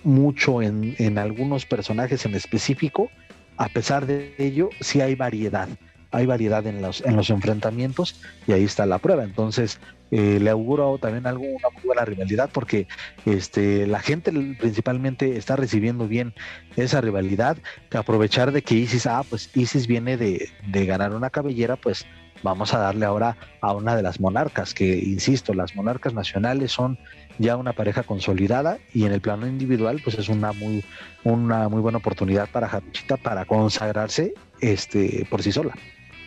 mucho 0.02 0.62
en, 0.62 0.96
en 0.98 1.18
algunos 1.18 1.66
personajes 1.66 2.24
en 2.24 2.34
específico, 2.34 3.10
a 3.58 3.68
pesar 3.68 4.06
de 4.06 4.34
ello, 4.38 4.70
sí 4.80 5.02
hay 5.02 5.14
variedad 5.14 5.68
hay 6.10 6.26
variedad 6.26 6.66
en 6.66 6.82
los, 6.82 7.00
en 7.02 7.16
los 7.16 7.30
enfrentamientos 7.30 8.20
y 8.46 8.52
ahí 8.52 8.64
está 8.64 8.86
la 8.86 8.98
prueba. 8.98 9.24
Entonces, 9.24 9.80
eh, 10.10 10.38
le 10.40 10.50
auguro 10.50 10.98
también 10.98 11.26
algo, 11.26 11.44
una 11.44 11.70
muy 11.72 11.82
buena 11.84 12.04
rivalidad 12.04 12.50
porque 12.52 12.88
este, 13.26 13.86
la 13.86 14.00
gente 14.00 14.32
principalmente 14.58 15.36
está 15.36 15.56
recibiendo 15.56 16.08
bien 16.08 16.34
esa 16.76 17.00
rivalidad, 17.00 17.58
que 17.90 17.98
aprovechar 17.98 18.50
de 18.52 18.62
que 18.62 18.74
Isis, 18.74 19.06
ah, 19.06 19.22
pues 19.28 19.50
Isis 19.54 19.86
viene 19.86 20.16
de, 20.16 20.50
de 20.66 20.86
ganar 20.86 21.14
una 21.14 21.30
cabellera, 21.30 21.76
pues 21.76 22.06
vamos 22.42 22.74
a 22.74 22.78
darle 22.78 23.06
ahora 23.06 23.36
a 23.60 23.72
una 23.72 23.94
de 23.94 24.02
las 24.02 24.20
monarcas, 24.20 24.74
que 24.74 24.98
insisto, 24.98 25.54
las 25.54 25.76
monarcas 25.76 26.14
nacionales 26.14 26.72
son 26.72 26.98
ya 27.38 27.56
una 27.56 27.72
pareja 27.72 28.02
consolidada 28.02 28.78
y 28.92 29.04
en 29.04 29.12
el 29.12 29.20
plano 29.20 29.46
individual 29.46 30.00
pues 30.02 30.18
es 30.18 30.28
una 30.28 30.52
muy 30.52 30.84
una 31.24 31.68
muy 31.68 31.80
buena 31.80 31.98
oportunidad 31.98 32.48
para 32.50 32.68
Jaruchita 32.68 33.16
para 33.16 33.44
consagrarse 33.46 34.34
este 34.60 35.26
por 35.30 35.42
sí 35.42 35.52
sola. 35.52 35.74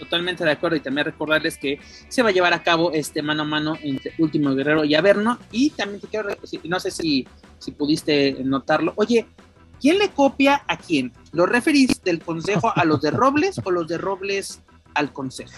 Totalmente 0.03 0.43
de 0.43 0.51
acuerdo 0.51 0.75
y 0.75 0.81
también 0.81 1.05
recordarles 1.05 1.57
que 1.57 1.79
se 2.09 2.21
va 2.21 2.29
a 2.29 2.31
llevar 2.33 2.53
a 2.53 2.61
cabo 2.61 2.91
este 2.91 3.21
mano 3.21 3.43
a 3.43 3.45
mano 3.45 3.77
entre 3.81 4.13
Último 4.17 4.53
Guerrero 4.53 4.83
y 4.83 4.95
Averno 4.95 5.39
y 5.49 5.69
también 5.69 6.01
te 6.01 6.07
quiero 6.07 6.29
no 6.65 6.79
sé 6.81 6.91
si, 6.91 7.25
si 7.57 7.71
pudiste 7.71 8.35
notarlo. 8.43 8.91
Oye, 8.97 9.25
¿quién 9.79 9.97
le 9.99 10.09
copia 10.09 10.61
a 10.67 10.75
quién? 10.75 11.13
¿Los 11.31 11.47
referís 11.47 12.03
del 12.03 12.19
consejo 12.19 12.73
a 12.75 12.83
los 12.83 13.01
de 13.01 13.11
Robles 13.11 13.61
o 13.63 13.71
los 13.71 13.87
de 13.87 13.97
Robles 13.97 14.61
al 14.93 15.13
consejo? 15.13 15.53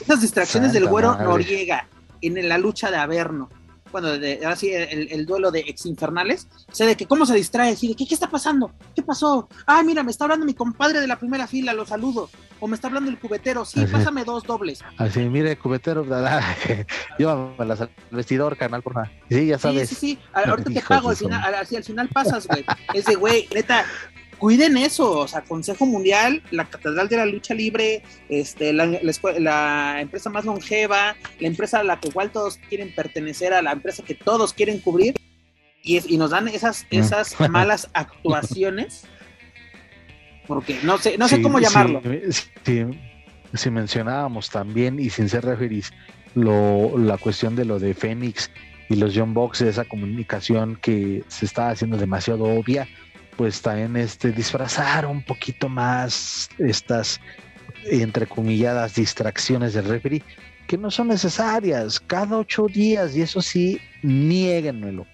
Esas 0.00 0.22
distracciones 0.22 0.72
del 0.72 0.86
güero 0.86 1.14
Noriega 1.18 1.86
en 2.22 2.48
la 2.48 2.56
lucha 2.56 2.90
de 2.90 2.96
Averno 2.96 3.50
bueno, 3.92 4.18
de, 4.18 4.40
ahora 4.42 4.56
sí, 4.56 4.72
el, 4.72 5.26
duelo 5.26 5.50
de 5.50 5.60
ex 5.60 5.86
infernales, 5.86 6.48
o 6.70 6.74
sea, 6.74 6.86
de 6.86 6.96
que 6.96 7.06
cómo 7.06 7.26
se 7.26 7.34
distrae, 7.34 7.72
así 7.72 7.88
de 7.88 7.94
que, 7.94 8.06
¿qué 8.06 8.14
está 8.14 8.28
pasando? 8.28 8.72
¿Qué 8.94 9.02
pasó? 9.02 9.48
Ah, 9.66 9.82
mira, 9.82 10.02
me 10.02 10.10
está 10.10 10.24
hablando 10.24 10.46
mi 10.46 10.54
compadre 10.54 11.00
de 11.00 11.06
la 11.06 11.18
primera 11.18 11.46
fila, 11.46 11.72
lo 11.74 11.86
saludo. 11.86 12.30
O 12.58 12.68
me 12.68 12.76
está 12.76 12.88
hablando 12.88 13.10
el 13.10 13.18
cubetero, 13.18 13.64
sí, 13.64 13.84
pásame 13.86 14.24
dos 14.24 14.44
dobles. 14.44 14.80
Así, 14.96 15.20
mire, 15.20 15.56
cubetero, 15.56 16.04
yo 17.18 17.54
al 17.58 17.90
vestidor, 18.10 18.56
canal, 18.56 18.82
por 18.82 18.94
nada. 18.94 19.12
Sí, 19.28 19.46
ya 19.46 19.58
sabes. 19.58 19.88
Sí, 19.88 19.94
sí, 19.94 20.00
sí, 20.00 20.18
ahorita 20.32 20.70
te 20.70 20.80
pago, 20.88 21.10
al 21.10 21.16
final, 21.16 21.54
al 21.54 21.66
final 21.66 22.08
pasas, 22.08 22.46
güey. 22.46 22.64
Ese 22.94 23.16
güey, 23.16 23.48
neta, 23.52 23.84
cuiden 24.42 24.76
eso, 24.76 25.20
o 25.20 25.28
sea, 25.28 25.42
Consejo 25.42 25.86
Mundial, 25.86 26.42
la 26.50 26.64
Catedral 26.64 27.08
de 27.08 27.16
la 27.16 27.26
Lucha 27.26 27.54
Libre, 27.54 28.02
este, 28.28 28.72
la, 28.72 28.86
la, 29.38 30.00
empresa 30.00 30.30
más 30.30 30.44
longeva, 30.44 31.14
la 31.38 31.46
empresa 31.46 31.78
a 31.78 31.84
la 31.84 32.00
que 32.00 32.08
igual 32.08 32.32
todos 32.32 32.58
quieren 32.68 32.92
pertenecer, 32.92 33.54
a 33.54 33.62
la 33.62 33.70
empresa 33.70 34.02
que 34.02 34.16
todos 34.16 34.52
quieren 34.52 34.80
cubrir, 34.80 35.14
y, 35.84 36.12
y 36.12 36.18
nos 36.18 36.30
dan 36.30 36.48
esas, 36.48 36.88
mm. 36.90 36.96
esas 36.96 37.38
malas 37.50 37.88
actuaciones, 37.92 39.04
porque 40.48 40.76
no 40.82 40.98
sé, 40.98 41.16
no 41.16 41.28
sé 41.28 41.40
cómo 41.40 41.60
llamarlo. 41.60 42.02
si 43.54 43.70
mencionábamos 43.70 44.50
también, 44.50 44.98
y 44.98 45.08
sin 45.10 45.28
ser 45.28 45.44
referís, 45.44 45.92
lo, 46.34 46.98
la 46.98 47.16
cuestión 47.16 47.54
de 47.54 47.64
lo 47.64 47.78
de 47.78 47.94
Fénix 47.94 48.50
y 48.88 48.96
los 48.96 49.16
John 49.16 49.34
Box, 49.34 49.60
esa 49.60 49.84
comunicación 49.84 50.80
que 50.82 51.22
se 51.28 51.46
está 51.46 51.70
haciendo 51.70 51.96
demasiado 51.96 52.42
obvia, 52.42 52.88
pues 53.36 53.62
también 53.62 53.96
este, 53.96 54.32
disfrazar 54.32 55.06
un 55.06 55.22
poquito 55.22 55.68
más 55.68 56.48
estas 56.58 57.20
entrecomilladas 57.84 58.94
distracciones 58.94 59.74
del 59.74 59.86
referee 59.86 60.22
que 60.66 60.78
no 60.78 60.90
son 60.90 61.08
necesarias 61.08 62.00
cada 62.00 62.38
ocho 62.38 62.66
días 62.66 63.16
y 63.16 63.22
eso 63.22 63.42
sí, 63.42 63.80
nieguenmelo. 64.02 65.06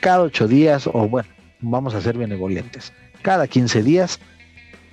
Cada 0.00 0.22
ocho 0.22 0.48
días, 0.48 0.86
o 0.86 1.08
bueno, 1.08 1.28
vamos 1.60 1.94
a 1.94 2.00
ser 2.00 2.18
benevolentes, 2.18 2.92
cada 3.22 3.46
15 3.46 3.82
días 3.82 4.20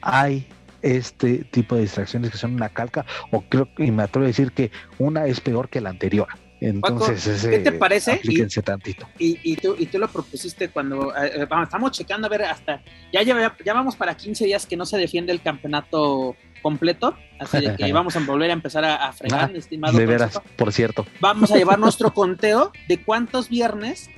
hay 0.02 0.48
este 0.82 1.40
tipo 1.46 1.76
de 1.76 1.82
distracciones 1.82 2.32
que 2.32 2.38
son 2.38 2.54
una 2.54 2.70
calca, 2.70 3.06
o 3.32 3.42
creo 3.42 3.70
y 3.78 3.92
me 3.92 4.04
atrevo 4.04 4.26
a 4.26 4.28
decir 4.28 4.52
que 4.52 4.70
una 5.00 5.26
es 5.28 5.40
peor 5.40 5.70
que 5.70 5.82
la 5.82 5.90
anterior. 5.90 6.28
Entonces, 6.64 7.46
¿qué 7.46 7.60
te 7.60 7.74
parece? 7.74 8.22
Y, 8.24 8.46
tantito. 8.62 9.08
Y, 9.20 9.56
tú, 9.58 9.76
y 9.78 9.86
tú 9.88 10.00
lo 10.00 10.08
propusiste 10.08 10.70
cuando 10.70 11.14
eh, 11.16 11.42
eh, 11.42 11.48
estamos 11.64 11.92
checando 11.92 12.28
a 12.28 12.30
ver 12.30 12.44
hasta 12.44 12.82
ya, 13.12 13.22
ya, 13.22 13.56
ya 13.64 13.74
vamos 13.74 13.98
para 13.98 14.16
15 14.16 14.46
días 14.46 14.66
que 14.66 14.78
no 14.78 14.86
se 14.86 14.98
defiende 14.98 15.34
el 15.34 15.42
campeonato 15.42 16.38
completo, 16.62 17.18
así 17.40 17.60
que 17.78 17.92
vamos 17.94 18.16
a 18.16 18.22
volver 18.22 18.50
a 18.50 18.54
empezar 18.54 18.86
a, 18.86 19.12
fregar, 19.12 19.52
ah, 19.54 19.58
estimado. 19.58 19.98
De 19.98 20.06
veras, 20.06 20.40
por 20.56 20.72
cierto. 20.72 21.06
Vamos 21.20 21.52
a 21.52 21.58
llevar 21.58 21.80
nuestro 21.80 22.14
conteo 22.14 22.72
de 22.88 23.04
cuántos 23.04 23.50
viernes 23.50 24.10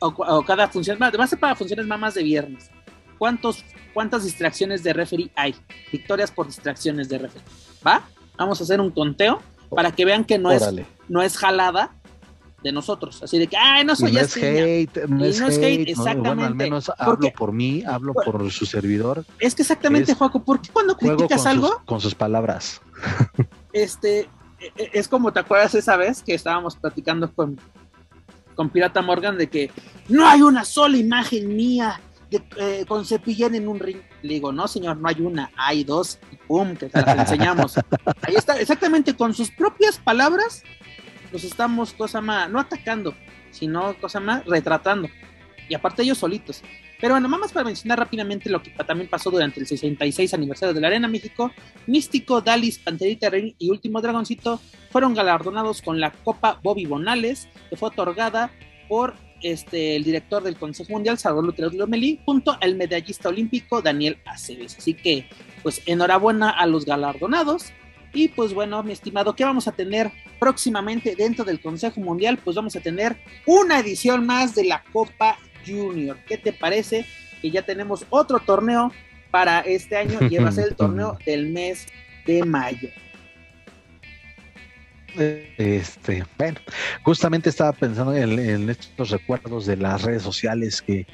o, 0.00 0.44
cada 0.44 0.68
función, 0.68 0.98
va 1.00 1.08
a 1.08 1.26
ser 1.26 1.38
para 1.38 1.54
funciones 1.54 1.86
más 1.86 2.14
de 2.14 2.24
viernes. 2.24 2.70
¿Cuántos, 3.18 3.64
¿Cuántas 3.94 4.24
distracciones 4.24 4.82
de 4.82 4.92
referee 4.92 5.30
hay? 5.36 5.54
Victorias 5.92 6.30
por 6.30 6.46
distracciones 6.46 7.08
de 7.08 7.18
referee. 7.18 7.46
¿Va? 7.86 8.02
Vamos 8.36 8.60
a 8.60 8.64
hacer 8.64 8.80
un 8.80 8.90
conteo 8.90 9.40
para 9.70 9.92
que 9.92 10.04
vean 10.04 10.24
que 10.24 10.38
no 10.38 10.50
es 10.50 10.64
no 11.08 11.22
es 11.22 11.36
jalada 11.36 11.92
de 12.62 12.72
nosotros, 12.72 13.22
así 13.22 13.38
de 13.38 13.46
que, 13.46 13.56
ay, 13.56 13.84
no 13.84 13.94
soy 13.94 14.12
no 14.12 14.20
es 14.20 14.36
hate, 14.36 15.06
no, 15.06 15.24
es 15.24 15.40
hate, 15.40 15.88
exactamente. 15.88 16.28
Bueno, 16.28 16.44
al 16.44 16.54
menos 16.54 16.90
hablo 16.98 17.30
por 17.36 17.52
mí, 17.52 17.84
hablo 17.86 18.12
por 18.12 18.50
su 18.50 18.66
servidor. 18.66 19.24
Es 19.38 19.54
que 19.54 19.62
exactamente, 19.62 20.14
Joaco, 20.14 20.42
¿por 20.42 20.60
qué 20.60 20.70
cuando 20.72 20.96
criticas 20.96 21.46
algo? 21.46 21.80
con 21.84 22.00
sus 22.00 22.14
palabras. 22.14 22.80
Este, 23.72 24.20
e, 24.58 24.72
e, 24.76 24.90
es 24.94 25.06
como, 25.06 25.32
¿te 25.32 25.40
acuerdas 25.40 25.74
esa 25.74 25.96
vez 25.96 26.22
que 26.22 26.34
estábamos 26.34 26.76
platicando 26.76 27.30
con, 27.30 27.60
con 28.54 28.70
Pirata 28.70 29.02
Morgan 29.02 29.38
de 29.38 29.48
que 29.48 29.70
no 30.08 30.26
hay 30.26 30.42
una 30.42 30.64
sola 30.64 30.96
imagen 30.96 31.54
mía 31.54 32.00
de, 32.30 32.42
eh, 32.56 32.84
con 32.88 33.04
Cepillén 33.04 33.54
en 33.54 33.68
un 33.68 33.78
ring. 33.78 33.98
Le 34.22 34.34
digo, 34.34 34.52
no, 34.52 34.66
señor, 34.66 34.96
no 34.96 35.08
hay 35.08 35.20
una, 35.20 35.50
hay 35.56 35.84
dos, 35.84 36.18
y 36.32 36.35
pum, 36.46 36.76
que 36.76 36.86
te 36.86 37.00
las 37.00 37.18
enseñamos. 37.18 37.76
Ahí 38.22 38.34
está, 38.34 38.58
exactamente 38.60 39.14
con 39.14 39.34
sus 39.34 39.50
propias 39.50 39.98
palabras, 39.98 40.62
los 41.32 41.44
estamos, 41.44 41.92
cosa 41.92 42.20
más, 42.20 42.50
no 42.50 42.60
atacando, 42.60 43.14
sino, 43.50 43.94
cosa 44.00 44.20
más, 44.20 44.44
retratando. 44.46 45.08
Y 45.68 45.74
aparte 45.74 46.02
ellos 46.02 46.18
solitos. 46.18 46.62
Pero 47.00 47.14
bueno, 47.14 47.28
más 47.28 47.52
para 47.52 47.64
mencionar 47.64 47.98
rápidamente 47.98 48.48
lo 48.48 48.62
que 48.62 48.70
también 48.70 49.10
pasó 49.10 49.30
durante 49.30 49.60
el 49.60 49.66
66 49.66 50.32
aniversario 50.32 50.72
de 50.72 50.80
la 50.80 50.86
Arena 50.86 51.08
México, 51.08 51.52
Místico, 51.86 52.40
Dalis, 52.40 52.78
Panterita 52.78 53.28
Ring 53.28 53.54
y 53.58 53.70
Último 53.70 54.00
Dragoncito 54.00 54.60
fueron 54.90 55.12
galardonados 55.14 55.82
con 55.82 56.00
la 56.00 56.10
Copa 56.10 56.58
Bobby 56.62 56.86
Bonales, 56.86 57.48
que 57.68 57.76
fue 57.76 57.90
otorgada 57.90 58.50
por 58.88 59.14
este, 59.42 59.96
el 59.96 60.04
director 60.04 60.42
del 60.42 60.56
Consejo 60.56 60.92
Mundial, 60.92 61.18
Salvador 61.18 61.44
Lutero 61.44 61.70
Lomelí, 61.70 62.20
junto 62.24 62.56
al 62.60 62.76
medallista 62.76 63.28
olímpico 63.28 63.82
Daniel 63.82 64.18
Aceves. 64.24 64.78
Así 64.78 64.94
que, 64.94 65.28
pues, 65.66 65.82
enhorabuena 65.84 66.50
a 66.50 66.64
los 66.64 66.84
galardonados. 66.84 67.72
Y 68.12 68.28
pues 68.28 68.54
bueno, 68.54 68.84
mi 68.84 68.92
estimado, 68.92 69.34
¿qué 69.34 69.42
vamos 69.42 69.66
a 69.66 69.72
tener 69.72 70.12
próximamente 70.38 71.16
dentro 71.16 71.44
del 71.44 71.58
Consejo 71.58 72.00
Mundial? 72.00 72.38
Pues 72.38 72.54
vamos 72.54 72.76
a 72.76 72.80
tener 72.80 73.16
una 73.46 73.80
edición 73.80 74.24
más 74.24 74.54
de 74.54 74.62
la 74.62 74.84
Copa 74.92 75.36
Junior. 75.66 76.18
¿Qué 76.28 76.38
te 76.38 76.52
parece? 76.52 77.04
Que 77.42 77.50
ya 77.50 77.62
tenemos 77.62 78.06
otro 78.10 78.38
torneo 78.38 78.92
para 79.32 79.58
este 79.58 79.96
año 79.96 80.20
y 80.30 80.36
va 80.36 80.50
a 80.50 80.52
ser 80.52 80.68
el 80.68 80.76
torneo 80.76 81.18
del 81.26 81.48
mes 81.48 81.86
de 82.26 82.44
mayo. 82.44 82.88
Este, 85.16 86.24
bueno, 86.38 86.60
justamente 87.02 87.50
estaba 87.50 87.72
pensando 87.72 88.14
en, 88.14 88.70
estos 88.70 89.10
recuerdos 89.10 89.66
de 89.66 89.78
las 89.78 90.02
redes 90.02 90.22
sociales 90.22 90.80
que 90.80 91.08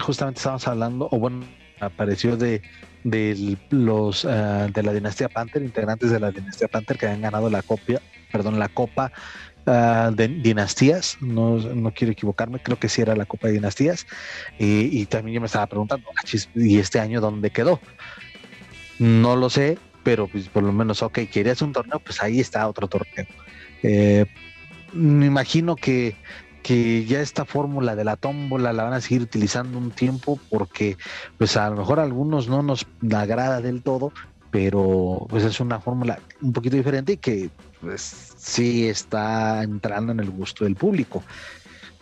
justamente 0.00 0.38
estábamos 0.38 0.66
hablando, 0.66 1.08
o 1.10 1.18
bueno, 1.18 1.44
apareció 1.80 2.38
de, 2.38 2.62
de 3.04 3.56
los 3.70 4.24
ah, 4.24 4.68
de 4.72 4.82
la 4.82 4.92
dinastía 4.92 5.28
Panther, 5.28 5.62
integrantes 5.62 6.10
de 6.10 6.20
la 6.20 6.30
dinastía 6.30 6.68
Panther 6.68 6.98
que 6.98 7.06
han 7.06 7.20
ganado 7.20 7.50
la 7.50 7.62
copia, 7.62 8.00
perdón, 8.30 8.58
la 8.58 8.68
copa 8.68 9.12
ah, 9.66 10.10
de 10.14 10.28
dinastías, 10.28 11.16
no, 11.20 11.58
no, 11.58 11.92
quiero 11.92 12.12
equivocarme, 12.12 12.60
creo 12.60 12.78
que 12.78 12.88
sí 12.88 13.02
era 13.02 13.16
la 13.16 13.26
copa 13.26 13.48
de 13.48 13.54
dinastías, 13.54 14.06
y, 14.58 15.00
y 15.00 15.06
también 15.06 15.36
yo 15.36 15.40
me 15.40 15.46
estaba 15.46 15.66
preguntando, 15.66 16.06
ah, 16.16 16.28
¿y 16.54 16.78
este 16.78 17.00
año 17.00 17.20
dónde 17.20 17.50
quedó? 17.50 17.80
No 18.98 19.36
lo 19.36 19.50
sé, 19.50 19.78
pero 20.02 20.28
pues 20.28 20.48
por 20.48 20.62
lo 20.62 20.72
menos, 20.72 21.02
ok, 21.02 21.20
querías 21.30 21.62
un 21.62 21.72
torneo, 21.72 22.00
pues 22.00 22.22
ahí 22.22 22.40
está 22.40 22.68
otro 22.68 22.88
torneo. 22.88 23.26
Eh, 23.82 24.26
me 24.92 25.26
imagino 25.26 25.76
que, 25.76 26.16
que 26.62 27.04
ya 27.04 27.20
esta 27.20 27.44
fórmula 27.44 27.96
de 27.96 28.04
la 28.04 28.16
tómbola 28.16 28.72
la 28.72 28.84
van 28.84 28.92
a 28.92 29.00
seguir 29.00 29.22
utilizando 29.22 29.78
un 29.78 29.90
tiempo 29.90 30.38
porque 30.50 30.96
pues 31.38 31.56
a 31.56 31.68
lo 31.70 31.76
mejor 31.76 32.00
a 32.00 32.04
algunos 32.04 32.48
no 32.48 32.62
nos 32.62 32.86
agrada 33.12 33.60
del 33.60 33.82
todo, 33.82 34.12
pero 34.50 35.26
pues 35.28 35.44
es 35.44 35.60
una 35.60 35.80
fórmula 35.80 36.20
un 36.40 36.52
poquito 36.52 36.76
diferente 36.76 37.14
y 37.14 37.16
que 37.16 37.50
pues 37.80 38.34
sí 38.36 38.88
está 38.88 39.62
entrando 39.62 40.12
en 40.12 40.20
el 40.20 40.30
gusto 40.30 40.64
del 40.64 40.76
público. 40.76 41.22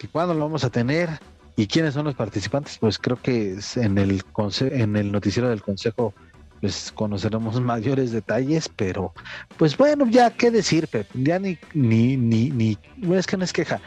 ¿Y 0.03 0.07
cuándo 0.09 0.35
lo 0.35 0.41
vamos 0.41 0.65
a 0.65 0.71
tener? 0.71 1.11
¿Y 1.57 1.67
quiénes 1.67 1.95
son 1.95 2.05
los 2.05 2.15
participantes? 2.15 2.79
Pues 2.79 2.99
creo 2.99 3.21
que 3.21 3.55
es 3.55 3.77
en 3.77 3.99
el, 3.99 4.23
en 4.61 4.97
el 4.97 5.13
noticiero 5.13 5.49
del 5.49 5.63
Consejo 5.63 6.15
pues 6.61 6.93
conoceremos 6.95 7.61
mayores 7.61 8.13
detalles, 8.13 8.69
pero 8.69 9.13
pues 9.57 9.77
bueno, 9.77 10.07
ya 10.09 10.31
qué 10.31 10.51
decir, 10.51 10.89
ya 11.15 11.39
ni, 11.39 11.59
ni, 11.75 12.17
ni, 12.17 12.51
ni, 12.51 12.79
es 13.15 13.27
que 13.27 13.37
no 13.37 13.45
es 13.45 13.53
queja. 13.53 13.81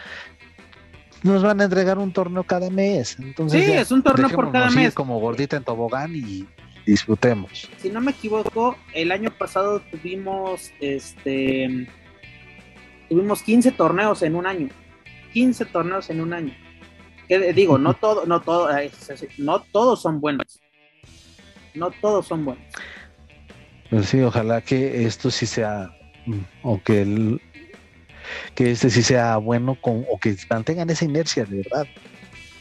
Nos 1.24 1.42
van 1.42 1.62
a 1.62 1.64
entregar 1.64 1.98
un 1.98 2.12
torneo 2.12 2.44
cada 2.44 2.70
mes. 2.70 3.18
Entonces 3.20 3.66
sí, 3.66 3.72
es 3.72 3.92
un 3.92 4.04
torneo 4.04 4.30
por 4.30 4.52
cada 4.52 4.70
mes. 4.70 4.94
Como 4.94 5.20
gordita 5.20 5.58
en 5.58 5.64
tobogán 5.64 6.16
y 6.16 6.46
disfrutemos. 6.86 7.70
Si 7.78 7.90
no 7.90 8.02
me 8.02 8.12
equivoco, 8.12 8.78
el 8.94 9.12
año 9.12 9.32
pasado 9.32 9.82
tuvimos 9.92 10.72
este 10.80 11.88
tuvimos 13.10 13.42
15 13.42 13.72
torneos 13.72 14.22
en 14.22 14.36
un 14.36 14.46
año. 14.46 14.70
15 15.34 15.66
torneos 15.66 16.10
en 16.10 16.22
un 16.22 16.34
año. 16.34 16.54
Que 17.28 17.54
digo, 17.54 17.78
no 17.78 17.94
todo, 17.94 18.26
no 18.26 18.42
todo, 18.42 18.70
no 19.38 19.62
todos 19.62 20.02
son 20.02 20.20
buenos 20.20 20.60
no 21.74 21.92
todos 21.92 22.28
son 22.28 22.46
buenos. 22.46 22.66
Pues 23.90 24.08
sí, 24.08 24.22
ojalá 24.22 24.62
que 24.62 25.06
esto 25.06 25.30
sí 25.32 25.46
sea, 25.46 25.92
mm, 26.26 26.40
o 26.64 26.82
que 26.82 27.02
el, 27.02 27.42
que 28.56 28.72
este 28.72 28.90
sí 28.90 29.04
sea 29.04 29.38
bueno 29.38 29.76
con, 29.80 30.06
o 30.12 30.20
que 30.20 30.36
mantengan 30.50 30.90
esa 30.90 31.06
inercia 31.06 31.46
de 31.46 31.58
verdad. 31.58 31.88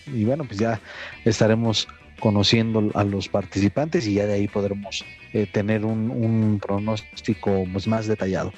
Y 0.07 0.25
bueno, 0.25 0.45
pues 0.45 0.59
ya 0.59 0.81
estaremos 1.25 1.89
conociendo 2.19 2.91
a 2.95 3.05
los 3.05 3.29
participantes 3.29 4.07
y 4.07 4.15
ya 4.15 4.27
de 4.27 4.35
ahí 4.35 4.49
podremos 4.49 5.05
eh, 5.33 5.47
tener 5.51 5.85
un, 5.85 6.61
pronóstico 6.61 7.65
pues, 7.73 7.87
más 7.87 8.07
detallado. 8.07 8.53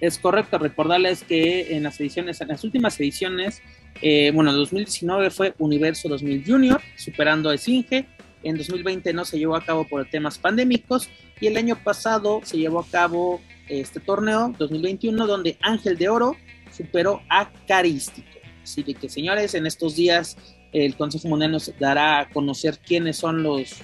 Es 0.00 0.18
correcto, 0.18 0.56
recordarles 0.58 1.24
que 1.24 1.76
en 1.76 1.82
las 1.82 2.00
ediciones, 2.00 2.40
en 2.40 2.48
las 2.48 2.64
últimas 2.64 2.98
ediciones, 3.00 3.60
eh, 4.00 4.30
bueno, 4.32 4.52
2019 4.52 5.30
fue 5.30 5.54
Universo 5.58 6.08
2000 6.08 6.44
Junior, 6.46 6.80
superando 6.96 7.50
a 7.50 7.54
Esfinge, 7.54 8.06
en 8.42 8.56
2020 8.56 9.12
no 9.12 9.24
se 9.24 9.38
llevó 9.38 9.56
a 9.56 9.64
cabo 9.64 9.84
por 9.84 10.08
temas 10.08 10.38
pandémicos 10.38 11.10
y 11.40 11.46
el 11.46 11.56
año 11.56 11.76
pasado 11.76 12.40
se 12.44 12.58
llevó 12.58 12.80
a 12.80 12.86
cabo 12.86 13.40
este 13.70 14.00
torneo 14.00 14.54
2021 14.58 15.26
donde 15.26 15.56
Ángel 15.62 15.96
de 15.96 16.08
Oro 16.08 16.36
superó 16.70 17.22
a 17.28 17.50
Carístico. 17.66 18.28
Así 18.62 18.82
que 18.82 19.08
señores, 19.08 19.54
en 19.54 19.66
estos 19.66 19.96
días 19.96 20.36
el 20.72 20.96
Consejo 20.96 21.28
Mundial 21.28 21.52
nos 21.52 21.72
dará 21.78 22.20
a 22.20 22.28
conocer 22.28 22.78
quiénes 22.78 23.16
son 23.16 23.42
los, 23.42 23.76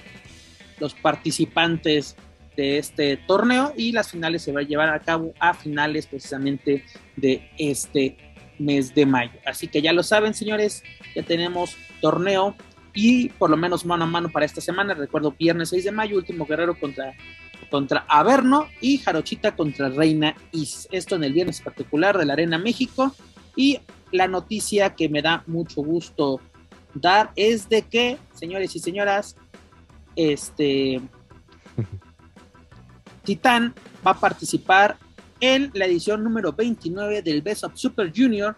los 0.79 0.93
participantes 0.93 2.15
de 2.55 2.77
este 2.79 3.17
torneo 3.17 3.73
y 3.77 3.91
las 3.91 4.11
finales 4.11 4.41
se 4.41 4.51
van 4.51 4.65
a 4.65 4.67
llevar 4.67 4.89
a 4.89 4.99
cabo 4.99 5.33
a 5.39 5.53
finales 5.53 6.07
precisamente 6.07 6.83
de 7.15 7.49
este 7.57 8.17
mes 8.57 8.93
de 8.95 9.05
mayo. 9.05 9.39
Así 9.45 9.67
que 9.67 9.81
ya 9.81 9.93
lo 9.93 10.03
saben, 10.03 10.33
señores, 10.33 10.83
ya 11.15 11.23
tenemos 11.23 11.75
torneo 12.01 12.55
y 12.93 13.29
por 13.29 13.51
lo 13.51 13.57
menos 13.57 13.85
mano 13.85 14.05
a 14.05 14.07
mano 14.07 14.29
para 14.29 14.45
esta 14.45 14.59
semana. 14.59 14.95
Recuerdo 14.95 15.35
viernes 15.37 15.69
6 15.69 15.83
de 15.85 15.91
mayo, 15.91 16.17
último 16.17 16.47
guerrero 16.47 16.77
contra, 16.79 17.13
contra 17.69 18.05
Averno 18.07 18.67
y 18.81 18.97
Jarochita 18.97 19.55
contra 19.55 19.89
Reina 19.89 20.35
Is. 20.51 20.87
Esto 20.91 21.15
en 21.15 21.23
el 21.23 21.33
viernes 21.33 21.61
particular 21.61 22.17
de 22.17 22.25
la 22.25 22.33
Arena 22.33 22.57
México. 22.57 23.13
Y 23.55 23.79
la 24.11 24.27
noticia 24.27 24.95
que 24.95 25.09
me 25.09 25.21
da 25.21 25.43
mucho 25.47 25.81
gusto 25.81 26.39
dar 26.93 27.31
es 27.35 27.69
de 27.69 27.83
que, 27.83 28.17
señores 28.33 28.75
y 28.75 28.79
señoras, 28.79 29.35
este 30.15 31.01
Titán 33.23 33.73
va 34.05 34.11
a 34.11 34.19
participar 34.19 34.97
en 35.39 35.69
la 35.73 35.85
edición 35.85 36.23
número 36.23 36.53
29 36.53 37.21
del 37.21 37.41
Best 37.41 37.63
of 37.63 37.73
Super 37.75 38.11
Junior 38.15 38.55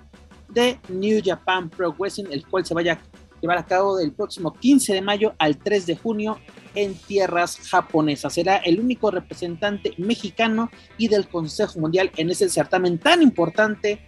de 0.47 0.80
New 0.89 1.21
Japan 1.23 1.69
Pro 1.69 1.93
Wrestling, 1.93 2.27
el 2.31 2.45
cual 2.45 2.65
se 2.65 2.73
vaya 2.73 2.93
a 2.93 3.09
llevar 3.41 3.57
a 3.57 3.66
cabo 3.66 3.98
del 3.98 4.11
próximo 4.11 4.53
15 4.53 4.94
de 4.94 5.02
mayo 5.02 5.34
al 5.38 5.57
3 5.57 5.86
de 5.86 5.95
junio 5.98 6.40
en 6.76 6.95
tierras 6.95 7.57
japonesas. 7.70 8.34
Será 8.34 8.57
el 8.57 8.80
único 8.80 9.11
representante 9.11 9.94
mexicano 9.98 10.70
y 10.98 11.07
del 11.07 11.28
Consejo 11.28 11.80
Mundial 11.80 12.11
en 12.18 12.30
ese 12.30 12.49
certamen 12.49 12.98
tan 12.98 13.22
importante 13.22 13.99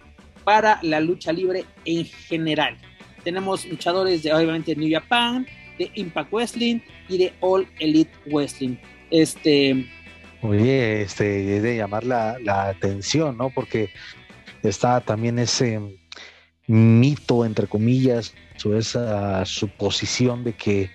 para 0.44 0.78
la 0.82 1.00
lucha 1.00 1.32
libre 1.32 1.64
en 1.84 2.04
general. 2.04 2.76
Tenemos 3.24 3.64
luchadores 3.66 4.22
de 4.22 4.32
obviamente 4.32 4.74
New 4.74 4.90
Japan, 4.90 5.46
de 5.78 5.90
Impact 5.94 6.32
Wrestling 6.32 6.80
y 7.08 7.18
de 7.18 7.32
All 7.40 7.66
Elite 7.78 8.12
Wrestling. 8.26 8.76
Este. 9.10 9.86
Oye, 10.42 11.02
este, 11.02 11.60
de 11.60 11.76
llamar 11.76 12.04
la, 12.04 12.36
la 12.40 12.68
atención, 12.68 13.36
¿no? 13.36 13.50
Porque 13.50 13.90
está 14.62 15.00
también 15.00 15.38
ese 15.38 15.80
mito, 16.66 17.44
entre 17.44 17.66
comillas, 17.68 18.34
o 18.64 18.76
esa 18.76 19.44
suposición 19.44 20.44
de 20.44 20.52
que, 20.52 20.90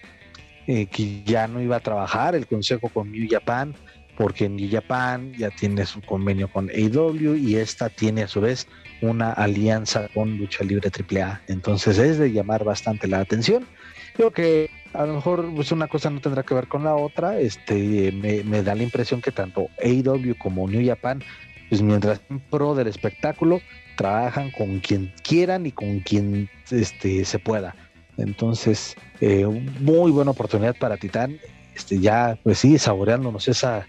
eh, 0.68 0.88
que, 0.88 1.24
ya 1.24 1.48
no 1.48 1.62
iba 1.62 1.78
a 1.78 1.80
trabajar 1.80 2.36
el 2.36 2.48
consejo 2.48 2.90
con 2.90 3.12
New 3.12 3.28
Japan, 3.30 3.76
porque 4.18 4.50
New 4.50 4.70
Japan 4.72 5.34
ya 5.34 5.50
tiene 5.52 5.86
su 5.86 6.02
convenio 6.02 6.50
con 6.52 6.70
AEW 6.70 7.36
y 7.36 7.56
esta 7.56 7.90
tiene 7.90 8.24
a 8.24 8.28
su 8.28 8.42
vez 8.42 8.68
una 9.02 9.32
alianza 9.32 10.08
con 10.14 10.38
Lucha 10.38 10.64
Libre 10.64 10.90
AAA. 10.90 11.42
Entonces 11.48 12.00
es 12.00 12.18
de 12.18 12.32
llamar 12.32 12.64
bastante 12.64 13.08
la 13.08 13.20
atención. 13.20 13.68
Creo 14.16 14.32
que 14.32 14.72
a 14.94 15.06
lo 15.06 15.14
mejor 15.14 15.54
pues, 15.56 15.72
una 15.72 15.88
cosa 15.88 16.10
no 16.10 16.20
tendrá 16.20 16.42
que 16.44 16.56
ver 16.56 16.68
con 16.68 16.84
la 16.84 16.96
otra. 16.96 17.40
Este, 17.40 18.12
me, 18.12 18.44
me 18.44 18.64
da 18.64 18.74
la 18.74 18.84
impresión 18.84 19.22
que 19.22 19.32
tanto 19.32 19.70
AEW 19.84 20.36
como 20.40 20.68
New 20.68 20.86
Japan, 20.86 21.24
pues 21.70 21.84
mientras 21.84 22.22
en 22.30 22.40
pro 22.40 22.74
del 22.74 22.88
espectáculo, 22.88 23.62
trabajan 23.98 24.52
con 24.52 24.80
quien 24.80 25.12
quieran 25.24 25.66
y 25.66 25.74
con 25.74 26.00
quien 26.00 26.50
este, 26.72 27.26
se 27.26 27.40
pueda. 27.40 27.76
Entonces, 28.16 28.96
eh, 29.20 29.46
muy 29.80 30.12
buena 30.12 30.32
oportunidad 30.32 30.76
para 30.78 30.96
Titán. 30.96 31.38
Este, 31.76 32.00
ya, 32.00 32.40
pues 32.44 32.60
sí, 32.60 32.78
saboreándonos 32.78 33.48
esa. 33.48 33.86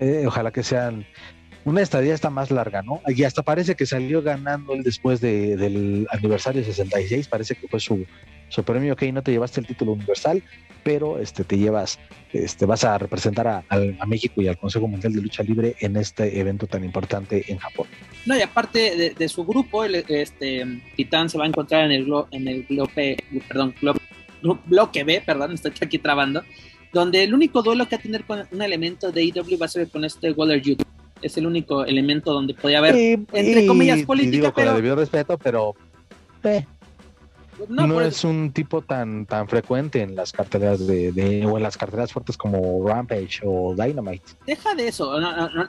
Eh, 0.00 0.24
ojalá 0.26 0.50
que 0.50 0.62
sean. 0.62 1.06
Una 1.64 1.80
estadía 1.80 2.14
está 2.14 2.30
más 2.30 2.52
larga, 2.52 2.82
¿no? 2.82 3.00
Y 3.08 3.24
hasta 3.24 3.42
parece 3.42 3.74
que 3.74 3.86
salió 3.86 4.22
ganando 4.22 4.74
él 4.74 4.84
después 4.84 5.20
de, 5.20 5.56
del 5.56 6.06
aniversario 6.10 6.62
66. 6.62 7.26
Parece 7.26 7.56
que 7.56 7.66
fue 7.66 7.80
su, 7.80 8.06
su 8.48 8.62
premio. 8.64 8.94
Ok, 8.94 9.02
no 9.12 9.22
te 9.22 9.32
llevaste 9.32 9.60
el 9.60 9.66
título 9.66 9.92
universal, 9.92 10.42
pero 10.86 11.18
este, 11.18 11.42
te 11.42 11.58
llevas, 11.58 11.98
este, 12.32 12.64
vas 12.64 12.84
a 12.84 12.96
representar 12.96 13.48
a, 13.48 13.64
México 14.06 14.40
y 14.40 14.46
al 14.46 14.56
Consejo 14.56 14.86
Mundial 14.86 15.12
de 15.14 15.20
Lucha 15.20 15.42
Libre 15.42 15.74
en 15.80 15.96
este 15.96 16.38
evento 16.38 16.68
tan 16.68 16.84
importante 16.84 17.44
en 17.48 17.58
Japón. 17.58 17.88
No, 18.24 18.38
y 18.38 18.40
aparte 18.40 19.14
de, 19.18 19.28
su 19.28 19.44
grupo, 19.44 19.84
el, 19.84 19.96
este 19.96 20.64
Titán 20.94 21.28
se 21.28 21.38
va 21.38 21.44
a 21.44 21.48
encontrar 21.48 21.86
en 21.86 21.90
el, 21.90 22.06
en 22.30 22.46
el 22.46 22.62
bloque, 22.62 23.16
perdón, 23.48 23.74
bloque 24.66 25.02
B, 25.02 25.22
perdón, 25.26 25.54
estoy 25.54 25.72
aquí 25.80 25.98
trabando, 25.98 26.44
donde 26.92 27.24
el 27.24 27.34
único 27.34 27.62
duelo 27.62 27.88
que 27.88 27.96
va 27.96 28.00
a 28.00 28.02
tener 28.02 28.24
con 28.24 28.46
un 28.50 28.62
elemento 28.62 29.10
de 29.10 29.24
IW 29.24 29.58
va 29.60 29.66
a 29.66 29.68
ser 29.68 29.90
con 29.90 30.04
este 30.04 30.30
Waller 30.30 30.62
Youth. 30.62 30.82
Es 31.20 31.36
el 31.36 31.48
único 31.48 31.84
elemento 31.84 32.32
donde 32.32 32.54
podía 32.54 32.78
haber, 32.78 32.94
entre 32.94 33.66
comillas, 33.66 34.02
política. 34.02 34.52
pero... 34.54 34.68
Con 34.68 34.76
debido 34.76 34.94
respeto, 34.94 35.36
pero... 35.36 35.74
Eh, 36.44 36.64
no, 37.68 38.00
es 38.00 38.24
un 38.24 38.52
tipo 38.52 38.82
tan 38.82 39.26
tan 39.26 39.48
frecuente 39.48 40.02
en 40.02 40.14
las 40.14 40.32
carteras 40.32 40.86
de, 40.86 41.44
o 41.46 41.56
en 41.56 41.62
las 41.62 41.76
carteras 41.76 42.12
fuertes 42.12 42.36
como 42.36 42.86
Rampage 42.86 43.40
o 43.44 43.74
Dynamite. 43.74 44.32
Deja 44.46 44.74
de 44.74 44.88
eso, 44.88 45.12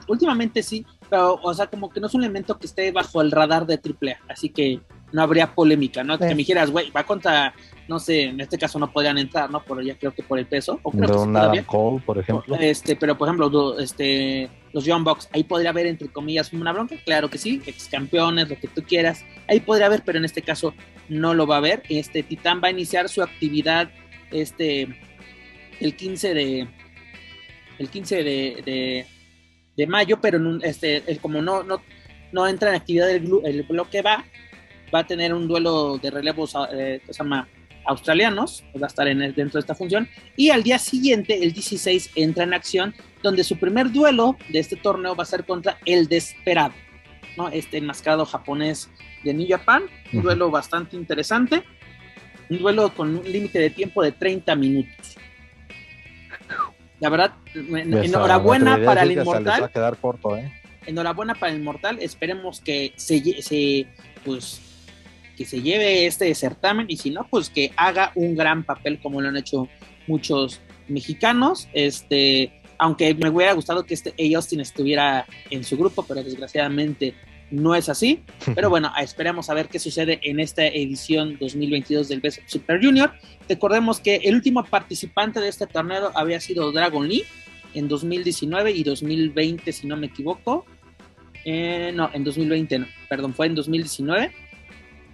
últimamente 0.06 0.62
sí, 0.62 0.84
pero 1.08 1.38
o 1.42 1.54
sea, 1.54 1.66
como 1.66 1.90
que 1.90 2.00
no 2.00 2.06
es 2.06 2.14
un 2.14 2.22
elemento 2.22 2.58
que 2.58 2.66
esté 2.66 2.92
bajo 2.92 3.20
el 3.20 3.30
radar 3.30 3.66
de 3.66 3.74
AAA, 3.74 4.18
así 4.28 4.48
que 4.48 4.80
no 5.12 5.22
habría 5.22 5.54
polémica, 5.54 6.04
¿no? 6.04 6.18
Que 6.18 6.26
me 6.26 6.34
dijeras, 6.34 6.70
güey, 6.70 6.90
va 6.90 7.04
contra, 7.04 7.54
no 7.88 7.98
sé, 7.98 8.24
en 8.24 8.40
este 8.40 8.58
caso 8.58 8.78
no 8.78 8.92
podrían 8.92 9.16
entrar, 9.16 9.50
¿no? 9.50 9.64
Por 9.64 9.82
ya 9.82 9.96
creo 9.96 10.12
que 10.12 10.22
por 10.22 10.38
el 10.38 10.46
peso. 10.46 10.78
O 10.82 10.90
creo 10.90 11.26
que 11.52 11.64
Cole, 11.64 12.02
por 12.04 12.18
ejemplo. 12.18 12.54
Este, 12.56 12.94
pero 12.96 13.16
por 13.16 13.28
ejemplo, 13.28 13.78
este, 13.78 14.50
los 14.72 14.84
Young 14.84 15.04
Bucks, 15.04 15.28
ahí 15.32 15.42
podría 15.42 15.70
haber 15.70 15.86
entre 15.86 16.08
comillas 16.08 16.52
una 16.52 16.72
bronca, 16.72 16.96
claro 17.04 17.30
que 17.30 17.38
sí, 17.38 17.62
ex 17.66 17.88
campeones, 17.88 18.50
lo 18.50 18.58
que 18.58 18.68
tú 18.68 18.82
quieras, 18.82 19.24
ahí 19.48 19.60
podría 19.60 19.86
haber, 19.86 20.02
pero 20.04 20.18
en 20.18 20.26
este 20.26 20.42
caso 20.42 20.74
no 21.08 21.32
lo 21.32 21.46
va 21.46 21.56
a 21.56 21.58
haber. 21.58 21.82
Este 21.88 22.22
Titán 22.22 22.60
va 22.62 22.68
a 22.68 22.72
iniciar 22.72 23.08
su 23.08 23.22
actividad 23.22 23.90
este 24.30 24.88
el 25.80 25.96
15 25.96 26.34
de 26.34 26.68
el 27.78 27.88
15 27.88 28.22
de, 28.22 29.06
de, 29.76 29.86
mayo, 29.86 30.20
pero 30.20 30.36
en 30.36 30.60
este 30.62 31.02
como 31.22 31.40
no 31.40 31.62
no 31.62 31.80
no 32.32 32.46
entra 32.46 32.68
en 32.68 32.76
actividad 32.76 33.10
el, 33.10 33.30
el 33.44 33.62
bloque 33.62 34.02
va 34.02 34.24
va 34.94 35.00
a 35.00 35.06
tener 35.06 35.32
un 35.32 35.48
duelo 35.48 35.98
de 35.98 36.10
relevos 36.10 36.54
eh, 36.72 37.00
que 37.06 37.12
se 37.12 37.18
llama 37.18 37.48
australianos, 37.88 38.62
va 38.80 38.86
a 38.86 38.88
estar 38.88 39.08
en 39.08 39.18
dentro 39.18 39.54
de 39.54 39.60
esta 39.60 39.74
función, 39.74 40.08
y 40.36 40.50
al 40.50 40.62
día 40.62 40.78
siguiente, 40.78 41.42
el 41.42 41.52
16, 41.52 42.10
entra 42.14 42.44
en 42.44 42.52
acción, 42.52 42.94
donde 43.22 43.42
su 43.42 43.58
primer 43.58 43.90
duelo 43.90 44.36
de 44.50 44.58
este 44.58 44.76
torneo 44.76 45.16
va 45.16 45.22
a 45.22 45.26
ser 45.26 45.44
contra 45.44 45.78
el 45.86 46.06
Desperado, 46.06 46.74
¿no? 47.36 47.48
este 47.48 47.78
enmascarado 47.78 48.24
japonés 48.26 48.90
de 49.24 49.34
New 49.34 49.48
Japan, 49.48 49.84
un 50.12 50.22
duelo 50.22 50.50
bastante 50.50 50.96
interesante, 50.96 51.64
un 52.50 52.58
duelo 52.58 52.94
con 52.94 53.16
un 53.16 53.30
límite 53.30 53.58
de 53.58 53.70
tiempo 53.70 54.02
de 54.02 54.12
30 54.12 54.54
minutos. 54.54 55.16
La 57.00 57.08
verdad, 57.08 57.32
enhorabuena 57.54 58.78
para 58.84 59.02
el 59.02 59.12
Inmortal. 59.12 59.62
Va 59.62 59.66
a 59.66 59.72
quedar 59.72 59.96
corto, 59.96 60.36
¿eh? 60.36 60.52
Enhorabuena 60.86 61.34
para 61.34 61.52
el 61.52 61.58
Inmortal, 61.58 61.98
esperemos 62.00 62.60
que 62.60 62.92
se, 62.96 63.42
se 63.42 63.86
pues 64.24 64.67
que 65.38 65.44
se 65.44 65.62
lleve 65.62 66.06
este 66.06 66.34
certamen 66.34 66.86
y 66.88 66.96
si 66.96 67.10
no, 67.10 67.24
pues 67.30 67.48
que 67.48 67.70
haga 67.76 68.10
un 68.16 68.34
gran 68.34 68.64
papel 68.64 68.98
como 69.00 69.20
lo 69.20 69.28
han 69.28 69.36
hecho 69.36 69.68
muchos 70.08 70.60
mexicanos. 70.88 71.68
Este, 71.72 72.60
aunque 72.76 73.14
me 73.14 73.30
hubiera 73.30 73.52
gustado 73.52 73.86
que 73.86 73.94
este 73.94 74.10
A. 74.10 74.36
Austin 74.36 74.58
estuviera 74.58 75.26
en 75.50 75.62
su 75.62 75.76
grupo, 75.76 76.02
pero 76.02 76.24
desgraciadamente 76.24 77.14
no 77.52 77.76
es 77.76 77.88
así. 77.88 78.24
Pero 78.54 78.68
bueno, 78.68 78.92
esperemos 79.00 79.48
a 79.48 79.54
ver 79.54 79.68
qué 79.68 79.78
sucede 79.78 80.18
en 80.22 80.40
esta 80.40 80.66
edición 80.66 81.38
2022 81.40 82.08
del 82.08 82.20
Best 82.20 82.40
Super 82.46 82.84
Junior. 82.84 83.12
Recordemos 83.48 84.00
que 84.00 84.16
el 84.16 84.34
último 84.34 84.64
participante 84.64 85.40
de 85.40 85.48
este 85.48 85.68
torneo 85.68 86.10
había 86.14 86.40
sido 86.40 86.72
Dragon 86.72 87.08
Lee 87.08 87.24
en 87.74 87.86
2019 87.86 88.72
y 88.72 88.82
2020, 88.82 89.72
si 89.72 89.86
no 89.86 89.96
me 89.96 90.08
equivoco. 90.08 90.66
Eh, 91.44 91.92
no, 91.94 92.10
en 92.12 92.24
2020, 92.24 92.80
no, 92.80 92.86
perdón, 93.08 93.32
fue 93.32 93.46
en 93.46 93.54
2019 93.54 94.47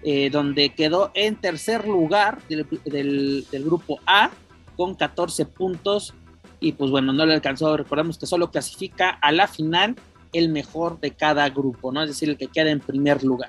eh, 0.06 0.28
donde 0.28 0.74
quedó 0.74 1.10
en 1.14 1.36
tercer 1.36 1.88
lugar 1.88 2.38
del, 2.46 3.46
grupo 3.50 4.00
A 4.06 4.30
con 4.76 4.94
14 4.94 5.46
puntos 5.46 6.12
y 6.60 6.72
pues 6.72 6.90
bueno, 6.90 7.14
no 7.14 7.24
le 7.24 7.32
alcanzó, 7.32 7.74
recordemos 7.74 8.18
que 8.18 8.26
solo 8.26 8.50
clasifica 8.50 9.08
a 9.08 9.32
la 9.32 9.48
final 9.48 9.96
el 10.34 10.50
mejor 10.50 11.00
de 11.00 11.12
cada 11.12 11.48
grupo, 11.48 11.90
¿no? 11.90 12.02
Es 12.02 12.10
decir, 12.10 12.28
el 12.28 12.36
que 12.36 12.48
queda 12.48 12.70
en 12.70 12.80
primer 12.80 13.24
lugar. 13.24 13.48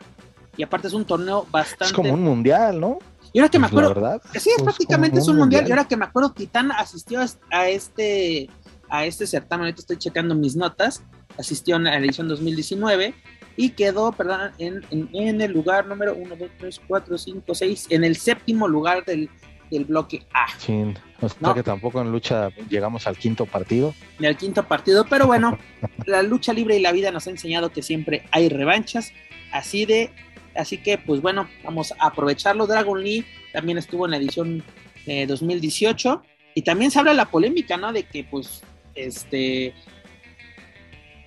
Y 0.55 0.63
aparte 0.63 0.87
es 0.87 0.93
un 0.93 1.03
torneo 1.03 1.45
bastante... 1.51 1.87
Es 1.87 1.91
como 1.91 2.13
un 2.13 2.23
mundial, 2.23 2.79
¿no? 2.79 2.99
Y 3.33 3.39
ahora 3.39 3.49
que 3.49 3.59
me 3.59 3.67
pues, 3.67 3.85
acuerdo... 3.85 4.21
Sí, 4.39 4.49
es 4.55 4.63
prácticamente 4.63 5.19
es 5.19 5.27
un 5.27 5.35
mundial. 5.35 5.67
Y 5.67 5.71
ahora 5.71 5.85
que 5.85 5.97
me 5.97 6.05
acuerdo, 6.05 6.31
Titán 6.31 6.71
asistió 6.71 7.19
a 7.51 7.67
este, 7.67 8.49
a 8.87 9.05
este 9.05 9.27
certamen, 9.27 9.65
ahorita 9.65 9.81
estoy 9.81 9.97
checando 9.97 10.35
mis 10.35 10.55
notas, 10.55 11.03
asistió 11.37 11.75
a 11.75 11.79
la 11.79 11.97
edición 11.97 12.29
2019 12.29 13.13
y 13.57 13.69
quedó, 13.69 14.11
perdón, 14.11 14.51
en, 14.57 14.83
en, 14.91 15.41
el 15.41 15.51
lugar 15.51 15.85
número 15.85 16.15
1, 16.15 16.35
2, 16.35 16.49
3, 16.59 16.81
4, 16.87 17.17
5, 17.17 17.55
6, 17.55 17.87
en 17.89 18.03
el 18.03 18.17
séptimo 18.17 18.67
lugar 18.67 19.05
del, 19.05 19.29
del 19.71 19.85
bloque 19.85 20.25
A. 20.33 20.47
Sí, 20.57 20.93
o 21.21 21.29
sea 21.29 21.53
que 21.53 21.63
tampoco 21.63 22.01
en 22.01 22.11
lucha 22.11 22.49
llegamos 22.69 23.07
al 23.07 23.17
quinto 23.17 23.45
partido. 23.45 23.93
Ni 24.19 24.27
al 24.27 24.37
quinto 24.37 24.67
partido, 24.67 25.05
pero 25.09 25.27
bueno, 25.27 25.57
la 26.05 26.21
lucha 26.21 26.53
libre 26.53 26.77
y 26.77 26.81
la 26.81 26.91
vida 26.91 27.11
nos 27.11 27.27
ha 27.27 27.31
enseñado 27.31 27.71
que 27.71 27.81
siempre 27.81 28.25
hay 28.31 28.49
revanchas, 28.49 29.11
así 29.51 29.85
de, 29.85 30.11
así 30.55 30.77
que 30.77 30.97
pues 30.97 31.21
bueno, 31.21 31.47
vamos 31.63 31.93
a 31.97 32.07
aprovecharlo. 32.07 32.67
Dragon 32.67 33.01
Lee 33.01 33.25
también 33.53 33.77
estuvo 33.77 34.05
en 34.05 34.11
la 34.11 34.17
edición 34.17 34.63
de 35.05 35.25
2018 35.27 36.21
y 36.55 36.61
también 36.61 36.91
se 36.91 36.99
habla 36.99 37.13
la 37.13 37.25
polémica, 37.31 37.77
¿no? 37.77 37.93
De 37.93 38.03
que 38.03 38.23
pues 38.23 38.61
este 38.95 39.73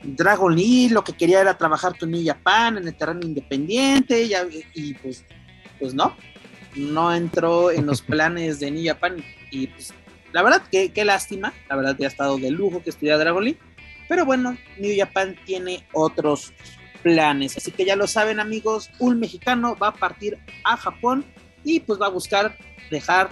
Dragon 0.03 0.55
Lee 0.55 0.89
lo 0.89 1.03
que 1.03 1.13
quería 1.13 1.41
era 1.41 1.59
trabajar 1.59 1.99
con 1.99 2.11
New 2.11 2.25
Japan 2.25 2.79
en 2.79 2.87
el 2.87 2.95
terreno 2.95 3.21
independiente 3.23 4.29
y, 4.75 4.95
pues, 4.95 5.25
pues 5.79 5.95
no. 5.95 6.17
no 6.77 7.15
entró 7.15 7.71
en 7.71 7.87
los 7.87 8.03
planes 8.03 8.61
de 8.61 8.71
New 8.71 8.85
Japan 8.85 9.17
y 9.51 9.69
pues 9.69 9.93
la 10.33 10.43
verdad 10.43 10.63
que 10.71 10.93
qué 10.93 11.05
lástima, 11.05 11.53
la 11.69 11.77
verdad 11.77 11.97
que 11.97 12.05
ha 12.05 12.09
estado 12.09 12.39
de 12.39 12.51
lujo 12.51 12.83
que 12.83 12.91
estudia 12.91 13.17
Dragon 13.17 13.43
League, 13.43 13.59
pero 14.09 14.25
bueno, 14.25 14.57
New 14.79 14.95
Japan 14.97 15.37
tiene 15.47 15.87
otros 15.93 16.53
planes, 17.03 17.57
así 17.57 17.71
que 17.71 17.85
ya 17.85 17.97
lo 17.97 18.07
saben 18.07 18.41
amigos, 18.41 18.91
un 18.99 19.19
mexicano 19.19 19.77
va 19.77 19.89
a 19.89 19.95
partir 19.95 20.39
a 20.65 20.77
Japón 20.77 21.25
y 21.65 21.81
pues 21.81 22.01
va 22.01 22.07
a 22.07 22.11
buscar 22.11 22.57
dejar 22.91 23.31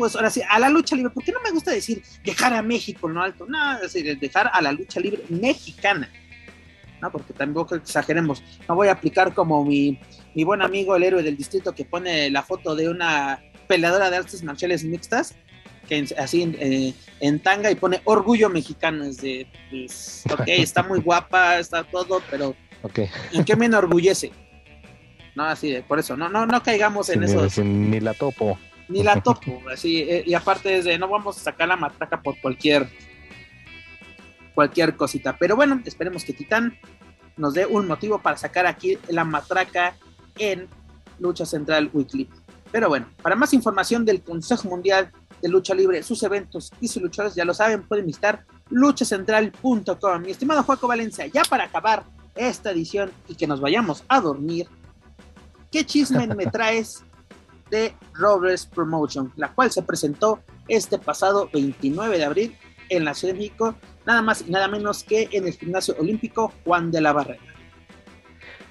pues 0.00 0.16
ahora 0.16 0.30
sí, 0.30 0.40
a 0.48 0.58
la 0.58 0.70
lucha 0.70 0.96
libre, 0.96 1.12
porque 1.12 1.30
no 1.30 1.40
me 1.42 1.50
gusta 1.50 1.72
decir 1.72 2.02
dejar 2.24 2.54
a 2.54 2.62
México 2.62 3.06
no 3.06 3.22
alto, 3.22 3.44
no, 3.46 3.74
es 3.74 3.92
decir, 3.92 4.18
dejar 4.18 4.50
a 4.50 4.62
la 4.62 4.72
lucha 4.72 4.98
libre 4.98 5.22
mexicana, 5.28 6.10
¿no? 7.02 7.12
Porque 7.12 7.34
tampoco 7.34 7.74
exageremos, 7.74 8.42
no 8.66 8.74
voy 8.76 8.88
a 8.88 8.92
aplicar 8.92 9.34
como 9.34 9.62
mi, 9.62 10.00
mi 10.34 10.42
buen 10.42 10.62
amigo 10.62 10.96
el 10.96 11.02
héroe 11.02 11.22
del 11.22 11.36
distrito 11.36 11.74
que 11.74 11.84
pone 11.84 12.30
la 12.30 12.42
foto 12.42 12.74
de 12.74 12.88
una 12.88 13.42
peleadora 13.68 14.08
de 14.08 14.16
artes 14.16 14.42
marciales 14.42 14.84
mixtas, 14.84 15.34
que 15.86 16.06
así 16.16 16.50
eh, 16.58 16.94
en 17.20 17.40
tanga 17.40 17.70
y 17.70 17.74
pone 17.74 18.00
orgullo 18.04 18.48
mexicano, 18.48 19.04
es 19.04 19.18
de, 19.18 19.46
pues, 19.68 20.24
ok, 20.32 20.44
está 20.46 20.82
muy 20.82 21.00
guapa, 21.00 21.58
está 21.58 21.84
todo, 21.84 22.22
pero 22.30 22.56
okay. 22.82 23.10
¿en 23.32 23.44
qué 23.44 23.54
me 23.54 23.66
enorgullece? 23.66 24.32
No, 25.36 25.44
así 25.44 25.70
de, 25.70 25.82
por 25.82 25.98
eso, 25.98 26.16
no, 26.16 26.30
no, 26.30 26.46
no 26.46 26.62
caigamos 26.62 27.10
en 27.10 27.22
eso. 27.22 27.46
Ni 27.62 28.00
la 28.00 28.14
topo 28.14 28.58
ni 28.90 29.02
la 29.02 29.20
topo, 29.20 29.62
así, 29.72 29.98
eh, 30.00 30.24
y 30.26 30.34
aparte 30.34 30.78
es 30.78 30.84
de 30.84 30.98
no 30.98 31.08
vamos 31.08 31.36
a 31.36 31.40
sacar 31.40 31.68
la 31.68 31.76
matraca 31.76 32.20
por 32.20 32.38
cualquier 32.40 32.88
cualquier 34.54 34.96
cosita, 34.96 35.36
pero 35.38 35.56
bueno, 35.56 35.80
esperemos 35.84 36.24
que 36.24 36.32
Titán 36.32 36.76
nos 37.36 37.54
dé 37.54 37.64
un 37.64 37.86
motivo 37.86 38.20
para 38.20 38.36
sacar 38.36 38.66
aquí 38.66 38.98
la 39.08 39.24
matraca 39.24 39.96
en 40.36 40.68
Lucha 41.18 41.46
Central 41.46 41.88
Weekly. 41.92 42.28
Pero 42.70 42.88
bueno, 42.88 43.08
para 43.22 43.36
más 43.36 43.54
información 43.54 44.04
del 44.04 44.22
Consejo 44.22 44.68
Mundial 44.68 45.10
de 45.40 45.48
Lucha 45.48 45.74
Libre, 45.74 46.02
sus 46.02 46.22
eventos 46.22 46.70
y 46.80 46.88
sus 46.88 47.02
luchadores, 47.02 47.34
ya 47.34 47.44
lo 47.44 47.54
saben, 47.54 47.82
pueden 47.82 48.06
visitar 48.06 48.44
luchacentral.com. 48.68 50.22
Mi 50.22 50.32
estimado 50.32 50.62
Juaco 50.62 50.86
Valencia, 50.86 51.26
ya 51.26 51.42
para 51.42 51.64
acabar 51.64 52.04
esta 52.34 52.70
edición 52.70 53.10
y 53.28 53.34
que 53.34 53.46
nos 53.46 53.60
vayamos 53.60 54.04
a 54.08 54.20
dormir, 54.20 54.68
¿qué 55.70 55.84
chisme 55.84 56.26
me 56.26 56.46
traes 56.46 57.04
de 57.70 57.94
Robles 58.14 58.66
Promotion, 58.66 59.32
la 59.36 59.52
cual 59.52 59.70
se 59.70 59.82
presentó 59.82 60.40
este 60.68 60.98
pasado 60.98 61.48
29 61.52 62.18
de 62.18 62.24
abril 62.24 62.56
en 62.88 63.04
la 63.04 63.14
Ciudad 63.14 63.34
de 63.34 63.38
México, 63.38 63.74
nada 64.06 64.22
más 64.22 64.44
y 64.46 64.50
nada 64.50 64.68
menos 64.68 65.04
que 65.04 65.28
en 65.32 65.46
el 65.46 65.52
gimnasio 65.54 65.94
olímpico 65.98 66.52
Juan 66.64 66.90
de 66.90 67.00
la 67.00 67.12
Barrera. 67.12 67.40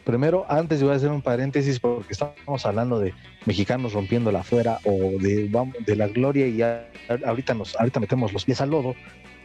Primero, 0.04 0.46
antes 0.50 0.82
voy 0.82 0.92
a 0.92 0.96
hacer 0.96 1.12
un 1.12 1.22
paréntesis 1.22 1.80
porque 1.80 2.14
estamos 2.14 2.66
hablando 2.66 3.00
de 3.00 3.14
mexicanos 3.46 3.94
rompiendo 3.94 4.32
la 4.32 4.40
afuera 4.40 4.80
o 4.84 4.92
de, 5.20 5.52
de 5.86 5.96
la 5.96 6.08
gloria 6.08 6.48
y 6.48 6.58
ya 6.58 6.90
ahorita, 7.26 7.54
nos, 7.54 7.76
ahorita 7.76 8.00
metemos 8.00 8.34
los 8.34 8.44
pies 8.46 8.60
al 8.60 8.72
lodo, 8.72 8.96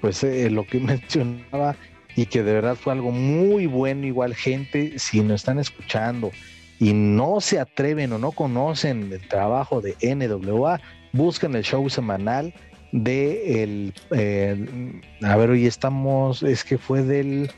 pues 0.01 0.25
eh, 0.25 0.49
lo 0.51 0.67
que 0.67 0.81
mencionaba 0.81 1.77
y 2.17 2.27
que 2.27 2.43
de 2.43 2.53
verdad 2.55 2.77
fue 2.77 2.93
algo 2.93 3.11
muy 3.11 3.67
bueno, 3.67 4.07
igual 4.07 4.35
gente, 4.35 4.99
si 4.99 5.21
nos 5.21 5.43
están 5.43 5.59
escuchando, 5.59 6.31
y 6.85 6.93
no 6.93 7.41
se 7.41 7.59
atreven 7.59 8.13
o 8.13 8.19
no 8.19 8.33
conocen 8.33 9.11
el 9.11 9.27
trabajo 9.27 9.81
de 9.81 9.97
NWA, 10.03 10.83
busquen 11.15 11.55
el 11.55 11.63
show 11.63 11.89
semanal 11.89 12.53
de 12.93 13.63
el, 13.63 13.95
eh, 14.11 15.01
a 15.23 15.35
ver, 15.37 15.49
hoy 15.49 15.65
estamos, 15.65 16.43
es 16.43 16.63
que 16.63 16.77
fue 16.77 17.03
del 17.03 17.51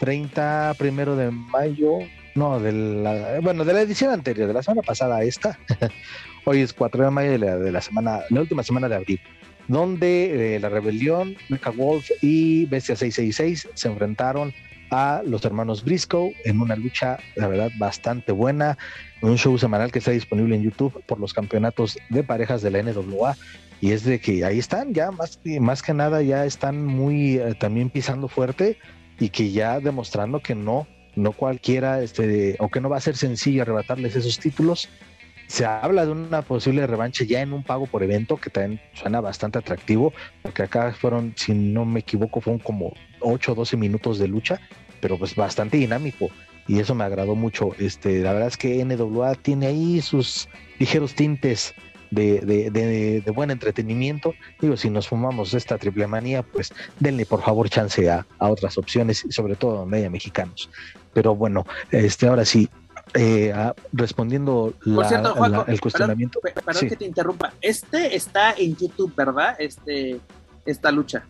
30 0.00 0.74
primero 0.78 1.14
de 1.14 1.30
mayo, 1.30 1.98
no, 2.34 2.58
de 2.58 2.72
la, 2.72 3.38
bueno, 3.40 3.64
de 3.64 3.72
la 3.72 3.82
edición 3.82 4.10
anterior, 4.10 4.48
de 4.48 4.54
la 4.54 4.64
semana 4.64 4.82
pasada 4.82 5.22
esta, 5.22 5.56
hoy 6.44 6.62
es 6.62 6.72
4 6.72 7.04
de 7.04 7.10
mayo 7.12 7.30
de 7.30 7.38
la, 7.38 7.56
de 7.56 7.70
la 7.70 7.80
semana, 7.80 8.22
la 8.30 8.40
última 8.40 8.64
semana 8.64 8.88
de 8.88 8.96
abril, 8.96 9.20
donde 9.68 10.56
eh, 10.56 10.58
la 10.58 10.70
rebelión, 10.70 11.36
Mecha 11.50 11.70
Wolf 11.70 12.10
y 12.20 12.66
Bestia 12.66 12.96
666 12.96 13.68
se 13.74 13.88
enfrentaron 13.88 14.52
a 14.90 15.22
los 15.24 15.44
hermanos 15.44 15.84
Briscoe 15.84 16.34
en 16.44 16.60
una 16.60 16.76
lucha, 16.76 17.18
la 17.36 17.48
verdad, 17.48 17.70
bastante 17.78 18.32
buena. 18.32 18.78
Un 19.20 19.36
show 19.36 19.56
semanal 19.58 19.92
que 19.92 19.98
está 19.98 20.12
disponible 20.12 20.56
en 20.56 20.62
YouTube 20.62 21.02
por 21.06 21.18
los 21.20 21.32
campeonatos 21.32 21.98
de 22.08 22.22
parejas 22.22 22.62
de 22.62 22.70
la 22.70 22.82
NWA. 22.82 23.36
Y 23.80 23.92
es 23.92 24.04
de 24.04 24.20
que 24.20 24.44
ahí 24.44 24.58
están, 24.58 24.92
ya 24.92 25.10
más, 25.10 25.40
más 25.60 25.82
que 25.82 25.94
nada, 25.94 26.22
ya 26.22 26.44
están 26.44 26.84
muy 26.84 27.36
eh, 27.38 27.54
también 27.54 27.90
pisando 27.90 28.28
fuerte 28.28 28.78
y 29.20 29.28
que 29.28 29.52
ya 29.52 29.80
demostrando 29.80 30.40
que 30.40 30.54
no, 30.54 30.86
no 31.14 31.32
cualquiera, 31.32 32.02
este, 32.02 32.56
o 32.58 32.68
que 32.68 32.80
no 32.80 32.88
va 32.88 32.96
a 32.96 33.00
ser 33.00 33.16
sencillo 33.16 33.62
arrebatarles 33.62 34.16
esos 34.16 34.38
títulos. 34.38 34.88
Se 35.48 35.64
habla 35.64 36.06
de 36.06 36.12
una 36.12 36.42
posible 36.42 36.86
revancha 36.86 37.24
ya 37.24 37.40
en 37.40 37.52
un 37.52 37.64
pago 37.64 37.86
por 37.86 38.02
evento, 38.02 38.36
que 38.36 38.50
también 38.50 38.80
suena 38.94 39.20
bastante 39.20 39.58
atractivo, 39.58 40.12
porque 40.42 40.62
acá 40.62 40.92
fueron, 40.92 41.32
si 41.36 41.52
no 41.52 41.84
me 41.84 42.00
equivoco, 42.00 42.40
fueron 42.40 42.60
como 42.60 42.92
8 43.20 43.52
o 43.52 43.54
12 43.56 43.76
minutos 43.76 44.18
de 44.18 44.28
lucha, 44.28 44.60
pero 45.00 45.18
pues 45.18 45.34
bastante 45.34 45.78
dinámico 45.78 46.30
y 46.68 46.78
eso 46.78 46.94
me 46.94 47.04
agradó 47.04 47.34
mucho. 47.34 47.70
Este, 47.78 48.20
la 48.20 48.32
verdad 48.34 48.48
es 48.48 48.56
que 48.56 48.84
NWA 48.84 49.34
tiene 49.34 49.66
ahí 49.66 50.00
sus 50.02 50.48
ligeros 50.78 51.14
tintes 51.14 51.74
de, 52.10 52.40
de, 52.70 53.30
buen 53.32 53.50
entretenimiento. 53.50 54.34
Digo, 54.60 54.76
si 54.76 54.90
nos 54.90 55.08
fumamos 55.08 55.54
esta 55.54 55.78
triple 55.78 56.06
manía, 56.06 56.42
pues 56.42 56.72
denle 57.00 57.26
por 57.26 57.42
favor 57.42 57.68
chance 57.68 58.08
a, 58.08 58.26
otras 58.38 58.78
opciones, 58.78 59.26
sobre 59.30 59.56
todo 59.56 59.78
donde 59.78 59.98
haya 59.98 60.10
mexicanos. 60.10 60.70
Pero 61.14 61.34
bueno, 61.34 61.66
este 61.90 62.26
ahora 62.26 62.44
sí, 62.44 62.68
eh, 63.14 63.54
respondiendo 63.92 64.74
el 64.84 65.80
cuestionamiento. 65.80 66.40
Perdón, 66.40 66.88
que 66.88 66.96
te 66.96 67.04
interrumpa. 67.04 67.52
Este 67.60 68.16
está 68.16 68.52
en 68.52 68.76
YouTube, 68.76 69.14
¿verdad? 69.16 69.56
Este, 69.58 70.20
esta 70.64 70.90
lucha. 70.90 71.24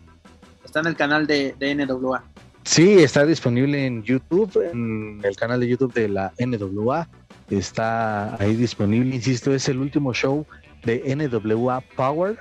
Está 0.63 0.81
en 0.81 0.87
el 0.87 0.95
canal 0.95 1.25
de, 1.25 1.55
de 1.57 1.75
NWA. 1.75 2.23
Sí, 2.63 2.99
está 2.99 3.25
disponible 3.25 3.85
en 3.85 4.03
YouTube, 4.03 4.61
en 4.71 5.21
el 5.23 5.35
canal 5.35 5.59
de 5.59 5.67
YouTube 5.67 5.93
de 5.93 6.07
la 6.07 6.33
NWA. 6.37 7.07
Está 7.49 8.39
ahí 8.39 8.55
disponible, 8.55 9.15
insisto, 9.15 9.53
es 9.53 9.67
el 9.69 9.79
último 9.79 10.13
show 10.13 10.45
de 10.83 11.15
NWA 11.15 11.81
Power, 11.95 12.37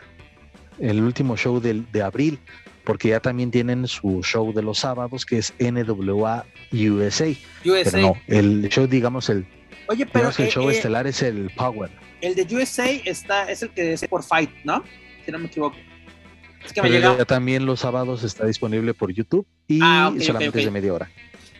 el 0.81 1.03
último 1.03 1.37
show 1.37 1.61
de, 1.61 1.83
de 1.93 2.03
abril, 2.03 2.39
porque 2.85 3.09
ya 3.09 3.21
también 3.21 3.51
tienen 3.51 3.87
su 3.87 4.23
show 4.23 4.53
de 4.53 4.63
los 4.63 4.79
sábados, 4.79 5.27
que 5.27 5.39
es 5.39 5.53
NWA 5.59 6.47
USA. 6.73 7.29
USA. 7.65 7.91
Pero 7.91 7.99
no, 7.99 8.15
el 8.27 8.69
show, 8.69 8.87
digamos, 8.87 9.29
el, 9.29 9.47
Oye, 9.89 10.07
pero, 10.07 10.29
el 10.29 10.49
show 10.49 10.69
eh, 10.69 10.75
eh, 10.75 10.77
estelar 10.77 11.07
es 11.07 11.23
el 11.23 11.51
Power. 11.57 11.91
El 12.21 12.35
de 12.35 12.47
USA 12.55 12.91
está, 12.91 13.51
es 13.51 13.63
el 13.63 13.71
que 13.71 13.95
es 13.95 14.07
por 14.07 14.23
Fight, 14.23 14.51
¿no? 14.65 14.85
Si 15.25 15.33
no 15.33 15.39
me 15.39 15.47
equivoco. 15.47 15.77
Es 16.65 16.73
que 16.73 16.83
me 16.83 16.91
llega... 16.91 17.25
también 17.25 17.65
los 17.65 17.81
sábados 17.81 18.23
está 18.23 18.45
disponible 18.47 18.93
por 18.93 19.13
YouTube 19.13 19.47
y 19.67 19.81
ah, 19.83 20.13
solamente 20.21 20.59
es 20.59 20.65
de 20.65 20.71
media 20.71 20.93
hora. 20.93 21.11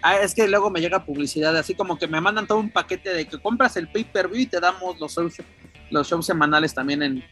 Ah, 0.03 0.17
es 0.21 0.35
que 0.35 0.47
luego 0.47 0.71
me 0.71 0.81
llega 0.81 1.05
publicidad, 1.05 1.57
así 1.57 1.75
como 1.75 1.99
que 1.99 2.07
me 2.07 2.21
mandan 2.21 2.47
todo 2.47 2.59
un 2.59 2.71
paquete 2.71 3.15
de 3.15 3.27
que 3.27 3.39
compras 3.39 3.77
el 3.77 3.89
pay-per-view 3.89 4.43
y 4.43 4.47
te 4.47 4.61
damos 4.61 5.01
los 5.01 5.15
shows, 5.15 5.37
los 5.91 6.09
shows 6.09 6.27
semanales 6.27 6.75
también 6.75 7.03
en, 7.03 7.25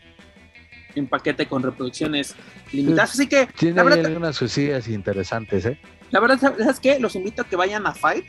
en 0.97 1.07
paquete 1.07 1.47
con 1.47 1.63
reproducciones 1.63 2.35
limitadas. 2.73 3.13
Así 3.13 3.29
que. 3.29 3.47
Tiene 3.59 3.77
la 3.77 3.85
verdad, 3.85 4.17
unas 4.17 4.39
cosillas 4.39 4.89
interesantes, 4.89 5.65
¿eh? 5.67 5.79
La 6.11 6.21
verdad, 6.21 6.39
es 6.71 6.81
que 6.81 6.99
los 6.99 7.15
invito 7.17 7.43
a 7.43 7.45
que 7.45 7.57
vayan 7.57 7.87
a 7.87 7.95
Fight 7.95 8.25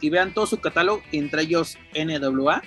y 0.00 0.10
vean 0.10 0.34
todo 0.34 0.46
su 0.46 0.60
catálogo, 0.60 1.02
entre 1.12 1.42
ellos 1.42 1.78
NWA 1.94 2.62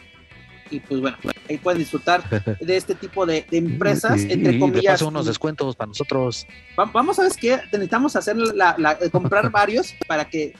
y 0.70 0.80
pues 0.80 1.02
bueno, 1.02 1.18
ahí 1.50 1.58
pueden 1.58 1.80
disfrutar 1.80 2.24
de 2.60 2.78
este 2.78 2.96
tipo 2.96 3.26
de, 3.26 3.46
empresas, 3.52 4.22
entre 4.22 4.60
comillas. 4.60 5.02
Y 5.02 5.06
unos 5.06 5.26
descuentos 5.26 5.76
para 5.76 5.88
nosotros. 5.90 6.48
Vamos 6.76 7.20
a 7.20 7.24
ver 7.24 7.32
qué, 7.40 7.60
necesitamos 7.72 8.16
hacer 8.16 8.36
la, 8.38 8.98
eh, 9.02 9.10
comprar 9.10 9.50
varios 9.52 9.94
para 10.08 10.26
que, 10.26 10.54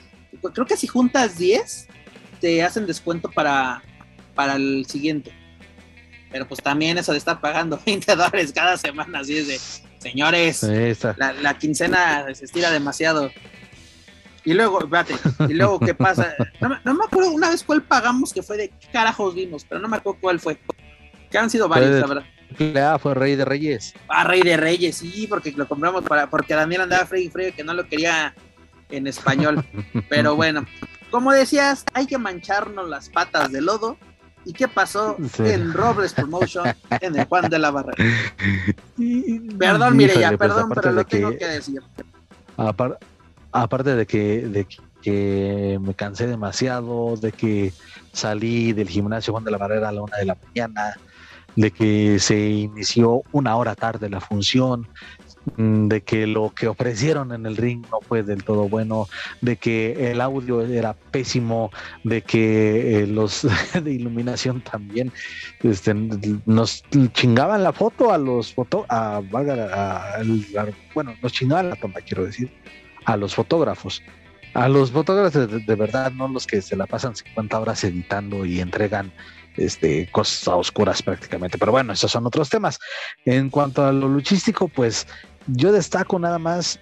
creo 0.52 0.66
que 0.66 0.76
si 0.76 0.86
juntas 0.86 1.38
10, 1.38 1.88
te 2.40 2.62
hacen 2.62 2.86
descuento 2.86 3.30
para, 3.30 3.82
para 4.34 4.56
el 4.56 4.86
siguiente. 4.86 5.32
Pero 6.34 6.48
pues 6.48 6.60
también 6.60 6.98
eso 6.98 7.12
de 7.12 7.18
estar 7.18 7.40
pagando 7.40 7.78
20 7.86 8.16
dólares 8.16 8.52
cada 8.52 8.76
semana, 8.76 9.20
así 9.20 9.38
es 9.38 9.46
de, 9.46 9.60
señores, 9.98 10.64
la, 11.16 11.32
la 11.32 11.56
quincena 11.56 12.26
se 12.34 12.46
estira 12.46 12.72
demasiado. 12.72 13.30
Y 14.44 14.52
luego, 14.52 14.80
espérate, 14.80 15.14
y 15.48 15.54
luego, 15.54 15.78
¿qué 15.78 15.94
pasa? 15.94 16.34
No, 16.60 16.94
me 16.94 17.04
acuerdo 17.04 17.30
una 17.30 17.50
vez 17.50 17.62
cuál 17.62 17.84
pagamos 17.84 18.32
que 18.32 18.42
fue 18.42 18.56
de 18.56 18.68
qué 18.68 18.88
carajos 18.92 19.32
vimos, 19.36 19.64
pero 19.64 19.80
no 19.80 19.86
me 19.86 19.96
acuerdo 19.96 20.18
cuál 20.20 20.40
fue. 20.40 20.58
Que 21.30 21.38
han 21.38 21.48
sido 21.48 21.68
varios, 21.68 22.00
la 22.00 22.06
verdad. 22.08 22.24
Ah, 22.82 22.98
fue 22.98 23.14
Rey 23.14 23.36
de 23.36 23.44
Reyes. 23.44 23.94
Ah, 24.08 24.24
Rey 24.24 24.42
de 24.42 24.56
Reyes, 24.56 24.96
sí, 24.96 25.28
porque 25.28 25.52
lo 25.52 25.68
compramos 25.68 26.02
para, 26.02 26.28
porque 26.28 26.54
Daniel 26.54 26.80
andaba 26.80 27.06
frío 27.06 27.22
y 27.22 27.30
frío 27.30 27.54
que 27.54 27.62
no 27.62 27.74
lo 27.74 27.86
quería 27.86 28.34
en 28.90 29.06
español. 29.06 29.64
pero 30.08 30.34
bueno, 30.34 30.66
como 31.12 31.30
decías, 31.30 31.84
hay 31.94 32.06
que 32.06 32.18
mancharnos 32.18 32.88
las 32.88 33.08
patas 33.08 33.52
de 33.52 33.60
lodo. 33.60 33.98
¿Y 34.44 34.52
qué 34.52 34.68
pasó 34.68 35.16
en 35.38 35.72
Robles 35.72 36.12
Promotion 36.12 36.66
en 37.00 37.18
el 37.18 37.26
Juan 37.26 37.48
de 37.48 37.58
la 37.58 37.70
Barrera? 37.70 37.96
Perdón, 39.58 39.96
mire 39.96 40.14
ya, 40.18 40.28
pues, 40.28 40.38
perdón, 40.38 40.70
pero 40.74 40.92
lo 40.92 41.04
tengo 41.04 41.36
que 41.36 41.46
decir. 41.46 41.82
Aparte, 42.56 43.04
aparte 43.52 43.96
de 43.96 44.06
que, 44.06 44.46
de 44.46 44.66
que 45.02 45.78
me 45.80 45.94
cansé 45.94 46.26
demasiado, 46.26 47.16
de 47.16 47.32
que 47.32 47.72
salí 48.12 48.72
del 48.72 48.88
gimnasio 48.88 49.32
Juan 49.32 49.44
de 49.44 49.50
la 49.50 49.58
Barrera 49.58 49.88
a 49.88 49.92
la 49.92 50.02
una 50.02 50.16
de 50.16 50.24
la 50.24 50.36
mañana, 50.46 50.94
de 51.56 51.70
que 51.70 52.18
se 52.18 52.48
inició 52.48 53.22
una 53.32 53.56
hora 53.56 53.74
tarde 53.74 54.08
la 54.08 54.20
función, 54.20 54.88
de 55.56 56.02
que 56.02 56.26
lo 56.26 56.52
que 56.54 56.68
ofrecieron 56.68 57.32
en 57.32 57.46
el 57.46 57.56
ring 57.56 57.84
no 57.90 58.00
fue 58.00 58.22
del 58.22 58.44
todo 58.44 58.68
bueno, 58.68 59.08
de 59.40 59.56
que 59.56 60.10
el 60.10 60.20
audio 60.20 60.62
era 60.62 60.94
pésimo, 60.94 61.70
de 62.02 62.22
que 62.22 63.00
eh, 63.00 63.06
los 63.06 63.46
de 63.82 63.92
iluminación 63.92 64.60
también 64.62 65.12
este, 65.62 65.94
nos 66.46 66.82
chingaban 67.12 67.62
la 67.62 67.72
foto 67.72 68.12
a 68.12 68.18
los 68.18 68.54
foto 68.54 68.86
a, 68.88 69.20
bueno, 70.94 71.14
nos 71.22 71.40
la 71.40 71.76
toma, 71.76 72.00
quiero 72.00 72.24
decir, 72.24 72.50
a 73.04 73.16
los 73.16 73.34
fotógrafos. 73.34 74.02
A 74.54 74.68
los 74.68 74.92
fotógrafos 74.92 75.66
de, 75.66 75.74
verdad, 75.74 76.12
no 76.12 76.28
los 76.28 76.46
que 76.46 76.62
se 76.62 76.76
la 76.76 76.86
pasan 76.86 77.16
50 77.16 77.58
horas 77.58 77.82
editando 77.82 78.44
y 78.44 78.60
entregan 78.60 79.12
este, 79.56 80.08
cosas 80.12 80.46
oscuras 80.48 81.02
prácticamente. 81.02 81.58
Pero 81.58 81.72
bueno, 81.72 81.92
esos 81.92 82.12
son 82.12 82.24
otros 82.26 82.50
temas. 82.50 82.78
En 83.24 83.50
cuanto 83.50 83.84
a 83.84 83.92
lo 83.92 84.08
luchístico, 84.08 84.68
pues 84.68 85.08
yo 85.46 85.72
destaco 85.72 86.18
nada 86.18 86.38
más 86.38 86.80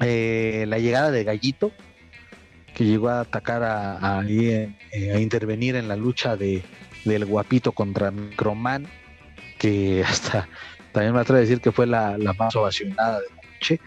eh, 0.00 0.64
la 0.68 0.78
llegada 0.78 1.10
de 1.10 1.24
Gallito, 1.24 1.72
que 2.74 2.84
llegó 2.84 3.08
a 3.08 3.20
atacar 3.20 3.62
a, 3.62 4.22
eh, 4.28 4.72
a, 5.14 5.18
intervenir 5.18 5.74
en 5.76 5.88
la 5.88 5.96
lucha 5.96 6.36
de, 6.36 6.62
del 7.04 7.24
guapito 7.24 7.72
contra 7.72 8.10
Microman, 8.10 8.86
que 9.58 10.04
hasta 10.08 10.48
también 10.92 11.14
me 11.14 11.20
atrevo 11.20 11.38
a 11.38 11.40
decir 11.40 11.60
que 11.60 11.72
fue 11.72 11.86
la, 11.86 12.16
más 12.38 12.54
ovacionada 12.56 13.20
de 13.20 13.26
la 13.28 13.52
noche. 13.52 13.80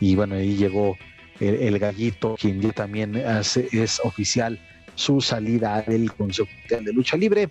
Y 0.00 0.16
bueno, 0.16 0.34
ahí 0.36 0.56
llegó 0.56 0.96
el, 1.40 1.78
gallito, 1.78 2.36
quien 2.38 2.60
ya 2.60 2.72
también 2.72 3.16
hace, 3.16 3.68
es 3.72 4.00
oficial 4.02 4.58
su 4.94 5.20
salida 5.20 5.82
del 5.82 6.12
Consejo 6.12 6.48
de 6.68 6.92
Lucha 6.92 7.16
Libre. 7.16 7.50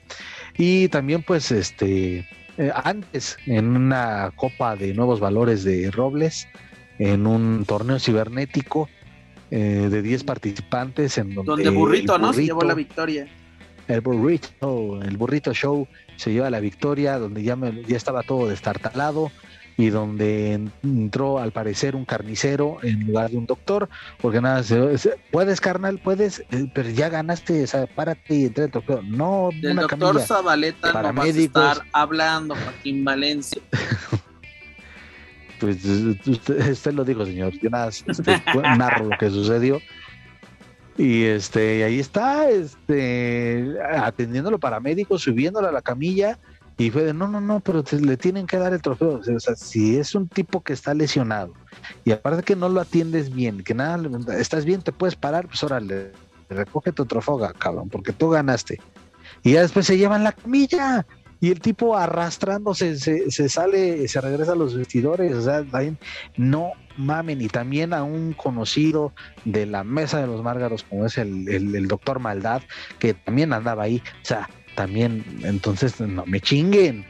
Y 0.58 0.88
también, 0.90 1.24
pues, 1.24 1.52
este, 1.52 2.28
eh, 2.60 2.72
antes, 2.76 3.38
en 3.46 3.76
una 3.78 4.34
copa 4.36 4.76
de 4.76 4.94
nuevos 4.94 5.22
valores 5.22 5.64
de 5.64 5.90
Robles, 5.92 6.48
en 6.98 7.26
un 7.26 7.64
torneo 7.66 8.00
cibernético 8.00 8.90
eh, 9.50 9.88
de 9.90 10.02
10 10.02 10.26
participantes, 10.26 11.18
en 11.18 11.34
donde. 11.34 11.50
Donde 11.50 11.70
Burrito, 11.70 12.18
¿no? 12.18 12.34
Se 12.34 12.44
llevó 12.44 12.64
la 12.64 12.74
victoria. 12.74 13.28
El 13.88 14.02
burrito, 14.02 15.02
el 15.02 15.16
burrito 15.18 15.54
show 15.54 15.88
se 16.18 16.34
lleva 16.34 16.50
la 16.50 16.60
victoria, 16.60 17.18
donde 17.18 17.42
ya, 17.42 17.56
me, 17.56 17.82
ya 17.86 17.96
estaba 17.96 18.24
todo 18.24 18.50
destartalado 18.50 19.32
y 19.80 19.92
donde 19.92 20.60
entró 20.84 21.40
al 21.40 21.54
parecer 21.54 21.96
un 21.96 22.04
carnicero 22.04 22.80
en 22.84 23.08
lugar 23.08 23.30
de 23.32 23.38
un 23.38 23.46
doctor, 23.46 23.88
porque 24.20 24.42
nada, 24.42 24.62
puedes 25.32 25.62
carnal, 25.62 26.00
puedes, 26.00 26.42
eh, 26.52 26.70
pero 26.74 26.90
ya 26.90 27.08
ganaste, 27.08 27.64
o 27.64 27.68
sea, 27.68 27.88
párate 27.88 28.36
y 28.36 28.46
entra 28.48 28.66
el 28.66 28.72
doctor. 28.72 29.02
No, 29.06 29.52
Del 29.62 29.78
doctor 29.78 30.20
Zabaleta 30.20 30.92
no 30.92 31.14
vas 31.14 31.28
a 31.28 31.30
estar 31.30 31.78
hablando, 31.94 32.56
Joaquín 32.56 33.06
Valencia. 33.06 33.62
pues 35.62 35.78
usted, 35.86 36.92
lo 36.92 37.06
dijo, 37.06 37.26
señor, 37.26 37.54
yo 37.54 37.70
nada, 37.70 37.88
este, 37.88 38.44
narro 38.78 39.06
lo 39.06 39.18
que 39.18 39.30
sucedió. 39.30 39.80
Y 40.98 41.24
este, 41.24 41.86
ahí 41.86 42.02
está, 42.02 42.50
este, 42.50 43.78
atendiendo 43.98 44.50
a 44.50 44.52
los 44.52 44.60
paramédicos, 44.60 45.22
subiéndolo 45.22 45.70
a 45.70 45.72
la 45.72 45.82
camilla, 45.82 46.38
y 46.80 46.90
fue 46.92 47.04
de, 47.04 47.14
no, 47.14 47.28
no, 47.28 47.42
no, 47.42 47.60
pero 47.60 47.84
le 47.92 48.16
tienen 48.16 48.48
que 48.48 48.56
dar 48.56 48.74
el 48.74 48.82
trofeo. 48.82 49.20
O 49.20 49.40
sea, 49.40 49.54
si 49.56 49.98
es 49.98 50.16
un 50.16 50.30
tipo 50.30 50.64
que 50.64 50.72
está 50.72 50.94
lesionado 50.94 51.54
y 52.06 52.12
aparte 52.12 52.42
que 52.42 52.56
no 52.56 52.70
lo 52.70 52.80
atiendes 52.80 53.34
bien, 53.34 53.66
que 53.66 53.74
nada, 53.74 54.00
estás 54.40 54.64
bien, 54.64 54.82
te 54.82 54.94
puedes 54.94 55.18
parar, 55.18 55.46
pues 55.46 55.62
órale, 55.62 56.14
recoge 56.50 56.94
tu 56.94 57.06
trofeo, 57.06 57.38
cabrón, 57.60 57.90
porque 57.90 58.14
tú 58.14 58.30
ganaste. 58.30 58.80
Y 59.44 59.54
ya 59.54 59.62
después 59.62 59.88
se 59.88 59.98
llevan 59.98 60.24
la 60.24 60.32
camilla 60.32 61.06
y 61.42 61.52
el 61.52 61.60
tipo 61.60 61.98
arrastrándose 61.98 62.98
se, 62.98 63.30
se 63.30 63.50
sale, 63.50 64.08
se 64.08 64.22
regresa 64.22 64.54
a 64.54 64.56
los 64.56 64.74
vestidores, 64.74 65.36
o 65.36 65.42
sea, 65.42 65.66
no 66.38 66.72
mamen, 66.96 67.42
y 67.42 67.48
también 67.48 67.94
a 67.94 68.04
un 68.04 68.34
conocido 68.34 69.14
de 69.44 69.66
la 69.66 69.84
mesa 69.84 70.20
de 70.22 70.28
los 70.28 70.44
márgaros, 70.44 70.84
como 70.84 71.06
es 71.06 71.18
el, 71.18 71.48
el, 71.50 71.76
el 71.76 71.88
doctor 71.88 72.20
Maldad, 72.20 72.62
que 73.00 73.14
también 73.14 73.52
andaba 73.54 73.84
ahí, 73.84 74.02
o 74.22 74.26
sea, 74.26 74.50
también, 74.80 75.26
entonces 75.44 76.00
no 76.00 76.26
me 76.26 76.40
chinguen. 76.40 77.06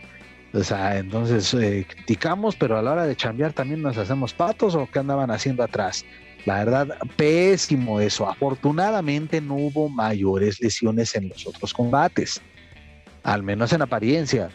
O 0.54 0.64
sea, 0.64 0.98
entonces 0.98 1.54
eh, 1.54 1.86
criticamos, 1.88 2.56
pero 2.56 2.76
a 2.76 2.82
la 2.82 2.94
hora 2.94 3.06
de 3.06 3.16
chambear 3.16 3.54
también 3.54 3.84
nos 3.84 3.96
hacemos 3.96 4.34
patos 4.34 4.74
o 4.74 4.90
qué 4.92 4.98
andaban 4.98 5.30
haciendo 5.30 5.62
atrás. 5.62 6.04
La 6.48 6.64
verdad, 6.66 6.98
pésimo 7.16 8.00
eso. 8.00 8.28
Afortunadamente 8.28 9.40
no 9.40 9.54
hubo 9.54 9.88
mayores 9.88 10.60
lesiones 10.60 11.14
en 11.14 11.30
los 11.30 11.46
otros 11.46 11.72
combates, 11.72 12.42
al 13.22 13.44
menos 13.44 13.72
en 13.72 13.84
apariencia. 13.84 14.50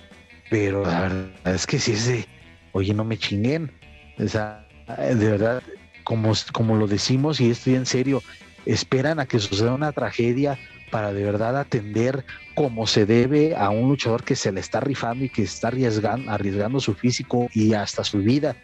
Pero 0.51 0.85
la 0.85 1.03
verdad 1.03 1.55
es 1.55 1.69
que 1.69 1.77
es 1.77 2.07
de, 2.09 2.27
oye, 2.73 2.93
no 2.95 3.05
me 3.05 3.17
chinguen. 3.17 3.71
O 4.19 4.27
sea, 4.27 4.67
de 4.99 5.31
verdad, 5.31 5.63
como, 6.03 6.33
como 6.53 6.75
lo 6.75 6.89
decimos 6.89 7.41
y 7.41 7.49
estoy 7.49 7.77
en 7.77 7.87
serio, 7.87 8.25
esperan 8.67 9.21
a 9.21 9.27
que 9.27 9.39
suceda 9.39 9.73
una 9.73 9.93
tragedia 9.93 10.59
para 10.95 11.13
de 11.13 11.25
verdad 11.25 11.57
atender 11.57 12.25
como 12.55 12.87
se 12.87 13.05
debe 13.05 13.57
a 13.57 13.71
un 13.71 13.89
luchador 13.89 14.23
que 14.23 14.37
se 14.37 14.53
le 14.53 14.61
está 14.61 14.79
rifando 14.79 15.25
y 15.25 15.29
que 15.29 15.43
está 15.43 15.67
arriesgando, 15.67 16.79
su 16.79 16.95
físico 16.95 17.49
y 17.53 17.75
hasta 17.75 18.05
su 18.05 18.19
vida 18.19 18.55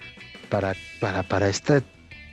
para, 0.49 0.77
para, 1.01 1.25
para 1.25 1.49
estas 1.49 1.83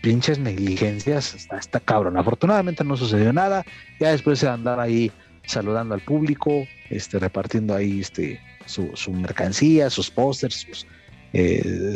pinches 0.04 0.38
negligencias, 0.38 1.34
está, 1.34 1.80
cabrón. 1.80 2.16
Afortunadamente 2.16 2.84
no 2.84 2.96
sucedió 2.96 3.34
nada, 3.34 3.66
ya 4.00 4.12
después 4.12 4.38
se 4.38 4.48
andaba 4.48 4.84
ahí 4.84 5.12
saludando 5.48 5.96
al 5.96 6.02
público, 6.02 6.68
este, 6.92 7.18
repartiendo 7.18 7.74
ahí 7.74 8.02
este, 8.02 8.40
su, 8.68 8.94
mercancía, 9.12 9.90
sus 9.90 10.12
pósters, 10.12 10.86
eh, 11.34 11.96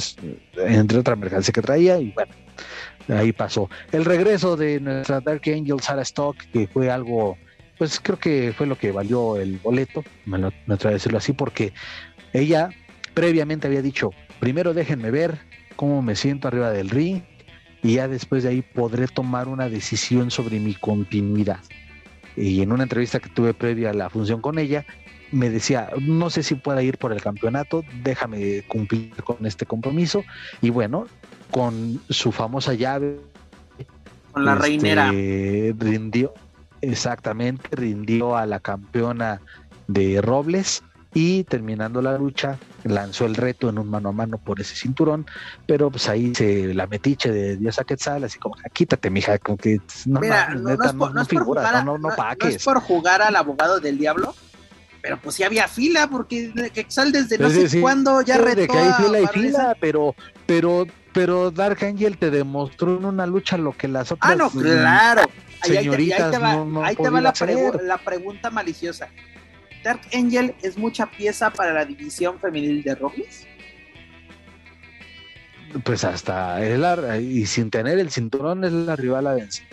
entre 0.58 0.98
otra 0.98 1.16
mercancía 1.16 1.54
que 1.54 1.62
traía, 1.62 2.00
y 2.00 2.10
bueno, 2.14 2.34
ahí 3.10 3.32
pasó. 3.32 3.70
El 3.92 4.06
regreso 4.06 4.58
de 4.58 4.80
nuestra 4.80 5.22
Dark 5.22 5.44
Angel 5.46 5.80
Sarah 5.82 6.02
Stock, 6.02 6.36
que 6.52 6.66
fue 6.66 6.90
algo 6.90 7.38
pues 7.82 8.00
creo 8.00 8.20
que 8.20 8.54
fue 8.56 8.68
lo 8.68 8.78
que 8.78 8.92
valió 8.92 9.38
el 9.38 9.58
boleto, 9.58 10.04
me, 10.28 10.38
lo, 10.38 10.54
me 10.68 10.76
atrevo 10.76 10.92
a 10.92 10.94
decirlo 10.94 11.18
así, 11.18 11.34
porque 11.34 11.74
ella 12.32 12.70
previamente 13.16 13.66
había 13.66 13.82
dicho, 13.82 14.12
primero 14.40 14.76
déjenme 14.76 15.10
ver 15.10 15.40
cómo 15.78 16.04
me 16.04 16.16
siento 16.16 16.48
arriba 16.48 16.70
del 16.70 16.92
ring 16.92 17.24
y 17.82 17.96
ya 17.96 18.08
después 18.08 18.44
de 18.44 18.50
ahí 18.50 18.62
podré 18.62 19.08
tomar 19.08 19.48
una 19.48 19.68
decisión 19.68 20.30
sobre 20.30 20.60
mi 20.60 20.76
continuidad. 20.76 21.58
Y 22.38 22.62
en 22.62 22.72
una 22.72 22.84
entrevista 22.84 23.20
que 23.20 23.30
tuve 23.30 23.56
previa 23.56 23.90
a 23.90 23.94
la 23.94 24.12
función 24.12 24.42
con 24.42 24.60
ella, 24.60 24.86
me 25.32 25.50
decía, 25.50 25.90
no 26.00 26.30
sé 26.30 26.44
si 26.44 26.54
pueda 26.54 26.84
ir 26.84 27.00
por 27.00 27.12
el 27.12 27.20
campeonato, 27.20 27.84
déjame 28.04 28.62
cumplir 28.68 29.12
con 29.24 29.44
este 29.44 29.66
compromiso. 29.66 30.24
Y 30.62 30.70
bueno, 30.70 31.08
con 31.50 32.00
su 32.12 32.32
famosa 32.32 32.76
llave. 32.76 33.18
Con 34.34 34.46
la 34.46 34.54
reinera. 34.54 35.08
Este, 35.08 35.74
rindió, 35.80 36.36
exactamente 36.82 37.70
rindió 37.72 38.36
a 38.36 38.46
la 38.46 38.60
campeona 38.60 39.42
de 39.88 40.22
Robles 40.22 40.84
y 41.14 41.44
terminando 41.44 42.02
la 42.02 42.18
lucha 42.18 42.58
lanzó 42.84 43.26
el 43.26 43.36
reto 43.36 43.70
en 43.70 43.78
un 43.78 43.90
mano 43.90 44.10
a 44.10 44.12
mano 44.12 44.38
por 44.38 44.62
ese 44.62 44.76
cinturón, 44.76 45.26
pero 45.68 45.92
pues 45.92 46.08
ahí 46.08 46.34
se 46.34 46.74
la 46.74 46.88
metiche 46.88 47.32
de 47.32 47.58
Diosa 47.58 47.84
Quetzal, 47.84 48.24
así 48.24 48.40
como 48.40 48.56
quítate 48.74 49.10
mija, 49.10 49.38
como 49.38 49.58
que 49.58 49.80
no, 50.06 50.20
no, 50.22 50.28
no, 50.78 51.44
jugar, 51.44 51.86
no, 51.86 51.98
es 52.48 52.64
por 52.64 52.80
jugar 52.80 53.22
al 53.22 53.36
abogado 53.36 53.80
del 53.80 53.98
diablo, 53.98 54.34
pero 55.02 55.20
pues 55.20 55.36
sí 55.36 55.44
había 55.44 55.68
fila, 55.68 56.08
porque 56.10 56.54
Quetzal 56.74 57.12
desde 57.12 57.38
no 57.38 57.50
sé 57.50 57.82
cuándo 57.82 58.22
ya 58.22 58.38
retó 58.38 58.72
que 58.72 58.80
hay 58.80 58.94
fila 58.94 59.20
y 59.20 59.28
fila, 59.28 59.78
pero, 59.80 60.16
pero, 60.46 60.88
pero 61.14 61.52
Dark 61.52 61.84
Angel 61.84 62.18
te 62.18 62.32
demostró 62.32 62.98
en 62.98 63.06
una 63.06 63.26
lucha 63.26 63.58
lo 63.58 63.76
que 63.76 63.88
las 63.88 64.12
otras... 64.12 64.32
Ah, 64.32 64.36
no, 64.36 64.50
claro, 64.50 65.24
señoritas 65.64 66.22
ahí 66.22 66.96
te 66.96 67.10
va, 67.10 67.22
la, 67.22 67.98
pregunta 67.98 68.50
maliciosa. 68.50 69.10
¿Dark 69.84 70.02
Angel 70.14 70.56
es 70.62 70.78
mucha 70.78 71.10
pieza 71.10 71.50
para 71.50 71.74
la 71.74 71.86
división 71.86 72.40
femenil 72.40 72.84
de 72.84 72.96
Robles? 72.96 73.48
Pues 75.84 76.04
hasta 76.04 76.64
es 76.66 76.78
la, 76.78 77.18
y 77.18 77.46
sin 77.46 77.70
tener 77.70 78.00
el 78.00 78.12
cinturón 78.12 78.64
es 78.64 78.74
la 78.74 78.96
rival 78.96 79.28
a 79.28 79.34
vencer, 79.34 79.66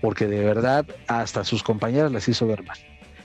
porque 0.00 0.26
de 0.26 0.44
verdad 0.44 0.86
hasta 1.06 1.44
sus 1.44 1.62
compañeras 1.62 2.12
las 2.12 2.28
hizo 2.28 2.46
ver 2.46 2.62
mal. 2.64 2.78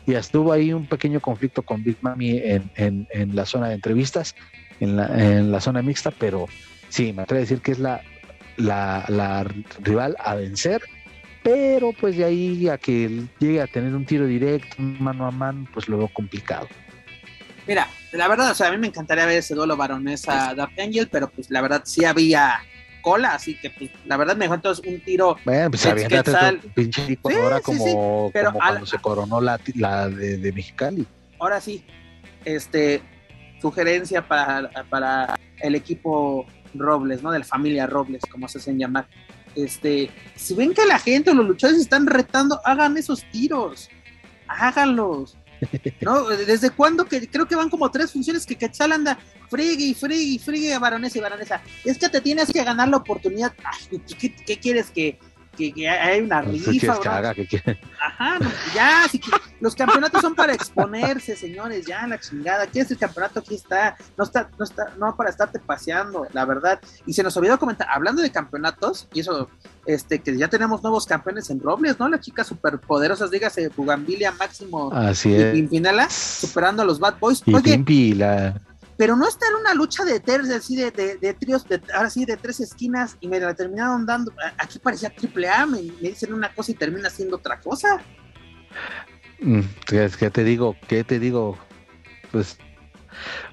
Y 0.05 0.15
estuvo 0.15 0.51
ahí 0.51 0.73
un 0.73 0.85
pequeño 0.85 1.21
conflicto 1.21 1.61
con 1.61 1.83
Big 1.83 1.97
Mami 2.01 2.37
en, 2.37 2.69
en, 2.75 3.35
la 3.35 3.45
zona 3.45 3.69
de 3.69 3.75
entrevistas, 3.75 4.35
en 4.79 4.97
la, 4.97 5.05
en 5.17 5.51
la 5.51 5.61
zona 5.61 5.81
mixta, 5.81 6.11
pero 6.11 6.47
sí, 6.93 7.13
me 7.13 7.23
atrevo 7.23 7.39
a 7.39 7.41
decir 7.41 7.61
que 7.61 7.71
es 7.71 7.79
la, 7.79 8.01
la, 8.57 9.05
la 9.07 9.45
rival 9.81 10.15
a 10.19 10.35
vencer 10.35 10.81
pero 11.43 11.91
pues 11.91 12.15
de 12.17 12.23
ahí 12.23 12.69
a 12.69 12.77
que 12.77 13.25
llegue 13.37 13.61
a 13.61 13.67
tener 13.67 13.93
un 13.93 14.05
tiro 14.05 14.25
directo, 14.25 14.75
mano 14.79 15.27
a 15.27 15.31
mano, 15.31 15.67
pues 15.73 15.89
lo 15.89 15.97
veo 15.97 16.07
complicado. 16.07 16.67
Mira, 17.67 17.87
la 18.13 18.27
verdad, 18.27 18.51
o 18.51 18.55
sea, 18.55 18.69
a 18.69 18.71
mí 18.71 18.77
me 18.77 18.87
encantaría 18.87 19.25
ver 19.25 19.37
ese 19.37 19.53
duelo 19.53 19.75
baronesa 19.75 20.53
Dark 20.55 20.73
Angel, 20.79 21.09
pero 21.11 21.29
pues 21.29 21.51
la 21.51 21.61
verdad 21.61 21.81
sí 21.85 22.05
había 22.05 22.61
cola, 23.01 23.33
así 23.33 23.55
que 23.59 23.69
pues, 23.69 23.91
la 24.05 24.15
verdad 24.15 24.37
me 24.37 24.45
dejó 24.45 24.55
entonces 24.55 24.85
un 24.85 25.01
tiro. 25.01 25.37
Bueno, 25.43 25.69
pues 25.69 25.81
tu 25.81 26.69
pinche 26.69 27.05
Sí, 27.05 27.07
sí, 27.07 27.17
como, 27.17 27.35
sí, 27.85 28.31
pero 28.33 28.51
como 28.51 28.59
cuando 28.59 28.85
se 28.85 28.97
coronó 28.99 29.41
la, 29.41 29.59
la 29.75 30.09
de, 30.09 30.37
de 30.37 30.51
Mexicali. 30.53 31.05
Ahora 31.39 31.59
sí, 31.59 31.83
este, 32.45 33.01
sugerencia 33.61 34.25
para, 34.25 34.69
para 34.89 35.37
el 35.59 35.75
equipo 35.75 36.45
Robles, 36.73 37.23
¿no? 37.23 37.31
De 37.31 37.39
la 37.39 37.45
familia 37.45 37.87
Robles, 37.87 38.23
como 38.29 38.47
se 38.47 38.57
hacen 38.57 38.77
llamar. 38.77 39.07
Este, 39.55 40.09
si 40.35 40.55
ven 40.55 40.73
que 40.73 40.85
la 40.85 40.99
gente 40.99 41.31
o 41.31 41.33
los 41.33 41.47
luchadores 41.47 41.81
están 41.81 42.07
retando, 42.07 42.59
hagan 42.65 42.97
esos 42.97 43.23
tiros. 43.31 43.89
Háganlos. 44.47 45.37
¿No? 46.01 46.27
¿Desde 46.27 46.71
cuándo? 46.71 47.05
Que 47.05 47.27
creo 47.27 47.47
que 47.47 47.55
van 47.55 47.69
como 47.69 47.89
tres 47.91 48.11
funciones 48.11 48.45
que 48.45 48.55
Quetzal 48.55 48.91
anda 48.91 49.17
frigue 49.49 49.85
y 49.85 49.93
frigue 49.93 50.23
y 50.23 50.39
frigue 50.39 50.73
a 50.73 50.79
baronesa 50.79 51.17
y 51.17 51.21
baronesa. 51.21 51.61
Es 51.85 51.97
que 51.97 52.09
te 52.09 52.21
tienes 52.21 52.51
que 52.51 52.63
ganar 52.63 52.89
la 52.89 52.97
oportunidad. 52.97 53.53
Ay, 53.63 54.01
¿qué, 54.19 54.33
qué 54.33 54.57
quieres 54.57 54.89
que, 54.89 55.19
que, 55.55 55.73
que 55.73 55.87
hay 55.87 56.21
una 56.21 56.41
¿Qué 56.41 56.51
rifa? 56.51 56.99
que 56.99 57.09
haga? 57.09 57.33
¿Qué 57.33 57.47
quiere? 57.47 57.79
Ajá, 58.01 58.39
no, 58.39 58.49
ya, 58.73 59.07
si 59.09 59.21
los 59.59 59.75
campeonatos 59.75 60.21
son 60.21 60.35
para 60.35 60.53
exponerse, 60.53 61.35
señores, 61.35 61.85
ya 61.85 62.05
la 62.07 62.19
chingada. 62.19 62.67
¿Quieres 62.67 62.91
el 62.91 62.97
campeonato? 62.97 63.39
Aquí 63.39 63.55
está. 63.55 63.95
No 64.17 64.23
está, 64.23 64.49
no 64.57 64.65
está, 64.65 64.93
no 64.97 65.15
para 65.15 65.29
estarte 65.29 65.59
paseando, 65.59 66.27
la 66.33 66.45
verdad. 66.45 66.79
Y 67.05 67.13
se 67.13 67.23
nos 67.23 67.35
olvidó 67.37 67.57
comentar, 67.57 67.87
hablando 67.89 68.21
de 68.21 68.31
campeonatos, 68.31 69.07
y 69.13 69.21
eso, 69.21 69.49
este, 69.85 70.19
que 70.19 70.37
ya 70.37 70.47
tenemos 70.47 70.81
nuevos 70.83 71.05
campeones 71.05 71.49
en 71.49 71.59
Robles, 71.59 71.99
¿no? 71.99 72.09
Las 72.09 72.21
chicas 72.21 72.47
superpoderosas, 72.47 73.31
dígase 73.31 73.69
Bugambilia, 73.69 74.31
Máximo 74.31 74.91
Así 74.93 75.33
y. 75.33 75.51
Pimpinela, 75.53 76.09
superando 76.09 76.81
a 76.81 76.85
los 76.85 76.99
Bad 76.99 77.19
Boys. 77.19 77.41
Y 77.45 77.53
Oye, 77.53 77.73
Pimpi, 77.73 78.13
la, 78.13 78.59
pero 79.03 79.17
no 79.17 79.27
está 79.27 79.47
en 79.49 79.55
una 79.55 79.73
lucha 79.73 80.05
de 80.05 80.21
ter, 80.21 80.39
así 80.55 80.77
de, 80.77 80.89
tríos, 81.37 81.67
de, 81.67 81.81
ahora 81.93 82.09
sí, 82.09 82.23
de 82.23 82.37
tres 82.37 82.61
esquinas, 82.61 83.17
y 83.19 83.27
me 83.27 83.37
la 83.37 83.53
terminaron 83.53 84.05
dando. 84.05 84.31
a- 84.41 84.63
Aquí 84.63 84.79
parecía 84.79 85.09
triple 85.09 85.49
A, 85.49 85.65
me, 85.65 85.81
dicen 85.81 86.33
una 86.33 86.53
cosa 86.53 86.71
y 86.71 86.75
termina 86.75 87.09
siendo 87.09 87.35
otra 87.35 87.59
cosa. 87.59 88.01
Mm, 89.41 89.59
¿Qué, 89.85 90.09
qué 90.17 90.29
te 90.29 90.45
digo? 90.45 90.77
¿Qué 90.87 91.03
te 91.03 91.19
digo? 91.19 91.57
Pues, 92.31 92.57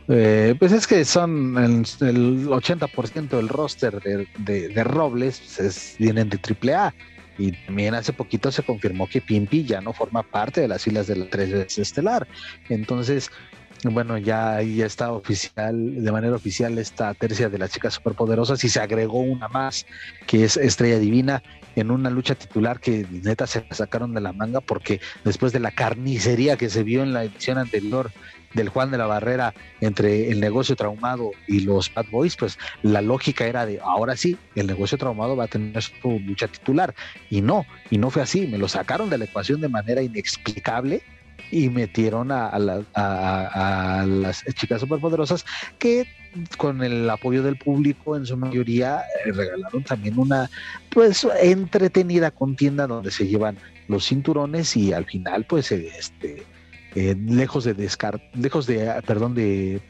eh, 0.07 0.55
pues 0.57 0.71
es 0.71 0.87
que 0.87 1.05
son 1.05 1.59
el, 1.59 1.85
el 2.09 2.47
80% 2.49 3.31
del 3.31 3.49
roster 3.49 4.01
de, 4.01 4.85
Robles 4.85 5.41
pues 5.41 5.59
es- 5.59 5.97
vienen 5.99 6.29
de 6.29 6.39
AAA. 6.39 6.95
Y 7.39 7.51
también 7.67 7.95
hace 7.97 8.13
poquito 8.13 8.53
se 8.53 8.63
confirmó 8.63 9.09
que 9.09 9.21
Pimpi 9.21 9.65
ya 9.65 9.81
no 9.81 9.93
forma 9.95 10.23
parte 10.23 10.61
de 10.61 10.69
las 10.69 10.85
filas 10.85 11.09
de 11.09 11.17
la 11.17 11.29
3 11.29 11.51
veces 11.51 11.79
estelar. 11.79 12.29
Entonces, 12.69 13.33
bueno, 13.85 14.19
ya 14.19 14.61
ya 14.63 14.87
está 14.87 15.13
oficial, 15.13 16.05
de 16.05 16.13
manera 16.13 16.37
oficial, 16.37 16.79
esta 16.79 17.15
tercia 17.15 17.49
de 17.49 17.59
las 17.59 17.71
chicas 17.71 17.95
superpoderosas 17.95 18.63
y 18.65 18.69
se 18.69 18.81
agregó 18.81 19.21
una 19.21 19.49
más, 19.49 19.87
que 20.27 20.45
es 20.45 20.57
Estrella 20.57 20.99
Divina, 20.99 21.43
en 21.77 21.91
una 21.91 22.11
lucha 22.11 22.35
titular 22.35 22.81
que 22.81 23.07
neta 23.11 23.47
se 23.47 23.65
sacaron 23.71 24.13
de 24.13 24.21
la 24.21 24.33
manga 24.33 24.61
porque 24.61 25.01
después 25.25 25.53
de 25.53 25.61
la 25.61 25.71
carnicería 25.71 26.57
que 26.57 26.69
se 26.69 26.83
vio 26.83 27.03
en 27.03 27.13
la 27.13 27.25
edición 27.25 27.59
anterior 27.59 28.11
del 28.55 28.69
Juan 28.69 28.91
de 28.91 28.99
la 28.99 29.07
Barrera 29.07 29.55
entre 29.81 30.31
el 30.31 30.41
negocio 30.41 30.77
traumado 30.77 31.31
y 31.47 31.61
los 31.61 31.93
Bad 31.95 32.07
Boys, 32.11 32.37
pues 32.37 32.59
la 32.83 33.01
lógica 33.01 33.47
era 33.47 33.67
de 33.67 33.81
ahora 33.81 34.17
sí, 34.17 34.37
el 34.57 34.67
negocio 34.67 34.99
traumado 34.99 35.37
va 35.37 35.45
a 35.45 35.49
tener 35.49 35.81
su 35.83 35.93
lucha 36.21 36.49
titular. 36.49 36.95
Y 37.31 37.43
no, 37.43 37.65
y 37.91 37.99
no 37.99 38.11
fue 38.11 38.23
así, 38.23 38.47
me 38.47 38.59
lo 38.59 38.69
sacaron 38.69 39.09
de 39.09 39.19
la 39.19 39.27
ecuación 39.27 39.61
de 39.61 39.69
manera 39.69 40.03
inexplicable 40.03 41.03
y 41.51 41.69
metieron 41.71 42.31
a, 42.33 42.59
la- 42.59 42.83
a- 42.95 44.01
a 44.03 44.07
las 44.07 44.45
chicas 44.55 44.81
superpoderosas 44.81 45.45
que 45.79 46.07
con 46.57 46.83
el 46.83 47.09
apoyo 47.11 47.43
del 47.43 47.57
público 47.57 48.17
en 48.17 48.25
su 48.25 48.37
mayoría 48.37 49.03
eh, 49.27 49.33
regalaron 49.33 49.83
también 49.83 50.19
una 50.19 50.49
pues 50.91 51.27
entretenida 51.43 52.31
contienda 52.31 52.87
donde 52.87 53.11
se 53.11 53.27
llevan 53.27 53.57
los 53.89 54.07
cinturones 54.07 54.77
y 54.77 54.93
al 54.93 55.05
final 55.07 55.45
pues 55.45 55.73
eh, 55.73 55.91
este 55.99 56.45
eh, 56.95 57.17
lejos 57.27 57.65
de 57.65 57.75
descar 57.75 58.21
lejos 58.35 58.67
de 58.67 58.89
ah, 58.91 59.03
perdón 59.05 59.35
de, 59.35 59.81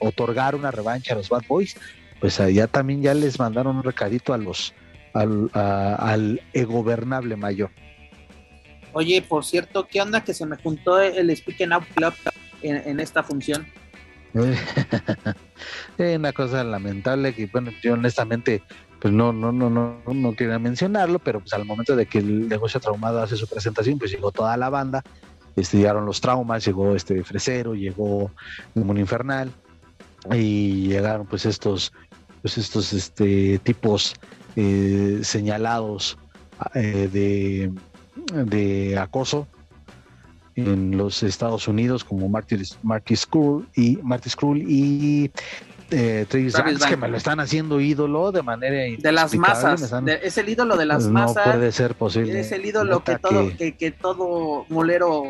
otorgar 0.00 0.54
una 0.54 0.70
revancha 0.70 1.14
a 1.14 1.16
los 1.16 1.28
Bad 1.28 1.42
Boys 1.48 1.76
pues 2.20 2.38
allá 2.40 2.66
también 2.66 3.02
ya 3.02 3.14
les 3.14 3.38
mandaron 3.38 3.76
un 3.76 3.82
recadito 3.82 4.32
a 4.34 4.38
los 4.38 4.72
al, 5.14 5.50
a- 5.54 5.96
al 5.96 6.40
egobernable 6.52 7.34
mayor 7.36 7.70
Oye, 8.92 9.22
por 9.22 9.44
cierto, 9.44 9.86
¿qué 9.86 10.00
onda 10.00 10.24
que 10.24 10.34
se 10.34 10.46
me 10.46 10.56
juntó 10.56 11.00
el 11.00 11.34
Speaking 11.36 11.72
Up 11.72 11.84
Club 11.94 12.14
en, 12.62 13.00
esta 13.00 13.22
función? 13.22 13.66
Eh, 15.98 16.16
una 16.16 16.32
cosa 16.32 16.64
lamentable 16.64 17.34
que 17.34 17.46
bueno 17.46 17.70
yo 17.82 17.92
honestamente 17.92 18.62
pues 18.98 19.12
no 19.12 19.32
no 19.32 19.52
no 19.52 19.68
no 19.68 20.00
no 20.06 20.34
quería 20.34 20.58
mencionarlo 20.58 21.18
pero 21.18 21.40
pues 21.40 21.52
al 21.52 21.66
momento 21.66 21.94
de 21.94 22.06
que 22.06 22.18
el 22.18 22.48
negocio 22.48 22.80
traumado 22.80 23.20
hace 23.22 23.36
su 23.36 23.46
presentación 23.46 23.98
pues 23.98 24.10
llegó 24.10 24.32
toda 24.32 24.56
la 24.56 24.70
banda 24.70 25.02
este 25.56 25.76
llegaron 25.76 26.06
los 26.06 26.22
traumas 26.22 26.64
llegó 26.64 26.96
este 26.96 27.22
fresero 27.24 27.74
llegó 27.74 28.30
un 28.74 28.98
infernal 28.98 29.52
y 30.32 30.88
llegaron 30.88 31.26
pues 31.26 31.44
estos 31.44 31.92
pues 32.40 32.56
estos 32.56 32.94
este 32.94 33.58
tipos 33.58 34.14
eh, 34.56 35.20
señalados 35.22 36.16
eh, 36.74 37.08
de 37.12 37.72
de 38.32 38.98
acoso 38.98 39.46
en 40.56 40.96
los 40.96 41.22
Estados 41.22 41.68
Unidos 41.68 42.04
como 42.04 42.28
Martis, 42.28 42.78
Marquis 42.82 43.20
Skrull 43.20 43.66
y 43.76 43.98
Marty 44.02 44.28
Skrull 44.30 44.62
y 44.68 45.30
eh, 45.90 46.26
Travis 46.28 46.52
Travis 46.52 46.78
Banks, 46.78 46.86
que 46.86 46.96
me 46.96 47.08
lo 47.08 47.16
están 47.16 47.40
haciendo 47.40 47.80
ídolo 47.80 48.30
de 48.32 48.42
manera 48.42 48.76
De 48.98 49.12
las 49.12 49.34
masas. 49.34 49.82
están- 49.82 50.04
de- 50.04 50.20
es 50.22 50.36
el 50.38 50.48
ídolo 50.48 50.76
de 50.76 50.86
las 50.86 51.06
no 51.06 51.12
masas. 51.12 51.44
puede 51.48 51.72
ser 51.72 51.94
posible. 51.94 52.38
Es 52.40 52.52
el 52.52 52.64
ídolo 52.66 53.02
que 53.02 53.18
todo, 53.18 53.56
que, 53.56 53.76
que 53.76 53.90
todo 53.90 54.66
molero. 54.68 55.24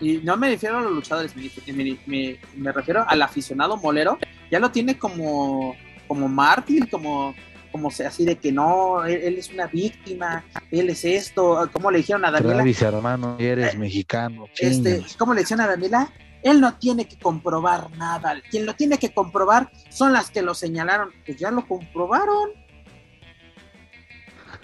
Y 0.00 0.18
no 0.18 0.36
me 0.38 0.48
refiero 0.48 0.78
a 0.78 0.80
los 0.80 0.92
luchadores, 0.92 1.36
me, 1.36 1.50
me- 1.74 1.98
me- 2.06 2.38
me 2.56 2.72
refiero 2.72 3.04
al 3.06 3.20
aficionado 3.22 3.76
molero. 3.76 4.18
Ya 4.50 4.58
lo 4.58 4.70
tiene 4.70 4.98
como, 4.98 5.74
como 6.08 6.26
mártir, 6.26 6.88
como, 6.90 7.34
como 7.72 7.90
se- 7.90 8.06
así 8.06 8.24
de 8.24 8.36
que 8.36 8.52
no, 8.52 9.04
él, 9.04 9.20
él 9.22 9.38
es 9.38 9.50
una 9.50 9.66
víctima, 9.66 10.44
él 10.70 10.90
es 10.90 11.04
esto. 11.04 11.68
¿Cómo 11.72 11.90
le 11.90 11.98
dijeron 11.98 12.24
a 12.24 12.30
Daniela? 12.30 12.54
Travis, 12.56 12.82
hermano, 12.82 13.36
eres 13.38 13.76
mexicano. 13.76 14.46
este. 14.58 15.04
¿cómo 15.18 15.34
le 15.34 15.40
decían 15.42 15.60
a 15.60 15.66
Daniela? 15.66 16.12
Él 16.42 16.60
no 16.60 16.74
tiene 16.78 17.06
que 17.06 17.18
comprobar 17.18 17.90
nada. 17.98 18.40
Quien 18.50 18.64
lo 18.64 18.74
tiene 18.74 18.98
que 18.98 19.12
comprobar 19.12 19.70
son 19.90 20.12
las 20.14 20.30
que 20.30 20.40
lo 20.42 20.54
señalaron. 20.54 21.10
Pues 21.26 21.36
ya 21.38 21.50
lo 21.50 21.66
comprobaron. 21.68 22.50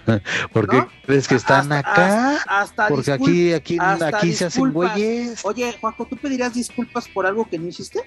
¿Por 0.53 0.69
qué 0.69 0.77
¿no? 0.79 0.89
crees 1.05 1.27
que 1.29 1.35
están 1.35 1.71
Hasta- 1.73 1.79
acá? 1.79 2.39
Hasta 2.47 2.89
Porque 2.89 3.13
aquí, 3.13 3.53
aquí, 3.53 3.77
aquí 3.81 4.33
se 4.33 4.47
hacen 4.47 4.73
güeyes. 4.73 5.45
Oye, 5.45 5.77
Juanjo, 5.81 6.07
¿tú 6.07 6.17
pedirías 6.17 6.55
disculpas 6.55 7.09
por 7.09 7.27
algo 7.27 7.47
que 7.49 7.59
no 7.59 7.67
hiciste? 7.69 8.01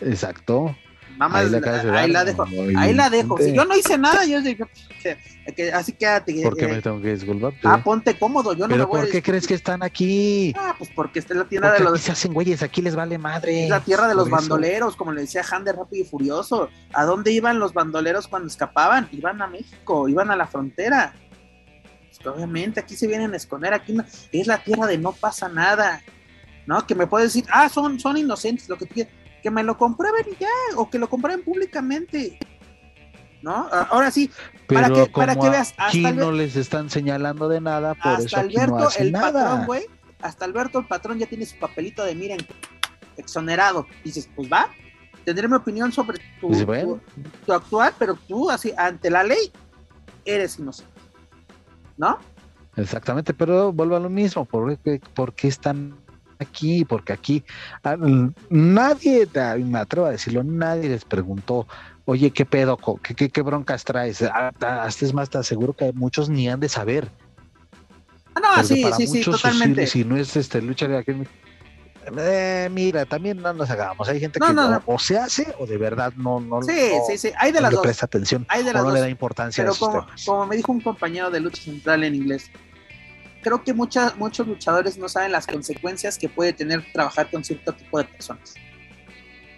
Exacto. 0.00 0.76
Mamá, 1.20 1.40
Ahí 1.40 1.44
ahí, 1.44 1.50
la 1.50 1.60
dar, 1.60 2.08
la 2.08 2.24
dejo. 2.24 2.46
Ahí 2.78 2.94
la 2.94 3.10
dejo. 3.10 3.36
Si 3.36 3.52
yo 3.52 3.66
no 3.66 3.76
hice 3.76 3.98
nada, 3.98 4.24
yo 4.24 4.40
digo, 4.40 4.66
que, 5.54 5.70
así 5.70 5.92
quédate. 5.92 6.40
¿Por 6.42 6.56
qué 6.56 6.64
eh, 6.64 6.68
me 6.68 6.80
tengo 6.80 6.98
que 7.02 7.12
disculpar? 7.12 7.52
ah, 7.62 7.82
ponte 7.84 8.18
cómodo, 8.18 8.54
yo 8.54 8.60
no 8.60 8.68
me 8.68 8.74
¿Pero 8.76 8.86
voy 8.86 8.96
a 8.96 9.00
por 9.02 9.10
qué 9.10 9.18
disculpar. 9.18 9.22
crees 9.30 9.46
que 9.46 9.52
están 9.52 9.82
aquí? 9.82 10.54
Ah, 10.56 10.74
pues 10.78 10.88
porque 10.96 11.18
esta 11.18 11.34
es 11.34 11.38
la 11.40 11.44
tierra 11.44 11.68
Porque 11.68 11.82
de 11.82 11.88
aquí 11.88 11.92
los 11.92 12.00
se 12.00 12.12
hacen 12.12 12.32
güeyes, 12.32 12.62
aquí 12.62 12.80
les 12.80 12.96
vale 12.96 13.18
madre. 13.18 13.64
es 13.64 13.68
la 13.68 13.80
tierra 13.80 14.08
de 14.08 14.14
los 14.14 14.30
bandoleros, 14.30 14.96
como 14.96 15.12
le 15.12 15.20
decía 15.20 15.42
Han 15.50 15.62
de 15.64 15.72
Rápido 15.74 16.02
y 16.02 16.08
Furioso. 16.08 16.70
¿A 16.94 17.04
dónde 17.04 17.32
iban 17.32 17.58
los 17.58 17.74
bandoleros 17.74 18.26
cuando 18.26 18.48
escapaban? 18.48 19.06
Iban 19.12 19.42
a 19.42 19.46
México, 19.46 20.08
iban 20.08 20.30
a 20.30 20.36
la 20.36 20.46
frontera. 20.46 21.12
Pues 22.16 22.34
obviamente 22.34 22.80
aquí 22.80 22.96
se 22.96 23.06
vienen 23.06 23.34
a 23.34 23.36
esconder, 23.36 23.74
aquí 23.74 23.92
no- 23.92 24.06
es 24.32 24.46
la 24.46 24.64
tierra 24.64 24.86
de 24.86 24.96
no 24.96 25.12
pasa 25.12 25.50
nada. 25.50 26.00
¿No? 26.66 26.86
Que 26.86 26.94
me 26.94 27.06
puedes 27.06 27.34
decir, 27.34 27.44
ah, 27.52 27.68
son, 27.68 28.00
son 28.00 28.16
inocentes, 28.16 28.68
lo 28.70 28.78
que 28.78 28.86
tú 28.86 28.94
quieras. 28.94 29.12
Que 29.42 29.50
me 29.50 29.62
lo 29.62 29.76
comprueben 29.78 30.26
y 30.30 30.36
ya, 30.40 30.48
o 30.76 30.90
que 30.90 30.98
lo 30.98 31.08
comprueben 31.08 31.42
públicamente. 31.44 32.38
¿No? 33.42 33.68
Ahora 33.90 34.10
sí, 34.10 34.30
Pero 34.66 34.82
para 34.82 34.94
que- 34.94 35.06
para 35.10 35.32
como 35.34 35.44
que 35.46 35.50
veas, 35.50 35.68
hasta 35.78 35.86
aquí 35.88 36.02
no 36.02 36.30
les 36.30 36.56
están 36.56 36.90
señalando 36.90 37.48
de 37.48 37.60
nada, 37.62 37.94
por 37.94 38.12
eso 38.12 38.24
hasta 38.26 38.40
aquí 38.40 38.56
Alberto, 38.58 38.76
no 38.78 38.86
hacen 38.88 39.06
el 39.06 39.12
nada. 39.12 39.32
patrón, 39.44 39.66
güey, 39.66 39.86
hasta 40.20 40.44
Alberto, 40.44 40.78
el 40.80 40.86
patrón, 40.86 41.18
ya 41.18 41.26
tiene 41.26 41.46
su 41.46 41.58
papelito 41.58 42.04
de 42.04 42.14
miren, 42.14 42.46
exonerado. 43.16 43.86
Dices, 44.04 44.28
pues 44.36 44.52
va, 44.52 44.68
tendré 45.24 45.48
mi 45.48 45.54
opinión 45.54 45.90
sobre 45.90 46.18
tu, 46.38 46.48
Pues 46.48 46.66
bueno. 46.66 47.00
tu, 47.14 47.22
tu 47.46 47.52
actual, 47.54 47.94
pero 47.98 48.14
tú, 48.28 48.50
así, 48.50 48.74
ante 48.76 49.08
la 49.08 49.22
ley, 49.24 49.50
eres 50.26 50.58
inocente. 50.58 50.92
¿No? 51.96 52.18
Exactamente, 52.76 53.32
pero 53.32 53.72
vuelvo 53.72 53.96
a 53.96 54.00
lo 54.00 54.10
mismo, 54.10 54.44
¿por 54.44 54.76
qué, 54.78 55.00
por 55.14 55.32
qué 55.32 55.48
están 55.48 55.96
aquí? 56.40 56.84
Porque 56.84 57.12
aquí 57.12 57.44
ah, 57.82 57.96
mm, 57.96 58.34
nadie, 58.50 59.28
me 59.64 59.78
atrevo 59.78 60.06
a 60.06 60.10
decirlo, 60.10 60.42
nadie 60.42 60.88
les 60.88 61.04
preguntó, 61.04 61.66
oye, 62.04 62.30
¿qué 62.30 62.44
pedo? 62.44 62.76
¿Qué, 63.02 63.14
qué, 63.14 63.28
qué 63.28 63.42
broncas 63.42 63.84
traes? 63.84 64.22
Ah, 64.22 64.50
ah, 64.60 64.82
Hasta 64.84 65.04
es 65.04 65.14
más, 65.14 65.30
te 65.30 65.38
aseguro 65.38 65.72
que 65.74 65.92
muchos 65.92 66.28
ni 66.28 66.48
han 66.48 66.60
de 66.60 66.68
saber. 66.68 67.08
Ah, 68.34 68.40
no, 68.40 68.48
porque 68.56 68.74
sí, 68.74 68.82
para 68.82 68.96
sí, 68.96 69.06
sí, 69.06 69.18
muchos, 69.18 69.36
si- 69.36 69.42
totalmente. 69.42 69.86
Si, 69.86 70.04
no 70.04 70.16
es 70.16 70.36
este 70.36 70.62
lucha 70.62 70.88
de 70.88 70.98
aquí, 70.98 71.12
Eh, 72.16 72.68
mira, 72.72 73.04
también 73.04 73.36
no 73.42 73.52
nos 73.52 73.68
hagamos. 73.70 74.08
Hay 74.08 74.18
gente 74.18 74.40
No, 74.40 74.46
que 74.46 74.52
no, 74.54 74.66
o- 74.66 74.70
no. 74.70 74.82
o 74.86 74.98
se 74.98 75.18
hace 75.18 75.54
o 75.58 75.66
de 75.66 75.76
verdad 75.76 76.12
no, 76.16 76.40
no, 76.40 76.62
Sí, 76.62 76.72
no- 76.92 77.06
sí, 77.06 77.18
sí, 77.18 77.30
hay 77.38 77.52
de 77.52 77.58
no 77.58 77.64
las 77.64 77.70
le 77.72 77.76
dos. 77.76 77.82
presta 77.84 78.06
atención 78.06 78.46
Hay 78.48 78.64
de 78.64 78.70
o 78.70 78.72
las 78.72 78.84
no 78.84 78.90
le 78.90 79.00
da 79.00 79.08
importancia 79.08 79.62
a 79.62 79.66
esos 79.66 79.78
como, 79.78 80.00
temas. 80.06 80.24
como 80.24 80.46
me 80.46 80.56
dijo 80.56 80.72
un 80.72 80.80
compañero 80.80 81.30
de 81.30 81.40
lucha 81.40 81.62
central 81.62 82.02
en 82.04 82.14
inglés, 82.14 82.50
creo 83.42 83.62
que 83.64 83.72
muchas, 83.74 84.16
muchos 84.16 84.46
luchadores 84.46 84.98
no 84.98 85.08
saben 85.08 85.32
las 85.32 85.46
consecuencias 85.46 86.18
que 86.18 86.28
puede 86.28 86.52
tener 86.52 86.84
trabajar 86.92 87.30
con 87.30 87.42
cierto 87.44 87.72
tipo 87.72 87.98
de 87.98 88.04
personas. 88.04 88.54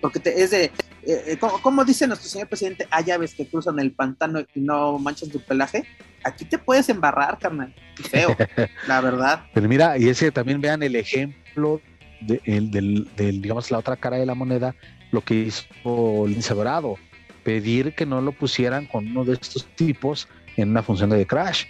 Porque 0.01 0.19
te- 0.19 0.43
es 0.43 0.51
de, 0.51 0.65
eh, 0.65 0.73
eh, 1.05 1.37
como, 1.39 1.61
como 1.63 1.85
dice 1.85 2.07
nuestro 2.07 2.29
señor 2.29 2.49
presidente, 2.49 2.87
hay 2.91 3.11
aves 3.11 3.35
que 3.35 3.47
cruzan 3.47 3.79
el 3.79 3.93
pantano 3.93 4.41
y 4.55 4.61
no 4.61 4.99
manchan 4.99 5.31
tu 5.31 5.41
pelaje. 5.41 5.85
Aquí 6.25 6.45
te 6.45 6.59
puedes 6.59 6.89
embarrar, 6.89 7.39
carnal. 7.39 7.73
Feo, 8.11 8.37
la 8.89 9.01
verdad. 9.01 9.45
Pero 9.55 9.69
mira, 9.69 9.97
y 9.99 10.09
ese 10.09 10.33
también 10.33 10.61
vean 10.61 10.83
el 10.83 10.97
ejemplo 10.97 11.81
de, 12.21 12.41
el- 12.45 12.71
del, 12.71 13.09
del, 13.17 13.41
digamos, 13.43 13.71
la 13.71 13.79
otra 13.79 13.97
cara 13.97 14.17
de 14.17 14.27
la 14.27 14.35
moneda, 14.35 14.75
lo 15.13 15.21
que 15.21 15.35
hizo 15.35 15.65
Lince 16.27 16.55
Dorado, 16.55 16.97
pedir 17.45 17.95
que 17.95 18.07
no 18.07 18.21
lo 18.21 18.33
pusieran 18.33 18.87
con 18.87 19.07
uno 19.09 19.25
de 19.25 19.35
estos 19.35 19.67
tipos 19.77 20.27
en 20.57 20.71
una 20.71 20.83
función 20.83 21.11
de 21.11 21.27
Crash. 21.27 21.65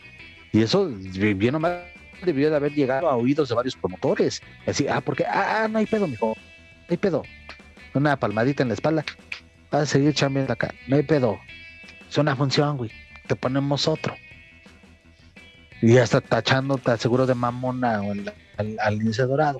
Y 0.52 0.62
eso, 0.62 0.86
bien 0.88 1.54
o 1.54 1.60
mal, 1.60 1.82
debió 2.24 2.50
de 2.50 2.56
haber 2.56 2.72
llegado 2.72 3.08
a 3.08 3.16
oídos 3.16 3.48
de 3.48 3.54
varios 3.54 3.76
promotores. 3.76 4.42
Así, 4.66 4.86
ah, 4.88 5.00
porque, 5.00 5.24
ah, 5.24 5.62
ah, 5.62 5.68
no 5.68 5.78
hay 5.78 5.86
pedo, 5.86 6.08
mijo, 6.08 6.28
no 6.28 6.86
hay 6.88 6.96
pedo. 6.96 7.22
Una 7.94 8.16
palmadita 8.16 8.62
en 8.62 8.68
la 8.68 8.74
espalda, 8.74 9.04
vas 9.70 9.82
a 9.82 9.86
seguir 9.86 10.14
chambeando 10.14 10.52
acá, 10.52 10.74
no 10.88 10.96
hay 10.96 11.02
pedo. 11.02 11.38
Es 12.08 12.18
una 12.18 12.36
función, 12.36 12.76
güey, 12.76 12.90
te 13.26 13.36
ponemos 13.36 13.88
otro. 13.88 14.14
Y 15.80 15.94
ya 15.94 16.04
está 16.04 16.20
tachando, 16.20 16.78
te 16.78 16.92
aseguro 16.92 17.26
de 17.26 17.34
mamona 17.34 17.96
al, 17.96 18.32
al, 18.78 18.98
lince 18.98 19.22
dorado. 19.22 19.58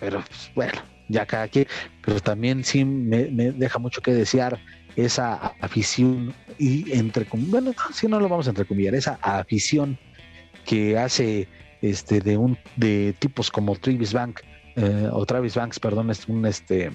Pero 0.00 0.22
pues, 0.26 0.50
bueno, 0.54 0.82
ya 1.08 1.24
cada 1.24 1.48
quien. 1.48 1.66
Pero 2.04 2.20
también 2.20 2.62
sí 2.62 2.84
me, 2.84 3.24
deja 3.24 3.78
mucho 3.78 4.02
que 4.02 4.12
desear 4.12 4.58
esa 4.96 5.34
afición 5.60 6.34
y 6.58 6.92
entre 6.92 7.26
bueno, 7.30 7.74
si 7.92 8.06
no 8.06 8.18
lo 8.18 8.28
vamos 8.28 8.46
a 8.46 8.50
entrecomillar, 8.50 8.94
esa 8.94 9.18
afición 9.22 9.98
que 10.66 10.98
hace 10.98 11.48
este 11.80 12.20
de 12.20 12.36
un 12.36 12.58
de 12.76 13.14
tipos 13.18 13.50
como 13.50 13.76
Travis 13.76 14.12
Bank 14.12 14.40
eh, 14.76 15.08
o 15.10 15.24
Travis 15.24 15.54
Banks, 15.54 15.78
perdón, 15.80 16.10
es 16.10 16.28
un 16.28 16.44
este 16.46 16.90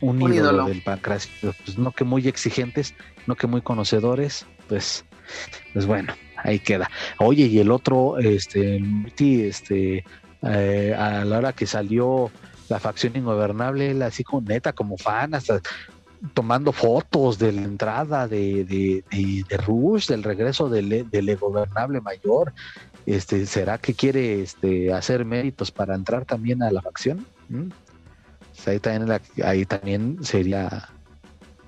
un, 0.00 0.22
Un 0.22 0.32
ídolo, 0.32 0.50
ídolo. 0.50 0.64
del 0.66 0.82
pancracio, 0.82 1.54
pues 1.64 1.78
no 1.78 1.92
que 1.92 2.04
muy 2.04 2.28
exigentes, 2.28 2.94
no 3.26 3.36
que 3.36 3.46
muy 3.46 3.62
conocedores, 3.62 4.46
pues 4.68 5.04
pues 5.72 5.86
bueno, 5.86 6.14
ahí 6.36 6.58
queda. 6.58 6.90
Oye, 7.18 7.46
y 7.46 7.58
el 7.58 7.70
otro, 7.70 8.18
este, 8.18 8.82
este, 9.18 10.04
eh, 10.42 10.94
a 10.96 11.24
la 11.24 11.38
hora 11.38 11.52
que 11.52 11.66
salió 11.66 12.30
la 12.68 12.78
facción 12.78 13.16
ingobernable, 13.16 13.90
él 13.90 14.02
así 14.02 14.24
como 14.24 14.46
neta, 14.46 14.72
como 14.72 14.96
fan, 14.96 15.34
hasta 15.34 15.60
tomando 16.32 16.72
fotos 16.72 17.38
de 17.38 17.52
la 17.52 17.62
entrada 17.62 18.26
de, 18.26 18.64
de, 18.64 19.04
de, 19.10 19.44
de 19.48 19.56
Rush, 19.58 20.06
del 20.08 20.22
regreso 20.22 20.68
del, 20.68 21.08
del 21.10 21.28
ingobernable 21.28 22.00
mayor. 22.00 22.52
Este, 23.06 23.44
¿Será 23.46 23.78
que 23.78 23.94
quiere 23.94 24.40
este, 24.42 24.92
hacer 24.92 25.24
méritos 25.24 25.70
para 25.70 25.94
entrar 25.94 26.24
también 26.24 26.62
a 26.62 26.70
la 26.70 26.80
facción? 26.82 27.26
¿Mm? 27.48 27.68
Ahí, 28.66 28.78
también 28.80 29.08
la- 29.08 29.20
ahí 29.46 29.64
también 29.66 30.18
sería... 30.24 30.88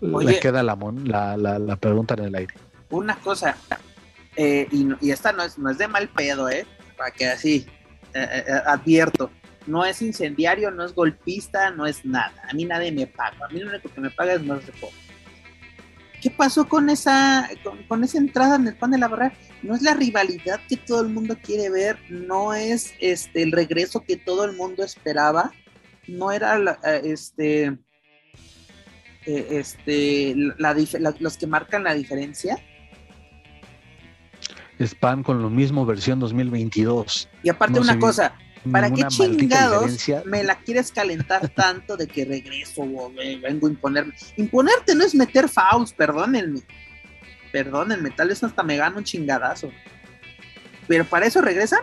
Oye. 0.01 0.33
le 0.33 0.41
queda 0.41 0.63
la, 0.63 0.77
la, 1.05 1.37
la, 1.37 1.59
la 1.59 1.77
pregunta 1.77 2.15
en 2.15 2.25
el 2.25 2.35
aire. 2.35 2.55
Una 2.91 3.17
cosa, 3.17 3.57
eh, 4.37 4.69
y, 4.71 4.89
y 5.01 5.11
esta 5.11 5.33
no 5.33 5.43
es, 5.43 5.59
no 5.59 5.71
es 5.71 5.79
de 5.79 5.89
mal 5.89 6.09
pedo, 6.09 6.49
¿eh? 6.49 6.67
Para 6.97 7.11
que 7.11 7.27
así, 7.27 7.67
eh, 8.15 8.45
eh, 8.47 8.53
advierto, 8.67 9.31
no 9.67 9.85
es 9.85 10.01
incendiario, 10.03 10.71
no 10.71 10.85
es 10.85 10.95
golpista, 10.95 11.71
no 11.71 11.87
es 11.87 12.05
nada. 12.05 12.33
A 12.49 12.53
mí 12.55 12.65
nadie 12.67 12.93
me 12.93 13.07
paga. 13.07 13.47
A 13.47 13.53
mí 13.53 13.59
lo 13.61 13.71
único 13.71 13.89
que 13.89 14.01
me 14.01 14.11
paga 14.11 14.35
es 14.35 14.43
más 14.45 14.65
de 14.65 14.73
poco. 14.73 14.93
¿Qué 16.27 16.32
pasó 16.32 16.66
con 16.69 16.90
esa, 16.90 17.48
con, 17.62 17.85
con 17.85 18.03
esa 18.03 18.19
entrada 18.19 18.57
en 18.57 18.66
el 18.66 18.74
pan 18.77 18.90
de 18.90 18.98
la 18.98 19.07
barrera? 19.07 19.32
No 19.62 19.77
es 19.77 19.82
la 19.82 19.94
rivalidad 19.94 20.59
que 20.69 20.77
todo 20.77 21.01
el 21.03 21.09
mundo 21.09 21.39
quiere 21.40 21.70
ver, 21.70 21.98
no 22.11 22.53
es 22.53 22.94
este 22.98 23.44
el 23.44 23.53
regreso 23.53 24.01
que 24.01 24.16
todo 24.16 24.44
el 24.44 24.57
mundo 24.57 24.82
esperaba, 24.82 25.53
no 26.09 26.32
era 26.32 26.59
la- 26.59 26.81
eh, 26.82 27.03
este 27.05 27.66
eh, 29.24 29.47
este 29.51 30.35
la 30.59 30.74
dif- 30.74 30.98
la- 30.98 31.15
los 31.20 31.36
que 31.36 31.47
marcan 31.47 31.85
la 31.85 31.94
diferencia. 31.94 32.59
Spam 34.81 35.23
con 35.23 35.40
lo 35.43 35.48
mismo 35.48 35.86
versión 35.86 36.19
2022. 36.19 37.28
Y 37.44 37.51
aparte 37.51 37.74
No 37.78 37.82
una 37.82 38.01
cosa, 38.01 38.35
¿para 38.72 38.90
qué 38.93 39.05
chingados 39.09 39.93
diferencia. 39.93 40.22
me 40.26 40.43
la 40.44 40.59
quieres 40.59 40.90
calentar 40.93 41.48
tanto 41.55 41.97
de 41.97 42.06
que 42.06 42.24
regreso 42.24 42.82
o 42.82 43.12
ve- 43.12 43.38
vengo 43.43 43.66
a 43.66 43.70
imponerme? 43.70 44.12
Imponerte 44.36 44.94
no 44.94 45.05
es 45.05 45.14
meter 45.14 45.48
fouls, 45.48 45.93
perdónenme. 45.93 46.60
Perdónenme, 47.52 48.10
tal 48.10 48.28
vez 48.28 48.43
hasta 48.43 48.62
me 48.62 48.76
gano 48.76 48.98
un 48.98 49.05
chingadazo. 49.05 49.70
Pero 50.88 51.05
para 51.05 51.26
eso 51.26 51.40
regresan. 51.40 51.80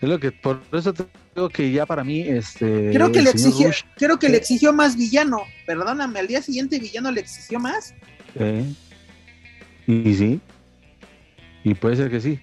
Es 0.00 0.08
lo 0.08 0.18
que, 0.18 0.32
por 0.32 0.62
eso 0.72 0.94
te 0.94 1.04
digo 1.34 1.48
que 1.50 1.70
ya 1.70 1.84
para 1.86 2.02
mí, 2.04 2.22
este. 2.22 2.90
Creo 2.92 3.12
que 3.12 3.20
le 3.20 3.30
exigió, 3.30 3.68
Rush, 3.68 3.82
creo 3.96 4.18
que 4.18 4.28
eh, 4.28 4.30
le 4.30 4.36
exigió 4.38 4.72
más 4.72 4.96
villano. 4.96 5.42
Perdóname, 5.66 6.18
al 6.20 6.26
día 6.26 6.40
siguiente 6.40 6.78
villano 6.78 7.10
le 7.10 7.20
exigió 7.20 7.58
más. 7.60 7.94
eh, 8.36 8.64
y 9.86 10.14
sí. 10.14 10.40
Y 11.64 11.74
puede 11.74 11.96
ser 11.96 12.10
que 12.10 12.20
sí. 12.20 12.40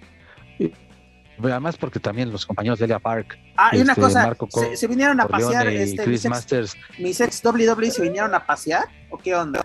Además, 1.42 1.76
porque 1.76 2.00
también 2.00 2.30
los 2.32 2.44
compañeros 2.46 2.78
de 2.78 2.86
Elia 2.86 2.98
Park, 2.98 3.38
Ah, 3.56 3.70
y 3.72 3.80
una 3.80 3.92
Este, 3.92 4.02
cosa, 4.02 4.22
Marco 4.24 4.48
se, 4.50 4.76
se 4.76 4.86
vinieron 4.86 5.20
a 5.20 5.26
Corleone 5.26 5.54
pasear, 5.54 5.68
este, 5.68 5.96
mis 5.98 6.04
Chris 6.04 6.24
ex, 6.24 6.30
Masters. 6.30 6.76
mis 6.98 7.20
ex 7.20 7.44
WWE 7.44 7.90
se 7.90 8.02
vinieron 8.02 8.34
a 8.34 8.44
pasear, 8.46 8.84
¿o 9.10 9.18
qué 9.18 9.34
onda? 9.34 9.60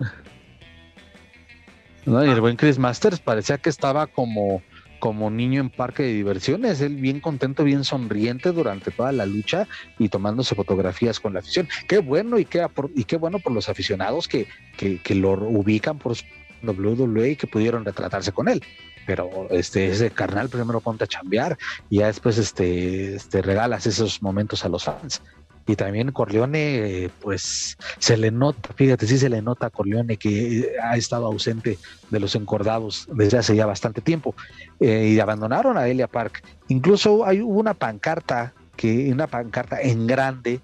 ¿no? 2.06 2.24
Y 2.24 2.30
el 2.30 2.40
buen 2.40 2.56
Chris 2.56 2.78
Masters 2.78 3.18
parecía 3.20 3.58
que 3.58 3.70
estaba 3.70 4.06
como, 4.06 4.62
como 4.98 5.30
niño 5.30 5.60
en 5.60 5.70
parque 5.70 6.02
de 6.02 6.12
diversiones, 6.12 6.80
él 6.80 6.96
bien 6.96 7.20
contento, 7.20 7.64
bien 7.64 7.82
sonriente 7.84 8.52
durante 8.52 8.90
toda 8.90 9.10
la 9.12 9.26
lucha 9.26 9.66
y 9.98 10.08
tomándose 10.08 10.54
fotografías 10.54 11.18
con 11.18 11.32
la 11.32 11.40
afición. 11.40 11.68
Qué 11.88 11.98
bueno 11.98 12.38
y 12.38 12.44
qué, 12.44 12.66
y 12.94 13.04
qué 13.04 13.16
bueno 13.16 13.38
por 13.38 13.52
los 13.52 13.68
aficionados 13.68 14.28
que, 14.28 14.46
que, 14.76 14.98
que 14.98 15.14
lo 15.14 15.32
ubican 15.32 15.98
por 15.98 16.14
su 16.16 16.24
WWE 16.62 17.30
y 17.30 17.36
que 17.36 17.46
pudieron 17.46 17.84
retratarse 17.84 18.32
con 18.32 18.48
él. 18.48 18.62
Pero 19.06 19.48
este, 19.50 19.88
ese 19.88 20.10
carnal 20.10 20.48
primero 20.48 20.80
ponte 20.80 21.04
a 21.04 21.06
chambear 21.06 21.58
y 21.90 21.98
ya 21.98 22.06
después 22.06 22.38
este, 22.38 23.16
este, 23.16 23.42
regalas 23.42 23.86
esos 23.86 24.22
momentos 24.22 24.64
a 24.64 24.68
los 24.68 24.84
fans. 24.84 25.22
Y 25.66 25.76
también 25.76 26.12
Corleone, 26.12 27.10
pues 27.20 27.78
se 27.98 28.18
le 28.18 28.30
nota, 28.30 28.70
fíjate, 28.74 29.06
sí 29.06 29.16
se 29.16 29.30
le 29.30 29.40
nota 29.40 29.66
a 29.66 29.70
Corleone 29.70 30.18
que 30.18 30.58
eh, 30.58 30.72
ha 30.82 30.96
estado 30.96 31.24
ausente 31.26 31.78
de 32.10 32.20
los 32.20 32.34
encordados 32.34 33.08
desde 33.12 33.38
hace 33.38 33.56
ya 33.56 33.64
bastante 33.64 34.02
tiempo 34.02 34.34
eh, 34.78 35.08
y 35.08 35.20
abandonaron 35.20 35.78
a 35.78 35.88
Elia 35.88 36.06
Park. 36.06 36.44
Incluso 36.68 37.24
hay 37.24 37.40
hubo 37.40 37.60
una 37.60 37.72
pancarta 37.72 38.52
que 38.76 39.10
una 39.10 39.26
pancarta 39.26 39.80
en 39.80 40.06
grande 40.06 40.60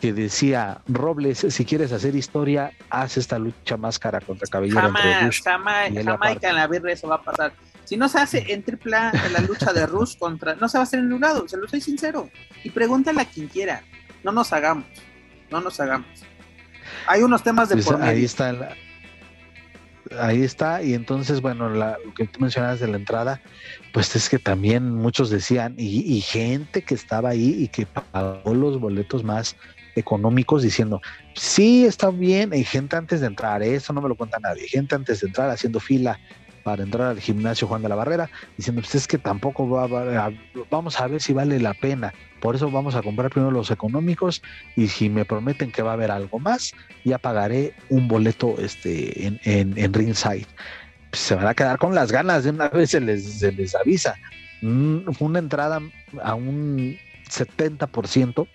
que 0.00 0.12
decía 0.12 0.80
Robles, 0.88 1.46
si 1.48 1.64
quieres 1.64 1.92
hacer 1.92 2.16
historia, 2.16 2.72
haz 2.90 3.18
esta 3.18 3.38
lucha 3.38 3.76
máscara 3.76 4.20
contra 4.20 4.48
cabellera 4.48 4.88
entre 4.88 5.02
Jamás, 5.02 5.24
Rush 5.26 5.42
jamás, 5.44 5.90
jamás 6.04 6.36
en 6.42 6.56
la 6.56 6.66
birra 6.66 6.90
eso 6.90 7.06
va 7.06 7.14
a 7.14 7.22
pasar. 7.22 7.52
Si 7.84 7.96
no 7.96 8.08
se 8.08 8.18
hace 8.18 8.52
en 8.52 8.62
triple 8.62 8.96
A 8.96 9.10
en 9.26 9.32
la 9.32 9.40
lucha 9.40 9.72
de 9.72 9.86
Rush 9.86 10.16
contra, 10.16 10.54
no 10.54 10.68
se 10.68 10.78
va 10.78 10.82
a 10.82 10.84
hacer 10.84 11.00
en 11.00 11.12
un 11.12 11.20
lado, 11.20 11.46
se 11.48 11.56
lo 11.56 11.68
soy 11.68 11.80
sincero. 11.80 12.30
Y 12.64 12.70
pregúntale 12.70 13.20
a 13.20 13.24
quien 13.24 13.48
quiera, 13.48 13.82
no 14.22 14.32
nos 14.32 14.52
hagamos, 14.52 14.86
no 15.50 15.60
nos 15.60 15.78
hagamos. 15.80 16.06
Hay 17.06 17.22
unos 17.22 17.42
temas 17.42 17.68
de 17.68 17.74
Pues 17.76 17.86
por 17.86 18.00
ahí 18.00 18.14
medio. 18.14 18.26
está 18.26 18.52
la- 18.52 18.74
ahí 20.20 20.42
está 20.42 20.82
y 20.82 20.92
entonces 20.94 21.40
bueno 21.40 21.70
la- 21.70 21.96
lo 22.04 22.12
que 22.12 22.26
tú 22.26 22.40
mencionabas 22.40 22.80
de 22.80 22.88
la 22.88 22.96
entrada 22.98 23.40
pues 23.94 24.14
es 24.14 24.28
que 24.28 24.38
también 24.38 24.90
muchos 24.94 25.30
decían 25.30 25.74
y, 25.78 26.00
y 26.16 26.20
gente 26.20 26.82
que 26.82 26.94
estaba 26.94 27.30
ahí 27.30 27.62
y 27.62 27.68
que 27.68 27.86
pagó 27.86 28.52
los 28.52 28.78
boletos 28.78 29.24
más 29.24 29.56
económicos 29.94 30.62
diciendo 30.64 31.00
sí 31.34 31.86
está 31.86 32.10
bien 32.10 32.52
hay 32.52 32.64
gente 32.64 32.96
antes 32.96 33.20
de 33.20 33.26
entrar 33.28 33.62
eso 33.62 33.92
no 33.94 34.02
me 34.02 34.08
lo 34.08 34.14
cuenta 34.16 34.38
nadie 34.38 34.68
gente 34.68 34.94
antes 34.94 35.20
de 35.20 35.28
entrar 35.28 35.48
haciendo 35.48 35.80
fila 35.80 36.18
para 36.62 36.82
entrar 36.82 37.08
al 37.08 37.20
gimnasio 37.20 37.66
Juan 37.68 37.82
de 37.82 37.88
la 37.88 37.94
Barrera 37.94 38.30
diciendo 38.56 38.80
pues 38.82 38.94
es 38.94 39.06
que 39.08 39.18
tampoco 39.18 39.68
va, 39.68 39.86
va- 39.86 40.26
a- 40.26 40.32
vamos 40.70 41.00
a 41.00 41.06
ver 41.08 41.20
si 41.20 41.32
vale 41.32 41.58
la 41.60 41.74
pena 41.74 42.12
por 42.40 42.54
eso 42.56 42.70
vamos 42.70 42.94
a 42.94 43.02
comprar 43.02 43.30
primero 43.30 43.50
los 43.50 43.70
económicos 43.70 44.42
y 44.76 44.88
si 44.88 45.08
me 45.08 45.24
prometen 45.24 45.70
que 45.72 45.82
va 45.82 45.90
a 45.90 45.94
haber 45.94 46.10
algo 46.10 46.38
más 46.38 46.72
ya 47.04 47.18
pagaré 47.18 47.74
un 47.88 48.08
boleto 48.08 48.56
este 48.58 49.26
en, 49.26 49.40
en, 49.44 49.78
en 49.78 49.92
ringside. 49.92 50.46
Pues 51.10 51.20
se 51.22 51.34
van 51.34 51.46
a 51.46 51.54
quedar 51.54 51.78
con 51.78 51.94
las 51.94 52.10
ganas 52.10 52.42
de 52.44 52.50
una 52.50 52.68
vez 52.68 52.90
se 52.90 53.00
les, 53.00 53.38
se 53.38 53.52
les 53.52 53.74
avisa. 53.74 54.14
Mm, 54.62 54.98
una 55.20 55.38
entrada 55.38 55.80
a 56.22 56.34
un 56.34 56.96
70% 57.28 58.46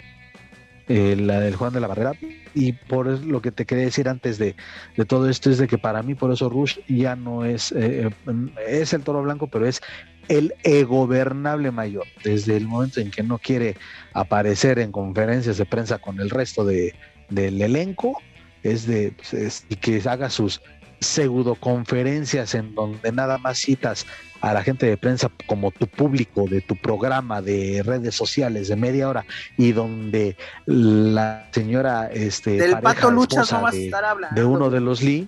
eh, 0.88 1.16
la 1.18 1.40
del 1.40 1.56
Juan 1.56 1.74
de 1.74 1.80
la 1.80 1.88
Barrera. 1.88 2.14
Y 2.54 2.74
por 2.74 3.08
lo 3.08 3.42
que 3.42 3.52
te 3.52 3.66
quería 3.66 3.86
decir 3.86 4.10
antes 4.10 4.38
de, 4.38 4.56
de 4.96 5.06
todo 5.06 5.30
esto 5.30 5.50
es 5.50 5.58
de 5.58 5.68
que 5.68 5.78
para 5.78 6.02
mí 6.02 6.16
por 6.16 6.32
eso 6.32 6.50
Rush 6.50 6.80
ya 6.88 7.16
no 7.16 7.46
es 7.46 7.72
eh, 7.72 8.08
eh, 8.08 8.50
es 8.68 8.94
el 8.94 9.04
toro 9.04 9.22
blanco 9.22 9.48
pero 9.48 9.68
es 9.68 9.82
el 10.28 10.54
egobernable 10.64 11.72
mayor, 11.72 12.06
desde 12.24 12.58
el 12.58 12.68
momento 12.68 13.00
en 13.00 13.12
que 13.12 13.24
no 13.24 13.38
quiere 13.38 13.76
aparecer 14.14 14.80
en 14.80 14.92
conferencias 14.92 15.58
de 15.58 15.66
prensa 15.66 16.00
con 16.00 16.20
el 16.20 16.30
resto 16.30 16.66
de, 16.66 16.96
del 17.30 17.62
elenco, 17.62 18.22
es 18.64 18.86
de 18.88 19.14
pues, 19.14 19.66
que 19.80 20.02
haga 20.06 20.30
sus 20.30 20.62
pseudoconferencias 21.00 22.56
en 22.56 22.74
donde 22.76 23.12
nada 23.12 23.38
más 23.38 23.60
citas 23.60 24.06
a 24.42 24.54
la 24.54 24.64
gente 24.64 24.86
de 24.86 24.98
prensa 24.98 25.32
como 25.48 25.72
tu 25.72 25.88
público 25.88 26.46
de 26.48 26.62
tu 26.62 26.76
programa 26.76 27.42
de 27.42 27.82
redes 27.84 28.16
sociales 28.16 28.68
de 28.68 28.76
media 28.76 29.10
hora 29.10 29.26
y 29.58 29.72
donde 29.72 30.38
la 30.66 31.50
señora 31.52 32.10
este 32.12 32.52
del 32.52 32.80
pato 32.80 33.12
luchas 33.12 33.52
no 33.52 33.62
vas 33.62 33.74
a 33.74 33.78
estar 33.78 34.06
hablando 34.06 34.40
de 34.40 34.46
uno 34.46 34.70
de 34.70 34.80
los 34.80 35.02
Lee 35.02 35.28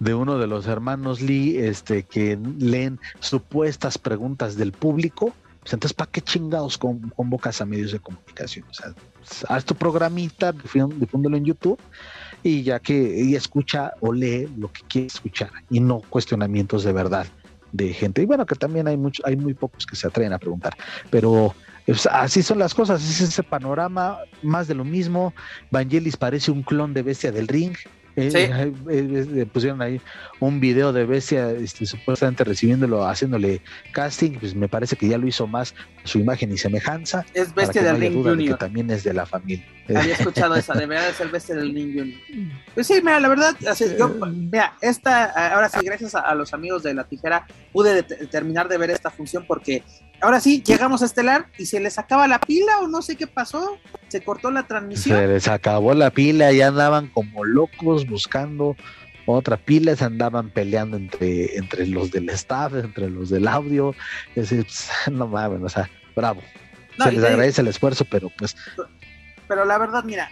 de 0.00 0.14
uno 0.14 0.38
de 0.38 0.46
los 0.46 0.66
hermanos 0.66 1.20
Lee 1.20 1.56
este 1.58 2.02
que 2.02 2.38
leen 2.58 3.00
supuestas 3.20 3.98
preguntas 3.98 4.56
del 4.56 4.72
público 4.72 5.32
pues 5.60 5.72
entonces 5.72 5.94
para 5.94 6.10
qué 6.10 6.20
chingados 6.20 6.76
convocas 6.76 7.60
a 7.60 7.64
medios 7.64 7.92
de 7.92 8.00
comunicación 8.00 8.66
o 8.68 8.74
sea 8.74 8.94
haz 9.48 9.64
tu 9.64 9.74
programita 9.74 10.52
difúndelo 10.52 11.36
en 11.36 11.44
YouTube 11.44 11.78
y 12.44 12.62
ya 12.62 12.78
que 12.78 13.22
ella 13.22 13.38
escucha 13.38 13.94
o 14.00 14.12
lee 14.12 14.48
lo 14.56 14.70
que 14.70 14.82
quiere 14.82 15.06
escuchar 15.08 15.50
y 15.70 15.80
no 15.80 16.00
cuestionamientos 16.10 16.84
de 16.84 16.92
verdad 16.92 17.26
de 17.72 17.92
gente. 17.92 18.22
Y 18.22 18.26
bueno, 18.26 18.46
que 18.46 18.54
también 18.54 18.86
hay 18.86 18.96
mucho, 18.96 19.22
hay 19.26 19.36
muy 19.36 19.54
pocos 19.54 19.86
que 19.86 19.96
se 19.96 20.06
atreven 20.06 20.32
a 20.34 20.38
preguntar, 20.38 20.76
pero 21.10 21.54
pues, 21.86 22.06
así 22.06 22.42
son 22.42 22.58
las 22.58 22.74
cosas, 22.74 23.02
es 23.02 23.20
ese 23.20 23.42
panorama, 23.42 24.18
más 24.42 24.68
de 24.68 24.74
lo 24.74 24.84
mismo. 24.84 25.34
Vangelis 25.70 26.16
parece 26.16 26.50
un 26.50 26.62
clon 26.62 26.94
de 26.94 27.02
bestia 27.02 27.32
del 27.32 27.48
ring, 27.48 27.74
eh, 28.16 28.30
eh, 28.90 29.26
eh, 29.36 29.46
pusieron 29.46 29.82
ahí 29.82 30.00
un 30.38 30.60
video 30.60 30.92
de 30.92 31.04
Bestia 31.04 31.50
este, 31.50 31.84
supuestamente 31.84 32.44
recibiéndolo, 32.44 33.04
haciéndole 33.04 33.60
casting, 33.92 34.38
pues 34.38 34.54
me 34.54 34.68
parece 34.68 34.94
que 34.94 35.08
ya 35.08 35.18
lo 35.18 35.26
hizo 35.26 35.46
más 35.46 35.74
su 36.04 36.18
imagen 36.18 36.52
y 36.52 36.58
semejanza. 36.58 37.24
Es 37.34 37.52
Bestia 37.54 37.82
del 37.82 38.00
Ring 38.00 38.22
Junior. 38.22 38.56
Que 38.56 38.64
también 38.64 38.90
es 38.90 39.02
de 39.02 39.14
la 39.14 39.26
familia. 39.26 39.66
Había 39.88 40.14
escuchado 40.18 40.54
esa, 40.54 40.74
debería 40.74 41.04
de 41.04 41.12
ser 41.12 41.28
Bestia 41.28 41.56
del 41.56 41.74
Ring 41.74 41.98
Junior. 41.98 42.20
Pues 42.74 42.86
sí, 42.86 42.94
mira, 43.02 43.18
la 43.18 43.28
verdad, 43.28 43.56
yo, 43.98 44.08
mira, 44.08 44.74
esta, 44.80 45.24
ahora 45.52 45.68
sí, 45.68 45.80
gracias 45.82 46.14
a, 46.14 46.34
los 46.34 46.54
amigos 46.54 46.82
de 46.84 46.94
La 46.94 47.04
Tijera, 47.04 47.46
pude 47.72 48.02
terminar 48.02 48.68
de 48.68 48.78
ver 48.78 48.90
esta 48.90 49.10
función 49.10 49.44
porque 49.46 49.82
ahora 50.20 50.40
sí, 50.40 50.62
llegamos 50.64 51.02
a 51.02 51.06
Estelar 51.06 51.46
y 51.58 51.66
se 51.66 51.80
les 51.80 51.98
acaba 51.98 52.26
la 52.26 52.40
pila 52.40 52.80
o 52.80 52.88
no 52.88 53.02
sé 53.02 53.16
qué 53.16 53.26
pasó, 53.26 53.78
se 54.08 54.22
cortó 54.22 54.50
la 54.50 54.66
transmisión. 54.66 55.18
Se 55.18 55.26
les 55.26 55.48
acabó 55.48 55.94
la 55.94 56.10
pila, 56.10 56.52
ya 56.52 56.68
andaban 56.68 57.08
como 57.08 57.44
locos 57.44 58.06
buscando 58.06 58.76
otra 59.26 59.56
pila, 59.56 59.96
se 59.96 60.04
andaban 60.04 60.50
peleando 60.50 60.96
entre, 60.96 61.56
entre 61.56 61.86
los 61.86 62.10
del 62.10 62.28
staff, 62.30 62.74
entre 62.74 63.08
los 63.08 63.30
del 63.30 63.48
audio, 63.48 63.94
es 64.34 64.50
decir, 64.50 64.64
pues, 64.64 64.90
no 65.12 65.26
mames, 65.26 65.62
o 65.62 65.68
sea, 65.68 65.90
bravo. 66.14 66.42
se 67.02 67.12
les 67.12 67.24
agradece 67.24 67.60
el 67.62 67.68
esfuerzo, 67.68 68.04
pero 68.10 68.30
pues... 68.36 68.56
Pero 69.46 69.64
la 69.64 69.76
verdad, 69.78 70.04
mira, 70.04 70.30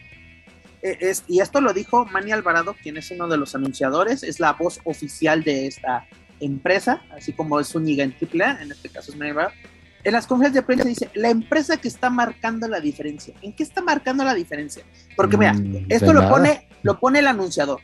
e, 0.82 0.98
es, 1.00 1.24
y 1.28 1.40
esto 1.40 1.60
lo 1.60 1.72
dijo 1.72 2.04
Manny 2.06 2.32
Alvarado, 2.32 2.74
quien 2.82 2.96
es 2.96 3.10
uno 3.10 3.28
de 3.28 3.36
los 3.36 3.54
anunciadores, 3.54 4.22
es 4.22 4.40
la 4.40 4.52
voz 4.52 4.80
oficial 4.84 5.44
de 5.44 5.66
esta 5.66 6.06
empresa, 6.44 7.02
así 7.10 7.32
como 7.32 7.58
es 7.60 7.68
Zúñiga 7.68 8.04
en 8.04 8.14
AAA, 8.14 8.62
en 8.62 8.72
este 8.72 8.88
caso 8.88 9.12
es 9.12 9.20
Alvarado, 9.20 9.52
en 10.04 10.12
las 10.12 10.26
conferencias 10.26 10.62
de 10.62 10.66
prensa 10.66 10.88
dice, 10.88 11.10
la 11.14 11.30
empresa 11.30 11.76
que 11.76 11.88
está 11.88 12.10
marcando 12.10 12.66
la 12.66 12.80
diferencia. 12.80 13.34
¿En 13.40 13.52
qué 13.52 13.62
está 13.62 13.80
marcando 13.82 14.24
la 14.24 14.34
diferencia? 14.34 14.82
Porque 15.16 15.36
mira, 15.36 15.52
mm, 15.52 15.86
esto 15.88 16.12
lo 16.12 16.28
pone, 16.28 16.68
lo 16.82 16.98
pone 16.98 17.20
el 17.20 17.28
anunciador. 17.28 17.80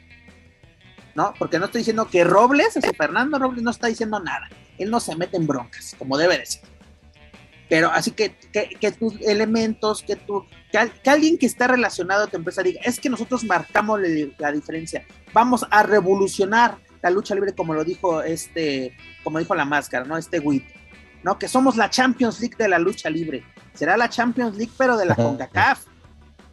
¿No? 1.15 1.33
Porque 1.39 1.59
no 1.59 1.67
estoy 1.67 1.81
diciendo 1.81 2.09
que 2.09 2.25
Robles, 2.25 2.77
ese 2.77 2.93
Fernando 2.93 3.39
Robles 3.39 3.63
no 3.63 3.71
está 3.71 3.89
diciendo 3.89 4.21
nada. 4.21 4.49
Él 4.79 4.91
no 4.91 5.01
se 5.01 5.17
mete 5.17 5.37
en 5.37 5.47
broncas, 5.47 5.95
como 5.99 6.17
debe 6.17 6.39
de 6.39 6.47
ser. 6.47 6.63
Pero 7.69 7.91
así 7.91 8.13
que, 8.13 8.35
que, 8.53 8.93
tus 8.93 9.21
elementos, 9.21 10.03
que, 10.03 10.17
tú, 10.17 10.47
que, 10.73 11.11
alguien 11.11 11.37
que 11.37 11.47
está 11.47 11.67
relacionado 11.67 12.25
a 12.25 12.27
tu 12.27 12.37
empresa 12.37 12.63
diga, 12.63 12.81
es 12.83 12.99
que 12.99 13.11
nosotros 13.11 13.45
marcamos 13.45 14.01
la, 14.39 14.53
diferencia. 14.53 15.05
Vamos 15.35 15.67
a 15.71 15.83
revolucionar 15.83 16.79
la 17.03 17.11
lucha 17.11 17.35
libre 17.35 17.55
como 17.55 17.75
lo 17.75 17.85
dijo 17.85 18.23
este, 18.23 18.97
como 19.25 19.39
dijo 19.39 19.55
la 19.55 19.65
máscara, 19.65 20.05
¿no? 20.05 20.17
Este 20.17 20.41
WIT 20.41 20.65
¿no? 21.23 21.39
Que 21.39 21.49
somos 21.49 21.77
la 21.77 21.91
Champions 21.91 22.41
League 22.41 22.57
de 22.57 22.69
la 22.69 22.79
lucha 22.79 23.11
libre. 23.11 23.45
Será 23.75 23.97
la 23.97 24.09
Champions 24.09 24.57
League, 24.57 24.73
pero 24.77 24.97
de 24.97 25.07
la 25.07 25.15
CONCACAF. 25.15 25.85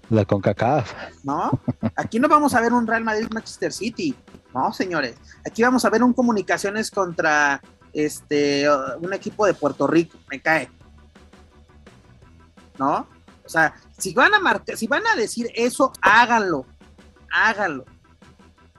La 0.10 0.26
CONCACAF. 0.26 0.94
¿No? 1.24 1.52
Aquí 1.96 2.20
no 2.20 2.28
vamos 2.28 2.54
a 2.54 2.62
ver 2.62 2.74
un 2.74 2.86
Real 2.86 3.04
Madrid-Manchester 3.04 3.72
City. 3.72 4.16
No, 4.54 4.72
señores. 4.72 5.16
Aquí 5.46 5.64
vamos 5.64 5.86
a 5.86 5.90
ver 5.90 6.04
un 6.04 6.14
comunicaciones 6.14 6.92
contra 6.92 7.62
este 7.94 8.68
un 9.00 9.14
equipo 9.14 9.46
de 9.46 9.54
Puerto 9.54 9.88
Rico. 9.88 10.18
Me 10.30 10.42
cae. 10.42 10.70
¿No? 12.78 13.08
O 13.44 13.50
sea, 13.50 13.74
si 13.98 14.14
van 14.14 14.34
a 14.34 14.40
marcar, 14.40 14.78
si 14.78 14.88
van 14.88 15.06
a 15.08 15.16
decir 15.16 15.50
eso, 15.56 15.92
háganlo. 16.02 16.66
Háganlo 17.32 17.86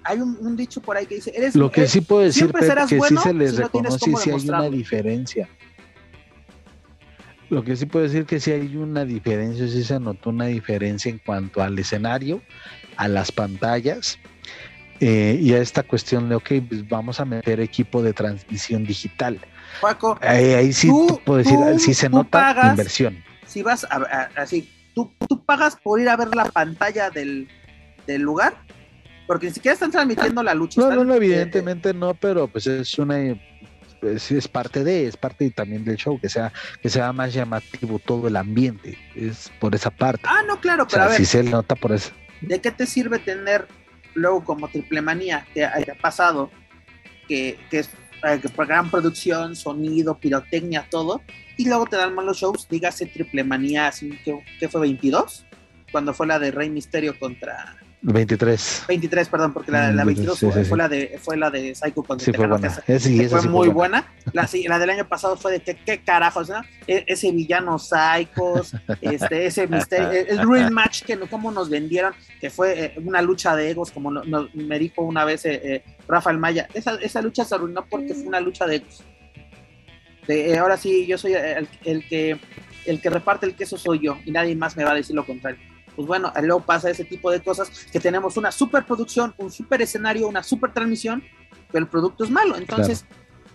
hay 0.06 0.20
un, 0.20 0.56
dicho 0.56 0.80
por 0.80 0.96
ahí 0.96 1.06
que 1.06 1.16
dice, 1.16 1.32
eres 1.34 1.56
Lo 1.56 1.70
que 1.70 1.88
sí 1.88 2.00
puedo 2.00 2.22
decir, 2.22 2.52
que 2.52 3.00
sí 3.00 3.16
se 3.16 3.34
les 3.34 3.56
reconoce 3.56 4.16
si 4.16 4.30
hay 4.30 4.48
una 4.48 4.68
diferencia. 4.68 5.48
Lo 7.50 7.64
que 7.64 7.76
sí 7.76 7.86
puedo 7.86 8.04
decir 8.04 8.24
que 8.24 8.40
sí 8.40 8.52
hay 8.52 8.76
una 8.76 9.04
diferencia, 9.04 9.66
sí 9.68 9.84
se 9.84 9.98
notó 10.00 10.30
una 10.30 10.46
diferencia 10.46 11.10
en 11.10 11.18
cuanto 11.18 11.62
al 11.62 11.78
escenario, 11.78 12.40
a 12.96 13.08
las 13.08 13.30
pantallas 13.32 14.18
eh, 15.00 15.38
y 15.40 15.52
a 15.52 15.58
esta 15.58 15.82
cuestión 15.82 16.28
de, 16.28 16.36
ok, 16.36 16.50
pues 16.68 16.88
vamos 16.88 17.20
a 17.20 17.24
meter 17.24 17.60
equipo 17.60 18.02
de 18.02 18.12
transmisión 18.12 18.84
digital. 18.84 19.40
Paco, 19.80 20.18
ahí 20.22 20.72
sí 20.72 20.90
puedo 21.24 21.38
decir, 21.38 21.58
sí 21.78 21.94
se 21.94 22.08
nota 22.08 22.70
inversión. 22.70 23.22
Si 23.46 23.62
vas 23.62 23.84
a, 23.84 24.30
así, 24.36 24.68
¿tú, 24.94 25.12
¿tú 25.28 25.44
pagas 25.44 25.76
por 25.76 26.00
ir 26.00 26.08
a 26.08 26.16
ver 26.16 26.34
la 26.34 26.46
pantalla 26.46 27.10
del, 27.10 27.48
del 28.06 28.22
lugar? 28.22 28.56
Porque 29.26 29.46
ni 29.46 29.52
siquiera 29.52 29.74
están 29.74 29.90
transmitiendo 29.90 30.42
la 30.42 30.54
lucha. 30.54 30.80
No, 30.80 31.04
no, 31.04 31.14
evidentemente 31.14 31.92
no, 31.92 32.14
pero 32.14 32.46
pues 32.48 32.66
es 32.66 32.98
una 32.98 33.18
es, 34.02 34.48
parte 34.48 34.84
de, 34.84 35.06
es 35.06 35.16
parte 35.16 35.50
también 35.50 35.84
del 35.84 35.96
show, 35.96 36.20
que 36.20 36.28
sea, 36.28 36.52
que 36.80 36.88
sea 36.88 37.12
más 37.12 37.32
llamativo 37.32 37.98
todo 37.98 38.28
el 38.28 38.36
ambiente, 38.36 38.98
es 39.14 39.50
por 39.60 39.74
esa 39.74 39.90
parte. 39.90 40.22
Ah, 40.24 40.42
no, 40.46 40.60
claro, 40.60 40.86
pero 40.88 41.04
a 41.04 41.08
ver. 41.08 41.16
Si 41.16 41.24
se 41.24 41.42
nota 41.42 41.74
por 41.74 41.92
eso. 41.92 42.10
¿De 42.40 42.60
qué 42.60 42.70
te 42.70 42.86
sirve 42.86 43.18
tener 43.18 43.66
luego 44.14 44.44
como 44.44 44.68
triple 44.68 45.02
manía 45.02 45.46
que 45.52 45.64
haya 45.64 45.94
pasado, 46.00 46.50
que, 47.28 47.58
que 47.70 47.80
es 47.80 47.90
eh, 48.24 48.40
gran 48.66 48.90
producción, 48.90 49.56
sonido, 49.56 50.18
pirotecnia, 50.18 50.86
todo, 50.90 51.22
y 51.56 51.66
luego 51.66 51.86
te 51.86 51.96
dan 51.96 52.14
malos 52.14 52.38
shows, 52.38 52.68
dígase 52.68 53.06
triple 53.06 53.44
manía, 53.44 53.88
así 53.88 54.18
que, 54.24 54.42
que 54.58 54.68
fue 54.68 54.82
22, 54.82 55.46
cuando 55.92 56.12
fue 56.14 56.26
la 56.26 56.38
de 56.38 56.50
Rey 56.50 56.70
Misterio 56.70 57.18
contra 57.18 57.76
23. 58.08 58.84
23, 58.86 59.28
perdón, 59.28 59.52
porque 59.52 59.72
la, 59.72 59.90
la 59.90 60.04
22 60.04 60.38
fue, 60.38 60.78
la 60.78 60.88
de, 60.88 61.18
fue 61.20 61.36
la 61.36 61.50
de 61.50 61.74
Psycho 61.74 62.04
con 62.04 62.20
sí, 62.20 62.32
fue, 62.32 62.46
buena. 62.46 62.70
fue 62.70 63.42
muy 63.48 63.68
buena. 63.68 64.06
La, 64.32 64.48
la, 64.68 64.78
del 64.78 64.90
año 64.90 65.08
pasado 65.08 65.36
fue 65.36 65.50
de 65.52 65.60
qué, 65.60 65.74
qué 65.74 65.98
carajos, 65.98 66.48
¿no? 66.48 66.60
E, 66.86 67.04
ese 67.08 67.32
villano 67.32 67.80
Psychos, 67.80 68.76
este, 69.00 69.46
ese 69.46 69.66
misterio, 69.66 70.08
el 70.10 70.38
Dream 70.38 70.72
Match 70.72 71.02
que 71.02 71.18
cómo 71.18 71.50
nos 71.50 71.68
vendieron, 71.68 72.14
que 72.40 72.48
fue 72.48 72.84
eh, 72.84 72.94
una 73.04 73.20
lucha 73.22 73.56
de 73.56 73.70
egos, 73.70 73.90
como 73.90 74.12
me 74.54 74.78
dijo 74.78 75.02
una 75.02 75.24
vez 75.24 75.44
eh, 75.44 75.60
eh, 75.64 75.84
Rafael 76.06 76.38
Maya. 76.38 76.68
Esa, 76.74 76.94
esa 76.96 77.20
lucha 77.20 77.44
se 77.44 77.56
arruinó 77.56 77.86
porque 77.86 78.14
fue 78.14 78.28
una 78.28 78.38
lucha 78.38 78.66
de 78.66 78.76
egos. 78.76 79.02
De, 80.28 80.56
ahora 80.58 80.76
sí, 80.76 81.06
yo 81.06 81.18
soy 81.18 81.34
el, 81.34 81.68
el, 81.84 82.06
que, 82.08 82.38
el 82.84 83.00
que 83.00 83.10
reparte 83.10 83.46
el 83.46 83.56
queso 83.56 83.76
soy 83.76 83.98
yo 83.98 84.16
y 84.24 84.30
nadie 84.30 84.54
más 84.54 84.76
me 84.76 84.84
va 84.84 84.92
a 84.92 84.94
decir 84.94 85.16
lo 85.16 85.26
contrario 85.26 85.75
pues 85.96 86.06
bueno, 86.06 86.32
luego 86.42 86.60
pasa 86.60 86.90
ese 86.90 87.04
tipo 87.04 87.30
de 87.30 87.42
cosas, 87.42 87.70
que 87.90 87.98
tenemos 87.98 88.36
una 88.36 88.52
superproducción, 88.52 89.34
un 89.38 89.50
super 89.50 89.80
escenario, 89.82 90.28
una 90.28 90.42
super 90.42 90.72
transmisión, 90.72 91.24
pero 91.72 91.84
el 91.84 91.90
producto 91.90 92.24
es 92.24 92.30
malo. 92.30 92.56
Entonces, 92.56 93.06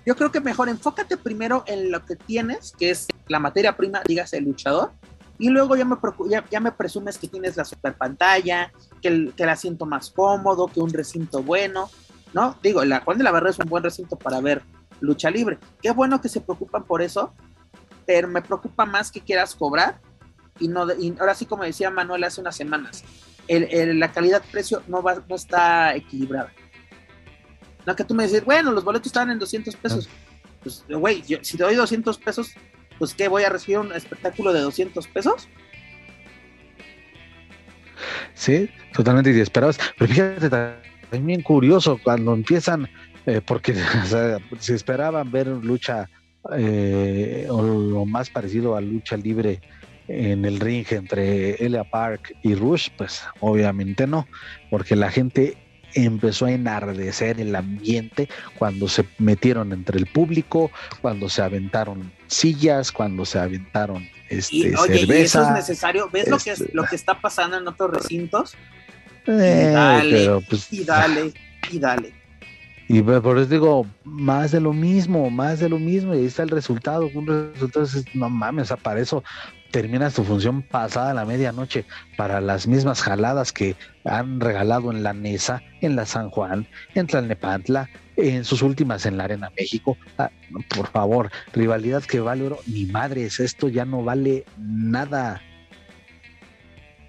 yo 0.05 0.15
creo 0.15 0.31
que 0.31 0.41
mejor 0.41 0.67
enfócate 0.67 1.15
primero 1.15 1.63
en 1.67 1.91
lo 1.91 2.03
que 2.03 2.15
tienes, 2.15 2.73
que 2.77 2.89
es 2.89 3.07
la 3.27 3.39
materia 3.39 3.77
prima, 3.77 4.01
dígase 4.05 4.37
el 4.37 4.45
luchador, 4.45 4.91
y 5.37 5.49
luego 5.49 5.75
ya 5.75 5.85
me, 5.85 5.97
ya, 6.49 6.59
me 6.59 6.71
presumes 6.71 7.17
que 7.17 7.27
tienes 7.27 7.57
la 7.57 7.65
super 7.65 7.95
pantalla, 7.95 8.71
que 9.01 9.07
el, 9.07 9.33
que 9.35 9.43
el 9.43 9.49
asiento 9.49 9.85
más 9.85 10.09
cómodo, 10.09 10.67
que 10.67 10.79
un 10.79 10.91
recinto 10.91 11.41
bueno, 11.41 11.89
¿no? 12.33 12.55
Digo, 12.61 12.83
la 12.85 13.01
Juan 13.01 13.17
de 13.17 13.23
la 13.23 13.31
Barra 13.31 13.49
es 13.49 13.59
un 13.59 13.69
buen 13.69 13.83
recinto 13.83 14.17
para 14.17 14.39
ver 14.39 14.61
lucha 14.99 15.31
libre. 15.31 15.57
Qué 15.81 15.91
bueno 15.91 16.21
que 16.21 16.29
se 16.29 16.41
preocupan 16.41 16.83
por 16.83 17.01
eso, 17.01 17.33
pero 18.05 18.27
me 18.27 18.41
preocupa 18.41 18.85
más 18.85 19.11
que 19.11 19.19
quieras 19.19 19.55
cobrar 19.55 19.99
y 20.61 20.67
no 20.67 20.81
ahora 21.19 21.35
sí 21.35 21.45
como 21.45 21.63
decía 21.63 21.89
Manuel 21.89 22.23
hace 22.23 22.41
unas 22.41 22.55
semanas, 22.55 23.03
la 23.47 24.11
calidad-precio 24.11 24.83
no, 24.87 25.01
va, 25.01 25.23
no 25.27 25.35
está 25.35 25.95
equilibrada. 25.95 26.51
No 27.85 27.95
que 27.95 28.03
tú 28.03 28.13
me 28.13 28.23
dices, 28.23 28.45
bueno, 28.45 28.71
los 28.71 28.83
boletos 28.83 29.07
estaban 29.07 29.31
en 29.31 29.39
200 29.39 29.75
pesos. 29.75 30.07
Pues, 30.61 30.85
güey, 30.87 31.23
si 31.41 31.57
te 31.57 31.63
doy 31.63 31.75
200 31.75 32.17
pesos, 32.19 32.51
pues 32.99 33.13
¿qué? 33.13 33.27
¿Voy 33.27 33.43
a 33.43 33.49
recibir 33.49 33.79
un 33.79 33.91
espectáculo 33.93 34.53
de 34.53 34.61
200 34.61 35.07
pesos? 35.07 35.47
Sí, 38.35 38.69
totalmente 38.93 39.31
inesperados. 39.31 39.79
Pero 39.97 40.13
fíjate, 40.13 40.49
también 41.09 41.41
curioso 41.41 41.99
cuando 42.03 42.33
empiezan, 42.33 42.87
eh, 43.25 43.41
porque 43.45 43.75
se 44.59 44.75
esperaban 44.75 45.31
ver 45.31 45.47
lucha 45.47 46.09
eh, 46.55 47.47
o 47.49 47.61
lo 47.61 48.05
más 48.05 48.29
parecido 48.29 48.75
a 48.75 48.81
lucha 48.81 49.17
libre 49.17 49.61
en 50.11 50.45
el 50.45 50.59
ring 50.59 50.85
entre 50.91 51.55
Elia 51.55 51.83
Park 51.83 52.35
y 52.43 52.55
Rush, 52.55 52.89
pues 52.97 53.23
obviamente 53.39 54.07
no, 54.07 54.27
porque 54.69 54.95
la 54.95 55.09
gente 55.09 55.57
empezó 55.93 56.45
a 56.45 56.51
enardecer 56.51 57.39
el 57.39 57.55
ambiente 57.55 58.29
cuando 58.57 58.87
se 58.87 59.05
metieron 59.17 59.73
entre 59.73 59.99
el 59.99 60.07
público, 60.07 60.71
cuando 61.01 61.29
se 61.29 61.41
aventaron 61.41 62.11
sillas, 62.27 62.91
cuando 62.91 63.25
se 63.25 63.39
aventaron 63.39 64.07
este, 64.29 64.55
y, 64.55 64.75
oye, 64.75 65.05
Y 65.05 65.11
eso 65.11 65.43
es 65.43 65.51
necesario. 65.51 66.09
¿Ves 66.11 66.29
lo, 66.29 66.37
que 66.37 66.53
lo 66.71 66.85
que 66.85 66.95
está 66.95 67.19
pasando 67.19 67.57
en 67.57 67.67
otros 67.67 67.91
recintos? 67.91 68.55
Eh, 69.27 69.67
y 69.69 69.73
dale, 69.73 70.45
pues, 70.49 70.71
y 70.71 70.83
dale, 70.85 71.33
y 71.71 71.79
dale. 71.79 72.13
Y 72.87 73.01
por 73.01 73.37
eso 73.37 73.49
digo, 73.49 73.85
más 74.03 74.51
de 74.51 74.59
lo 74.59 74.73
mismo, 74.73 75.29
más 75.29 75.59
de 75.59 75.69
lo 75.69 75.79
mismo, 75.79 76.13
y 76.13 76.19
ahí 76.19 76.25
está 76.25 76.43
el 76.43 76.49
resultado. 76.49 77.09
Un 77.13 77.51
resultado 77.53 77.85
es, 77.85 78.03
no 78.13 78.29
mames, 78.29 78.63
o 78.63 78.67
sea, 78.67 78.77
para 78.77 78.99
eso 78.99 79.23
terminas 79.71 80.13
tu 80.13 80.23
función 80.23 80.61
pasada 80.61 81.13
la 81.13 81.25
medianoche 81.25 81.85
para 82.17 82.41
las 82.41 82.67
mismas 82.67 83.01
jaladas 83.01 83.51
que 83.51 83.75
han 84.03 84.39
regalado 84.39 84.91
en 84.91 85.03
la 85.03 85.13
Nesa, 85.13 85.61
en 85.81 85.95
la 85.95 86.05
San 86.05 86.29
Juan, 86.29 86.67
en 86.93 87.07
Tlalnepantla, 87.07 87.89
en 88.17 88.43
sus 88.43 88.61
últimas 88.61 89.05
en 89.05 89.17
la 89.17 89.23
Arena 89.23 89.51
México. 89.57 89.97
Ah, 90.17 90.29
por 90.75 90.87
favor, 90.87 91.31
rivalidad 91.53 92.03
que 92.03 92.19
vale 92.19 92.45
oro, 92.45 92.59
ni 92.67 92.85
madres, 92.85 93.39
esto 93.39 93.69
ya 93.69 93.85
no 93.85 94.03
vale 94.03 94.45
nada. 94.57 95.41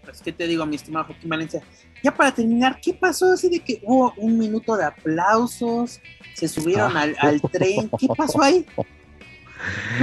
Pues, 0.04 0.22
¿qué 0.22 0.32
te 0.32 0.46
digo, 0.46 0.64
mi 0.66 0.76
estimado 0.76 1.06
Joaquín 1.06 1.28
Valencia? 1.28 1.62
Ya 2.02 2.14
para 2.14 2.32
terminar, 2.32 2.80
¿qué 2.80 2.94
pasó 2.94 3.32
así 3.32 3.48
de 3.48 3.60
que 3.60 3.80
hubo 3.84 4.12
un 4.16 4.38
minuto 4.38 4.76
de 4.76 4.84
aplausos? 4.84 6.00
Se 6.34 6.48
subieron 6.48 6.96
al, 6.96 7.40
tren, 7.52 7.90
¿qué 7.98 8.08
pasó 8.16 8.42
ahí? 8.42 8.66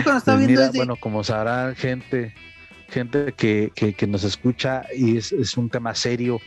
Pues 0.04 0.74
bueno, 0.74 0.96
como 0.96 1.24
sabrán 1.24 1.76
gente, 1.76 2.34
gente 2.90 3.34
que, 3.34 3.72
que, 3.76 4.08
nos 4.08 4.24
escucha 4.24 4.84
y 4.96 5.18
es, 5.18 5.32
es, 5.32 5.58
un 5.58 5.70
tema 5.70 5.94
serio, 5.96 6.40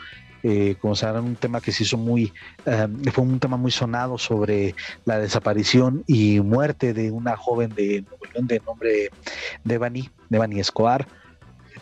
eh, 0.43 0.77
como 0.81 0.95
sabrán, 0.95 1.25
un 1.25 1.37
tema 1.37 1.61
que 1.61 1.73
se 1.73 1.85
hizo 1.85 1.97
muy, 1.97 2.33
eh, 2.67 2.89
fue 3.13 3.25
un 3.25 3.39
tema 3.39 3.57
muy 3.57 3.71
sonado 3.71 4.19
sobre 4.19 4.75
la 5.05 5.19
desaparición 5.19 6.05
y 6.07 6.41
muerte 6.41 6.93
de 6.93 7.11
una 7.11 7.37
joven 7.37 7.71
de 7.75 8.03
Nuevo 8.03 8.25
León 8.33 8.47
de 8.47 8.61
nombre 8.67 9.11
Devani, 9.65 10.11
Devani 10.29 10.61
Escobar, 10.61 11.07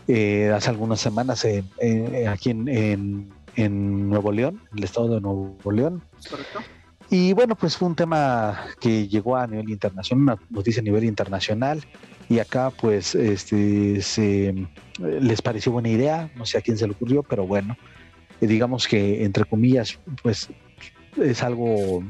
eh, 0.09 0.51
hace 0.55 0.70
algunas 0.70 1.01
semanas 1.01 1.47
aquí 2.28 2.51
en, 2.51 3.32
en, 3.57 4.09
Nuevo 4.09 4.32
León, 4.32 4.61
en 4.73 4.78
el 4.78 4.85
estado 4.85 5.15
de 5.15 5.20
Nuevo 5.20 5.73
León. 5.73 6.03
Correcto. 6.28 6.61
Y 7.12 7.32
bueno, 7.32 7.57
pues 7.57 7.77
fue 7.77 7.89
un 7.89 7.97
tema 7.97 8.66
que 8.81 9.09
llegó 9.09 9.37
a 9.37 9.47
nivel 9.47 9.69
internacional, 9.69 10.23
una 10.23 10.39
noticia 10.49 10.81
a 10.81 10.85
nivel 10.85 11.03
internacional, 11.05 11.85
y 12.31 12.39
acá 12.39 12.70
pues 12.70 13.16
este 13.16 14.01
se 14.01 14.55
les 15.01 15.43
pareció 15.43 15.73
buena 15.73 15.89
idea, 15.89 16.31
no 16.36 16.47
sé 16.47 16.59
a 16.59 16.61
quién 16.61 16.78
se 16.78 16.86
le 16.86 16.93
ocurrió, 16.93 17.24
pero 17.24 17.44
bueno, 17.44 17.77
digamos 18.40 18.86
que 18.86 19.24
entre 19.24 19.44
comillas, 19.44 19.98
pues 20.23 20.48
es 21.20 21.43
algo, 21.43 22.05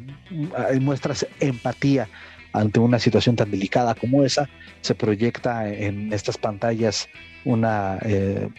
muestras 0.78 1.26
empatía 1.40 2.06
ante 2.52 2.80
una 2.80 2.98
situación 2.98 3.34
tan 3.34 3.50
delicada 3.50 3.94
como 3.94 4.22
esa, 4.22 4.46
se 4.82 4.94
proyecta 4.94 5.72
en 5.72 6.12
estas 6.12 6.36
pantallas 6.36 7.08
una, 7.46 7.98
eh, 8.02 8.50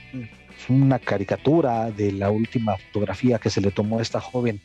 una 0.68 0.98
caricatura 0.98 1.92
de 1.92 2.12
la 2.12 2.32
última 2.32 2.76
fotografía 2.78 3.38
que 3.38 3.52
se 3.52 3.62
le 3.62 3.70
tomó 3.70 4.00
a 4.00 4.02
esta 4.02 4.20
joven 4.20 4.60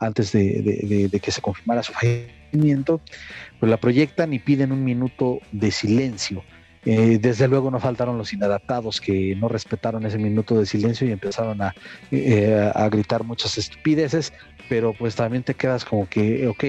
antes 0.00 0.32
de, 0.32 1.10
que 1.22 1.30
se 1.30 1.42
confirmara 1.42 1.84
su 1.84 1.92
fallecimiento, 1.92 2.39
pues 2.52 3.70
la 3.70 3.76
proyectan 3.76 4.32
y 4.32 4.38
piden 4.38 4.72
un 4.72 4.84
minuto 4.84 5.40
de 5.52 5.70
silencio. 5.70 6.42
Eh, 6.86 7.18
desde 7.20 7.46
luego 7.46 7.70
no 7.70 7.78
faltaron 7.78 8.16
los 8.16 8.32
inadaptados 8.32 9.02
que 9.02 9.36
no 9.36 9.48
respetaron 9.48 10.06
ese 10.06 10.16
minuto 10.16 10.58
de 10.58 10.64
silencio 10.64 11.06
y 11.06 11.12
empezaron 11.12 11.60
a, 11.60 11.74
eh, 12.10 12.70
a 12.74 12.88
gritar 12.88 13.22
muchas 13.22 13.58
estupideces, 13.58 14.32
pero 14.68 14.94
pues 14.94 15.14
también 15.14 15.42
te 15.42 15.54
quedas 15.54 15.84
como 15.84 16.08
que, 16.08 16.48
ok, 16.48 16.64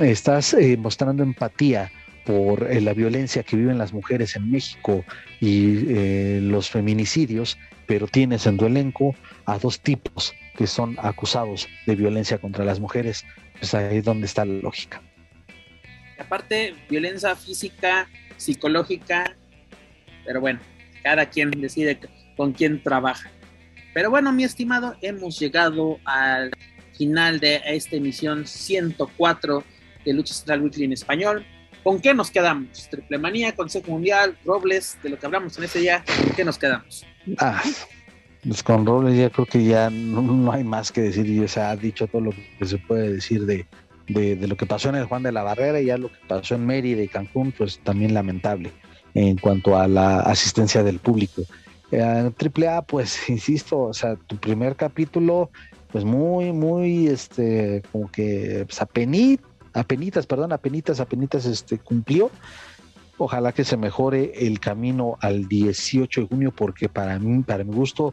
estás 0.00 0.54
eh, 0.54 0.76
mostrando 0.76 1.24
empatía 1.24 1.90
por 2.24 2.72
la 2.80 2.94
violencia 2.94 3.42
que 3.42 3.56
viven 3.56 3.76
las 3.76 3.92
mujeres 3.92 4.34
en 4.36 4.50
México 4.50 5.04
y 5.40 6.40
los 6.40 6.70
feminicidios, 6.70 7.58
pero 7.86 8.06
tienes 8.06 8.46
en 8.46 8.56
tu 8.56 8.64
elenco 8.64 9.14
a 9.44 9.58
dos 9.58 9.80
tipos 9.80 10.32
que 10.56 10.66
son 10.66 10.96
acusados 11.02 11.68
de 11.86 11.96
violencia 11.96 12.38
contra 12.38 12.64
las 12.64 12.80
mujeres, 12.80 13.26
pues 13.58 13.74
ahí 13.74 13.98
es 13.98 14.04
donde 14.04 14.26
está 14.26 14.44
la 14.44 14.60
lógica. 14.60 15.02
Aparte, 16.18 16.74
violencia 16.88 17.34
física 17.34 18.08
psicológica, 18.36 19.36
pero 20.24 20.40
bueno, 20.40 20.60
cada 21.02 21.28
quien 21.28 21.50
decide 21.50 21.98
con 22.36 22.52
quién 22.52 22.82
trabaja. 22.82 23.30
Pero 23.92 24.10
bueno, 24.10 24.32
mi 24.32 24.44
estimado, 24.44 24.96
hemos 25.02 25.38
llegado 25.38 25.98
al 26.04 26.50
final 26.96 27.40
de 27.40 27.60
esta 27.64 27.96
emisión 27.96 28.46
104 28.46 29.64
de 30.04 30.12
Lucha 30.12 30.34
Central 30.34 30.62
Weekly 30.62 30.84
en 30.84 30.92
español. 30.92 31.46
¿Con 31.82 32.00
qué 32.00 32.14
nos 32.14 32.30
quedamos? 32.30 32.88
Triple 32.88 33.18
Manía, 33.18 33.54
Consejo 33.54 33.90
Mundial, 33.90 34.36
Robles, 34.44 34.98
de 35.02 35.10
lo 35.10 35.18
que 35.18 35.26
hablamos 35.26 35.56
en 35.58 35.64
ese 35.64 35.80
día, 35.80 36.04
¿con 36.22 36.34
qué 36.34 36.44
nos 36.44 36.58
quedamos? 36.58 37.06
Ah, 37.38 37.62
pues 38.46 38.62
con 38.62 38.86
Robles 38.86 39.16
ya 39.16 39.30
creo 39.30 39.46
que 39.46 39.64
ya 39.64 39.90
no, 39.90 40.52
hay 40.52 40.64
más 40.64 40.92
que 40.92 41.02
decir, 41.02 41.26
ya 41.26 41.48
se 41.48 41.60
ha 41.60 41.74
dicho 41.76 42.06
todo 42.06 42.22
lo 42.22 42.32
que 42.58 42.66
se 42.66 42.78
puede 42.78 43.12
decir 43.12 43.46
de, 43.46 43.66
de, 44.08 44.46
lo 44.46 44.56
que 44.56 44.66
pasó 44.66 44.88
en 44.90 44.96
el 44.96 45.06
Juan 45.06 45.22
de 45.22 45.32
la 45.32 45.42
Barrera 45.42 45.80
y 45.80 45.86
ya 45.86 45.98
lo 45.98 46.08
que 46.08 46.18
pasó 46.28 46.54
en 46.54 46.66
Mérida 46.66 47.02
y 47.02 47.08
Cancún, 47.08 47.52
pues 47.52 47.80
también 47.80 48.14
lamentable 48.14 48.72
en 49.14 49.36
cuanto 49.38 49.78
a 49.78 49.86
la 49.88 50.20
asistencia 50.20 50.82
del 50.82 50.98
público. 50.98 51.42
Eh, 51.90 52.30
triple 52.36 52.68
A, 52.68 52.82
pues 52.82 53.18
insisto, 53.28 53.78
o 53.80 53.94
sea, 53.94 54.16
tu 54.16 54.36
primer 54.36 54.76
capítulo, 54.76 55.50
pues 55.90 56.04
muy, 56.04 56.52
muy, 56.52 57.06
este, 57.06 57.82
como 57.92 58.10
que, 58.10 58.64
pues 58.66 58.80
apenitas, 58.82 59.46
apenitas, 59.72 60.26
perdón, 60.26 60.52
apenitas, 60.52 61.00
apenitas, 61.00 61.46
este, 61.46 61.78
cumplió. 61.78 62.30
Ojalá 63.16 63.52
que 63.52 63.64
se 63.64 63.76
mejore 63.76 64.32
el 64.46 64.58
camino 64.58 65.16
al 65.20 65.46
18 65.46 66.22
de 66.22 66.26
junio, 66.26 66.52
porque 66.54 66.88
para 66.88 67.18
mí, 67.18 67.42
para 67.42 67.62
mi 67.62 67.72
gusto, 67.72 68.12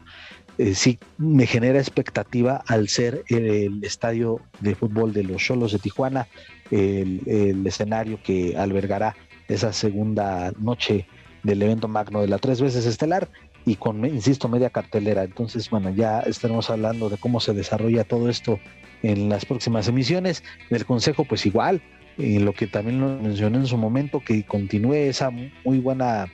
eh, 0.58 0.74
sí 0.74 0.98
me 1.18 1.46
genera 1.46 1.78
expectativa 1.78 2.62
al 2.66 2.88
ser 2.88 3.24
el, 3.28 3.82
estadio 3.82 4.40
de 4.60 4.74
fútbol 4.74 5.12
de 5.12 5.24
los 5.24 5.42
Cholos 5.42 5.72
de 5.72 5.78
Tijuana, 5.78 6.28
el, 6.70 7.66
escenario 7.66 8.20
que 8.22 8.56
albergará 8.56 9.16
esa 9.48 9.72
segunda 9.72 10.52
noche 10.58 11.06
del 11.42 11.62
evento 11.62 11.88
magno 11.88 12.20
de 12.20 12.28
la 12.28 12.38
tres 12.38 12.60
veces 12.60 12.86
estelar 12.86 13.28
y 13.64 13.76
con, 13.76 14.04
insisto, 14.04 14.48
media 14.48 14.70
cartelera. 14.70 15.24
Entonces, 15.24 15.68
bueno, 15.70 15.90
ya 15.90 16.20
estaremos 16.20 16.70
hablando 16.70 17.08
de 17.08 17.16
cómo 17.16 17.40
se 17.40 17.54
desarrolla 17.54 18.04
todo 18.04 18.28
esto 18.28 18.60
en 19.02 19.28
las 19.28 19.44
próximas 19.44 19.88
emisiones. 19.88 20.44
Del 20.70 20.84
Consejo, 20.84 21.24
pues 21.24 21.46
igual, 21.46 21.82
y 22.18 22.38
lo 22.38 22.52
que 22.52 22.66
también 22.66 23.00
lo 23.00 23.18
mencioné 23.20 23.58
en 23.58 23.66
su 23.66 23.76
momento, 23.76 24.20
que 24.20 24.44
continúe 24.44 24.94
esa 24.94 25.30
muy 25.30 25.78
buena, 25.78 26.26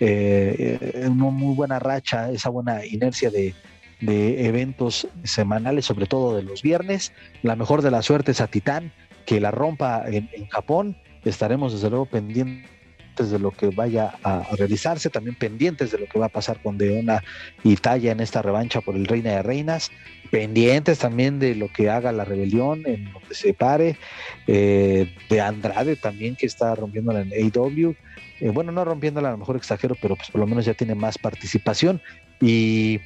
eh, 0.00 0.78
eh, 0.80 1.08
una 1.08 1.30
muy 1.30 1.54
buena 1.54 1.78
racha, 1.78 2.30
esa 2.30 2.50
buena 2.50 2.84
inercia 2.84 3.30
de, 3.30 3.54
eventos 4.02 5.06
semanales, 5.24 5.84
sobre 5.84 6.06
todo 6.06 6.34
de 6.34 6.42
los 6.42 6.62
viernes. 6.62 7.12
La 7.42 7.54
mejor 7.54 7.82
de 7.82 7.90
las 7.90 8.06
suertes 8.06 8.40
a 8.40 8.46
Titán, 8.46 8.92
que 9.26 9.40
la 9.40 9.50
rompa 9.50 10.04
en, 10.06 10.28
Japón. 10.48 10.96
Estaremos 11.22 11.74
desde 11.74 11.90
luego 11.90 12.06
pendientes 12.06 12.79
de 13.28 13.38
lo 13.38 13.50
que 13.50 13.68
vaya 13.68 14.14
a, 14.22 14.46
realizarse, 14.56 15.10
también 15.10 15.36
pendientes 15.36 15.90
de 15.90 15.98
lo 15.98 16.06
que 16.06 16.18
va 16.18 16.26
a 16.26 16.30
pasar 16.30 16.62
con 16.62 16.78
Deona 16.78 17.22
y 17.64 17.76
Talla 17.76 18.12
en 18.12 18.20
esta 18.20 18.40
revancha 18.40 18.80
por 18.80 18.94
el 18.94 19.06
Reina 19.06 19.32
de 19.32 19.42
Reinas 19.42 19.90
pendientes 20.30 21.00
también 21.00 21.38
de 21.38 21.54
lo 21.54 21.68
que 21.72 21.90
haga 21.90 22.12
la 22.12 22.24
rebelión 22.24 22.82
en 22.86 23.12
donde 23.12 23.34
se 23.34 23.52
pare, 23.52 23.96
eh, 24.46 25.12
de 25.28 25.40
Andrade 25.40 25.96
también 25.96 26.36
que 26.36 26.46
está 26.46 26.74
rompiéndola 26.74 27.22
en 27.22 27.32
AW, 27.32 27.96
eh, 28.40 28.50
bueno, 28.50 28.72
no 28.72 28.84
rompiéndola 28.84 29.28
a 29.28 29.32
lo 29.32 29.38
mejor 29.38 29.56
exagero, 29.56 29.96
pero 30.00 30.16
pues 30.16 30.30
por 30.30 30.40
lo 30.40 30.46
menos 30.46 30.64
ya 30.64 30.74
tiene 30.74 30.94
más 30.94 31.18
participación. 31.18 32.00
Y 32.40 33.00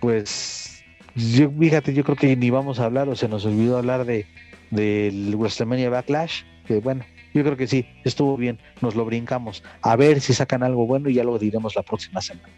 pues 0.00 0.84
yo, 1.14 1.50
fíjate, 1.50 1.92
yo 1.92 2.04
creo 2.04 2.16
que 2.16 2.36
ni 2.36 2.50
vamos 2.50 2.78
a 2.78 2.84
hablar 2.84 3.08
o 3.08 3.16
se 3.16 3.28
nos 3.28 3.44
olvidó 3.44 3.76
hablar 3.76 4.04
de 4.04 4.24
del 4.70 5.34
WrestleMania 5.34 5.88
Backlash, 5.90 6.42
que 6.66 6.80
bueno, 6.80 7.04
yo 7.34 7.42
creo 7.42 7.56
que 7.56 7.66
sí, 7.66 7.86
estuvo 8.04 8.36
bien, 8.36 8.58
nos 8.80 8.94
lo 8.94 9.04
brincamos. 9.04 9.62
A 9.82 9.96
ver 9.96 10.20
si 10.20 10.34
sacan 10.34 10.62
algo 10.62 10.86
bueno 10.86 11.08
y 11.08 11.14
ya 11.14 11.24
lo 11.24 11.38
diremos 11.38 11.74
la 11.76 11.82
próxima 11.82 12.20
semana. 12.20 12.48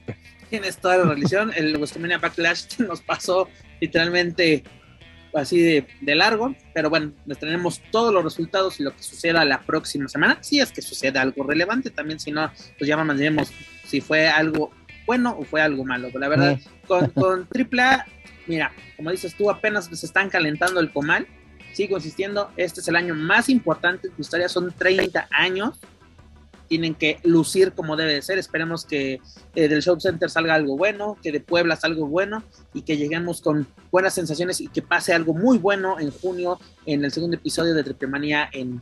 Tienes 0.48 0.78
toda 0.78 0.98
la 0.98 1.04
religión, 1.14 1.52
el 1.54 1.76
WrestleMania 1.76 2.18
Backlash 2.18 2.78
nos 2.78 3.00
pasó 3.00 3.48
literalmente 3.80 4.64
así 5.34 5.60
de, 5.60 6.14
largo, 6.14 6.54
pero 6.74 6.90
bueno, 6.90 7.12
les 7.26 7.38
tenemos 7.38 7.80
todos 7.92 8.12
los 8.12 8.24
resultados 8.24 8.80
y 8.80 8.82
lo 8.82 8.94
que 8.94 9.02
suceda 9.02 9.44
la 9.44 9.60
próxima 9.60 10.08
semana, 10.08 10.38
si 10.40 10.58
es 10.58 10.72
que 10.72 10.82
suceda 10.82 11.22
algo 11.22 11.44
relevante, 11.44 11.90
también 11.90 12.18
si 12.18 12.32
no, 12.32 12.50
pues 12.78 12.88
ya 12.88 13.02
diremos 13.14 13.52
si 13.84 14.00
fue 14.00 14.28
algo 14.28 14.72
bueno 15.06 15.36
o 15.38 15.44
fue 15.44 15.62
algo 15.62 15.84
malo, 15.84 16.10
la 16.14 16.28
verdad, 16.28 16.58
con, 16.86 17.10
con 17.10 17.46
AAA, 17.54 18.06
mira, 18.48 18.72
como 18.96 19.10
dices 19.12 19.34
tú, 19.34 19.50
apenas 19.50 19.86
se 19.86 20.06
están 20.06 20.30
calentando 20.30 20.80
el 20.80 20.90
comal, 20.92 21.28
sigo 21.72 21.96
insistiendo, 21.96 22.50
este 22.56 22.80
es 22.80 22.88
el 22.88 22.96
año 22.96 23.14
más 23.14 23.48
importante 23.48 24.08
de 24.08 24.14
tu 24.14 24.22
historia, 24.22 24.48
son 24.48 24.72
30 24.72 25.28
años, 25.30 25.78
tienen 26.70 26.94
que 26.94 27.18
lucir 27.24 27.72
como 27.72 27.96
debe 27.96 28.14
de 28.14 28.22
ser. 28.22 28.38
Esperemos 28.38 28.84
que 28.84 29.20
eh, 29.56 29.68
del 29.68 29.82
Show 29.82 29.98
Center 29.98 30.30
salga 30.30 30.54
algo 30.54 30.76
bueno, 30.76 31.18
que 31.20 31.32
de 31.32 31.40
Puebla 31.40 31.74
salga 31.74 31.96
algo 31.96 32.06
bueno 32.06 32.44
y 32.72 32.82
que 32.82 32.96
lleguemos 32.96 33.40
con 33.40 33.66
buenas 33.90 34.14
sensaciones 34.14 34.60
y 34.60 34.68
que 34.68 34.80
pase 34.80 35.12
algo 35.12 35.34
muy 35.34 35.58
bueno 35.58 35.98
en 35.98 36.12
junio 36.12 36.60
en 36.86 37.04
el 37.04 37.10
segundo 37.10 37.36
episodio 37.36 37.74
de 37.74 37.82
Triplemanía 37.82 38.48
en, 38.52 38.80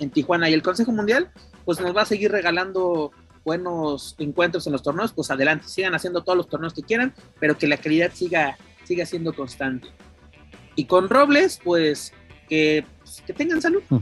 en 0.00 0.10
Tijuana. 0.10 0.50
Y 0.50 0.52
el 0.52 0.62
Consejo 0.62 0.92
Mundial, 0.92 1.30
pues 1.64 1.80
nos 1.80 1.96
va 1.96 2.02
a 2.02 2.04
seguir 2.04 2.30
regalando 2.30 3.10
buenos 3.42 4.16
encuentros 4.18 4.66
en 4.66 4.74
los 4.74 4.82
torneos, 4.82 5.14
pues 5.14 5.30
adelante, 5.30 5.66
sigan 5.66 5.94
haciendo 5.94 6.22
todos 6.22 6.36
los 6.36 6.46
torneos 6.46 6.74
que 6.74 6.82
quieran, 6.82 7.14
pero 7.38 7.56
que 7.56 7.66
la 7.66 7.78
calidad 7.78 8.10
siga, 8.12 8.58
siga 8.84 9.06
siendo 9.06 9.32
constante. 9.32 9.88
Y 10.76 10.84
con 10.84 11.08
Robles, 11.08 11.58
pues 11.64 12.12
que, 12.50 12.84
pues, 12.98 13.22
que 13.26 13.32
tengan 13.32 13.62
salud. 13.62 13.82
Mm 13.88 13.98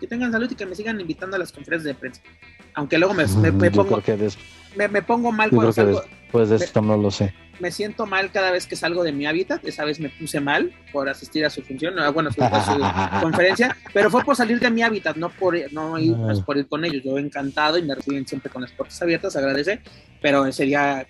que 0.00 0.06
tengan 0.06 0.32
salud 0.32 0.50
y 0.50 0.54
que 0.54 0.66
me 0.66 0.74
sigan 0.74 0.98
invitando 1.00 1.36
a 1.36 1.38
las 1.38 1.52
conferencias 1.52 1.94
de 1.94 1.94
prensa. 1.94 2.22
Aunque 2.74 2.98
luego 2.98 3.14
me, 3.14 3.26
me, 3.52 3.70
pongo, 3.70 4.02
me, 4.76 5.02
pongo 5.02 5.32
mal 5.32 5.50
cuando 5.50 5.72
salgo. 5.72 6.02
Pues 6.32 6.48
de 6.48 6.56
esto 6.56 6.80
no 6.80 6.96
lo 6.96 7.10
sé. 7.10 7.34
Me 7.58 7.70
siento 7.70 8.06
mal 8.06 8.30
cada 8.30 8.52
vez 8.52 8.66
que 8.66 8.76
salgo 8.76 9.02
de 9.02 9.12
mi 9.12 9.26
hábitat. 9.26 9.62
Esa 9.66 9.84
vez 9.84 10.00
me 10.00 10.08
puse 10.08 10.40
mal 10.40 10.72
por 10.92 11.08
asistir 11.08 11.44
a 11.44 11.50
su 11.50 11.62
función, 11.62 11.94
bueno, 12.14 12.32
su, 12.32 12.42
a 12.42 12.64
su 12.64 13.20
conferencia, 13.22 13.76
pero 13.92 14.10
fue 14.10 14.24
por 14.24 14.34
salir 14.34 14.58
de 14.60 14.70
mi 14.70 14.82
hábitat, 14.82 15.16
no 15.16 15.28
por, 15.28 15.54
no 15.72 15.98
ir, 15.98 16.14
ah. 16.16 16.22
pues, 16.26 16.40
por 16.40 16.56
ir 16.56 16.66
con 16.66 16.84
ellos. 16.84 17.02
Yo 17.04 17.18
encantado 17.18 17.76
y 17.76 17.82
me 17.82 17.94
reciben 17.94 18.26
siempre 18.26 18.50
con 18.50 18.62
las 18.62 18.72
puertas 18.72 19.00
abiertas, 19.02 19.36
agradece, 19.36 19.80
pero 20.22 20.50
sería. 20.52 21.06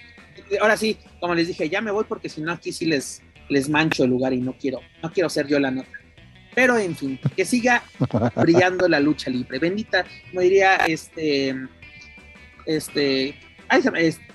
Ahora 0.61 0.77
sí, 0.77 0.97
como 1.21 1.35
les 1.35 1.47
dije, 1.47 1.69
ya 1.69 1.81
me 1.81 1.93
voy 1.93 2.05
porque 2.09 2.29
si 2.29 2.41
no 2.41 2.51
aquí 2.51 2.73
sí 2.73 2.87
les, 2.87 3.23
les 3.49 3.69
mancho 3.69 4.03
el 4.03 4.11
lugar 4.11 4.33
y 4.33 4.41
no 4.41 4.55
quiero, 4.59 4.81
no 5.03 5.13
quiero 5.13 5.29
ser 5.29 5.47
yo 5.47 5.61
la 5.61 5.71
nota. 5.71 6.00
Pero 6.55 6.77
en 6.79 6.97
fin, 6.97 7.19
que 7.37 7.45
siga 7.45 7.83
brillando 8.37 8.89
la 8.89 9.01
lucha 9.01 9.31
libre. 9.31 9.59
Bendita, 9.59 10.05
como 10.31 10.41
diría 10.41 10.77
este, 10.77 11.55
este, 12.67 13.37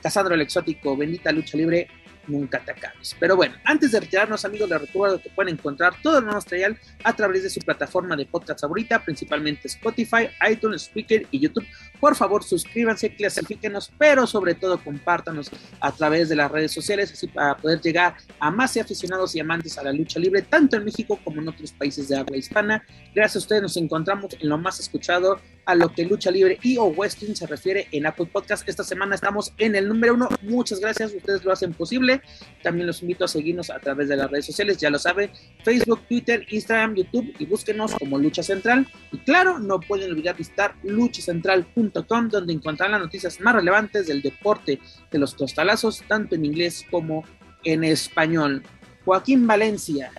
Casandro 0.02 0.36
el 0.36 0.42
Exótico, 0.42 0.96
bendita 0.96 1.32
lucha 1.32 1.58
libre, 1.58 1.88
nunca 2.28 2.60
te 2.60 2.72
acabes. 2.72 3.16
Pero 3.20 3.36
bueno, 3.36 3.56
antes 3.64 3.92
de 3.92 4.00
retirarnos, 4.00 4.46
amigos, 4.46 4.70
les 4.70 4.82
recuerdo 4.82 5.22
que 5.22 5.30
pueden 5.30 5.54
encontrar 5.54 5.94
todo 6.02 6.20
el 6.20 6.26
nuevo 6.26 6.40
material 6.40 6.78
a 7.04 7.14
través 7.14 7.44
de 7.44 7.50
su 7.50 7.60
plataforma 7.60 8.16
de 8.16 8.26
podcast 8.26 8.62
favorita, 8.62 9.04
principalmente 9.04 9.68
Spotify, 9.68 10.30
iTunes, 10.50 10.84
Speaker 10.84 11.28
y 11.32 11.40
YouTube. 11.40 11.66
Por 12.00 12.16
favor, 12.16 12.44
suscríbanse, 12.44 13.16
clasifíquenos, 13.16 13.92
pero 13.98 14.28
sobre 14.28 14.56
todo 14.56 14.84
compártanos 14.84 15.50
a 15.80 15.92
través 15.92 16.30
de 16.30 16.36
las 16.36 16.52
redes 16.52 16.72
sociales, 16.72 17.12
así 17.12 17.28
para 17.28 17.58
poder 17.58 17.82
llegar 17.82 18.16
a 18.40 18.52
más 18.52 18.76
aficionados 18.78 19.36
y 19.36 19.40
amantes 19.40 19.78
a 19.78 19.84
la 19.84 19.92
lucha 19.92 20.20
libre, 20.20 20.42
tanto 20.42 20.78
en 20.78 20.86
México 20.86 21.20
como 21.24 21.42
en 21.42 21.48
otros 21.48 21.72
países 21.72 22.10
de 22.10 22.18
habla 22.18 22.38
hispana. 22.38 22.84
Gracias 23.14 23.36
a 23.36 23.40
ustedes 23.40 23.62
nos 23.62 23.78
encontramos 23.78 24.34
en 24.40 24.50
lo 24.50 24.58
más 24.58 24.80
escuchado 24.80 25.40
a 25.66 25.76
lo 25.76 25.90
que 25.90 26.06
lucha 26.06 26.32
libre 26.32 26.60
y 26.62 26.78
o 26.78 26.86
wrestling 26.92 27.34
se 27.34 27.48
refiere 27.48 27.88
en 27.92 28.06
Apple 28.06 28.28
Podcast. 28.32 28.68
Esta 28.68 28.84
semana 28.84 29.16
estamos 29.16 29.52
en 29.58 29.76
el 29.76 29.88
número 29.88 30.14
uno. 30.14 30.30
Muchas 30.44 30.80
gracias, 30.80 31.14
ustedes 31.14 31.44
lo 31.44 31.52
hacen 31.52 31.74
posible. 31.74 32.22
También 32.62 32.88
los 32.88 33.02
invito 33.02 33.26
a 33.26 33.28
seguirnos 33.28 33.70
a 33.70 33.80
través 33.80 34.08
de 34.08 34.16
las 34.16 34.30
redes 34.30 34.46
sociales, 34.46 34.78
ya 34.78 34.90
lo 34.90 35.00
saben, 35.00 35.32
Facebook, 35.64 36.02
Twitter, 36.08 36.46
Instagram, 36.50 36.96
YouTube 36.96 37.34
y 37.40 37.46
búsquenos 37.46 37.94
como 37.96 38.18
Lucha 38.18 38.44
Central. 38.44 38.88
Y 39.12 39.18
claro, 39.20 39.60
no 39.60 39.80
pueden 39.80 40.12
olvidar 40.12 40.36
visitar 40.36 40.76
luchacentral.com 40.84 41.85
donde 41.94 42.54
encontrarán 42.54 42.94
las 42.94 43.02
noticias 43.02 43.40
más 43.40 43.56
relevantes 43.56 44.08
del 44.08 44.22
deporte 44.22 44.80
de 45.12 45.20
los 45.20 45.36
tostalazos, 45.36 46.04
tanto 46.08 46.36
en 46.36 46.46
inglés 46.46 46.86
como 46.90 47.24
en 47.64 47.84
español. 47.84 48.64
Joaquín 49.04 49.46
Valencia, 49.46 50.12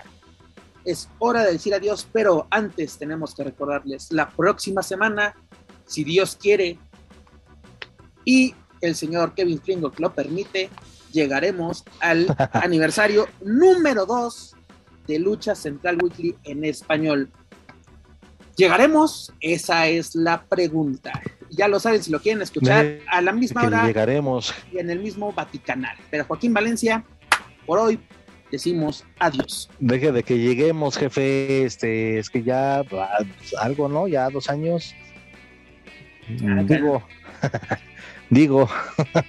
es 0.84 1.08
hora 1.18 1.44
de 1.44 1.52
decir 1.52 1.74
adiós, 1.74 2.08
pero 2.12 2.46
antes 2.50 2.96
tenemos 2.96 3.34
que 3.34 3.44
recordarles 3.44 4.12
la 4.12 4.30
próxima 4.30 4.82
semana, 4.82 5.34
si 5.84 6.04
Dios 6.04 6.36
quiere 6.40 6.78
y 8.24 8.54
el 8.80 8.94
señor 8.94 9.34
Kevin 9.34 9.58
Klingock 9.58 9.98
lo 9.98 10.14
permite, 10.14 10.70
llegaremos 11.12 11.84
al 12.00 12.26
aniversario 12.52 13.28
número 13.40 14.06
2 14.06 14.54
de 15.06 15.18
Lucha 15.18 15.54
Central 15.54 15.98
Weekly 16.02 16.36
en 16.44 16.64
español. 16.64 17.30
¿Llegaremos? 18.56 19.32
Esa 19.40 19.86
es 19.86 20.14
la 20.14 20.44
pregunta. 20.44 21.12
Ya 21.56 21.68
lo 21.68 21.80
saben 21.80 22.02
si 22.02 22.10
lo 22.10 22.20
quieren 22.20 22.42
escuchar 22.42 22.98
a 23.06 23.20
la 23.22 23.32
misma 23.32 23.64
hora. 23.64 23.86
Llegaremos. 23.86 24.54
Y 24.72 24.78
en 24.78 24.90
el 24.90 25.00
mismo 25.00 25.32
Vaticanal. 25.32 25.96
Pero 26.10 26.24
Joaquín 26.24 26.52
Valencia, 26.52 27.02
por 27.64 27.78
hoy 27.78 27.98
decimos 28.52 29.04
adiós. 29.18 29.70
Deje 29.78 30.12
de 30.12 30.22
que 30.22 30.38
lleguemos, 30.38 30.98
jefe. 30.98 31.64
Este, 31.64 32.18
es 32.18 32.28
que 32.28 32.42
ya 32.42 32.80
ah, 32.80 33.18
algo, 33.60 33.88
¿no? 33.88 34.06
Ya 34.06 34.28
dos 34.28 34.50
años. 34.50 34.94
Ah, 36.44 36.62
digo. 36.62 37.02
Digo. 38.28 38.68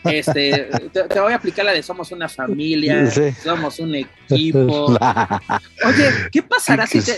Este, 0.06 0.70
te, 0.92 1.20
voy 1.20 1.32
a 1.32 1.36
aplicar 1.36 1.64
la 1.66 1.72
de 1.72 1.84
somos 1.84 2.12
una 2.12 2.28
familia, 2.28 3.10
somos 3.44 3.80
un 3.80 3.94
equipo. 3.94 4.88
Oye, 5.86 6.10
¿qué 6.32 6.42
pasará 6.42 6.88
si 6.88 7.02
te, 7.02 7.14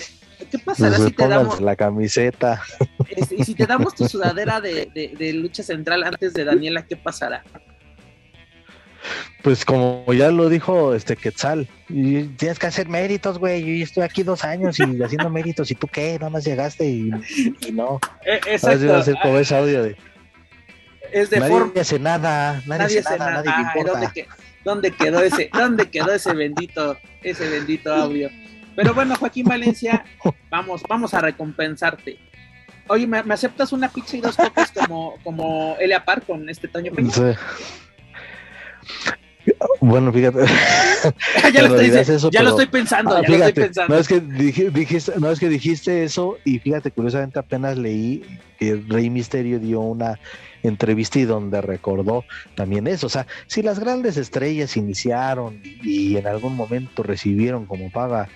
¿qué 0.46 0.60
pasará 0.60 0.98
si 0.98 1.12
te 1.12 1.28
damos 1.28 1.62
la 1.62 1.76
camiseta? 1.76 2.62
Este, 3.10 3.36
y 3.36 3.44
si 3.44 3.56
te 3.56 3.66
damos 3.66 3.96
tu 3.96 4.08
sudadera 4.08 4.62
de, 4.62 4.90
de, 4.94 5.34
lucha 5.34 5.64
central 5.64 6.04
antes 6.04 6.34
de 6.34 6.44
Daniela, 6.44 6.86
¿qué 6.86 6.96
pasará? 6.96 7.44
Pues 9.42 9.64
como 9.64 10.06
ya 10.14 10.30
lo 10.30 10.50
dijo 10.50 10.94
este 10.94 11.16
Quetzal, 11.16 11.68
y 11.88 12.24
tienes 12.24 12.60
que 12.60 12.68
hacer 12.68 12.90
méritos, 12.90 13.40
güey. 13.40 13.80
Yo 13.80 13.84
estoy 13.84 14.04
aquí 14.04 14.24
dos 14.24 14.44
años 14.44 14.78
y 14.80 14.84
haciendo 15.04 15.30
méritos, 15.30 15.72
¿y 15.72 15.76
tú 15.76 15.88
qué? 15.88 16.18
Nada 16.20 16.30
más 16.30 16.44
llegaste 16.44 16.86
y, 16.86 17.12
no. 17.72 18.00
Eh, 18.26 18.40
exacto. 18.48 18.94
a 18.94 19.00
hacer 19.00 19.16
como 19.22 19.38
ese 19.38 19.56
audio 19.56 19.84
de 19.84 19.96
es 21.12 21.30
de 21.30 21.40
nadie 21.40 21.52
forma. 21.52 21.82
hace 21.82 22.00
nada, 22.00 22.62
nadie, 22.66 23.00
hace 23.00 23.18
nada, 23.18 23.44
nadie 23.44 23.52
importa. 23.62 24.14
¿dónde, 24.64 24.92
quedó 24.92 25.22
ese, 25.22 25.50
¿Dónde 25.52 25.90
quedó 25.90 26.12
ese 26.12 26.34
bendito, 26.34 26.98
ese 27.24 27.50
bendito 27.50 27.94
audio? 27.94 28.30
Pero 28.80 28.94
bueno, 28.94 29.14
Joaquín 29.18 29.46
Valencia, 29.46 30.06
vamos, 30.50 30.84
vamos 30.88 31.14
a 31.14 31.20
recompensarte. 31.20 32.18
Oye, 32.88 33.06
¿me, 33.06 33.18
aceptas 33.18 33.74
una 33.74 33.90
pizza 33.90 34.16
y 34.16 34.22
dos 34.22 34.38
cocas 34.38 34.72
como, 34.72 35.16
como 35.22 35.76
Elia 35.82 36.06
Par 36.06 36.22
con 36.22 36.48
este 36.48 36.70
Toño 36.70 36.94
Peña? 36.94 37.12
Sí. 37.12 37.24
Bueno, 39.82 40.14
fíjate. 40.14 40.40
ya, 41.54 41.68
lo 41.68 41.76
estoy, 41.76 42.32
ya 42.32 42.42
lo 42.42 42.50
estoy, 42.52 42.68
pensando, 42.68 43.18
ah, 43.18 43.22
ya 43.22 43.38
lo 43.38 43.46
estoy 43.48 43.64
pensando. 43.64 43.94
No 43.94 44.00
es, 44.00 44.08
que 44.08 44.22
dijiste, 44.22 45.12
no 45.20 45.30
es 45.30 45.40
que 45.42 45.50
dijiste 45.50 46.06
eso 46.06 46.38
y 46.46 46.60
fíjate, 46.60 46.92
curiosamente 46.92 47.38
apenas 47.38 47.78
leí 47.78 48.24
que 48.58 48.82
Rey 48.88 49.10
Misterio 49.10 49.60
dio 49.60 49.82
una 49.82 50.18
entrevista 50.64 51.20
y 51.20 51.26
donde 51.26 51.60
recordó 51.60 52.24
también 52.56 52.88
eso. 52.88 53.08
O 53.08 53.10
sea, 53.10 53.28
si 53.48 53.62
las 53.62 53.78
grandes 53.80 54.16
estrellas 54.16 54.78
iniciaron 54.78 55.62
y 55.84 56.16
en 56.16 56.28
algún 56.28 56.56
momento 56.56 57.04
recibieron 57.04 57.66
como 57.66 57.92
paga 57.92 58.30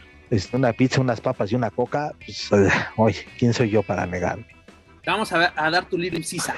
una 0.53 0.73
pizza, 0.73 1.01
unas 1.01 1.21
papas 1.21 1.51
y 1.51 1.55
una 1.55 1.69
coca, 1.69 2.13
pues, 2.17 2.51
eh, 2.51 2.69
oye, 2.97 3.25
¿quién 3.37 3.53
soy 3.53 3.69
yo 3.69 3.83
para 3.83 4.05
negar? 4.05 4.39
vamos 5.05 5.31
a, 5.33 5.51
dar 5.69 5.85
tu 5.89 5.97
libro 5.97 6.21
Sisa. 6.23 6.55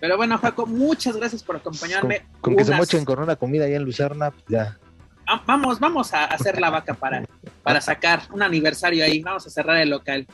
Pero 0.00 0.16
bueno, 0.16 0.36
Jaco, 0.38 0.66
muchas 0.66 1.16
gracias 1.16 1.42
por 1.42 1.56
acompañarme. 1.56 2.26
Con, 2.40 2.56
que 2.56 2.64
se 2.64 2.74
mochen 2.74 3.04
con 3.04 3.18
una 3.18 3.36
comida 3.36 3.64
allá 3.64 3.76
en 3.76 3.84
Lucerna, 3.84 4.30
pues 4.30 4.44
ya. 4.48 4.78
Ah, 5.26 5.42
vamos, 5.46 5.80
vamos 5.80 6.12
a 6.12 6.24
hacer 6.26 6.60
la 6.60 6.68
vaca 6.68 6.94
para, 6.94 7.24
para 7.62 7.80
sacar 7.80 8.22
un 8.32 8.42
aniversario 8.42 9.04
ahí. 9.04 9.20
Vamos 9.20 9.46
a 9.46 9.50
cerrar 9.50 9.78
el 9.78 9.90
local. 9.90 10.26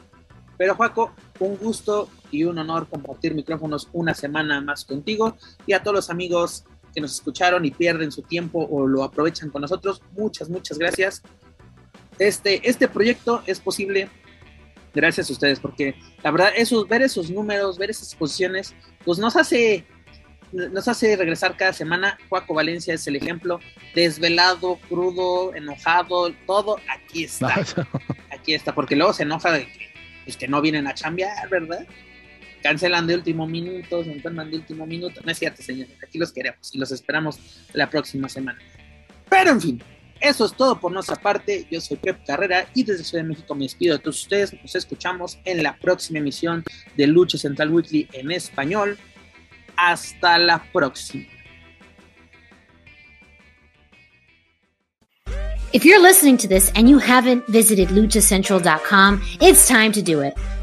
Pero 0.56 0.74
Juaco, 0.74 1.12
un 1.38 1.56
gusto 1.56 2.08
y 2.32 2.44
un 2.44 2.58
honor 2.58 2.88
compartir 2.88 3.34
micrófonos 3.34 3.88
una 3.92 4.12
semana 4.12 4.60
más 4.60 4.84
contigo 4.84 5.36
y 5.66 5.72
a 5.72 5.82
todos 5.82 5.94
los 5.94 6.10
amigos 6.10 6.64
que 6.94 7.00
nos 7.00 7.14
escucharon 7.14 7.64
y 7.64 7.70
pierden 7.70 8.10
su 8.12 8.22
tiempo 8.22 8.66
o 8.70 8.86
lo 8.86 9.02
aprovechan 9.02 9.50
con 9.50 9.62
nosotros, 9.62 10.02
muchas, 10.16 10.48
muchas 10.48 10.78
gracias. 10.78 11.22
Este, 12.18 12.68
este 12.68 12.88
proyecto 12.88 13.42
es 13.46 13.60
posible 13.60 14.08
gracias 14.94 15.30
a 15.30 15.32
ustedes, 15.32 15.60
porque 15.60 15.94
la 16.22 16.30
verdad, 16.30 16.50
esos, 16.56 16.88
ver 16.88 17.02
esos 17.02 17.30
números, 17.30 17.78
ver 17.78 17.90
esas 17.90 18.14
posiciones, 18.14 18.74
pues 19.04 19.18
nos 19.18 19.36
hace, 19.36 19.86
nos 20.52 20.88
hace 20.88 21.16
regresar 21.16 21.56
cada 21.56 21.72
semana. 21.72 22.18
Juaco 22.28 22.54
Valencia 22.54 22.94
es 22.94 23.06
el 23.06 23.16
ejemplo, 23.16 23.60
desvelado, 23.94 24.78
crudo, 24.88 25.54
enojado, 25.54 26.32
todo, 26.46 26.78
aquí 26.88 27.24
está. 27.24 27.64
Aquí 28.30 28.54
está, 28.54 28.72
porque 28.74 28.94
luego 28.94 29.12
se 29.12 29.24
enoja 29.24 29.50
de 29.50 29.66
que 29.66 29.88
pues 30.24 30.36
que 30.36 30.46
no 30.46 30.60
vienen 30.60 30.86
a 30.86 30.94
chambear, 30.94 31.48
¿verdad? 31.48 31.86
Cancelan 32.62 33.06
de 33.06 33.14
último 33.14 33.46
minuto, 33.46 34.04
se 34.04 34.12
enferman 34.12 34.50
de 34.50 34.56
último 34.56 34.86
minuto. 34.86 35.20
No 35.24 35.30
es 35.30 35.38
cierto, 35.38 35.62
señores. 35.62 35.94
Aquí 36.02 36.18
los 36.18 36.32
queremos 36.32 36.74
y 36.74 36.78
los 36.78 36.90
esperamos 36.92 37.38
la 37.72 37.88
próxima 37.88 38.28
semana. 38.28 38.58
Pero 39.28 39.50
en 39.50 39.60
fin, 39.60 39.82
eso 40.20 40.44
es 40.46 40.52
todo 40.52 40.80
por 40.80 40.90
nuestra 40.92 41.16
parte. 41.16 41.66
Yo 41.70 41.80
soy 41.80 41.96
Pep 41.96 42.24
Carrera 42.26 42.68
y 42.74 42.82
desde 42.82 43.04
Ciudad 43.04 43.22
de 43.22 43.28
México 43.28 43.54
me 43.54 43.64
despido 43.64 43.96
de 43.96 44.02
todos 44.02 44.22
ustedes. 44.22 44.52
Nos 44.60 44.74
escuchamos 44.74 45.38
en 45.44 45.62
la 45.62 45.76
próxima 45.76 46.18
emisión 46.18 46.64
de 46.96 47.06
Lucha 47.06 47.38
Central 47.38 47.72
Weekly 47.72 48.08
en 48.12 48.30
español. 48.32 48.98
Hasta 49.76 50.38
la 50.38 50.62
próxima. 50.72 51.26
If 55.70 55.84
you're 55.84 56.00
listening 56.00 56.38
to 56.38 56.48
this 56.48 56.72
and 56.74 56.88
you 56.88 56.98
haven't 56.98 57.46
visited 57.46 57.90
luchacentral.com, 57.90 59.20
it's 59.40 59.68
time 59.68 59.92
to 59.92 60.02
do 60.02 60.22
it. 60.22 60.34